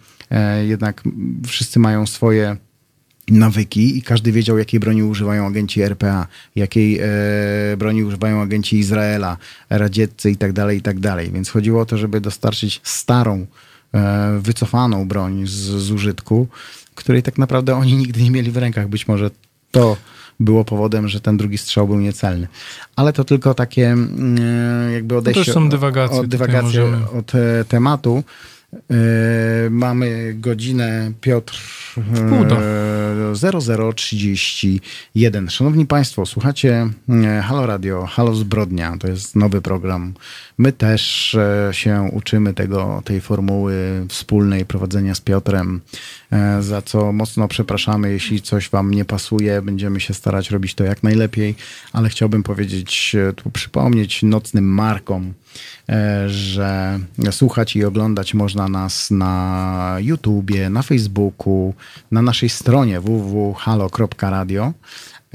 jednak 0.68 1.04
wszyscy 1.48 1.80
mają 1.80 2.08
swoje 2.08 2.58
nawyki 3.28 3.98
i 3.98 4.02
każdy 4.02 4.32
wiedział, 4.32 4.58
jakiej 4.58 4.80
broni 4.80 5.04
używają 5.04 5.48
agenci 5.48 5.82
RPA, 5.82 6.28
jakiej 6.56 7.00
e, 7.00 7.08
broni 7.78 8.04
używają 8.04 8.42
agenci 8.42 8.80
Izraela, 8.80 9.38
radzieccy 9.70 10.32
i 10.32 10.38
tak 10.38 10.54
dalej, 10.54 10.78
i 10.78 10.82
tak 10.82 11.00
dalej. 11.00 11.32
Więc 11.32 11.50
chodziło 11.50 11.82
o 11.82 11.86
to, 11.86 11.98
żeby 11.98 12.22
dostarczyć 12.22 12.82
starą, 12.84 13.46
e, 13.94 14.40
wycofaną 14.40 15.08
broń 15.08 15.48
z, 15.48 15.52
z 15.52 15.92
użytku, 15.92 16.48
której 16.96 17.24
tak 17.24 17.38
naprawdę 17.38 17.76
oni 17.76 17.96
nigdy 17.96 18.24
nie 18.24 18.32
mieli 18.32 18.52
w 18.52 18.58
rękach. 18.58 18.88
Być 18.88 19.08
może 19.08 19.32
to 19.72 19.98
było 20.40 20.66
powodem, 20.66 21.08
że 21.08 21.22
ten 21.22 21.38
drugi 21.38 21.58
strzał 21.58 21.88
był 21.88 22.00
niecelny. 22.00 22.48
Ale 22.96 23.14
to 23.14 23.24
tylko 23.24 23.54
takie 23.54 23.88
mm, 23.92 24.94
jakby 24.94 25.18
odejście 25.18 25.54
są 25.54 25.70
dywagacje, 25.70 26.18
od, 26.18 26.26
tutaj 26.26 26.48
dywagacje 26.48 26.84
od 27.20 27.36
e, 27.36 27.66
tematu. 27.66 28.24
E, 28.74 29.70
mamy 29.70 30.34
godzinę 30.38 31.12
Piotr 31.22 31.60
pół 32.30 32.46
do. 32.46 32.58
e, 32.58 33.94
0031. 33.96 35.50
Szanowni 35.50 35.86
Państwo, 35.86 36.26
słuchacie 36.26 36.90
e, 37.10 37.42
Halo 37.42 37.66
Radio, 37.66 38.06
Halo 38.06 38.36
Zbrodnia, 38.36 38.98
to 39.00 39.08
jest 39.08 39.36
nowy 39.36 39.62
program. 39.62 40.14
My 40.58 40.72
też 40.72 41.36
e, 41.36 41.70
się 41.72 42.10
uczymy 42.14 42.54
tego, 42.54 43.02
tej 43.06 43.22
formuły 43.22 44.06
wspólnej 44.10 44.66
prowadzenia 44.66 45.16
z 45.16 45.22
Piotrem, 45.22 45.82
e, 46.32 46.62
za 46.62 46.82
co 46.82 47.12
mocno 47.12 47.48
przepraszamy, 47.48 48.12
jeśli 48.12 48.42
coś 48.42 48.70
Wam 48.70 48.94
nie 48.94 49.06
pasuje, 49.06 49.62
będziemy 49.62 50.00
się 50.00 50.14
starać 50.14 50.52
robić 50.52 50.76
to 50.76 50.84
jak 50.84 51.04
najlepiej, 51.04 51.56
ale 51.94 52.10
chciałbym 52.10 52.44
powiedzieć, 52.44 53.16
e, 53.30 53.34
tu 53.34 53.50
przypomnieć 53.50 54.24
nocnym 54.24 54.66
markom, 54.66 55.34
że 56.28 57.00
słuchać 57.32 57.76
i 57.76 57.86
oglądać 57.86 58.34
można 58.34 58.68
nas 58.68 59.12
na 59.12 59.96
YouTubie, 60.00 60.70
na 60.70 60.82
Facebooku, 60.82 61.74
na 62.12 62.22
naszej 62.22 62.50
stronie 62.50 63.02
www.halo.radio. 63.02 64.74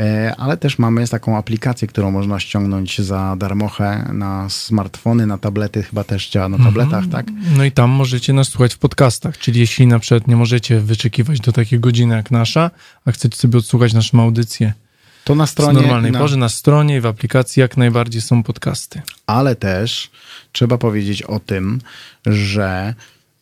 E, 0.01 0.35
Ale 0.39 0.57
też 0.57 0.79
mamy 0.79 1.09
taką 1.09 1.37
aplikację, 1.37 1.89
którą 1.89 2.11
można 2.11 2.41
ściągnąć 2.41 3.01
za 3.01 3.37
darmochę 3.39 4.11
na 4.13 4.49
smartfony, 4.49 5.27
na 5.27 5.39
tablety, 5.39 5.83
chyba 5.83 6.05
też 6.05 6.31
działa 6.31 6.49
na 6.49 6.59
tabletach, 6.59 7.05
tak? 7.13 7.27
No 7.57 7.65
i 7.65 7.73
tam 7.73 7.91
możecie 7.91 8.33
nas 8.33 8.49
słuchać 8.49 8.75
w 8.75 8.79
podcastach, 8.79 9.39
czyli 9.39 9.61
jeśli 9.61 9.87
na 9.87 9.99
przykład 9.99 10.29
nie 10.29 10.37
możecie 10.37 10.81
wyczekiwać 10.81 11.41
do 11.41 11.53
takiej 11.53 11.81
godziny 11.81 12.15
jak 12.17 12.31
nasza, 12.31 12.71
a 13.05 13.13
chcecie 13.13 13.37
sobie 13.37 13.59
odsłuchać 13.59 13.93
naszą 13.93 14.23
audycję 14.23 14.73
To 15.25 15.35
na 15.35 15.47
w 15.47 15.51
stronie. 15.51 15.73
normalnej 15.81 16.13
na, 16.13 16.19
porze, 16.19 16.37
na 16.37 16.49
stronie 16.49 16.97
i 16.97 17.01
w 17.01 17.07
aplikacji 17.07 17.61
jak 17.61 17.77
najbardziej 17.77 18.21
są 18.23 18.43
podcasty. 18.43 19.03
ale 19.27 19.57
też 19.57 20.11
trzeba 20.53 20.79
powiedzieć 20.79 21.23
o 21.23 21.41
tym, 21.41 21.81
że 22.27 22.95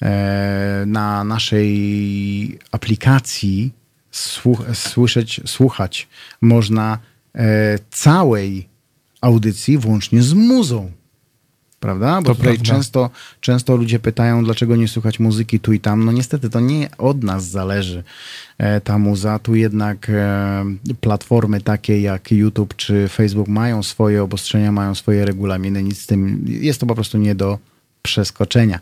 e, 0.03 0.85
na 0.87 1.25
naszej 1.25 2.59
aplikacji 2.73 3.73
słuch, 4.17 4.63
słyszeć, 4.75 5.41
słuchać 5.47 6.09
można 6.41 6.99
e, 7.35 7.79
całej 7.91 8.69
audycji, 9.21 9.79
włącznie 9.79 10.23
z 10.23 10.33
muzą. 10.33 10.93
Prawda? 11.81 12.21
Bo 12.23 12.29
To 12.29 12.35
tutaj 12.35 12.55
prawda. 12.55 12.75
często, 12.75 13.11
często 13.41 13.77
ludzie 13.77 13.99
pytają, 13.99 14.45
dlaczego 14.45 14.77
nie 14.77 14.89
słychać 14.89 15.21
muzyki 15.21 15.61
tu 15.61 15.73
i 15.73 15.81
tam. 15.81 16.05
No 16.05 16.13
niestety 16.13 16.51
to 16.51 16.61
nie 16.61 16.89
od 16.99 17.23
nas 17.23 17.45
zależy 17.45 18.05
e, 18.59 18.81
ta 18.81 18.99
muza. 18.99 19.39
Tu 19.39 19.55
jednak 19.55 20.11
e, 20.11 20.65
platformy 21.01 21.61
takie 21.61 22.01
jak 22.01 22.31
YouTube 22.31 22.77
czy 22.77 23.09
Facebook 23.09 23.49
mają 23.49 23.83
swoje 23.83 24.23
obostrzenia, 24.23 24.73
mają 24.73 24.95
swoje 24.95 25.25
regulaminy. 25.25 25.83
Nic 25.83 25.99
z 25.99 26.07
tym, 26.07 26.45
jest 26.47 26.81
to 26.81 26.87
po 26.87 26.95
prostu 26.95 27.19
nie 27.19 27.35
do 27.35 27.59
przeskoczenia. 28.03 28.81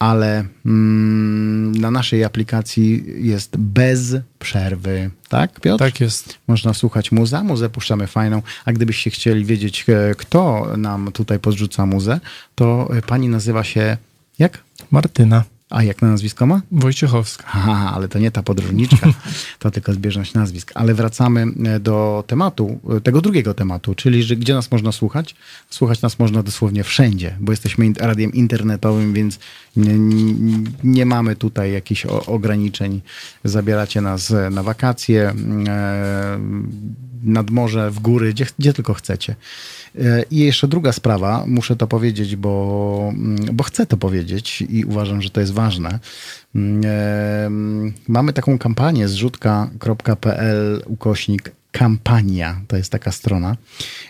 Ale 0.00 0.44
mm, 0.66 1.72
na 1.72 1.90
naszej 1.90 2.24
aplikacji 2.24 3.04
jest 3.28 3.56
bez 3.56 4.16
przerwy. 4.38 5.10
Tak, 5.28 5.60
Piotr? 5.60 5.84
Tak 5.84 6.00
jest. 6.00 6.38
Można 6.46 6.74
słuchać 6.74 7.12
muza, 7.12 7.44
muzę 7.44 7.70
puszczamy 7.70 8.06
fajną, 8.06 8.42
a 8.64 8.72
gdybyście 8.72 9.10
chcieli 9.10 9.44
wiedzieć, 9.44 9.84
e, 9.88 10.14
kto 10.14 10.72
nam 10.76 11.12
tutaj 11.12 11.38
podrzuca 11.38 11.86
muzę, 11.86 12.20
to 12.54 12.88
e, 12.96 13.02
pani 13.02 13.28
nazywa 13.28 13.64
się 13.64 13.96
jak? 14.38 14.58
Martyna 14.90 15.44
A 15.70 15.82
jak 15.82 16.02
na 16.02 16.10
nazwisko 16.10 16.46
ma? 16.46 16.62
Wojciechowska. 16.72 17.44
Aha, 17.54 17.92
ale 17.94 18.08
to 18.08 18.18
nie 18.18 18.30
ta 18.30 18.42
podróżniczka, 18.42 19.12
to 19.58 19.70
tylko 19.70 19.92
zbieżność 19.92 20.34
nazwisk. 20.34 20.72
Ale 20.74 20.94
wracamy 20.94 21.46
e, 21.64 21.80
do 21.80 22.24
tematu, 22.26 22.78
e, 22.96 23.00
tego 23.00 23.20
drugiego 23.20 23.54
tematu, 23.54 23.94
czyli 23.94 24.22
że 24.22 24.36
gdzie 24.36 24.54
nas 24.54 24.70
można 24.70 24.92
słuchać? 24.92 25.34
Słuchać 25.70 26.02
nas 26.02 26.18
można 26.18 26.42
dosłownie 26.42 26.84
wszędzie, 26.84 27.36
bo 27.40 27.52
jesteśmy 27.52 27.92
radiem 27.98 28.32
internetowym, 28.32 29.12
więc 29.12 29.38
nie, 29.76 29.98
nie, 30.84 31.06
mamy 31.06 31.36
tutaj 31.36 31.72
jakichś 31.72 32.06
ograniczeń. 32.06 33.00
Zabieracie 33.44 34.00
nas 34.00 34.30
e, 34.30 34.50
na 34.50 34.62
wakacje, 34.62 35.34
nad 37.22 37.50
morze, 37.50 37.90
w 37.90 38.00
góry, 38.00 38.32
gdzie, 38.32 38.46
gdzie 38.58 38.72
tylko 38.72 38.94
chcecie. 38.94 39.34
I 40.30 40.38
jeszcze 40.38 40.68
druga 40.68 40.92
sprawa, 40.92 41.44
muszę 41.46 41.76
to 41.76 41.86
powiedzieć, 41.86 42.36
bo, 42.36 43.12
bo 43.52 43.64
chcę 43.64 43.86
to 43.86 43.96
powiedzieć 43.96 44.62
i 44.62 44.84
uważam, 44.84 45.22
że 45.22 45.30
to 45.30 45.40
jest 45.40 45.52
ważne. 45.60 45.98
Mm, 46.54 47.92
Mamy 48.08 48.32
taką 48.32 48.58
kampanię 48.58 49.08
zrzutka.pl 49.08 50.82
ukośnik 50.86 51.52
kampania, 51.72 52.60
to 52.68 52.76
jest 52.76 52.92
taka 52.92 53.12
strona. 53.12 53.56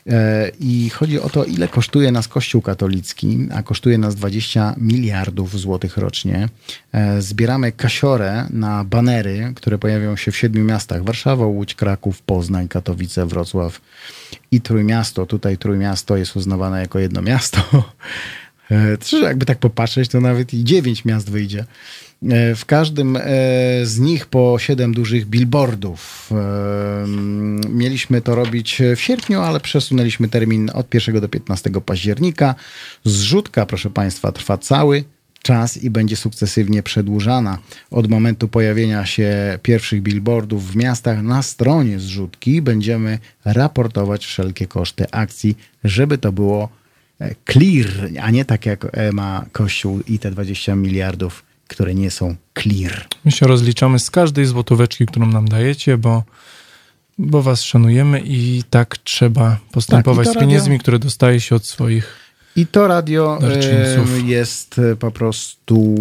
E, 0.07 0.51
I 0.61 0.91
chodzi 0.91 1.21
o 1.21 1.29
to, 1.29 1.45
ile 1.45 1.69
kosztuje 1.69 2.13
nas 2.13 2.29
Kościół 2.29 2.63
katolicki, 2.63 3.49
a 3.55 3.63
kosztuje 3.63 3.99
nas 3.99 4.15
20 4.15 4.75
miliardów 4.77 5.61
złotych 5.61 5.97
rocznie. 5.97 6.49
E, 6.93 7.23
Zbieramy 7.23 7.73
kasiorę 7.73 8.47
na 8.51 8.85
banery, 8.85 9.53
które 9.57 9.79
pojawią 9.79 10.17
się 10.17 10.33
w 10.33 10.37
siedmiu 10.37 10.65
miastach. 10.65 11.05
Warszawa, 11.05 11.47
Łódź, 11.47 11.75
Kraków, 11.75 12.23
Poznań, 12.23 12.69
Katowice, 12.69 13.27
Wrocław 13.27 13.81
i 14.51 14.61
Trójmiasto. 14.61 15.27
Tutaj 15.27 15.59
Trójmiasto 15.59 16.17
jest 16.17 16.37
uznawane 16.37 16.81
jako 16.81 16.99
jedno 16.99 17.23
miasto. 17.23 17.59
E, 18.71 18.99
Czy 18.99 19.21
jakby 19.21 19.47
tak 19.47 19.59
popatrzeć, 19.59 20.09
to 20.09 20.21
nawet 20.21 20.55
i 20.55 20.65
dziewięć 20.65 21.05
miast 21.05 21.31
wyjdzie. 21.31 21.65
E, 22.29 22.55
W 22.55 22.65
każdym 22.65 23.17
e, 23.17 23.21
z 23.83 23.99
nich 23.99 24.27
po 24.27 24.57
siedem 24.59 24.95
dużych 24.95 25.27
billboardów. 25.27 26.31
Mieliśmy 27.69 28.21
to 28.21 28.35
robić 28.35 28.83
w 28.97 29.01
sierpniu, 29.01 29.41
ale 29.41 29.61
przesunęliśmy 29.61 30.29
termin 30.29 30.71
od 30.75 30.95
1 30.95 31.21
do 31.21 31.29
15 31.29 31.71
października. 31.87 32.55
Zrzutka, 33.05 33.67
proszę 33.67 33.91
Państwa, 33.91 34.33
trwa 34.33 34.59
cały 34.59 35.05
czas 35.43 35.77
i 35.77 35.91
będzie 35.91 36.17
sukcesywnie 36.17 36.83
przedłużana. 36.83 37.59
Od 37.91 38.11
momentu 38.11 38.49
pojawienia 38.49 39.07
się 39.07 39.59
pierwszych 39.63 40.03
billboardów 40.03 40.73
w 40.73 40.77
miastach 40.77 41.23
na 41.23 41.43
stronie 41.43 42.01
zrzutki 42.01 42.63
będziemy 42.63 43.19
raportować 43.45 44.27
wszelkie 44.27 44.67
koszty 44.67 45.11
akcji, 45.11 45.57
żeby 45.85 46.19
to 46.19 46.33
było 46.33 46.69
clear, 47.53 47.87
a 48.23 48.31
nie 48.31 48.45
tak 48.45 48.67
jak 48.67 48.87
e, 48.93 49.13
ma 49.13 49.45
Kościół 49.53 50.01
i 50.09 50.19
te 50.19 50.31
20 50.31 50.75
miliardów, 50.77 51.43
które 51.69 51.95
nie 51.95 52.11
są 52.11 52.37
clear. 52.63 53.07
My 53.25 53.31
się 53.33 53.47
rozliczamy 53.47 53.99
z 53.99 54.11
każdej 54.11 54.47
złotóweczki, 54.47 55.07
którą 55.07 55.27
nam 55.27 55.49
dajecie, 55.49 55.99
bo, 55.99 56.25
bo 57.19 57.43
was 57.43 57.63
szanujemy 57.63 58.21
i 58.25 58.63
tak 58.71 58.99
trzeba 58.99 59.59
postępować 59.73 60.27
Tak, 60.27 60.37
z 60.37 60.41
pieniędzmi, 60.41 60.71
radio- 60.75 60.81
które 60.83 60.99
dostaje 60.99 61.41
się 61.41 61.55
od 61.57 61.67
swoich. 61.67 62.17
I 62.57 62.67
to 62.67 62.87
radio 62.89 63.39
Darczyńców. 63.41 64.15
e, 64.15 64.21
jest 64.21 64.79
e, 64.79 64.97
po 64.97 65.11
prostu 65.11 65.97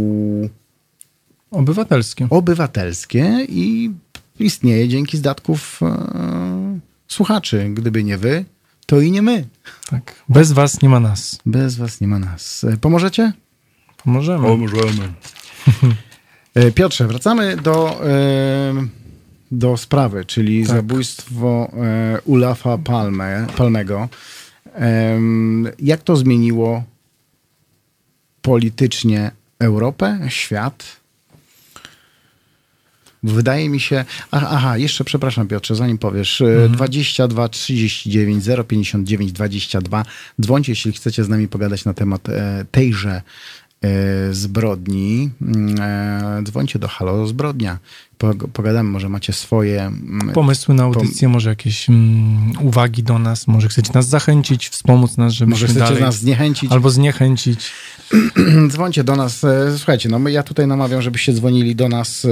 Obywatelskie. 1.51 2.27
obywatelskie 2.29 3.45
i 3.49 3.91
istnieje 4.39 4.87
dzięki 4.87 5.17
zdatków 5.17 5.79
e, 5.83 6.79
słuchaczy. 7.07 7.69
Gdyby 7.73 8.03
nie 8.03 8.17
wy, 8.17 8.45
to 8.89 9.01
i 9.01 9.11
nie 9.11 9.21
my. 9.21 9.47
Tak. 9.89 10.15
Bez 10.29 10.51
was 10.51 10.81
nie 10.81 10.89
ma 10.89 10.99
nas. 10.99 11.39
Bez 11.45 11.77
was 11.77 12.01
nie 12.01 12.07
ma 12.07 12.19
nas. 12.19 12.63
E, 12.63 12.77
Pomożecie? 12.77 13.33
Pomożemy. 14.03 14.57
Możemy. 14.57 15.13
E, 16.55 16.71
Piotrze, 16.71 17.07
wracamy 17.07 17.57
do, 17.57 18.05
e, 18.09 18.87
do 19.51 19.77
sprawy, 19.77 20.25
czyli 20.25 20.65
Tak. 20.67 20.75
zabójstwo 20.75 21.71
Ulafa 22.25 22.77
Palme, 22.77 23.47
Palmego. 23.57 24.09
Jak 25.79 26.03
to 26.03 26.15
zmieniło 26.15 26.83
politycznie 28.41 29.31
Europę, 29.59 30.19
świat? 30.27 30.98
Wydaje 33.23 33.69
mi 33.69 33.79
się. 33.79 34.05
Aha, 34.31 34.77
jeszcze 34.77 35.03
przepraszam, 35.03 35.47
Piotrze, 35.47 35.75
zanim 35.75 35.97
powiesz. 35.97 36.41
Mhm. 36.41 36.71
22 36.71 37.49
39 37.49 38.43
059 38.67 39.31
22. 39.31 40.05
Dzwońcie, 40.41 40.71
jeśli 40.71 40.91
chcecie 40.91 41.23
z 41.23 41.29
nami 41.29 41.47
pogadać 41.47 41.85
na 41.85 41.93
temat 41.93 42.29
e, 42.29 42.65
tejże 42.71 43.21
e, 43.81 43.89
zbrodni. 44.33 45.29
Mm, 45.41 45.75
E, 45.81 46.43
dzwońcie 46.43 46.79
do 46.79 46.87
Halo 46.87 47.27
Zbrodnia. 47.27 47.77
Pog- 48.19 48.47
Pogadamy, 48.53 48.89
może 48.89 49.09
macie 49.09 49.33
swoje. 49.33 49.81
mm, 49.81 50.29
Pomysły 50.33 50.73
na 50.75 50.83
audycję, 50.83 51.29
może 51.29 51.49
jakieś 51.49 51.89
mm, 51.89 52.51
uwagi 52.61 53.03
do 53.03 53.19
nas, 53.19 53.47
może 53.47 53.67
chcecie 53.67 53.91
nas 53.93 54.07
zachęcić, 54.07 54.69
wspomóc 54.69 55.17
nas, 55.17 55.33
żebyśmy 55.33 55.51
Może 55.51 55.65
chcecie 55.67 55.79
dalej... 55.79 56.01
nas 56.03 56.15
zniechęcić. 56.15 56.71
Albo 56.71 56.89
zniechęcić. 56.89 57.59
Dzwońcie 58.69 59.03
do 59.03 59.15
nas. 59.15 59.43
E, 59.43 59.77
Słuchajcie, 59.77 60.09
no 60.09 60.19
my, 60.19 60.31
ja 60.31 60.43
tutaj 60.43 60.67
namawiam, 60.67 61.01
żebyście 61.01 61.33
dzwonili 61.33 61.75
do 61.75 61.89
nas 61.89 62.25
e, 62.25 62.27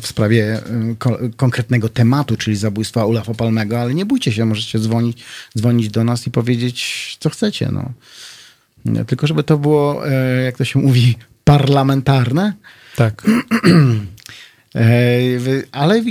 w 0.00 0.06
sprawie 0.06 0.44
e, 0.54 0.60
ko- 0.98 1.18
konkretnego 1.36 1.88
tematu, 1.88 2.36
czyli 2.36 2.56
zabójstwa 2.56 3.06
Ulafa 3.06 3.34
Palmego, 3.34 3.80
ale 3.80 3.94
nie 3.94 4.06
bójcie 4.06 4.32
się, 4.32 4.44
możecie 4.44 4.78
dzwonić, 4.78 5.24
dzwonić 5.58 5.88
do 5.88 6.04
nas 6.04 6.26
i 6.26 6.30
powiedzieć, 6.30 7.16
co 7.20 7.30
chcecie. 7.30 7.68
No. 7.72 7.92
Tylko 9.04 9.26
żeby 9.26 9.42
to 9.44 9.58
było, 9.58 10.02
jak 10.44 10.56
to 10.56 10.64
się 10.64 10.78
mówi, 10.78 11.16
parlamentarne. 11.44 12.52
Tak. 12.96 13.22
Ale 15.72 16.02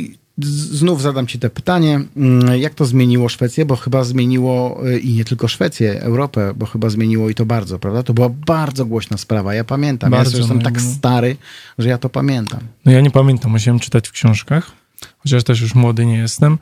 znów 0.43 1.01
zadam 1.01 1.27
ci 1.27 1.39
te 1.39 1.49
pytanie, 1.49 2.01
mm, 2.17 2.59
jak 2.59 2.73
to 2.73 2.85
zmieniło 2.85 3.29
Szwecję, 3.29 3.65
bo 3.65 3.75
chyba 3.75 4.03
zmieniło 4.03 4.81
e, 4.87 4.99
i 4.99 5.13
nie 5.13 5.25
tylko 5.25 5.47
Szwecję, 5.47 6.01
Europę, 6.01 6.53
bo 6.55 6.65
chyba 6.65 6.89
zmieniło 6.89 7.29
i 7.29 7.35
to 7.35 7.45
bardzo, 7.45 7.79
prawda? 7.79 8.03
To 8.03 8.13
była 8.13 8.29
bardzo 8.29 8.85
głośna 8.85 9.17
sprawa, 9.17 9.53
ja 9.53 9.63
pamiętam. 9.63 10.11
Bardzo, 10.11 10.31
ja 10.31 10.37
jestem 10.37 10.57
no, 10.57 10.63
tak 10.63 10.73
no. 10.73 10.91
stary, 10.91 11.37
że 11.77 11.89
ja 11.89 11.97
to 11.97 12.09
pamiętam. 12.09 12.59
No 12.85 12.91
ja 12.91 13.01
nie 13.01 13.11
pamiętam, 13.11 13.51
musiałem 13.51 13.79
czytać 13.79 14.07
w 14.07 14.11
książkach, 14.11 14.71
chociaż 15.17 15.43
też 15.43 15.61
już 15.61 15.75
młody 15.75 16.05
nie 16.05 16.17
jestem. 16.17 16.57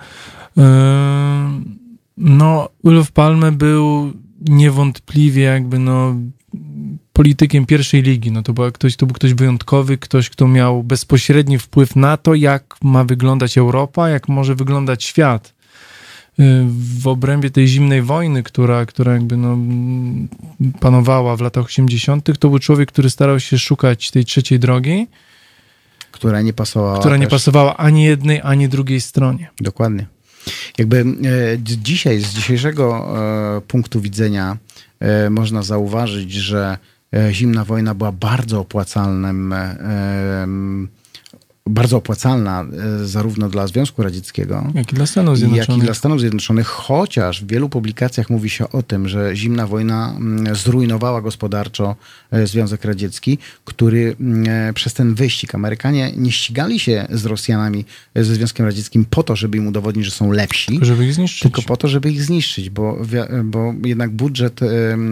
No, 2.17 2.69
Olof 2.83 3.11
Palme 3.11 3.51
był 3.51 4.13
niewątpliwie 4.41 5.43
jakby 5.43 5.79
no 5.79 6.15
politykiem 7.13 7.65
pierwszej 7.65 8.01
ligi. 8.01 8.31
No 8.31 8.43
to, 8.43 8.53
była 8.53 8.71
ktoś, 8.71 8.95
to 8.95 9.05
był 9.05 9.13
ktoś 9.13 9.33
wyjątkowy, 9.33 9.97
ktoś, 9.97 10.29
kto 10.29 10.47
miał 10.47 10.83
bezpośredni 10.83 11.59
wpływ 11.59 11.95
na 11.95 12.17
to, 12.17 12.35
jak 12.35 12.75
ma 12.83 13.03
wyglądać 13.03 13.57
Europa, 13.57 14.09
jak 14.09 14.27
może 14.27 14.55
wyglądać 14.55 15.03
świat. 15.03 15.53
Yy, 16.37 16.65
W 16.99 17.07
obrębie 17.07 17.49
tej 17.49 17.67
zimnej 17.67 18.01
wojny, 18.01 18.43
która, 18.43 18.85
która 18.85 19.13
jakby 19.13 19.37
no, 19.37 19.57
panowała 20.79 21.35
w 21.35 21.41
latach 21.41 21.65
80., 21.65 22.39
to 22.39 22.49
był 22.49 22.59
człowiek, 22.59 22.91
który 22.91 23.09
starał 23.09 23.39
się 23.39 23.59
szukać 23.59 24.11
tej 24.11 24.25
trzeciej 24.25 24.59
drogi, 24.59 25.07
Która 26.11 26.41
nie 26.41 26.53
pasowała. 26.53 26.99
która 26.99 27.17
nie 27.17 27.23
też. 27.27 27.31
pasowała 27.31 27.77
ani 27.77 28.03
jednej, 28.03 28.41
ani 28.43 28.69
drugiej 28.69 29.01
stronie. 29.01 29.49
Dokładnie. 29.61 30.05
Jakby 30.77 30.99
e, 30.99 31.05
dzisiaj, 31.83 32.19
z 32.19 32.33
dzisiejszego 32.33 33.15
e, 33.57 33.61
punktu 33.61 34.01
widzenia, 34.01 34.57
e, 34.99 35.29
można 35.29 35.63
zauważyć, 35.63 36.31
że 36.33 36.77
zimna 37.31 37.65
wojna 37.65 37.93
była 37.93 38.11
bardzo 38.11 38.59
opłacalnym 38.59 39.53
e, 39.53 40.47
bardzo 41.69 41.97
opłacalna 41.97 42.65
e, 43.01 43.05
zarówno 43.05 43.49
dla 43.49 43.67
Związku 43.67 44.03
Radzieckiego, 44.03 44.71
Jak 44.73 44.91
i 44.91 44.95
dla 44.95 45.05
Stanów 45.05 45.39
jak 45.39 45.49
i 45.49 45.51
Zjednoczonych. 45.51 45.85
dla 45.85 45.93
Stanów 45.93 46.19
Zjednoczonych, 46.19 46.67
chociaż 46.67 47.43
w 47.43 47.47
wielu 47.47 47.69
publikacjach 47.69 48.29
mówi 48.29 48.49
się 48.49 48.69
o 48.69 48.83
tym, 48.83 49.07
że 49.07 49.35
zimna 49.35 49.67
wojna 49.67 50.15
mm, 50.17 50.55
zrujnowała 50.55 51.21
gospodarczo 51.21 51.95
e, 52.31 52.47
Związek 52.47 52.85
Radziecki, 52.85 53.37
który 53.65 54.15
mm, 54.19 54.69
e, 54.69 54.73
przez 54.73 54.93
ten 54.93 55.15
wyścig 55.15 55.55
Amerykanie 55.55 56.11
nie 56.17 56.31
ścigali 56.31 56.79
się 56.79 57.07
z 57.11 57.25
Rosjanami, 57.25 57.85
ze 58.15 58.35
Związkiem 58.35 58.65
Radzieckim 58.65 59.05
po 59.05 59.23
to, 59.23 59.35
żeby 59.35 59.57
im 59.57 59.67
udowodnić, 59.67 60.05
że 60.05 60.11
są 60.11 60.31
lepsi. 60.31 60.71
Tylko 60.71 60.85
żeby 60.85 61.05
ich 61.05 61.13
zniszczyć. 61.13 61.41
Tylko 61.41 61.61
po 61.61 61.77
to, 61.77 61.87
żeby 61.87 62.11
ich 62.11 62.23
zniszczyć, 62.23 62.69
bo, 62.69 62.97
bo 63.43 63.73
jednak 63.85 64.11
budżet 64.11 64.59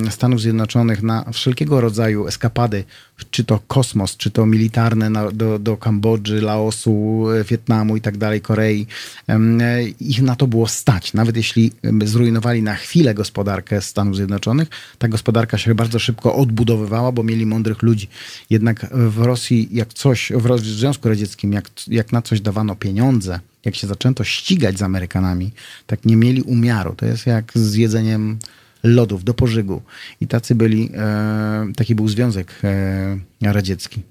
Stanów 0.10 0.42
Zjednoczonych 0.42 1.04
na 1.04 1.26
wszelkiego 1.34 1.82
rodzaju 1.82 2.28
eskapady, 2.28 2.84
czy 3.32 3.44
to 3.44 3.60
kosmos, 3.68 4.18
czy 4.18 4.32
to 4.32 4.46
militarne 4.46 5.10
na, 5.10 5.32
do, 5.32 5.60
do 5.60 5.78
Kambodży, 5.78 6.41
Laosu, 6.42 7.26
e, 7.30 7.44
Wietnamu 7.44 7.98
i 7.98 8.02
tak 8.02 8.18
dalej, 8.18 8.42
Korei, 8.42 8.88
e, 9.30 9.84
ich 9.84 10.22
na 10.22 10.36
to 10.36 10.48
było 10.48 10.68
stać. 10.68 11.14
Nawet 11.14 11.38
jeśli 11.38 11.72
zrujnowali 12.06 12.64
na 12.64 12.76
chwilę 12.76 13.14
gospodarkę 13.14 13.82
Stanów 13.82 14.16
Zjednoczonych, 14.16 14.68
ta 14.98 15.08
gospodarka 15.08 15.58
się 15.58 15.76
bardzo 15.76 16.00
szybko 16.00 16.36
odbudowywała, 16.36 17.12
bo 17.12 17.24
mieli 17.24 17.46
mądrych 17.46 17.82
ludzi. 17.82 18.08
Jednak 18.50 18.88
w 18.92 19.18
Rosji, 19.18 19.70
jak 19.72 19.94
coś, 19.94 20.32
w 20.36 20.60
Związku 20.60 21.10
Radzieckim, 21.10 21.54
jak, 21.54 21.70
jak 21.88 22.12
na 22.12 22.22
coś 22.22 22.42
dawano 22.42 22.76
pieniądze, 22.76 23.40
jak 23.66 23.76
się 23.76 23.88
zaczęto 23.88 24.24
ścigać 24.24 24.78
z 24.78 24.82
Amerykanami, 24.82 25.52
tak 25.88 26.06
nie 26.06 26.16
mieli 26.16 26.42
umiaru. 26.42 26.96
To 26.96 27.06
jest 27.06 27.28
jak 27.28 27.52
z 27.56 27.76
jedzeniem 27.76 28.40
lodów 28.84 29.24
do 29.24 29.34
pożygu. 29.34 29.82
I 30.22 30.28
tacy 30.28 30.56
byli, 30.56 30.90
e, 30.96 31.68
taki 31.76 31.96
był 31.96 32.08
Związek 32.08 32.54
e, 32.64 33.54
Radziecki. 33.54 34.02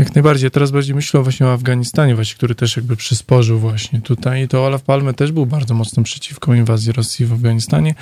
Jak 0.00 0.14
najbardziej. 0.14 0.50
Teraz 0.50 0.70
bardziej 0.70 0.94
myślę 0.94 1.22
właśnie 1.22 1.46
o 1.46 1.52
Afganistanie, 1.52 2.14
właśnie, 2.14 2.36
który 2.36 2.54
też 2.54 2.76
jakby 2.76 2.96
przysporzył 2.96 3.58
właśnie 3.58 4.00
tutaj. 4.00 4.42
I 4.44 4.48
to 4.48 4.66
Olaf 4.66 4.82
Palme 4.82 5.14
też 5.14 5.32
był 5.32 5.46
bardzo 5.46 5.74
mocno 5.74 6.02
przeciwko 6.02 6.54
inwazji 6.54 6.92
Rosji 6.92 7.26
w 7.26 7.32
Afganistanie. 7.32 7.94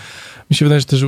Mi 0.50 0.56
się 0.56 0.64
wydaje, 0.64 0.80
że 0.80 0.86
też 0.86 1.04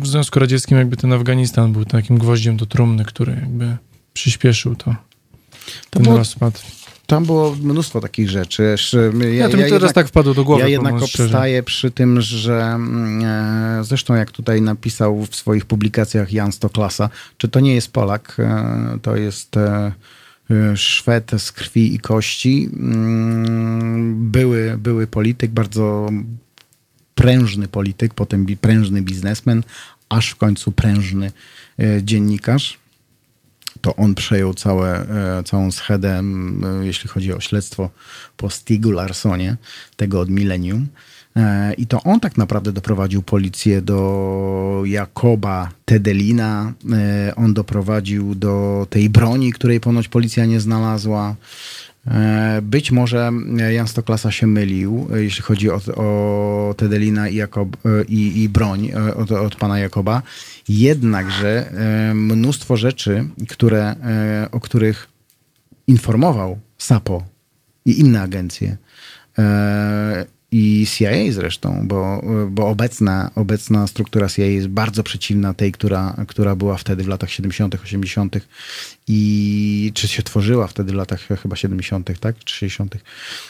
w 0.00 0.06
Związku 0.06 0.38
Radzieckim 0.38 0.78
jakby 0.78 0.96
ten 0.96 1.12
Afganistan 1.12 1.72
był 1.72 1.84
takim 1.84 2.18
gwoździem 2.18 2.56
do 2.56 2.66
trumny, 2.66 3.04
który 3.04 3.32
jakby 3.32 3.76
przyspieszył 4.12 4.76
to, 4.76 4.94
ten 5.90 6.02
było- 6.02 6.16
rozpad. 6.18 6.62
Tam 7.06 7.26
było 7.26 7.56
mnóstwo 7.62 8.00
takich 8.00 8.30
rzeczy. 8.30 8.62
Jeszcze, 8.62 9.12
Ja, 9.20 9.28
Ja, 9.28 9.48
to 9.48 9.56
mi 9.56 9.62
teraz 9.62 9.72
jednak- 9.72 9.92
tak 9.92 10.08
wpadło 10.08 10.34
do 10.34 10.44
głowy, 10.44 10.62
Ja 10.62 10.68
jednak 10.68 10.94
szczerze. 11.06 11.24
obstaję 11.24 11.62
przy 11.62 11.90
tym, 11.90 12.20
że 12.20 12.62
mm, 12.62 13.24
e, 13.80 13.84
zresztą 13.84 14.14
jak 14.14 14.30
tutaj 14.30 14.62
napisał 14.62 15.26
w 15.30 15.36
swoich 15.36 15.64
publikacjach 15.66 16.32
Jan 16.32 16.52
Stoklasa, 16.52 17.10
czy 17.38 17.48
to 17.48 17.60
nie 17.60 17.74
jest 17.74 17.92
Polak, 17.92 18.36
e, 18.38 18.98
to 19.02 19.16
jest 19.16 19.56
e, 19.56 19.92
Szwed 20.74 21.30
z 21.38 21.52
krwi 21.52 21.94
i 21.94 21.98
kości. 21.98 22.70
Mm, 22.72 24.30
Były, 24.30 24.78
były 24.78 25.06
polityk, 25.06 25.50
bardzo 25.50 26.10
prężny 27.14 27.68
polityk, 27.68 28.14
potem 28.14 28.46
prężny 28.60 29.02
biznesmen, 29.02 29.62
aż 30.08 30.30
w 30.30 30.36
końcu 30.36 30.72
prężny 30.72 31.32
e, 31.78 32.02
dziennikarz. 32.02 32.78
To 33.80 33.96
on 33.96 34.14
przejął 34.14 34.54
całe, 34.54 35.08
e, 35.38 35.42
całą 35.44 35.70
schedę, 35.72 36.18
e, 36.18 36.86
jeśli 36.86 37.08
chodzi 37.08 37.32
o 37.32 37.40
śledztwo 37.40 37.90
po 38.36 38.50
Stigu 38.50 38.90
Larsonie, 38.90 39.56
tego 39.96 40.20
od 40.20 40.30
milenium. 40.30 40.88
E, 41.36 41.74
I 41.74 41.86
to 41.86 42.02
on 42.02 42.20
tak 42.20 42.36
naprawdę 42.36 42.72
doprowadził 42.72 43.22
policję 43.22 43.82
do 43.82 44.82
Jakoba 44.86 45.70
Tedelina. 45.84 46.72
E, 46.92 47.34
On 47.36 47.54
doprowadził 47.54 48.34
do 48.34 48.86
tej 48.90 49.10
broni, 49.10 49.52
której 49.52 49.80
ponoć 49.80 50.08
policja 50.08 50.46
nie 50.46 50.60
znalazła. 50.60 51.36
E, 52.06 52.60
Być 52.62 52.92
może 52.92 53.30
Jan 53.72 53.88
Stoklasa 53.88 54.30
się 54.30 54.46
mylił, 54.46 55.08
jeśli 55.14 55.42
chodzi 55.42 55.70
o, 55.70 55.80
o 55.96 56.74
Tedelina 56.76 57.28
i, 57.28 57.34
Jakob, 57.36 57.76
i, 58.08 58.42
i 58.42 58.48
broń 58.48 58.92
od, 59.16 59.32
od 59.32 59.56
pana 59.56 59.78
Jakoba. 59.78 60.22
Jednakże 60.68 61.72
mnóstwo 62.14 62.76
rzeczy, 62.76 63.28
które, 63.48 63.94
o 64.52 64.60
których 64.60 65.08
informował 65.86 66.58
SAPO 66.78 67.22
i 67.84 68.00
inne 68.00 68.22
agencje 68.22 68.76
i 70.52 70.86
CIA 70.86 71.32
zresztą, 71.32 71.88
bo, 71.88 72.22
bo 72.50 72.68
obecna, 72.68 73.30
obecna 73.34 73.86
struktura 73.86 74.28
CIA 74.28 74.44
jest 74.44 74.68
bardzo 74.68 75.02
przeciwna 75.02 75.54
tej, 75.54 75.72
która, 75.72 76.16
która 76.28 76.56
była 76.56 76.76
wtedy 76.76 77.04
w 77.04 77.08
latach 77.08 77.30
70., 77.30 77.74
80. 77.84 78.36
i 79.08 79.92
czy 79.94 80.08
się 80.08 80.22
tworzyła 80.22 80.66
wtedy 80.66 80.92
w 80.92 80.94
latach 80.94 81.28
chyba 81.42 81.56
70., 81.56 82.20
tak? 82.20 82.38
Czy 82.44 82.54
60. 82.54 82.96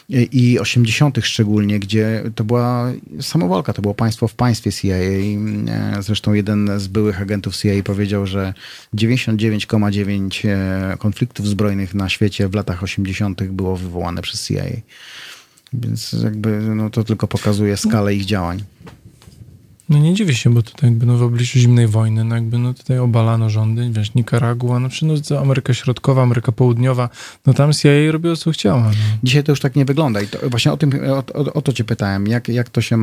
i 0.09 0.59
80. 0.59 1.19
szczególnie, 1.23 1.79
gdzie 1.79 2.23
to 2.35 2.45
była 2.45 2.93
samowolka, 3.21 3.73
to 3.73 3.83
było 3.83 3.95
państwo 3.95 4.29
w 4.29 4.35
państwie 4.35 4.73
CIA. 4.73 4.97
E, 4.97 6.03
Zresztą 6.03 6.33
jeden 6.33 6.81
z 6.81 6.87
byłych 6.87 7.21
agentów 7.23 7.57
CIA 7.57 7.83
powiedział, 7.85 8.27
że 8.27 8.55
99,9 8.95 10.49
e, 10.49 10.97
konfliktów 10.99 11.49
zbrojnych 11.49 11.95
na 11.95 12.09
świecie 12.09 12.49
w 12.49 12.55
latach 12.55 12.83
80. 12.83 13.43
było 13.43 13.77
wywołane 13.77 14.23
przez 14.23 14.49
CIA. 14.49 14.65
Więc 15.73 16.13
jakby 16.13 16.61
no, 16.61 16.91
to 16.91 17.05
tylko 17.05 17.29
pokazuje 17.29 17.77
skalę 17.77 18.15
ich 18.15 18.25
działań. 18.25 18.63
No 19.91 19.99
nie 19.99 20.15
dziwię 20.15 20.35
się, 20.35 20.55
bo 20.55 20.63
tutaj 20.63 20.91
jakby 20.91 21.07
no 21.07 21.17
w 21.17 21.23
obliczu 21.23 21.59
zimnej 21.59 21.87
wojny, 21.87 22.25
no 22.25 22.35
jakby 22.35 22.59
no 22.59 22.75
tutaj 22.75 22.99
obalano 22.99 23.51
rządy, 23.51 23.91
wiesz, 23.93 24.15
Nikaragua, 24.15 24.81
no 24.81 24.89
przecież 24.89 25.31
no, 25.31 25.41
Ameryka 25.41 25.75
Środkowa, 25.75 26.23
Ameryka 26.23 26.53
Południowa, 26.53 27.09
no 27.47 27.55
tam 27.55 27.73
CIA 27.73 28.13
robiło 28.13 28.37
co 28.37 28.51
chciała. 28.51 28.83
No. 28.83 28.91
Dzisiaj 29.23 29.45
to 29.45 29.53
już 29.53 29.61
tak 29.61 29.77
nie 29.77 29.85
wygląda. 29.85 30.21
I 30.21 30.27
to, 30.27 30.51
właśnie 30.51 30.73
o, 30.73 30.77
tym, 30.77 30.93
o, 31.11 31.17
o, 31.35 31.53
o 31.53 31.63
to 31.63 31.73
cię 31.73 31.85
pytałem, 31.85 32.27
jak, 32.27 32.49
jak 32.49 32.71
to 32.71 32.81
się 32.81 32.99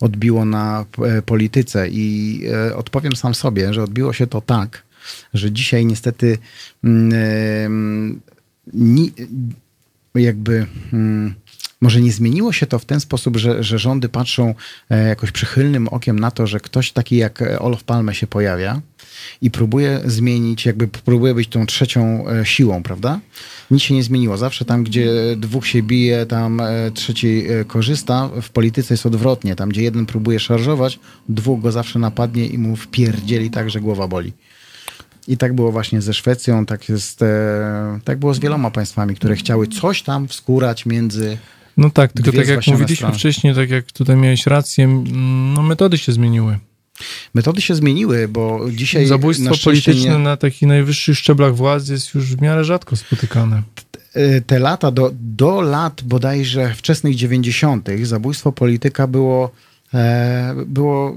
odbiło 0.00 0.44
na 0.44 0.84
e, 1.02 1.22
polityce 1.22 1.88
i 1.88 2.40
e, 2.68 2.76
odpowiem 2.76 3.16
sam 3.16 3.34
sobie, 3.34 3.74
że 3.74 3.82
odbiło 3.82 4.12
się 4.12 4.26
to 4.26 4.40
tak, 4.40 4.82
że 5.34 5.52
dzisiaj 5.52 5.86
niestety 5.86 6.38
em, 6.84 8.20
ni, 8.72 9.12
jakby 10.14 10.66
mm, 10.92 11.34
może 11.84 12.00
nie 12.00 12.12
zmieniło 12.12 12.52
się 12.52 12.66
to 12.66 12.78
w 12.78 12.84
ten 12.84 13.00
sposób, 13.00 13.36
że, 13.36 13.62
że 13.62 13.78
rządy 13.78 14.08
patrzą 14.08 14.54
e, 14.90 15.08
jakoś 15.08 15.30
przychylnym 15.30 15.88
okiem 15.88 16.18
na 16.18 16.30
to, 16.30 16.46
że 16.46 16.60
ktoś 16.60 16.92
taki 16.92 17.16
jak 17.16 17.42
e, 17.42 17.58
Olof 17.58 17.84
Palme 17.84 18.14
się 18.14 18.26
pojawia 18.26 18.80
i 19.42 19.50
próbuje 19.50 20.00
zmienić, 20.04 20.66
jakby 20.66 20.88
próbuje 20.88 21.34
być 21.34 21.48
tą 21.48 21.66
trzecią 21.66 22.28
e, 22.28 22.46
siłą, 22.46 22.82
prawda? 22.82 23.20
Nic 23.70 23.82
się 23.82 23.94
nie 23.94 24.02
zmieniło. 24.02 24.36
Zawsze 24.36 24.64
tam, 24.64 24.84
gdzie 24.84 25.10
dwóch 25.36 25.66
się 25.66 25.82
bije, 25.82 26.26
tam 26.26 26.62
trzeci 26.94 27.44
korzysta. 27.66 28.30
W 28.42 28.50
polityce 28.50 28.94
jest 28.94 29.06
odwrotnie. 29.06 29.56
Tam, 29.56 29.68
gdzie 29.68 29.82
jeden 29.82 30.06
próbuje 30.06 30.40
szarżować, 30.40 30.98
dwóch 31.28 31.60
go 31.60 31.72
zawsze 31.72 31.98
napadnie 31.98 32.46
i 32.46 32.58
mu 32.58 32.76
wpierdzieli 32.76 33.50
tak, 33.50 33.70
że 33.70 33.80
głowa 33.80 34.08
boli. 34.08 34.32
I 35.28 35.36
tak 35.36 35.54
było 35.54 35.72
właśnie 35.72 36.02
ze 36.02 36.14
Szwecją, 36.14 36.66
tak 36.66 36.88
jest, 36.88 37.20
tak 38.04 38.18
było 38.18 38.34
z 38.34 38.38
wieloma 38.38 38.70
państwami, 38.70 39.14
które 39.14 39.36
chciały 39.36 39.66
coś 39.66 40.02
tam 40.02 40.28
wskórać 40.28 40.86
między 40.86 41.38
No 41.76 41.90
tak, 41.90 42.12
tylko 42.12 42.30
Dwie 42.30 42.40
tak 42.40 42.48
jak 42.48 42.66
mówiliśmy 42.66 42.96
strony. 42.96 43.14
wcześniej, 43.14 43.54
tak 43.54 43.70
jak 43.70 43.92
tutaj 43.92 44.16
miałeś 44.16 44.46
rację, 44.46 44.84
mm, 44.84 45.54
no 45.54 45.62
metody 45.62 45.98
się 45.98 46.12
zmieniły. 46.12 46.58
Metody 47.34 47.60
się 47.60 47.74
zmieniły, 47.74 48.28
bo 48.28 48.60
dzisiaj 48.72 49.06
Zabójstwo 49.06 49.54
polityczne 49.64 50.10
nie, 50.10 50.18
na 50.18 50.36
takich 50.36 50.68
najwyższych 50.68 51.18
szczeblach 51.18 51.56
władzy 51.56 51.92
jest 51.92 52.14
już 52.14 52.36
w 52.36 52.40
miarę 52.40 52.64
rzadko 52.64 52.96
spotykane. 52.96 53.62
e, 54.14 54.40
te 54.40 54.58
lata, 54.58 54.90
do, 54.90 55.10
do 55.14 55.60
lat 55.60 56.02
bodajże 56.02 56.74
wczesnych 56.74 57.14
90. 57.14 57.88
zabójstwo 58.02 58.52
polityka 58.52 59.06
było, 59.06 59.50
e, 59.94 60.54
było, 60.66 61.16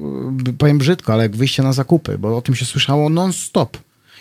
e, 0.50 0.54
powiem 0.54 0.78
brzydko, 0.78 1.14
ale 1.14 1.24
jak 1.24 1.36
wyjście 1.36 1.64
na 1.64 1.74
zakupy, 1.74 2.18
bo 2.18 2.38
o 2.38 2.42
tym 2.42 2.56
się 2.56 2.66
słyszało 2.66 3.10
non-stop. 3.10 3.78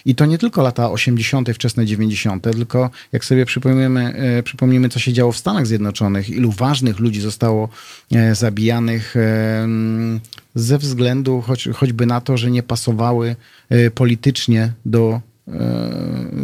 I 0.07 0.15
to 0.15 0.27
nie 0.27 0.39
tylko 0.39 0.63
lata 0.63 0.91
80., 0.91 1.51
wczesne 1.55 1.87
90., 1.87 2.43
tylko 2.43 2.91
jak 3.13 3.25
sobie 3.25 3.47
przypomnimy, 3.47 4.15
e, 4.15 4.43
przypomnimy, 4.43 4.89
co 4.89 4.99
się 4.99 5.13
działo 5.13 5.33
w 5.33 5.37
Stanach 5.37 5.67
Zjednoczonych, 5.67 6.31
ilu 6.31 6.53
ważnych 6.53 6.99
ludzi 6.99 7.21
zostało 7.21 7.69
e, 8.13 8.35
zabijanych 8.35 9.17
e, 9.17 9.69
ze 10.55 10.79
względu 10.79 11.41
choć, 11.41 11.69
choćby 11.75 12.07
na 12.07 12.21
to, 12.21 12.37
że 12.37 12.51
nie 12.51 12.63
pasowały 12.63 13.37
politycznie 13.95 14.73
do, 14.85 15.21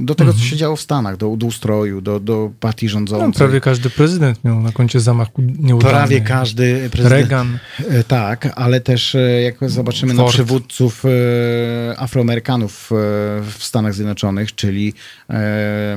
do 0.03 0.15
tego, 0.15 0.33
co 0.33 0.39
się 0.39 0.57
działo 0.57 0.77
w 0.77 0.81
Stanach, 0.81 1.17
do, 1.17 1.37
do 1.37 1.47
ustroju, 1.47 2.01
do, 2.01 2.21
do 2.21 2.51
partii 2.61 2.87
No, 2.87 2.93
rządzącej. 2.93 3.39
prawie 3.39 3.61
każdy 3.61 3.91
prezydent 3.91 4.45
miał 4.45 4.61
na 4.61 4.73
koncie 4.73 5.01
zamach 5.01 5.29
nieudany. 5.59 5.93
Prawie 5.93 6.21
każdy 6.21 6.91
prezydent. 6.91 7.13
Reagan. 7.21 7.59
E, 7.91 8.05
Tak, 8.05 8.53
ale 8.57 8.81
też 8.81 9.15
e, 9.15 9.43
jak 9.43 9.71
zobaczymy 9.71 10.15
na 10.15 10.23
Ford. 10.23 10.35
przywódców 10.35 11.03
e, 11.05 12.01
Afroamerykanów 12.01 12.91
e, 12.93 12.95
w 13.43 13.57
Stanach 13.59 13.95
Zjednoczonych, 13.95 14.55
czyli 14.55 14.95
e, 15.31 15.97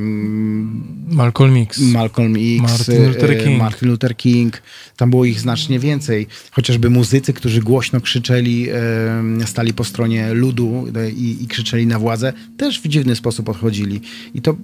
Malcolm 1.07 1.56
X. 1.57 1.80
Malcolm 1.80 2.36
X, 2.36 2.61
Martin 2.61 3.07
Luther 3.07 3.32
e, 3.32 3.36
King. 3.36 3.60
Martin 3.60 3.90
Luther 3.90 4.18
King. 4.18 4.61
Tam 4.98 5.10
było 5.10 5.26
ich 5.26 5.40
znacznie 5.40 5.80
więcej. 5.80 6.27
Chociażby 6.52 6.90
muzycy, 6.90 7.34
którzy 7.34 7.61
głośno 7.61 8.02
krzyczeli, 8.02 8.68
e, 8.69 9.48
stali 9.48 9.73
po 9.73 9.84
stronie 9.84 10.34
ludu 10.34 10.86
e, 10.95 11.10
i, 11.11 11.44
i 11.44 11.48
krzyczeli 11.48 11.88
na 11.88 11.99
władzę, 11.99 12.34
też 12.57 12.80
w 12.82 12.88
dziwny 12.95 13.15
sposób 13.15 13.49
odchodzili. 13.49 14.01
I 14.34 14.41
to 14.41 14.55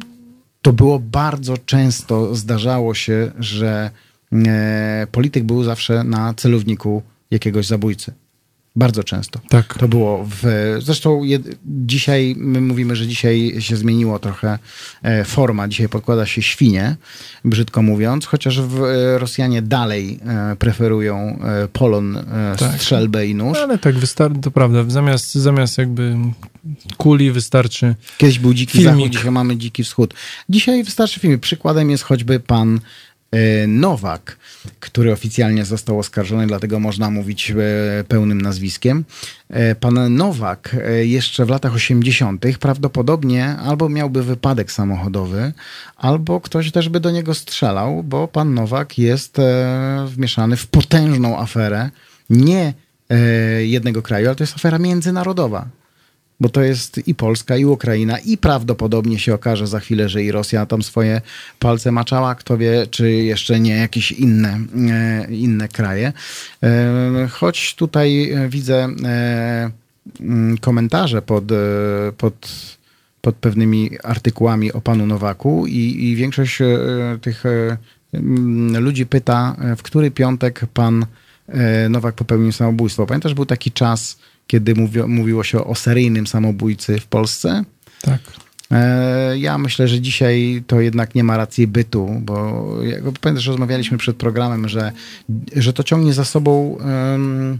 to 0.61 0.73
było 0.73 0.99
bardzo 0.99 1.57
często, 1.57 2.35
zdarzało 2.35 2.93
się, 2.93 3.31
że 3.39 3.91
e, 4.33 5.07
polityk 5.11 5.43
był 5.43 5.63
zawsze 5.63 6.03
na 6.03 6.33
celowniku 6.33 7.01
jakiegoś 7.31 7.67
zabójcy. 7.67 8.13
Bardzo 8.75 9.03
często. 9.03 9.39
Tak. 9.49 9.77
To 9.77 9.87
było 9.87 10.25
w. 10.29 10.43
Zresztą 10.79 11.23
jed, 11.23 11.41
dzisiaj 11.65 12.35
my 12.37 12.61
mówimy, 12.61 12.95
że 12.95 13.07
dzisiaj 13.07 13.55
się 13.59 13.75
zmieniło 13.75 14.19
trochę 14.19 14.59
e, 15.03 15.23
forma. 15.25 15.67
Dzisiaj 15.67 15.89
podkłada 15.89 16.25
się 16.25 16.41
świnie, 16.41 16.95
brzydko 17.45 17.81
mówiąc, 17.81 18.25
chociaż 18.25 18.61
w, 18.61 18.83
e, 18.83 19.19
Rosjanie 19.19 19.61
dalej 19.61 20.19
e, 20.25 20.55
preferują 20.55 21.39
polon, 21.73 22.17
Tak. 22.59 22.73
strzelbę 22.81 23.27
i 23.27 23.35
nóż. 23.35 23.57
No, 23.57 23.63
ale 23.63 23.77
tak, 23.77 23.95
wystar- 23.95 24.39
to 24.41 24.51
prawda, 24.51 24.83
zamiast, 24.87 25.35
zamiast 25.35 25.77
jakby 25.77 26.17
kuli 26.97 27.31
wystarczy. 27.31 27.95
Kiedyś 28.17 28.39
był 28.39 28.53
dziki 28.53 28.77
Filmik. 28.77 28.95
zachód, 28.95 29.11
dzisiaj 29.11 29.31
mamy 29.31 29.57
dziki 29.57 29.83
wschód. 29.83 30.13
Dzisiaj 30.49 30.83
wystarczy 30.83 31.19
film. 31.19 31.39
Przykładem 31.39 31.89
jest 31.89 32.03
choćby 32.03 32.39
pan 32.39 32.79
Nowak, 33.67 34.37
który 34.79 35.11
oficjalnie 35.11 35.65
został 35.65 35.99
oskarżony, 35.99 36.47
dlatego 36.47 36.79
można 36.79 37.09
mówić 37.09 37.51
e, 37.51 37.55
pełnym 38.03 38.41
nazwiskiem. 38.41 39.05
E, 39.49 39.75
Pan 39.75 40.15
Nowak 40.15 40.75
e, 40.85 41.05
jeszcze 41.05 41.45
w 41.45 41.49
latach 41.49 41.75
80. 41.75 42.45
prawdopodobnie 42.59 43.47
albo 43.47 43.89
miałby 43.89 44.23
wypadek 44.23 44.71
samochodowy, 44.71 45.53
albo 45.97 46.41
ktoś 46.41 46.71
też 46.71 46.89
by 46.89 46.99
do 46.99 47.11
niego 47.11 47.33
strzelał, 47.33 48.03
bo 48.03 48.27
pan 48.27 48.53
Nowak 48.53 48.97
jest 48.97 49.39
e, 49.39 50.05
wmieszany 50.07 50.57
w 50.57 50.67
potężną 50.67 51.39
aferę 51.39 51.89
nie 52.29 52.73
e, 53.09 53.15
jednego 53.65 54.01
kraju, 54.01 54.27
ale 54.27 54.35
to 54.35 54.43
jest 54.43 54.55
afera 54.55 54.79
międzynarodowa 54.79 55.80
bo 56.41 56.49
to 56.49 56.61
jest 56.61 57.07
i 57.07 57.15
Polska, 57.15 57.57
i 57.57 57.65
Ukraina, 57.65 58.19
i 58.19 58.37
prawdopodobnie 58.37 59.19
się 59.19 59.33
okaże 59.33 59.67
za 59.67 59.79
chwilę, 59.79 60.09
że 60.09 60.23
i 60.23 60.31
Rosja 60.31 60.65
tam 60.65 60.83
swoje 60.83 61.21
palce 61.59 61.91
maczała, 61.91 62.35
kto 62.35 62.57
wie, 62.57 62.87
czy 62.87 63.11
jeszcze 63.11 63.59
nie 63.59 63.75
jakieś 63.75 64.11
inne, 64.11 64.59
e, 64.91 65.33
inne 65.33 65.67
kraje. 65.67 66.13
E, 66.63 67.27
Choć 67.31 67.75
tutaj 67.75 68.31
e, 68.31 68.49
widzę 68.49 68.83
mm, 70.19 70.57
komentarze 70.57 71.21
pod, 71.21 71.43
pod, 72.17 72.49
pod 73.21 73.35
pewnymi 73.35 73.91
artykułami 74.03 74.71
o 74.71 74.81
panu 74.81 75.05
Nowaku 75.05 75.67
i, 75.67 76.03
i 76.03 76.15
większość 76.15 76.59
tych 77.21 77.43
mm, 78.13 78.83
ludzi 78.83 79.05
pyta, 79.05 79.55
w 79.77 79.81
który 79.81 80.11
piątek 80.11 80.65
pan 80.73 81.05
Nowak 81.89 82.15
popełnił 82.15 82.51
samobójstwo. 82.51 83.05
Pamiętasz, 83.05 83.33
był 83.33 83.45
taki 83.45 83.71
czas, 83.71 84.17
kiedy 84.51 84.75
mówio, 84.75 85.07
mówiło 85.07 85.43
się 85.43 85.65
o 85.65 85.75
seryjnym 85.75 86.27
samobójcy 86.27 86.99
w 86.99 87.07
Polsce? 87.07 87.63
Tak. 88.01 88.19
E, 88.71 89.37
Ja 89.39 89.57
myślę, 89.57 89.87
że 89.87 90.01
dzisiaj 90.01 90.63
to 90.67 90.81
jednak 90.81 91.15
nie 91.15 91.23
ma 91.23 91.37
racji 91.37 91.67
bytu, 91.67 92.09
bo 92.21 92.65
jak 92.83 93.03
pamiętasz, 93.21 93.47
rozmawialiśmy 93.47 93.97
przed 93.97 94.15
programem, 94.17 94.67
że, 94.69 94.91
że 95.55 95.73
to 95.73 95.83
ciągnie 95.83 96.13
za 96.13 96.25
sobą 96.25 96.77
em, 96.79 97.59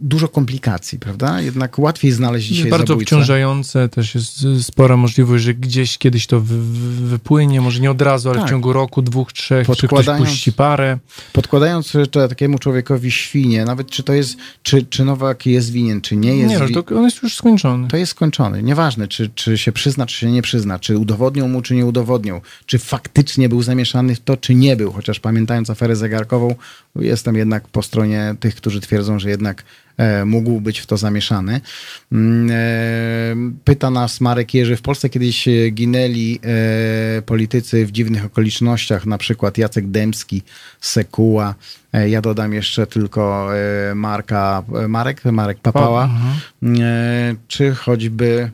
dużo 0.00 0.28
komplikacji, 0.28 0.98
prawda? 0.98 1.40
Jednak 1.40 1.78
łatwiej 1.78 2.12
znaleźć 2.12 2.46
dzisiaj 2.48 2.64
Jest 2.64 2.70
bardzo 2.70 2.86
zabójcę. 2.86 3.16
obciążające, 3.16 3.88
też 3.88 4.14
jest 4.14 4.44
spora 4.62 4.96
możliwość, 4.96 5.44
że 5.44 5.54
gdzieś 5.54 5.98
kiedyś 5.98 6.26
to 6.26 6.40
wy, 6.40 6.62
wy, 6.62 7.06
wypłynie, 7.06 7.60
może 7.60 7.80
nie 7.80 7.90
od 7.90 8.02
razu, 8.02 8.28
ale 8.30 8.38
Tak. 8.38 8.46
w 8.48 8.50
ciągu 8.50 8.72
roku, 8.72 9.02
dwóch, 9.02 9.32
trzech, 9.32 9.66
czy 9.76 9.88
ktoś 9.88 10.06
puści 10.18 10.52
parę. 10.52 10.98
Podkładając 11.32 11.94
jeszcze 11.94 12.28
takiemu 12.28 12.58
człowiekowi 12.58 13.10
świnie, 13.10 13.64
nawet 13.64 13.90
czy 13.90 14.02
to 14.02 14.12
jest, 14.12 14.36
czy, 14.62 14.82
czy 14.82 15.04
Nowak 15.04 15.46
jest 15.46 15.72
winien, 15.72 16.00
czy 16.00 16.16
nie 16.16 16.36
jest 16.36 16.60
Nie, 16.60 16.66
wi- 16.66 16.74
to 16.74 16.84
on 16.96 17.04
jest 17.04 17.22
już 17.22 17.34
skończony. 17.34 17.88
to 17.88 17.96
jest 17.96 18.12
skończony. 18.12 18.62
Nieważne, 18.62 19.08
czy, 19.08 19.30
czy 19.34 19.58
się 19.58 19.72
przyzna, 19.72 20.06
czy 20.06 20.16
się 20.16 20.30
nie 20.32 20.42
przyzna, 20.42 20.78
czy 20.78 20.98
udowodnią 20.98 21.48
mu, 21.48 21.62
czy 21.62 21.74
nie 21.74 21.86
udowodnią, 21.86 22.40
czy 22.66 22.78
faktycznie 22.78 23.48
był 23.48 23.62
zamieszany 23.62 24.14
w 24.14 24.20
to, 24.20 24.36
czy 24.36 24.54
nie 24.54 24.76
był. 24.76 24.92
Chociaż 24.92 25.20
pamiętając 25.20 25.70
aferę 25.70 25.96
zegarkową, 25.96 26.54
jestem 26.98 27.36
jednak 27.36 27.68
po 27.68 27.82
stronie 27.82 28.34
tych, 28.40 28.54
którzy 28.54 28.80
twierdzą, 28.80 29.18
że 29.18 29.30
jednak 29.30 29.64
e, 29.96 30.24
mógł 30.24 30.60
być 30.60 30.78
w 30.78 30.86
to 30.86 30.96
zamieszany. 30.96 31.60
Mm, 32.12 32.50
e, 32.50 32.54
pyta 33.64 33.90
nas 33.90 34.20
Marek 34.20 34.54
Jerzy, 34.54 34.76
w 34.76 34.82
Polsce 34.82 35.08
kiedyś 35.08 35.48
e, 35.48 35.70
ginęli 35.70 36.40
politycy 37.26 37.86
w 37.86 37.92
dziwnych 37.92 38.24
okolicznościach, 38.24 39.06
na 39.06 39.18
przykład 39.18 39.58
Jacek 39.58 39.90
Dębski, 39.90 40.42
Sekuła, 40.80 41.54
ja 42.08 42.20
dodam 42.20 42.52
jeszcze 42.52 42.86
tylko 42.86 43.50
Marka, 43.94 44.62
Marek, 44.88 45.24
Marek 45.24 45.58
Papała, 45.60 46.10
e, 46.62 47.34
czy 47.48 47.74
choćby 47.74 48.50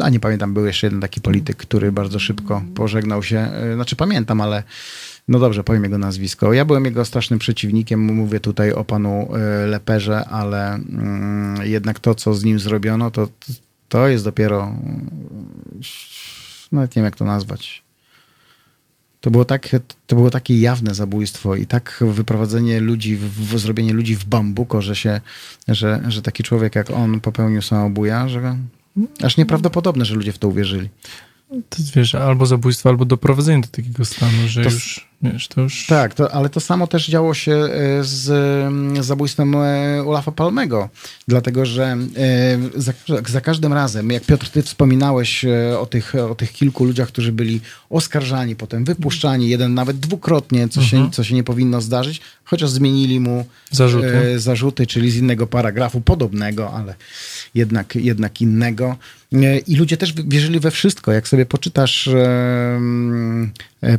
a 0.00 0.08
nie 0.08 0.20
pamiętam, 0.20 0.54
był 0.54 0.66
jeszcze 0.66 0.86
jeden 0.86 1.00
taki 1.00 1.20
polityk, 1.20 1.56
który 1.56 1.92
bardzo 1.92 2.18
szybko 2.18 2.62
pożegnał 2.74 3.22
się. 3.22 3.50
Znaczy 3.74 3.96
pamiętam, 3.96 4.40
ale 4.40 4.62
no 5.28 5.38
dobrze, 5.38 5.64
powiem 5.64 5.84
jego 5.84 5.98
nazwisko. 5.98 6.52
Ja 6.52 6.64
byłem 6.64 6.84
jego 6.84 7.04
strasznym 7.04 7.38
przeciwnikiem, 7.38 8.00
mówię 8.00 8.40
tutaj 8.40 8.72
o 8.72 8.84
panu 8.84 9.28
e, 9.36 9.66
Leperze, 9.66 10.24
ale 10.24 10.74
mm, 10.74 11.66
jednak 11.66 12.00
to, 12.00 12.14
co 12.14 12.34
z 12.34 12.44
nim 12.44 12.60
zrobiono, 12.60 13.10
to, 13.10 13.28
to 13.88 14.08
jest 14.08 14.24
dopiero 14.24 14.62
mm, 14.64 15.10
nawet 16.72 16.96
nie 16.96 17.00
wiem, 17.00 17.04
jak 17.04 17.16
to 17.16 17.24
nazwać. 17.24 17.82
To 19.20 19.30
było, 19.30 19.44
tak, 19.44 19.68
to 20.06 20.16
było 20.16 20.30
takie 20.30 20.60
jawne 20.60 20.94
zabójstwo 20.94 21.56
i 21.56 21.66
tak 21.66 22.04
wyprowadzenie 22.06 22.80
ludzi, 22.80 23.16
w, 23.16 23.58
zrobienie 23.58 23.92
ludzi 23.92 24.16
w 24.16 24.24
bambuko, 24.24 24.82
że, 24.82 24.96
się, 24.96 25.20
że, 25.68 26.02
że 26.08 26.22
taki 26.22 26.42
człowiek 26.42 26.74
jak 26.74 26.90
on 26.90 27.20
popełnił 27.20 27.62
samobuja, 27.62 28.28
że 28.28 28.56
aż 29.22 29.36
nieprawdopodobne, 29.36 30.04
że 30.04 30.14
ludzie 30.14 30.32
w 30.32 30.38
to 30.38 30.48
uwierzyli. 30.48 30.88
To 31.68 31.82
wiesz, 31.94 32.14
albo 32.14 32.46
zabójstwo, 32.46 32.88
albo 32.88 33.04
doprowadzenie 33.04 33.62
do 33.62 33.68
takiego 33.68 34.04
stanu, 34.04 34.48
że 34.48 34.62
To 34.64 34.70
już, 34.70 35.09
wiesz, 35.22 35.48
to 35.48 35.60
już... 35.60 35.86
Tak, 35.86 36.14
to, 36.14 36.34
ale 36.34 36.48
to 36.48 36.60
samo 36.60 36.86
też 36.86 37.08
działo 37.08 37.34
się 37.34 37.52
e, 37.52 37.68
z 38.04 38.30
mm, 38.30 39.02
zabójstwem 39.02 39.54
e, 39.54 40.02
Olafa 40.06 40.32
Palmego, 40.32 40.88
dlatego 41.28 41.66
że 41.66 41.96
e, 42.16 42.80
za, 42.80 42.92
za 43.28 43.40
każdym 43.40 43.72
razem, 43.72 44.10
jak 44.10 44.24
Piotr, 44.24 44.48
ty 44.48 44.62
wspominałeś 44.62 45.44
o 45.78 45.86
tych, 45.86 46.14
o 46.14 46.34
tych 46.34 46.52
kilku 46.52 46.84
ludziach, 46.84 47.08
którzy 47.08 47.32
byli 47.32 47.60
oskarżani, 47.90 48.56
potem 48.56 48.84
wypuszczani, 48.84 49.48
jeden 49.48 49.74
nawet 49.74 49.96
dwukrotnie, 49.96 50.68
co, 50.68 50.82
się, 50.82 51.10
co 51.10 51.24
się 51.24 51.34
nie 51.34 51.44
powinno 51.44 51.80
zdarzyć, 51.80 52.20
chociaż 52.44 52.70
zmienili 52.70 53.20
mu 53.20 53.46
Zarzuty. 53.70 54.40
zarzuty, 54.40 54.86
czyli 54.86 55.10
z 55.10 55.16
innego 55.16 55.46
paragrafu, 55.46 56.00
podobnego, 56.00 56.72
ale 56.72 56.94
jednak, 57.54 57.96
jednak 57.96 58.40
innego. 58.40 58.96
I 59.66 59.76
ludzie 59.76 59.96
też 59.96 60.12
wierzyli 60.12 60.60
we 60.60 60.70
wszystko. 60.70 61.12
Jak 61.12 61.28
sobie 61.28 61.46
poczytasz 61.46 62.08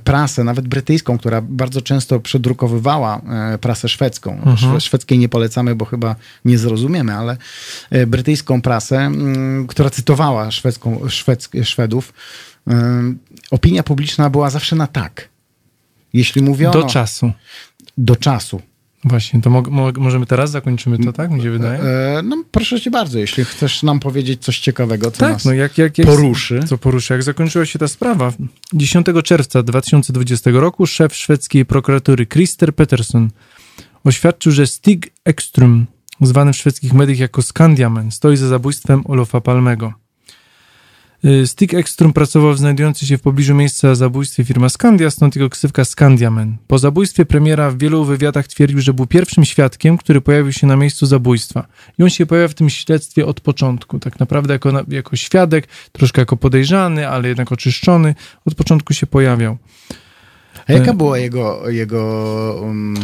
prasę, 0.03 0.43
nawet 0.43 0.67
brytyjską, 0.67 1.17
która 1.17 1.41
bardzo 1.41 1.81
często 1.81 2.19
przedrukowywała 2.19 3.21
e, 3.53 3.57
prasę 3.57 3.89
szwedzką. 3.89 4.41
Szwe- 4.57 4.79
Szwedzkiej 4.81 5.19
nie 5.19 5.29
polecamy, 5.29 5.75
bo 5.75 5.85
chyba 5.85 6.15
nie 6.45 6.57
zrozumiemy, 6.57 7.13
ale 7.15 7.37
e, 7.89 8.07
brytyjską 8.07 8.61
prasę, 8.61 9.11
która 9.67 9.89
cytowała 9.89 10.51
szwedzką, 10.51 10.99
szwedzk- 11.07 11.63
Szwedów, 11.63 12.13
e, 12.67 12.73
opinia 13.51 13.83
publiczna 13.83 14.29
była 14.29 14.49
zawsze 14.49 14.75
na 14.75 14.87
tak. 14.87 15.29
Jeśli 16.13 16.41
mówiono 16.41 16.81
Do 16.81 16.83
czasu. 16.87 17.31
do 17.97 18.15
czasu, 18.15 18.61
Właśnie, 19.03 19.41
to 19.41 19.49
mo- 19.49 19.61
mo- 19.61 19.91
możemy 19.97 20.25
teraz 20.25 20.51
zakończymy 20.51 20.99
to, 20.99 21.13
tak? 21.13 21.31
Mi 21.31 21.41
się 21.41 21.51
wydaje. 21.51 21.79
E, 21.79 22.21
no 22.23 22.43
proszę 22.51 22.81
cię 22.81 22.91
bardzo, 22.91 23.19
jeśli 23.19 23.45
chcesz 23.45 23.83
nam 23.83 23.99
powiedzieć 23.99 24.41
coś 24.43 24.59
ciekawego, 24.59 25.11
co 25.11 25.19
tak, 25.19 25.33
nas 25.33 25.45
no 25.45 25.53
jak, 25.53 25.77
jak, 25.77 25.97
jak 25.97 26.07
poruszy. 26.07 26.59
Co 26.67 26.77
poruszy? 26.77 27.13
Jak 27.13 27.23
zakończyła 27.23 27.65
się 27.65 27.79
ta 27.79 27.87
sprawa? 27.87 28.33
10 28.73 29.07
czerwca 29.23 29.63
2020 29.63 30.51
roku 30.53 30.87
szef 30.87 31.15
szwedzkiej 31.15 31.65
prokuratury 31.65 32.27
Christer 32.27 32.75
Peterson 32.75 33.29
oświadczył, 34.03 34.51
że 34.51 34.67
Stig 34.67 35.13
Ekström, 35.29 35.85
zwany 36.21 36.53
w 36.53 36.57
szwedzkich 36.57 36.93
mediach 36.93 37.19
jako 37.19 37.41
Skandiamen, 37.41 38.11
stoi 38.11 38.37
za 38.37 38.47
zabójstwem 38.47 39.01
Olofa 39.05 39.41
Palmego. 39.41 39.93
Y, 41.25 41.47
Stig 41.47 41.73
Ekström 41.73 42.13
pracował 42.13 42.53
w 42.53 42.57
znajdującej 42.57 43.07
się 43.07 43.17
w 43.17 43.21
pobliżu 43.21 43.55
miejsca 43.55 43.95
zabójstwa 43.95 44.43
firma 44.43 44.69
Skandia, 44.69 45.11
stąd 45.11 45.35
jego 45.35 45.49
ksywka 45.49 45.85
Skandiamen. 45.85 46.57
Po 46.67 46.79
zabójstwie 46.79 47.25
premiera 47.25 47.71
w 47.71 47.77
wielu 47.77 48.05
wywiadach 48.05 48.47
twierdził, 48.47 48.81
że 48.81 48.93
był 48.93 49.07
pierwszym 49.07 49.45
świadkiem, 49.45 49.97
który 49.97 50.21
pojawił 50.21 50.53
się 50.53 50.67
na 50.67 50.75
miejscu 50.75 51.05
zabójstwa. 51.05 51.67
I 51.99 52.03
on 52.03 52.09
się 52.09 52.25
pojawia 52.25 52.47
w 52.47 52.53
tym 52.53 52.69
śledztwie 52.69 53.25
od 53.25 53.41
początku. 53.41 53.99
Tak 53.99 54.19
naprawdę 54.19 54.53
jako, 54.53 54.71
jako 54.87 55.15
świadek, 55.15 55.67
troszkę 55.91 56.21
jako 56.21 56.37
podejrzany, 56.37 57.07
ale 57.09 57.27
jednak 57.27 57.51
oczyszczony, 57.51 58.15
od 58.45 58.55
początku 58.55 58.93
się 58.93 59.07
pojawiał. 59.07 59.57
A 60.67 60.73
jaka 60.73 60.91
E. 60.91 60.93
była 60.93 61.17
jego, 61.17 61.69
jego 61.69 62.61
um, 62.61 62.95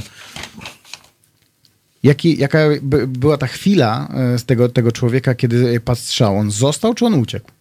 jaki, 2.04 2.38
jaka 2.38 2.60
by, 2.82 3.08
była 3.08 3.38
ta 3.38 3.48
chwila 3.48 4.08
e, 4.14 4.40
z 4.40 4.46
tego, 4.46 4.70
tego 4.70 4.92
człowieka, 4.92 5.36
kiedy 5.36 5.80
padł 5.80 6.02
strzał? 6.02 6.38
On 6.38 6.52
został, 6.52 6.94
czy 6.94 7.06
on 7.06 7.14
uciekł? 7.14 7.57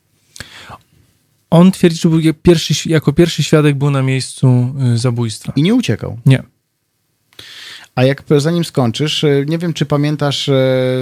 On 1.51 1.73
twierdzi, 1.73 2.01
że 2.01 2.09
był 2.09 2.20
jak 2.20 2.36
pierwszy, 2.43 2.89
jako 2.89 3.12
pierwszy 3.12 3.43
świadek 3.43 3.77
był 3.77 3.90
na 3.90 4.02
miejscu 4.02 4.74
y, 4.94 4.98
zabójstwa. 4.98 5.52
I 5.56 5.62
nie 5.62 5.74
uciekał. 5.74 6.18
Nie. 6.27 6.43
A 7.97 8.05
jak 8.05 8.23
zanim 8.39 8.64
skończysz, 8.64 9.24
e, 9.24 9.44
nie 9.47 9.59
wiem, 9.59 9.73
czy 9.73 9.86
pamiętasz 9.86 10.48
e, 10.48 10.52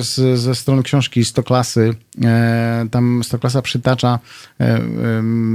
z, 0.01 0.39
ze 0.39 0.55
strony 0.55 0.83
książki 0.83 1.25
100 1.25 1.43
klasy, 1.43 1.95
e, 2.25 2.87
tam 2.91 3.25
100 3.25 3.39
klasa 3.39 3.63
przytacza 3.63 4.19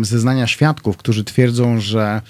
zeznania 0.02 0.48
świadków, 0.48 0.98
którzy 0.98 1.24
twierdzą, 1.24 1.80
że 1.80 2.22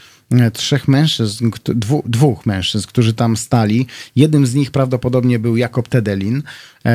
trzech 0.53 0.87
mężczyzn, 0.87 1.51
dwu, 1.65 2.03
dwóch 2.05 2.45
mężczyzn, 2.45 2.87
którzy 2.87 3.13
tam 3.13 3.37
stali, 3.37 3.87
jednym 4.15 4.45
z 4.45 4.53
nich 4.53 4.71
prawdopodobnie 4.71 5.39
był 5.39 5.57
Jakob 5.57 5.87
Tedelin, 5.87 6.43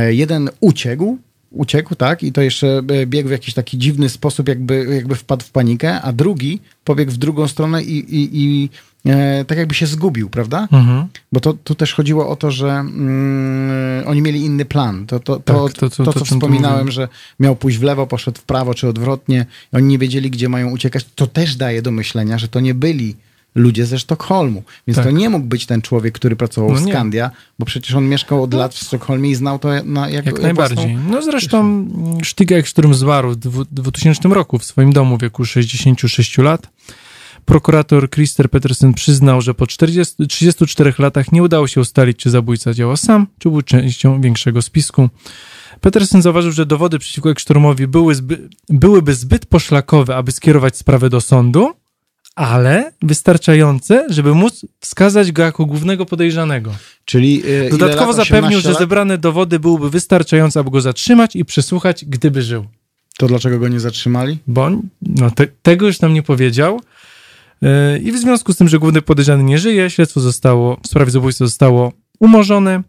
jeden 0.09 0.51
uciekł, 0.61 1.19
uciekł, 1.55 1.95
tak, 1.95 2.23
i 2.23 2.33
to 2.33 2.43
jeszcze 2.43 2.83
e, 2.89 3.07
biegł 3.07 3.29
w 3.29 3.33
jakiś 3.33 3.55
taki 3.55 3.79
dziwny 3.79 4.09
sposób, 4.09 4.49
jakby, 4.49 4.87
jakby 4.95 5.15
wpadł 5.15 5.45
w 5.45 5.51
panikę, 5.51 6.03
a 6.03 6.13
drugi 6.13 6.61
pobiegł 6.85 7.13
w 7.13 7.17
drugą 7.17 7.49
stronę 7.49 7.83
i, 7.83 7.99
i, 8.17 8.29
i 8.33 8.71
e, 9.11 9.45
tak 9.45 9.59
jakby 9.59 9.75
się 9.75 9.87
zgubił, 9.87 10.31
prawda? 10.31 10.69
Mhm. 10.73 11.07
Bo 11.33 11.41
to, 11.41 11.53
tu 11.53 11.75
też 11.75 11.95
chodziło 11.95 12.29
o 12.29 12.37
to, 12.37 12.51
że 12.51 12.71
mm, 12.71 14.07
oni 14.09 14.23
mieli 14.23 14.45
inny 14.45 14.65
plan. 14.65 15.07
To, 15.07 15.21
to, 15.21 15.37
to, 15.41 15.65
Tak, 15.69 15.73
to, 15.73 15.81
to, 15.81 15.91
co- 15.91 16.05
to, 16.05 16.13
co 16.13 16.25
wspominałem, 16.25 16.91
że 16.91 17.09
miał 17.41 17.57
pójść 17.57 17.79
w 17.79 17.83
lewo, 17.83 18.07
poszedł 18.07 18.41
w 18.41 18.45
prawo, 18.45 18.75
czy 18.75 18.89
odwrotnie. 18.89 19.47
Oni 19.73 19.87
nie 19.87 19.99
wiedzieli, 19.99 20.31
gdzie 20.31 20.49
mają 20.49 20.71
uciekać. 20.71 21.07
To 21.15 21.27
też 21.27 21.57
daje 21.57 21.83
do 21.83 21.91
myślenia, 21.91 22.39
że 22.39 22.49
to 22.49 22.61
nie 22.61 22.75
byli 22.75 23.17
ludzie 23.55 23.87
ze 23.87 23.99
Sztokholmu. 23.99 24.63
Więc 24.87 24.97
Tak. 24.97 25.05
to 25.05 25.11
nie 25.11 25.31
mógł 25.31 25.47
być 25.47 25.67
ten 25.67 25.83
człowiek, 25.83 26.15
który 26.15 26.37
pracował 26.37 26.71
No 26.73 26.77
w. 26.77 26.89
Skandia, 26.89 27.31
bo 27.59 27.67
przecież 27.67 27.95
on 27.95 28.09
mieszkał 28.09 28.43
od 28.43 28.55
lat 28.55 28.75
w 28.75 28.79
Sztokholmie 28.79 29.31
i 29.31 29.35
znał 29.35 29.59
to 29.59 29.69
na, 29.85 30.09
jak, 30.09 30.27
Jak 30.27 30.43
najbardziej. 30.43 30.97
No 31.11 31.23
zresztą 31.23 31.87
Sztygek, 32.23 32.67
którym 32.67 32.95
zmarł 32.95 33.31
w 33.31 33.37
dwu- 33.37 33.65
2000 33.73 34.29
roku 34.29 34.59
w 34.59 34.65
swoim 34.65 34.93
domu 34.93 35.17
w 35.19 35.21
wieku 35.21 35.45
66 35.45 36.39
lat. 36.39 36.69
Prokurator 37.45 38.11
Christer 38.11 38.51
Petersen 38.51 38.95
przyznał, 38.95 39.41
że 39.41 39.55
po 39.55 39.67
40, 39.67 40.27
34 40.29 40.93
latach 40.99 41.33
nie 41.33 41.43
udało 41.43 41.67
się 41.67 41.81
ustalić, 41.81 42.17
czy 42.19 42.31
zabójca 42.31 42.75
działał 42.75 42.97
sam, 42.97 43.27
czy 43.39 43.51
był 43.51 43.63
częścią 43.63 44.21
większego 44.21 44.63
spisku. 44.63 45.09
Petersen 45.81 46.23
zauważył, 46.23 46.53
że 46.53 46.67
dowody 46.67 46.99
przeciwko 46.99 47.31
Ekströmowi 47.31 47.87
były 47.87 48.15
zby, 48.15 48.49
byłyby 48.69 49.15
zbyt 49.15 49.47
poszlakowe, 49.47 50.17
aby 50.17 50.33
skierować 50.33 50.77
sprawę 50.77 51.11
do 51.11 51.21
sądu, 51.21 51.73
ale 52.35 52.93
wystarczające, 53.03 54.07
żeby 54.09 54.35
móc 54.35 54.67
wskazać 54.81 55.33
go 55.33 55.43
jako 55.43 55.67
głównego 55.67 56.07
podejrzanego. 56.07 56.75
Czyli 57.05 57.41
ile 57.41 57.71
Dodatkowo 57.71 58.13
zapewnił, 58.13 58.59
18 58.59 58.69
że 58.69 58.75
zebrane 58.75 59.19
dowody 59.19 59.59
byłyby 59.61 59.91
wystarczające, 59.91 60.61
aby 60.61 60.71
go 60.71 60.81
zatrzymać 60.81 61.37
i 61.37 61.45
przesłuchać, 61.45 62.05
gdyby 62.05 62.43
żył. 62.43 62.67
To 63.19 63.27
dlaczego 63.27 63.59
go 63.59 63.69
nie 63.69 63.81
zatrzymali? 63.81 64.39
Bo 64.47 64.71
no, 65.03 65.31
te, 65.31 65.47
tego 65.63 65.87
już 65.87 66.01
nam 66.01 66.15
nie 66.15 66.23
powiedział. 66.23 66.81
Yy, 67.63 67.69
I 67.99 68.13
w 68.13 68.19
związku 68.19 68.53
z 68.53 68.57
tym, 68.57 68.69
że 68.69 68.79
główny 68.79 69.03
podejrzany 69.03 69.45
nie 69.45 69.59
żyje, 69.59 69.91
śledztwo 69.91 70.21
zostało, 70.21 70.81
w 70.83 70.87
sprawie 70.87 71.11
zabójstwa 71.11 71.45
zostało 71.45 71.93
umorzone. 72.21 72.83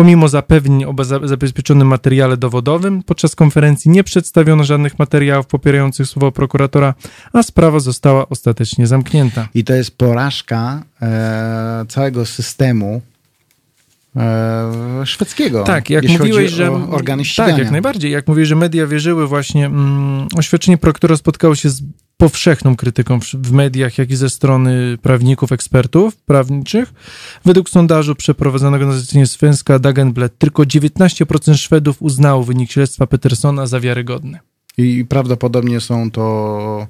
Pomimo 0.00 0.28
zapewnień 0.28 0.84
o 0.84 1.04
za- 1.04 1.26
zabezpieczonym 1.26 1.88
materiale 1.88 2.36
dowodowym, 2.36 3.02
podczas 3.02 3.34
konferencji 3.36 3.90
nie 3.90 4.04
przedstawiono 4.04 4.64
żadnych 4.64 4.98
materiałów 4.98 5.46
popierających 5.46 6.06
słowa 6.06 6.30
prokuratora, 6.30 6.94
a 7.32 7.42
sprawa 7.42 7.80
została 7.80 8.28
ostatecznie 8.28 8.86
zamknięta. 8.86 9.48
I 9.54 9.64
to 9.64 9.74
jest 9.74 9.98
porażka 9.98 10.82
e, 11.02 11.84
całego 11.88 12.26
systemu 12.26 13.02
szwedzkiego. 15.04 15.64
Tak, 15.64 15.90
jak 15.90 16.08
mówiłeś, 16.08 16.50
że. 16.50 16.72
organy 16.72 17.24
ścigania. 17.24 17.52
Tak, 17.52 17.62
jak 17.62 17.70
najbardziej. 17.70 18.12
Jak 18.12 18.28
mówiłeś, 18.28 18.48
że 18.48 18.56
media 18.56 18.86
wierzyły 18.86 19.26
właśnie. 19.26 19.66
Mm, 19.66 20.28
oświadczenie 20.36 20.78
prokuratora 20.78 21.16
spotkało 21.16 21.54
się 21.54 21.70
z 21.70 21.82
powszechną 22.16 22.76
krytyką 22.76 23.20
w, 23.20 23.24
w 23.24 23.52
mediach, 23.52 23.98
jak 23.98 24.10
i 24.10 24.16
ze 24.16 24.30
strony 24.30 24.98
prawników, 25.02 25.52
ekspertów 25.52 26.16
prawniczych. 26.16 26.92
Według 27.44 27.70
sondażu 27.70 28.14
przeprowadzonego 28.14 28.86
na 28.86 28.92
zlecenie 28.92 29.26
Svenska 29.26 29.78
Dagenblad 29.78 30.38
tylko 30.38 30.62
19% 30.62 31.56
Szwedów 31.56 32.02
uznało 32.02 32.44
wynik 32.44 32.72
śledztwa 32.72 33.06
Petersona 33.06 33.66
za 33.66 33.80
wiarygodny. 33.80 34.38
I 34.78 35.04
prawdopodobnie 35.08 35.80
są 35.80 36.10
to 36.10 36.86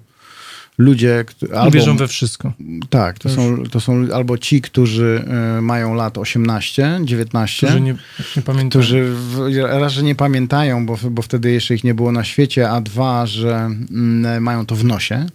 ludzie, 0.79 1.25
albo, 1.57 1.71
Wierzą 1.71 1.97
we 1.97 2.09
wszystko. 2.09 2.53
tak, 2.91 3.19
to 3.19 3.29
są, 3.29 3.63
to 3.71 3.81
są 3.81 4.07
albo 4.15 4.39
ci, 4.39 4.61
którzy 4.61 5.25
e, 5.59 5.61
mają 5.61 5.95
lat 5.95 6.19
18, 6.19 7.01
19, 7.05 7.67
Którzy 7.67 7.81
nie, 7.81 7.95
nie 8.37 8.43
pamiętają. 8.43 8.71
którzy 8.71 9.15
raz, 9.69 9.93
że 9.93 10.03
nie 10.03 10.15
pamiętają, 10.15 10.87
bo, 10.87 10.99
bo 11.11 11.23
wtedy 11.23 11.51
jeszcze 11.51 11.75
ich 11.75 11.85
nie 11.85 11.95
było 11.95 12.13
na 12.13 12.25
świecie, 12.25 12.71
a 12.71 12.81
dwa, 12.81 13.27
że 13.27 13.57
mm, 13.91 14.43
mają 14.43 14.67
to 14.67 14.77
w 14.77 14.85
nosie, 14.85 15.27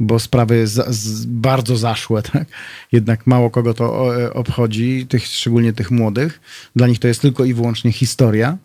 bo 0.00 0.18
sprawy 0.18 0.66
za, 0.66 0.84
z, 0.88 1.26
bardzo 1.26 1.76
zaszłe, 1.76 2.22
tak? 2.32 2.44
Jednak 2.92 3.26
mało 3.26 3.50
kogo 3.50 3.74
to 3.74 3.84
o, 3.84 4.32
obchodzi, 4.34 5.06
tych, 5.08 5.26
szczególnie 5.26 5.72
tych 5.72 5.90
młodych. 5.90 6.40
Dla 6.76 6.86
nich 6.86 6.98
to 6.98 7.08
jest 7.08 7.20
tylko 7.20 7.44
i 7.44 7.54
wyłącznie 7.54 7.92
historia. 7.92 8.58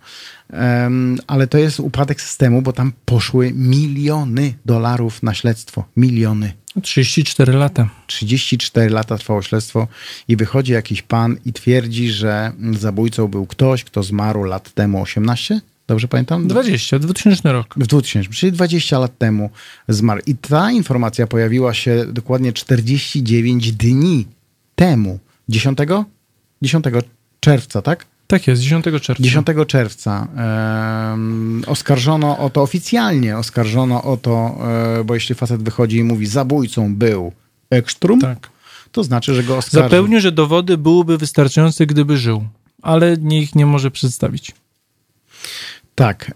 Em, 0.50 1.18
ale 1.28 1.48
to 1.48 1.58
jest 1.58 1.80
upadek 1.80 2.22
systemu, 2.22 2.62
bo 2.62 2.74
tam 2.74 2.94
poszły 3.06 3.52
miliony 3.54 4.54
dolarów 4.66 5.24
na 5.24 5.34
śledztwo. 5.34 5.86
Miliony. 5.98 6.54
34 6.82 7.54
lata. 7.54 7.90
34 8.08 8.90
lata 8.90 9.18
trwało 9.18 9.42
śledztwo 9.42 9.88
i 10.28 10.36
wychodzi 10.36 10.72
jakiś 10.72 11.02
pan 11.02 11.38
i 11.46 11.54
twierdzi, 11.54 12.12
że 12.12 12.52
zabójcą 12.72 13.28
był 13.28 13.46
ktoś, 13.46 13.84
kto 13.84 14.04
zmarł 14.04 14.44
lat 14.44 14.74
temu 14.74 15.02
18? 15.02 15.62
Dobrze 15.88 16.08
pamiętam? 16.08 16.48
20, 16.48 17.00
2000 17.00 17.52
rok. 17.52 17.74
W 17.78 17.88
2000, 17.88 18.30
czyli 18.30 18.52
20 18.52 19.00
lat 19.00 19.18
temu 19.18 19.50
zmarł. 19.88 20.22
I 20.28 20.36
ta 20.36 20.72
informacja 20.72 21.28
pojawiła 21.28 21.74
się 21.74 22.06
dokładnie 22.08 22.54
49 22.54 23.72
dni 23.72 24.28
temu. 24.76 25.20
10? 25.50 25.78
10 26.62 26.86
czerwca, 27.40 27.82
tak? 27.82 28.06
Tak 28.28 28.48
jest, 28.48 28.62
10 28.62 28.86
czerwca. 29.02 29.24
10 29.24 29.48
czerwca 29.68 30.28
em, 31.14 31.64
oskarżono 31.68 32.38
o 32.38 32.50
to 32.50 32.62
oficjalnie, 32.62 33.38
oskarżono 33.38 34.04
o 34.04 34.18
to, 34.18 34.58
e, 35.00 35.04
bo 35.04 35.14
jeśli 35.14 35.36
facet 35.36 35.64
wychodzi 35.64 35.98
i 35.98 36.04
mówi 36.04 36.26
zabójcą 36.28 36.96
był 36.96 37.32
Ekstrum, 37.70 38.22
Tak. 38.22 38.50
to 38.92 39.04
znaczy, 39.04 39.36
że 39.36 39.44
go 39.44 39.58
oskarżył. 39.58 39.90
Zapewnił, 39.90 40.20
że 40.20 40.32
dowody 40.32 40.78
byłyby 40.78 41.18
wystarczające, 41.18 41.86
gdyby 41.86 42.18
żył, 42.18 42.46
ale 42.82 43.18
nie 43.18 43.42
ich 43.42 43.56
nie 43.56 43.66
może 43.66 43.92
przedstawić. 43.92 44.52
Tak. 45.96 46.32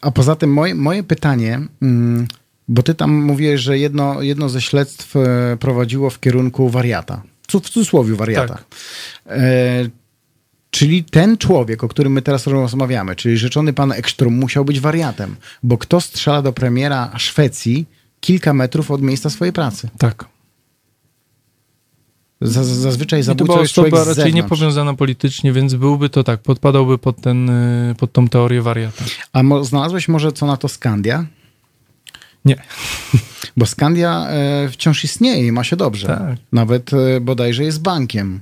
a 0.00 0.10
poza 0.10 0.36
tym 0.36 0.52
moje, 0.52 0.74
moje 0.74 1.02
pytanie, 1.02 1.60
mm, 1.82 2.26
bo 2.68 2.82
ty 2.82 2.94
tam 2.94 3.14
mówiłeś, 3.14 3.60
że 3.60 3.78
jedno, 3.78 4.22
jedno 4.22 4.48
ze 4.48 4.60
śledztw 4.60 5.16
e, 5.16 5.56
prowadziło 5.60 6.10
w 6.10 6.20
kierunku 6.20 6.68
wariata. 6.68 7.22
W 7.42 7.46
cudzysłowie 7.46 8.14
wariata. 8.14 8.54
Tak. 8.54 8.64
E, 9.26 9.88
czyli 10.70 11.04
ten 11.04 11.38
człowiek, 11.38 11.84
o 11.84 11.88
którym 11.88 12.12
my 12.12 12.22
teraz 12.22 12.46
rozmawiamy, 12.46 13.16
czyli 13.16 13.36
rzeczony 13.36 13.72
pan 13.72 13.92
Ekstrom 13.92 14.34
musiał 14.34 14.64
być 14.64 14.80
wariatem, 14.80 15.36
bo 15.62 15.78
kto 15.78 16.00
strzela 16.00 16.42
do 16.42 16.52
premiera 16.52 17.12
Szwecji 17.18 17.86
kilka 18.20 18.54
metrów 18.54 18.90
od 18.90 19.02
miejsca 19.02 19.30
swojej 19.30 19.52
pracy? 19.52 19.88
Tak. 19.98 20.24
Zaz- 22.40 22.64
Zazwyczaj 22.66 23.20
I 23.20 23.24
to 23.24 23.34
była 23.34 23.60
osoba 23.60 24.04
raczej 24.04 24.34
niepowiązana 24.34 24.94
politycznie, 24.94 25.52
więc 25.52 25.74
byłby 25.74 26.08
to 26.08 26.24
tak, 26.24 26.40
podpadałby 26.42 26.98
pod, 26.98 27.20
ten, 27.20 27.50
y, 27.50 27.94
pod 27.98 28.12
tą 28.12 28.28
teorię 28.28 28.62
wariata. 28.62 29.04
A 29.32 29.42
mo- 29.42 29.64
znalazłeś 29.64 30.08
może 30.08 30.32
co 30.32 30.46
na 30.46 30.56
to 30.56 30.68
Skandia? 30.68 31.26
Nie. 32.44 32.62
Bo 33.56 33.66
Skandia 33.66 34.26
e, 34.28 34.68
wciąż 34.68 35.04
istnieje 35.04 35.46
i 35.46 35.52
ma 35.52 35.64
się 35.64 35.76
dobrze. 35.76 36.06
Tak. 36.06 36.36
Nawet 36.52 36.92
e, 36.92 37.20
bodajże 37.20 37.64
jest 37.64 37.82
bankiem. 37.82 38.40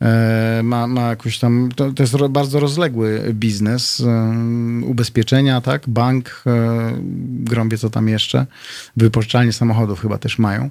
E, 0.00 0.60
ma, 0.62 0.86
ma 0.86 1.08
jakoś 1.08 1.38
tam, 1.38 1.68
to, 1.76 1.92
to 1.92 2.02
jest 2.02 2.16
bardzo 2.30 2.60
rozległy 2.60 3.30
biznes. 3.34 4.00
E, 4.00 4.32
ubezpieczenia, 4.86 5.60
tak? 5.60 5.88
Bank, 5.88 6.42
e, 6.46 6.92
grąbie 7.22 7.78
co 7.78 7.90
tam 7.90 8.08
jeszcze. 8.08 8.46
Wypożyczalnie 8.96 9.52
samochodów 9.52 10.00
chyba 10.00 10.18
też 10.18 10.38
mają. 10.38 10.70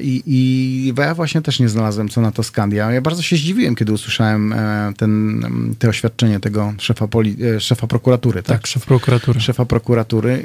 I, 0.00 0.22
I 0.26 0.94
ja 0.98 1.14
właśnie 1.14 1.42
też 1.42 1.60
nie 1.60 1.68
znalazłem 1.68 2.08
co 2.08 2.20
na 2.20 2.32
to 2.32 2.42
Skandia. 2.42 2.92
Ja 2.92 3.00
bardzo 3.00 3.22
się 3.22 3.36
zdziwiłem, 3.36 3.74
kiedy 3.74 3.92
usłyszałem 3.92 4.54
ten, 4.96 5.42
te 5.78 5.88
oświadczenie 5.88 6.40
tego 6.40 6.74
szefa, 6.78 7.08
poli, 7.08 7.36
szefa 7.58 7.86
prokuratury. 7.86 8.42
Tak, 8.42 8.66
szef 8.66 8.86
prokuratury. 8.86 9.40
szefa 9.40 9.64
prokuratury, 9.64 10.44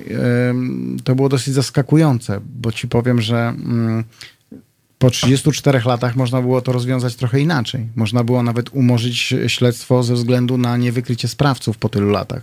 to 1.03 1.15
było 1.15 1.29
dosyć 1.29 1.53
zaskakujące, 1.53 2.41
bo 2.61 2.71
ci 2.71 2.87
powiem, 2.87 3.21
że 3.21 3.37
mm, 3.37 4.03
po 4.99 5.09
34 5.09 5.81
latach 5.85 6.15
można 6.15 6.41
było 6.41 6.61
to 6.61 6.71
rozwiązać 6.71 7.15
trochę 7.15 7.39
inaczej. 7.39 7.87
Można 7.95 8.23
było 8.23 8.43
nawet 8.43 8.69
umorzyć 8.69 9.33
śledztwo 9.47 10.03
ze 10.03 10.13
względu 10.13 10.57
na 10.57 10.77
niewykrycie 10.77 11.27
sprawców 11.27 11.77
po 11.77 11.89
tylu 11.89 12.09
latach. 12.09 12.41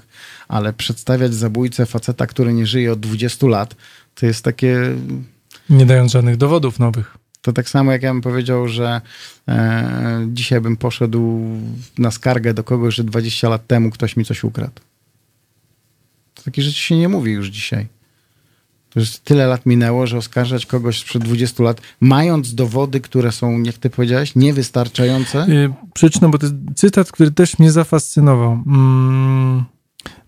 Ale 0.48 0.72
przedstawiać 0.72 1.34
zabójcę 1.34 1.86
faceta, 1.86 2.26
który 2.26 2.52
nie 2.52 2.66
żyje 2.66 2.92
od 2.92 3.00
20 3.00 3.46
lat, 3.46 3.76
to 4.14 4.26
jest 4.26 4.44
takie 4.44 4.78
Nie 5.70 5.86
dając 5.86 6.12
żadnych 6.12 6.36
dowodów 6.36 6.78
nowych. 6.78 7.16
to 7.42 7.52
tak 7.52 7.68
samo 7.68 7.92
jak 7.92 8.02
ja 8.02 8.12
bym 8.12 8.22
powiedział, 8.22 8.68
że 8.68 9.00
e, 9.48 10.26
dzisiaj 10.32 10.60
bym 10.60 10.76
poszedł 10.76 11.40
na 11.98 12.10
skargę 12.10 12.54
do 12.54 12.64
kogoś, 12.64 12.94
że 12.94 13.04
20 13.04 13.48
lat 13.48 13.66
temu 13.66 13.90
ktoś 13.90 14.16
mi 14.16 14.24
coś 14.24 14.44
ukradł. 14.44 14.80
Takie 16.44 16.62
rzeczy 16.62 16.78
się 16.78 16.96
nie 16.96 17.08
mówi 17.08 17.32
już 17.32 17.48
dzisiaj. 17.48 17.86
Już 18.96 19.10
tyle 19.18 19.46
lat 19.46 19.66
minęło, 19.66 20.06
że 20.06 20.18
oskarżać 20.18 20.66
kogoś 20.66 21.00
sprzed 21.00 21.24
20 21.24 21.62
lat, 21.62 21.80
mając 22.00 22.54
dowody, 22.54 23.00
które 23.00 23.32
są, 23.32 23.62
jak 23.62 23.78
ty 23.78 23.90
powiedziałeś, 23.90 24.34
niewystarczające. 24.36 25.46
Y, 25.48 25.72
Przeczytam, 25.94 26.30
bo 26.30 26.38
to 26.38 26.46
jest 26.46 26.56
cytat, 26.74 27.12
który 27.12 27.30
też 27.30 27.58
mnie 27.58 27.72
zafascynował. 27.72 28.52
Mm, 28.66 29.64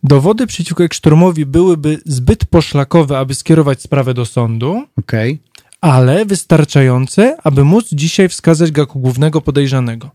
Dowody 0.03 0.47
przeciwko 0.47 0.85
Eksztormowi 0.85 1.47
byłyby 1.47 1.99
zbyt 2.07 2.45
poszlakowe, 2.45 3.19
aby 3.19 3.35
skierować 3.35 3.83
sprawę 3.83 4.15
do 4.15 4.27
sądu, 4.27 4.83
Okej. 4.99 5.43
ale 5.81 6.25
wystarczające, 6.25 7.37
aby 7.45 7.65
móc 7.65 7.89
dzisiaj 7.93 8.29
wskazać 8.29 8.71
go 8.73 8.83
jako 8.83 8.99
głównego 8.99 9.41
podejrzanego. 9.41 10.11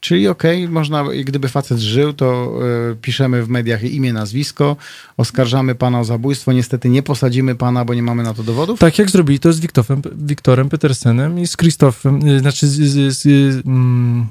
Czyli 0.00 0.28
okej, 0.28 0.68
można, 0.68 1.04
gdyby 1.24 1.48
facet 1.48 1.78
żył, 1.78 2.12
to 2.12 2.58
y, 2.92 2.96
piszemy 2.96 3.42
w 3.42 3.48
mediach 3.48 3.82
imię, 3.82 4.12
nazwisko, 4.12 4.76
oskarżamy 5.16 5.74
pana 5.74 6.00
o 6.00 6.04
zabójstwo, 6.04 6.52
niestety 6.52 6.88
nie 6.88 7.02
posadzimy 7.02 7.54
pana, 7.54 7.84
bo 7.84 7.94
nie 7.94 8.02
mamy 8.02 8.22
na 8.22 8.34
to 8.34 8.42
dowodów. 8.42 8.80
Tak 8.80 8.98
jak 8.98 9.10
zrobili 9.10 9.40
to 9.40 9.52
z 9.52 9.60
Wiktorem, 9.60 10.02
Wiktorem 10.16 10.68
Petersenem 10.68 11.38
i 11.38 11.46
z 11.46 11.56
Krzysztofem, 11.56 12.28
y, 12.28 12.40
znaczy 12.40 12.66
z, 12.66 12.80
z, 12.80 13.18
z, 13.18 13.26
mm, 13.66 14.26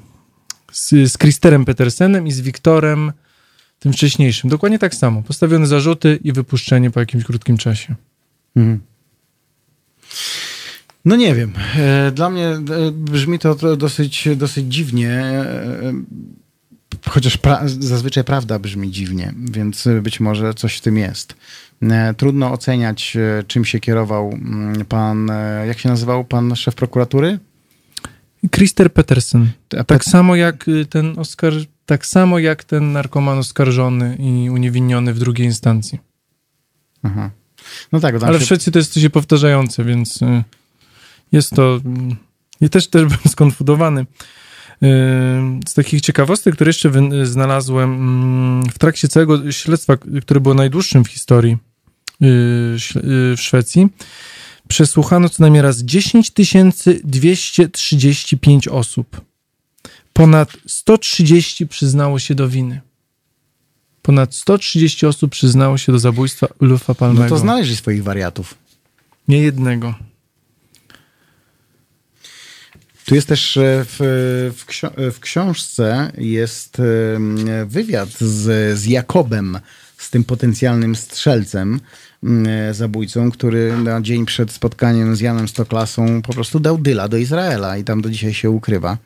z, 0.71 1.11
z 1.11 1.17
Kristerem 1.17 1.65
Petersenem 1.65 2.27
i 2.27 2.31
z 2.31 2.41
Wiktorem 2.41 3.11
tym 3.79 3.93
wcześniejszym. 3.93 4.49
Dokładnie 4.49 4.79
tak 4.79 4.95
samo. 4.95 5.23
Postawione 5.23 5.67
zarzuty 5.67 6.19
i 6.23 6.33
wypuszczenie 6.33 6.91
po 6.91 6.99
jakimś 6.99 7.23
krótkim 7.23 7.57
czasie. 7.57 7.95
Mhm. 8.55 8.79
No 11.05 11.15
nie 11.15 11.35
wiem. 11.35 11.53
E, 11.75 12.11
Dla 12.11 12.29
mnie 12.29 12.47
e, 12.47 12.61
brzmi 12.91 13.39
to 13.39 13.77
dosyć, 13.77 14.29
dosyć 14.35 14.73
dziwnie, 14.73 15.11
e, 15.11 15.93
chociaż 17.09 17.37
pra 17.37 17.61
zazwyczaj 17.65 18.23
prawda 18.23 18.59
brzmi 18.59 18.91
dziwnie, 18.91 19.33
więc 19.51 19.87
być 20.01 20.19
może 20.19 20.53
coś 20.53 20.77
w 20.77 20.81
tym 20.81 20.97
jest. 20.97 21.35
Trudno 22.17 22.51
oceniać, 22.51 23.17
czym 23.47 23.65
się 23.65 23.79
kierował 23.79 24.29
mm, 24.33 24.85
pan, 24.85 25.31
jak 25.67 25.79
się 25.79 25.89
nazywał 25.89 26.25
pan 26.25 26.55
szef 26.55 26.75
prokuratury? 26.75 27.39
Krister 28.51 28.93
Petersen. 28.93 29.51
Tak 29.87 30.05
samo 30.05 30.35
jak 30.35 30.67
y, 30.67 30.85
ten 30.85 31.19
Oskar, 31.19 31.53
tak 31.85 32.05
samo 32.05 32.39
jak 32.39 32.63
ten 32.63 32.91
narkoman 32.91 33.37
oskarżony 33.37 34.15
i 34.19 34.49
uniewinniony 34.49 35.13
w 35.13 35.19
drugiej 35.19 35.47
instancji. 35.47 35.99
Aha. 37.03 37.29
No 37.91 37.99
tak, 37.99 38.23
Ale 38.23 38.39
się, 38.39 38.45
Szwecji 38.45 38.71
to 38.71 38.79
jest 38.79 38.93
coś 38.93 39.09
powtarzające, 39.09 39.83
więc 39.83 40.21
y, 40.21 40.43
jest 41.31 41.49
to. 41.51 41.79
mm, 41.85 42.15
I 42.61 42.69
też 42.69 42.87
też 42.87 43.05
byłem 43.11 43.19
skonfudowany. 43.29 44.01
Y, 44.01 44.05
Z 45.67 45.73
takich 45.73 46.01
ciekawostek, 46.01 46.55
które 46.55 46.69
jeszcze 46.69 46.91
znalazłem 47.23 47.93
mm, 47.93 48.69
w 48.69 48.79
trakcie 48.79 49.07
całego 49.07 49.51
śledztwa, 49.51 49.97
które 50.21 50.39
było 50.39 50.55
najdłuższym 50.55 51.03
w 51.03 51.07
historii 51.07 51.57
y, 52.21 52.25
śle- 52.77 53.05
y, 53.33 53.35
w 53.37 53.41
Szwecji, 53.41 53.87
przesłuchano 54.67 55.29
co 55.29 55.43
najmniej 55.43 55.61
raz 55.61 55.77
10 55.83 56.31
235 57.03 58.67
osób. 58.67 59.21
Ponad 60.13 60.49
130 60.67 61.67
przyznało 61.67 62.19
się 62.19 62.35
do 62.35 62.49
winy. 62.49 62.81
Ponad 64.01 64.35
130 64.35 65.05
osób 65.05 65.31
przyznało 65.31 65.77
się 65.77 65.91
do 65.91 65.99
zabójstwa 65.99 66.47
Ulufa 66.61 66.93
Palmego. 66.95 67.23
no 67.23 67.29
to 67.29 67.37
znaleźli 67.37 67.75
swoich 67.75 68.03
wariatów. 68.03 68.55
Nie 69.27 69.37
jednego. 69.41 69.95
Tu 73.07 73.15
jest 73.15 73.27
też 73.27 73.57
e, 73.57 73.85
w, 73.85 73.97
w, 74.55 74.63
w 75.15 75.19
książce 75.19 76.11
jest 76.17 76.81
wywiad 77.65 78.09
z, 78.09 78.77
z 78.79 78.85
Jakobem, 78.85 79.59
z 79.97 80.09
tym 80.09 80.23
potencjalnym 80.23 80.95
strzelcem, 80.95 81.79
mm, 82.23 82.73
zabójcą, 82.73 83.31
który 83.31 83.77
na 83.77 84.01
dzień 84.01 84.25
przed 84.25 84.51
spotkaniem 84.51 85.15
z 85.15 85.19
Janem 85.19 85.47
Stoklasą 85.47 86.21
po 86.21 86.33
prostu 86.33 86.59
dał 86.59 86.77
dyla 86.77 87.07
do 87.07 87.17
Izraela 87.17 87.77
i 87.77 87.83
tam 87.83 88.01
do 88.01 88.09
dzisiaj 88.09 88.33
się 88.33 88.49
ukrywa. 88.49 88.97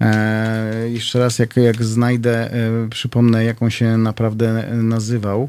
E, 0.00 0.90
jeszcze 0.90 1.18
raz, 1.18 1.38
jak, 1.38 1.56
jak 1.56 1.84
znajdę, 1.84 2.52
e, 2.52 2.88
przypomnę, 2.90 3.44
jak 3.44 3.62
on 3.62 3.70
się 3.70 3.98
naprawdę 3.98 4.68
nazywał. 4.72 5.48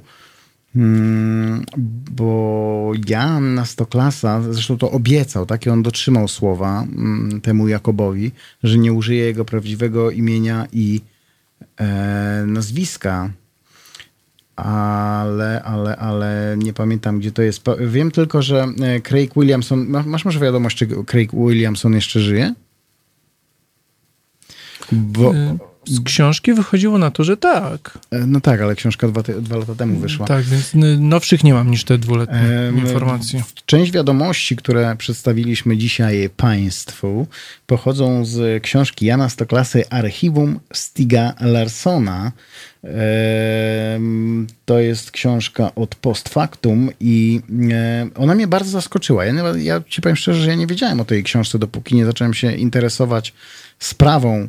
Mm, 0.75 1.63
bo 2.11 2.91
Jan 3.07 3.53
na 3.55 3.65
Stoklasa, 3.65 4.41
zresztą 4.41 4.77
to 4.77 4.91
obiecał, 4.91 5.45
tak? 5.45 5.65
I 5.65 5.69
on 5.69 5.83
dotrzymał 5.83 6.27
słowa 6.27 6.83
mm, 6.83 7.41
temu 7.41 7.67
Jakobowi, 7.67 8.31
że 8.63 8.77
nie 8.77 8.93
użyje 8.93 9.23
jego 9.25 9.45
prawdziwego 9.45 10.11
imienia 10.11 10.67
i 10.73 11.01
e, 11.79 12.43
nazwiska. 12.47 13.29
Ale, 14.55 15.63
ale, 15.63 15.95
ale 15.97 16.55
nie 16.57 16.73
pamiętam, 16.73 17.19
gdzie 17.19 17.31
to 17.31 17.41
jest. 17.41 17.63
Wiem 17.87 18.11
tylko, 18.11 18.41
że 18.41 18.67
e, 18.81 19.01
Craig 19.01 19.33
Williamson. 19.35 19.85
ma- 19.87 20.03
Masz 20.03 20.25
może 20.25 20.39
wiadomość, 20.39 20.77
czy 20.77 20.87
Craig 20.87 21.31
Williamson 21.31 21.93
jeszcze 21.93 22.19
żyje? 22.19 22.53
Bo, 24.91 25.33
Y, 25.35 25.57
Z 25.85 26.03
książki 26.03 26.53
wychodziło 26.53 26.97
na 26.97 27.11
to, 27.11 27.23
że 27.23 27.37
tak. 27.37 27.99
e, 28.11 28.19
no 28.27 28.41
tak, 28.41 28.61
ale 28.61 28.75
książka 28.75 29.07
dwa, 29.07 29.23
dwa 29.23 29.57
lata 29.57 29.75
temu 29.75 29.99
wyszła. 29.99 30.27
Tak, 30.27 30.43
więc 30.43 30.71
nowszych 30.99 31.43
nie 31.43 31.53
mam 31.53 31.71
niż 31.71 31.83
te 31.83 31.97
dwuletnie 31.97 32.37
Em, 32.37 32.77
informacje. 32.79 33.43
Część 33.65 33.91
wiadomości, 33.91 34.55
które 34.55 34.95
przedstawiliśmy 34.97 35.77
dzisiaj 35.77 36.29
Państwu, 36.37 37.27
pochodzą 37.67 38.25
z 38.25 38.63
książki 38.63 39.05
Jana 39.05 39.29
Stoklasy 39.29 39.89
Archiwum 39.89 40.59
Stiga 40.73 41.33
Larsona. 41.39 42.31
To 44.65 44.79
jest 44.79 45.11
książka 45.11 45.75
od 45.75 45.95
post 45.95 46.29
factum 46.29 46.89
i 46.99 47.41
e, 47.71 48.07
ona 48.15 48.35
mnie 48.35 48.47
bardzo 48.47 48.71
zaskoczyła. 48.71 49.25
Ja, 49.25 49.33
ja 49.57 49.81
ci 49.87 50.01
powiem 50.01 50.15
szczerze, 50.15 50.41
że 50.41 50.49
ja 50.49 50.55
nie 50.55 50.67
wiedziałem 50.67 50.99
o 50.99 51.05
tej 51.05 51.23
książce, 51.23 51.59
dopóki 51.59 51.95
nie 51.95 52.05
zacząłem 52.05 52.33
się 52.33 52.55
interesować 52.55 53.33
sprawą 53.79 54.47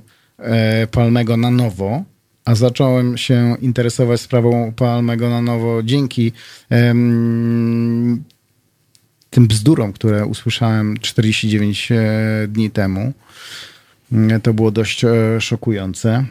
Palmego 0.91 1.37
na 1.37 1.51
nowo 1.51 2.05
a 2.45 2.55
zacząłem 2.55 3.19
się 3.19 3.57
interesować 3.61 4.21
sprawą 4.21 4.73
Palmego 4.73 5.31
na 5.31 5.43
nowo 5.43 5.83
dzięki 5.83 6.33
em, 6.71 8.25
tym 9.31 9.47
bzdurom, 9.47 9.93
które 9.93 10.27
usłyszałem 10.27 10.97
49 10.97 11.93
e, 11.93 11.97
dni 12.49 12.71
temu. 12.71 13.13
E, 14.13 14.41
To 14.41 14.55
było 14.55 14.71
dość 14.71 15.05
e, 15.05 15.41
szokujące. 15.41 16.25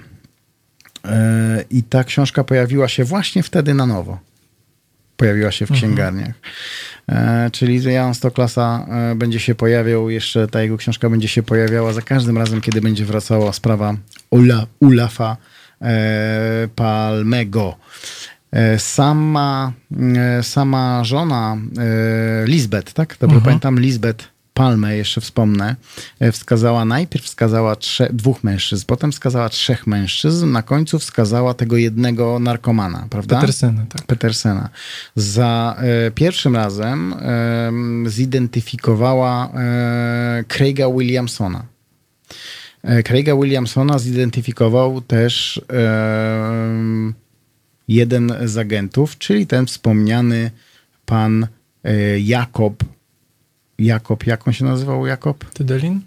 E, 1.06 1.66
I 1.70 1.84
ta 1.84 2.04
książka 2.04 2.44
pojawiła 2.44 2.88
się 2.88 3.04
właśnie 3.04 3.44
wtedy 3.44 3.74
na 3.74 3.86
nowo. 3.86 4.20
Pojawiła 5.18 5.52
się 5.52 5.66
w 5.66 5.72
księgarniach. 5.72 6.36
E, 7.10 7.50
czyli 7.52 7.84
Jan 7.84 8.14
Stoklasa 8.14 8.86
e, 9.12 9.16
będzie 9.16 9.40
się 9.40 9.56
pojawiał, 9.56 10.10
jeszcze 10.10 10.48
ta 10.48 10.62
jego 10.62 10.78
książka 10.78 11.10
będzie 11.10 11.28
się 11.28 11.44
pojawiała 11.44 11.94
za 11.94 12.02
każdym 12.02 12.38
razem, 12.38 12.62
kiedy 12.62 12.82
będzie 12.82 13.06
wracała 13.06 13.54
sprawa 13.54 13.96
Ula, 14.30 14.66
Ulafa 14.80 15.38
e, 15.82 16.68
Palmego. 16.76 17.76
Sama, 18.78 19.74
sama 20.42 21.04
żona 21.04 21.58
Lisbeth, 22.46 22.94
tak? 22.94 23.18
Dobrze 23.20 23.42
pamiętam, 23.42 23.80
Lisbeth 23.80 24.33
Palmę, 24.54 24.98
jeszcze 24.98 25.22
wspomnę, 25.22 25.76
e, 26.20 26.32
wskazała, 26.32 26.86
najpierw 26.86 27.26
wskazała 27.26 27.76
dwóch 28.14 28.44
mężczyzn, 28.44 28.86
potem 28.88 29.12
wskazała 29.12 29.50
trzech 29.50 29.88
mężczyzn, 29.88 30.52
na 30.52 30.62
końcu 30.62 31.00
wskazała 31.00 31.54
tego 31.54 31.78
jednego 31.78 32.40
narkomana, 32.40 33.08
prawda? 33.10 33.36
Petersena, 33.36 33.86
tak. 33.90 34.06
Petersena. 34.06 34.70
Za 35.16 35.76
e, 35.78 36.12
pierwszym 36.12 36.56
razem 36.56 37.14
em, 37.14 38.10
zidentyfikowała 38.10 39.52
e, 39.54 40.44
Craiga 40.48 40.90
Williamsona. 40.90 41.66
E, 42.84 43.04
Craiga 43.04 43.36
Williamsona 43.36 44.00
zidentyfikował 44.00 45.02
też 45.02 45.62
jeden 47.88 48.34
z 48.46 48.58
agentów, 48.58 49.18
czyli 49.18 49.48
ten 49.48 49.66
wspomniany 49.66 50.52
pan 51.06 51.48
e, 51.84 52.20
Jakob. 52.20 52.84
Jakob, 53.84 54.28
jak 54.28 54.48
on 54.48 54.54
się 54.54 54.66
nazywał 54.66 55.06
Jakob? 55.06 55.46
Tydelin? 55.54 56.02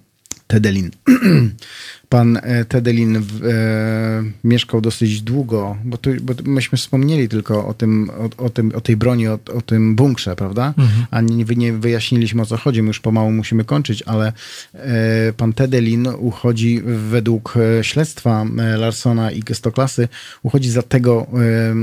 Tedelin. 0.46 0.90
Pan 2.08 2.38
e, 2.42 2.64
Tedelin 2.64 3.20
w, 3.20 3.44
e, 3.44 4.48
mieszkał 4.48 4.80
dosyć 4.80 5.22
długo, 5.22 5.76
bo, 5.84 5.96
tu, 5.96 6.10
bo 6.22 6.34
myśmy 6.44 6.78
wspomnieli 6.78 7.28
tylko 7.28 7.66
o, 7.66 7.74
tym, 7.74 8.10
o, 8.10 8.44
o, 8.44 8.50
tym, 8.50 8.72
o 8.74 8.80
tej 8.80 8.96
broni, 8.96 9.28
o, 9.28 9.38
o 9.54 9.62
tym 9.62 9.96
bunkrze, 9.96 10.36
prawda? 10.36 10.74
A 11.10 11.20
nie, 11.20 11.44
nie 11.44 11.72
wyjaśniliśmy 11.72 12.42
o 12.42 12.46
co 12.46 12.56
chodzi, 12.56 12.82
my 12.82 12.88
już 12.88 13.00
pomału 13.00 13.32
musimy 13.32 13.64
kończyć, 13.64 14.02
ale 14.02 14.32
e, 14.74 15.32
pan 15.36 15.52
Tedelin 15.52 16.08
uchodzi 16.18 16.82
według 17.10 17.54
e, 17.56 17.84
śledztwa 17.84 18.44
e, 18.58 18.76
Larsona 18.76 19.30
i 19.30 19.40
Gestoklasy, 19.40 20.08
uchodzi 20.42 20.70
za 20.70 20.82
tego 20.82 21.26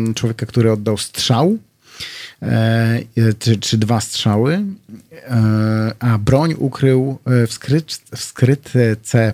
e, 0.10 0.14
człowieka, 0.14 0.46
który 0.46 0.72
oddał 0.72 0.98
strzał 0.98 1.58
czy, 3.40 3.58
czy 3.58 3.78
dwa 3.78 4.02
strzały, 4.02 4.64
e, 5.28 5.92
a 6.00 6.18
broń 6.18 6.56
ukrył 6.58 7.18
e, 7.26 7.48
w, 7.48 7.54
skryt, 7.54 8.02
w 8.16 8.24
skrytce 8.24 9.34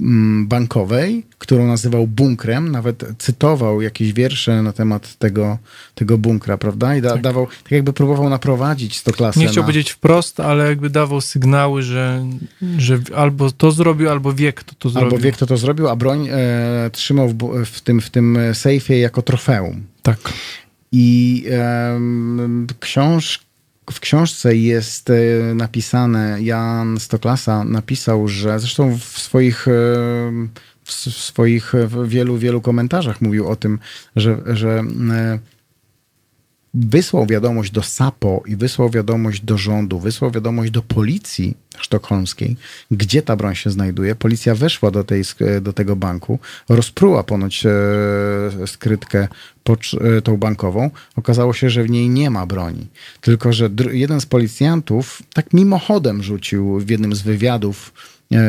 mm, 0.00 0.48
bankowej, 0.48 1.26
którą 1.38 1.66
nazywał 1.66 2.06
bunkrem, 2.06 2.70
nawet 2.70 3.04
cytował 3.18 3.82
jakieś 3.82 4.12
wiersze 4.12 4.62
na 4.62 4.72
temat 4.72 5.16
tego, 5.18 5.58
tego 5.94 6.18
bunkra, 6.18 6.58
prawda? 6.58 6.96
I 6.96 7.02
da, 7.02 7.10
Tak. 7.10 7.22
dawał, 7.22 7.46
tak 7.46 7.72
jakby 7.72 7.92
próbował 7.92 8.28
naprowadzić 8.28 9.02
to 9.02 9.12
klasę. 9.12 9.40
Nie 9.40 9.46
chciał 9.46 9.62
na... 9.62 9.66
powiedzieć 9.66 9.90
wprost, 9.90 10.40
ale 10.40 10.68
jakby 10.68 10.90
dawał 10.90 11.20
sygnały, 11.20 11.82
że, 11.82 12.26
że 12.78 12.98
albo 13.16 13.50
to 13.50 13.70
zrobił, 13.70 14.10
albo 14.10 14.32
wie, 14.32 14.52
kto 14.52 14.74
to 14.78 14.90
zrobił. 14.90 15.06
Albo 15.06 15.18
wie, 15.18 15.32
kto 15.32 15.46
to 15.46 15.56
zrobił, 15.56 15.88
a 15.88 15.96
broń 15.96 16.28
e, 16.30 16.90
trzymał 16.92 17.28
w, 17.28 17.64
w, 17.64 17.80
tym, 17.80 18.00
w 18.00 18.10
tym 18.10 18.38
sejfie 18.52 18.98
jako 18.98 19.22
trofeum. 19.22 19.82
Tak. 20.02 20.18
I 20.92 21.44
książ, 22.80 23.46
w 23.92 24.00
książce 24.00 24.56
jest 24.56 25.10
e, 25.10 25.14
napisane, 25.54 26.42
Jan 26.42 27.00
Stoklasa 27.00 27.64
napisał, 27.64 28.28
że 28.28 28.60
zresztą 28.60 28.98
w 28.98 29.18
swoich, 29.18 29.68
em, 29.68 30.48
w, 30.84 30.92
swoich 30.92 31.74
e, 31.74 31.88
wielu, 32.06 32.38
wielu 32.38 32.60
komentarzach 32.60 33.20
mówił 33.20 33.48
o 33.48 33.56
tym, 33.56 33.78
że, 34.16 34.38
że 34.46 34.82
e, 35.10 35.38
wysłał 36.76 37.26
wiadomość 37.26 37.70
do 37.72 37.82
SAPO 37.82 38.42
i 38.46 38.56
wysłał 38.56 38.90
wiadomość 38.90 39.40
do 39.40 39.58
rządu, 39.58 39.98
wysłał 39.98 40.30
wiadomość 40.30 40.70
do 40.70 40.82
policji 40.82 41.56
sztokholmskiej, 41.78 42.56
gdzie 42.90 43.22
ta 43.22 43.36
broń 43.36 43.54
się 43.54 43.70
znajduje. 43.70 44.14
Policja 44.14 44.54
weszła 44.54 44.90
do, 44.90 45.04
tej, 45.04 45.22
do 45.60 45.72
tego 45.72 45.96
banku, 45.96 46.38
rozpruła 46.68 47.22
ponoć 47.22 47.66
e, 47.66 48.66
skrytkę 48.66 49.28
e, 49.68 50.22
tą 50.22 50.36
bankową. 50.36 50.90
Okazało 51.16 51.52
się, 51.52 51.70
że 51.70 51.82
w 51.82 51.90
niej 51.90 52.08
nie 52.08 52.30
ma 52.30 52.46
broni. 52.46 52.86
Tylko, 53.20 53.52
że 53.52 53.70
jeden 53.92 54.20
z 54.20 54.26
policjantów 54.26 55.22
tak 55.34 55.52
mimochodem 55.52 56.22
rzucił 56.22 56.80
w 56.80 56.90
jednym 56.90 57.14
z 57.14 57.22
wywiadów, 57.22 57.92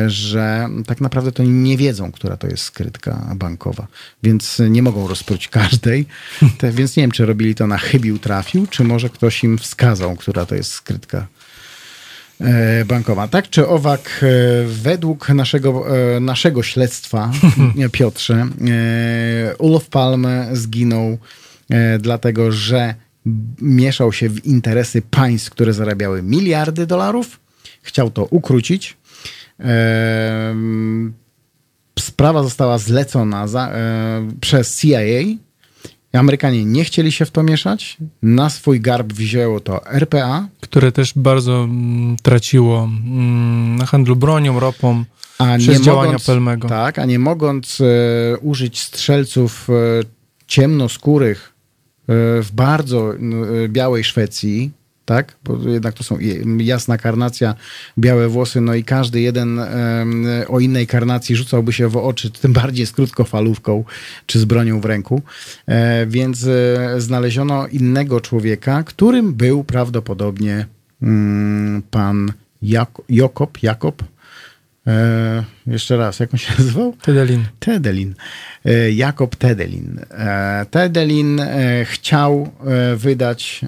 że 0.06 0.68
tak 0.86 1.00
naprawdę 1.00 1.32
to 1.32 1.42
nie 1.42 1.76
wiedzą, 1.76 2.12
która 2.12 2.36
to 2.36 2.46
jest 2.46 2.62
skrytka 2.62 3.34
bankowa, 3.36 3.86
więc 4.22 4.62
nie 4.70 4.82
mogą 4.82 5.08
rozpruć 5.08 5.48
każdej. 5.48 6.06
Te, 6.58 6.72
więc 6.72 6.96
nie 6.96 7.02
wiem, 7.02 7.10
czy 7.10 7.26
robili 7.26 7.54
to 7.54 7.66
na 7.66 7.78
chybił 7.78 8.18
trafił, 8.18 8.66
czy 8.66 8.84
może 8.84 9.08
ktoś 9.08 9.44
im 9.44 9.58
wskazał, 9.58 10.16
która 10.16 10.46
to 10.46 10.54
jest 10.54 10.72
skrytka 10.72 11.26
e, 12.40 12.84
bankowa. 12.84 13.28
Tak 13.28 13.50
czy 13.50 13.68
owak, 13.68 14.20
e, 14.22 14.26
według 14.66 15.28
naszego, 15.28 15.96
e, 16.16 16.20
naszego 16.20 16.62
śledztwa, 16.62 17.30
e, 17.84 17.88
Piotrze, 17.88 18.34
e, 18.34 19.58
Olof 19.58 19.88
Palme 19.88 20.48
zginął 20.52 21.18
e, 21.70 21.98
dlatego, 21.98 22.52
że 22.52 22.94
mieszał 23.62 24.12
się 24.12 24.28
w 24.28 24.46
interesy 24.46 25.02
państw, 25.02 25.50
które 25.50 25.72
zarabiały 25.72 26.22
miliardy 26.22 26.86
dolarów. 26.86 27.40
Chciał 27.82 28.10
to 28.10 28.24
ukrócić. 28.24 28.96
Sprawa 31.98 32.42
została 32.42 32.78
zlecona 32.78 33.48
za, 33.48 33.68
e, 33.68 34.28
przez 34.40 34.80
CIA. 34.80 34.98
Amerykanie 36.12 36.64
nie 36.64 36.84
chcieli 36.84 37.12
się 37.12 37.24
w 37.24 37.30
to 37.30 37.42
mieszać. 37.42 37.96
Na 38.22 38.50
swój 38.50 38.80
garb 38.80 39.12
wzięło 39.12 39.60
to 39.60 39.86
RPA, 39.86 40.48
Które 40.60 40.92
też 40.92 41.12
bardzo 41.16 41.64
mm, 41.64 42.16
traciło 42.22 42.84
mm, 42.84 43.76
na 43.76 43.86
handlu 43.86 44.16
bronią, 44.16 44.60
ropą 44.60 45.04
a 45.38 45.58
przez 45.58 45.78
nie 45.78 45.84
działania 45.84 46.06
mogąc, 46.06 46.26
Pelmego. 46.26 46.68
Tak, 46.68 46.98
a 46.98 47.04
nie 47.04 47.18
mogąc 47.18 47.80
e, 47.80 48.38
użyć 48.38 48.80
strzelców 48.80 49.68
e, 49.70 49.72
ciemnoskórych 50.46 51.52
e, 52.02 52.12
w 52.42 52.48
bardzo 52.52 53.14
e, 53.14 53.18
białej 53.68 54.04
Szwecji, 54.04 54.70
tak? 55.08 55.36
Bo 55.44 55.68
jednak 55.68 55.94
to 55.94 56.04
są 56.04 56.18
jasna 56.58 56.98
karnacja, 56.98 57.54
białe 57.98 58.28
włosy, 58.28 58.60
no 58.60 58.74
i 58.74 58.84
każdy 58.84 59.20
jeden 59.20 59.60
o 60.48 60.60
innej 60.60 60.86
karnacji 60.86 61.36
rzucałby 61.36 61.72
się 61.72 61.88
w 61.88 61.96
oczy, 61.96 62.30
tym 62.30 62.52
bardziej 62.52 62.86
z 62.86 62.92
krótkofalówką 62.92 63.84
czy 64.26 64.38
z 64.40 64.44
bronią 64.44 64.80
w 64.80 64.84
ręku. 64.84 65.22
E, 65.66 66.06
więc 66.06 66.46
e, 66.46 67.00
znaleziono 67.00 67.66
innego 67.66 68.20
człowieka, 68.20 68.82
którym 68.82 69.34
był 69.34 69.64
prawdopodobnie 69.64 70.66
mm, 71.02 71.82
pan 71.90 72.32
Jak- 72.62 73.02
Jakob, 73.08 73.62
Jakob, 73.62 74.02
E, 74.88 75.44
jeszcze 75.66 75.96
raz, 75.96 76.20
jak 76.20 76.34
on 76.34 76.38
się 76.38 76.52
nazywał? 76.58 76.94
Tedelin. 77.02 77.44
Tedelin. 77.60 78.14
E, 78.64 78.92
Jakob 78.92 79.36
Tedelin. 79.36 80.00
E, 80.10 80.66
Tedelin 80.70 81.40
chciał 81.84 82.50
wydać 82.96 83.60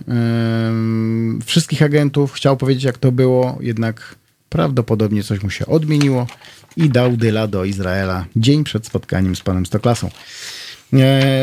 wszystkich 1.45 1.83
agentów, 1.83 2.33
chciał 2.33 2.57
powiedzieć, 2.57 2.85
jak 2.85 2.99
to 2.99 3.13
było, 3.13 3.59
jednak 3.61 4.15
prawdopodobnie 4.49 5.23
coś 5.23 5.43
mu 5.43 5.51
się 5.51 5.67
odmieniło 5.67 6.27
i 6.77 6.91
dał 6.91 7.17
dyla 7.17 7.47
do 7.47 7.65
Izraela 7.65 8.27
dzień 8.37 8.65
przed 8.65 8.87
spotkaniem 8.87 9.37
z 9.37 9.41
panem 9.41 9.67
Stoklasą. 9.67 10.11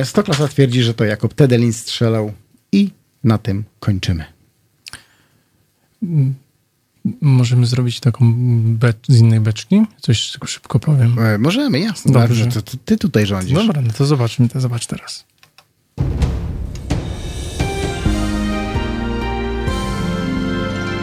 Stoklasa 0.04 0.48
twierdzi, 0.48 0.84
że 0.84 0.94
to 0.94 1.06
Jakob 1.06 1.34
Tedelin 1.34 1.74
strzelał 1.74 2.34
i 2.72 2.90
na 3.24 3.38
tym 3.38 3.64
kończymy. 3.80 4.26
Możemy 7.22 7.66
zrobić 7.66 8.00
taką 8.00 8.34
becz, 8.58 8.98
z 9.08 9.20
innej 9.20 9.40
beczki? 9.40 9.82
Coś 10.02 10.38
szybko 10.46 10.80
powiem. 10.80 11.20
E, 11.20 11.38
Możemy, 11.38 11.80
jasne. 11.80 12.14
Dobrze. 12.14 12.48
To 12.48 12.62
ty 12.86 12.98
tutaj 12.98 13.26
rządzisz. 13.26 13.54
Dobra, 13.54 13.82
no 13.82 13.94
to 13.98 14.06
zobaczmy, 14.06 14.50
to 14.50 14.62
zobacz 14.62 14.86
teraz. 14.86 15.26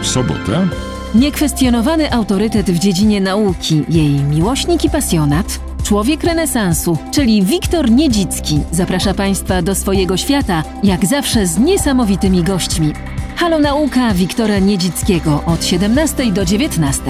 W 0.03 0.07
sobotę 0.07 0.69
Niekwestionowany 1.15 2.13
autorytet 2.13 2.71
w 2.71 2.79
dziedzinie 2.79 3.21
nauki, 3.21 3.83
jej 3.89 4.11
miłośnik 4.11 4.85
i 4.85 4.91
pasjonat, 4.91 5.61
człowiek 5.85 6.25
renesansu, 6.25 6.99
czyli 7.13 7.43
Wiktor 7.43 7.91
Niedzicki, 7.91 8.61
zaprasza 8.73 9.15
Państwa 9.15 9.63
do 9.63 9.75
swojego 9.75 10.17
świata, 10.17 10.63
jak 10.83 11.07
zawsze 11.07 11.47
z 11.47 11.59
niesamowitymi 11.59 12.43
gośćmi. 12.43 12.93
Halo 13.37 13.59
Nauka 13.59 14.15
Wiktora 14.15 14.59
Niedzickiego 14.59 15.43
od 15.47 15.65
17 15.65 16.33
do 16.33 16.45
19. 16.45 17.03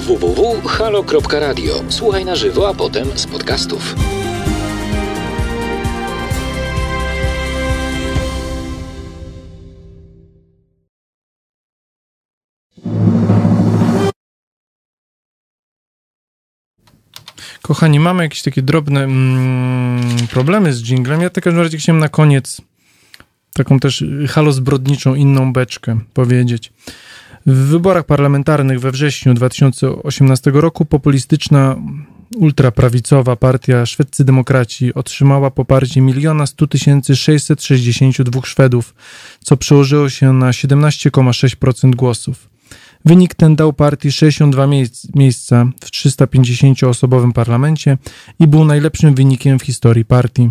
www.halo.radio. 0.00 1.74
Słuchaj 1.88 2.24
na 2.24 2.36
żywo, 2.36 2.68
a 2.68 2.74
potem 2.74 3.08
z 3.14 3.26
podcastów. 3.26 3.94
Kochani, 17.62 18.00
mamy 18.00 18.22
jakieś 18.22 18.42
takie 18.42 18.62
drobne 18.62 19.04
mm, 19.04 20.26
problemy 20.30 20.72
z 20.72 20.82
dżinglem. 20.82 21.20
Ja 21.20 21.28
w 21.28 21.32
każdym 21.32 21.62
razie 21.62 21.78
chciałem 21.78 22.00
na 22.00 22.08
koniec 22.08 22.60
taką 23.52 23.80
też 23.80 24.02
y, 24.02 24.28
halo 24.28 24.52
zbrodniczą, 24.52 25.14
inną 25.14 25.52
beczkę 25.52 26.00
powiedzieć. 26.14 26.72
W 27.46 27.54
wyborach 27.54 28.06
parlamentarnych 28.06 28.80
we 28.80 28.90
wrześniu 28.90 29.34
2018 29.34 30.50
roku 30.54 30.84
populistyczna 30.84 31.76
ultraprawicowa 32.36 33.36
partia 33.36 33.86
Szwedzcy 33.86 34.24
Demokraci 34.24 34.94
otrzymała 34.94 35.50
poparcie 35.50 36.00
1 36.00 36.46
100 36.46 36.66
662 37.14 38.40
Szwedów, 38.44 38.94
co 39.40 39.56
przełożyło 39.56 40.08
się 40.08 40.32
na 40.32 40.50
17,6% 40.50 41.94
głosów. 41.94 42.51
Wynik 43.04 43.34
ten 43.34 43.56
dał 43.56 43.72
partii 43.72 44.12
62 44.12 44.66
miejsc, 44.66 45.06
miejsca 45.14 45.66
w 45.84 45.90
350-osobowym 45.90 47.32
parlamencie 47.32 47.98
i 48.38 48.46
był 48.46 48.64
najlepszym 48.64 49.14
wynikiem 49.14 49.58
w 49.58 49.62
historii 49.62 50.04
partii. 50.04 50.50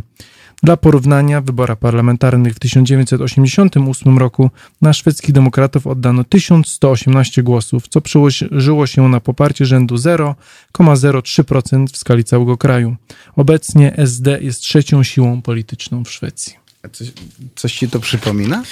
Dla 0.64 0.78
porównania, 0.78 1.41
w 1.41 1.45
wyborach 1.45 1.80
parlamentarnych 1.80 2.53
w 2.53 2.60
1988 2.60 4.18
roku 4.18 4.52
na 4.82 4.94
szwedzkich 4.94 5.32
demokratów 5.32 5.88
oddano 5.88 6.23
1118 6.23 7.44
głosów, 7.44 7.88
co 7.88 8.02
przełożyło 8.02 8.88
się 8.88 9.10
na 9.10 9.19
poparcie 9.19 9.65
rzędu 9.65 9.95
0,03% 9.95 11.88
w 11.88 11.98
skali 11.98 12.23
całego 12.23 12.57
kraju. 12.57 12.95
Obecnie 13.36 13.98
SD 13.98 14.40
jest 14.41 14.61
trzecią 14.61 15.03
siłą 15.03 15.41
polityczną 15.41 16.03
w 16.03 16.11
Szwecji. 16.11 16.53
Coś, 16.91 17.11
coś 17.56 17.73
ci 17.73 17.90
to 17.90 17.99
przypomina? 17.99 18.64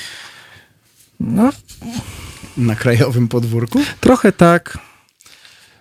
No, 1.20 1.52
Na 2.58 2.76
krajowym 2.76 3.28
podwórku? 3.28 3.80
trochę 4.00 4.32
tak. 4.32 4.78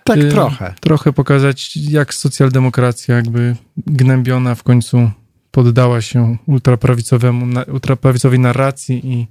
Tak, 0.03 0.17
Y, 0.17 0.29
trochę. 0.29 0.73
Trochę 0.79 1.13
pokazać, 1.13 1.77
jak 1.77 2.13
socjaldemokracja 2.13 3.15
jakby 3.15 3.55
gnębiona 3.77 4.55
w 4.55 4.63
końcu 4.63 5.11
poddała 5.51 6.01
się 6.01 6.37
ultraprawicowemu, 6.45 7.45
na- 7.45 7.63
ultraprawicowej 7.63 8.39
narracji 8.39 9.11
i 9.13 9.27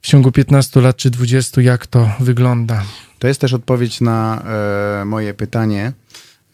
w 0.00 0.06
ciągu 0.06 0.32
15 0.32 0.80
lat 0.80 0.96
czy 0.96 1.10
20 1.10 1.60
jak 1.62 1.86
to 1.86 2.10
wygląda. 2.20 2.82
To 3.18 3.28
jest 3.28 3.40
też 3.40 3.52
odpowiedź 3.52 4.00
na 4.00 4.42
e, 5.00 5.04
moje 5.04 5.34
pytanie, 5.34 5.92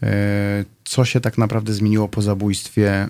e, 0.03 0.09
co 0.85 1.05
się 1.05 1.21
tak 1.21 1.39
naprawdę 1.39 1.73
zmieniło 1.73 2.09
po 2.09 2.23
zabójstwie 2.23 3.09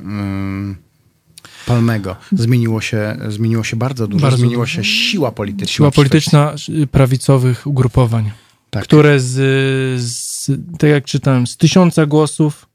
Palmego. 1.67 2.17
Zmieniło 2.33 2.81
się, 2.81 3.17
zmieniło 3.29 3.65
się 3.65 3.77
bardzo 3.77 4.07
dużo. 4.07 4.23
Bardzo 4.23 4.39
zmieniła 4.39 4.67
się 4.67 4.85
siła 4.85 5.33
polityczna. 5.33 5.75
Siła 5.75 5.91
polityczna 5.91 6.55
y, 6.83 6.87
prawicowych 6.87 7.67
ugrupowań, 7.67 8.31
Tak. 8.71 8.85
które 8.85 9.21
z, 9.21 9.33
z, 10.03 10.51
tak 10.79 10.91
jak 10.91 11.05
czytałem, 11.05 11.47
z 11.47 11.57
tysiąca 11.57 12.07
głosów 12.07 12.67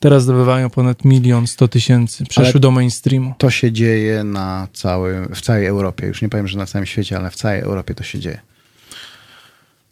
Teraz 0.00 0.22
zdobywają 0.22 0.70
ponad 0.70 1.04
milion 1.04 1.46
sto 1.46 1.68
tysięcy. 1.68 2.24
Przeszły 2.24 2.50
Ale- 2.52 2.60
do 2.60 2.70
mainstreamu. 2.70 3.34
To 3.38 3.50
się 3.50 3.72
dzieje 3.72 4.24
na 4.24 4.68
cały, 4.72 5.28
w 5.34 5.40
całej 5.40 5.66
Europie. 5.66 6.06
Już 6.06 6.22
nie 6.22 6.28
powiem, 6.28 6.48
że 6.48 6.58
na 6.58 6.66
całym 6.66 6.86
świecie, 6.86 7.16
ale 7.16 7.30
w 7.30 7.34
całej 7.36 7.60
Europie 7.60 7.94
to 7.94 8.04
się 8.04 8.18
dzieje. 8.18 8.40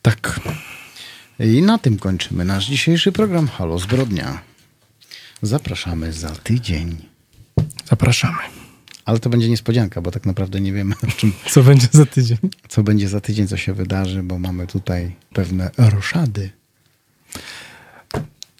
Tak. 0.02 0.40
I 1.40 1.62
na 1.62 1.78
tym 1.78 1.98
kończymy 1.98 2.44
nasz 2.44 2.66
dzisiejszy 2.66 3.12
program 3.12 3.48
Halo 3.48 3.78
Zbrodnia. 3.78 4.40
Zapraszamy 5.42 6.12
za 6.12 6.30
tydzień. 6.30 7.07
Zapraszamy. 7.88 8.38
Ale 9.04 9.18
to 9.18 9.30
będzie 9.30 9.48
niespodzianka, 9.48 10.00
bo 10.00 10.10
tak 10.10 10.26
naprawdę 10.26 10.60
nie 10.60 10.72
wiemy, 10.72 10.94
czym, 11.16 11.32
Co 11.50 11.62
będzie 11.62 11.88
za 11.92 12.06
tydzień? 12.06 12.38
co 12.68 12.82
będzie 12.82 13.08
za 13.08 13.20
tydzień, 13.20 13.48
co 13.48 13.56
się 13.56 13.72
wydarzy, 13.74 14.22
bo 14.22 14.38
mamy 14.38 14.66
tutaj 14.66 15.14
pewne 15.32 15.70
roszady. 15.78 16.50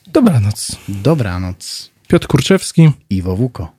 Dobranoc. 0.07 0.77
Dobranoc. 0.89 1.91
Piotr 2.09 2.27
Kurczewski. 2.27 2.91
Iwo 3.11 3.37
Wuko. 3.37 3.73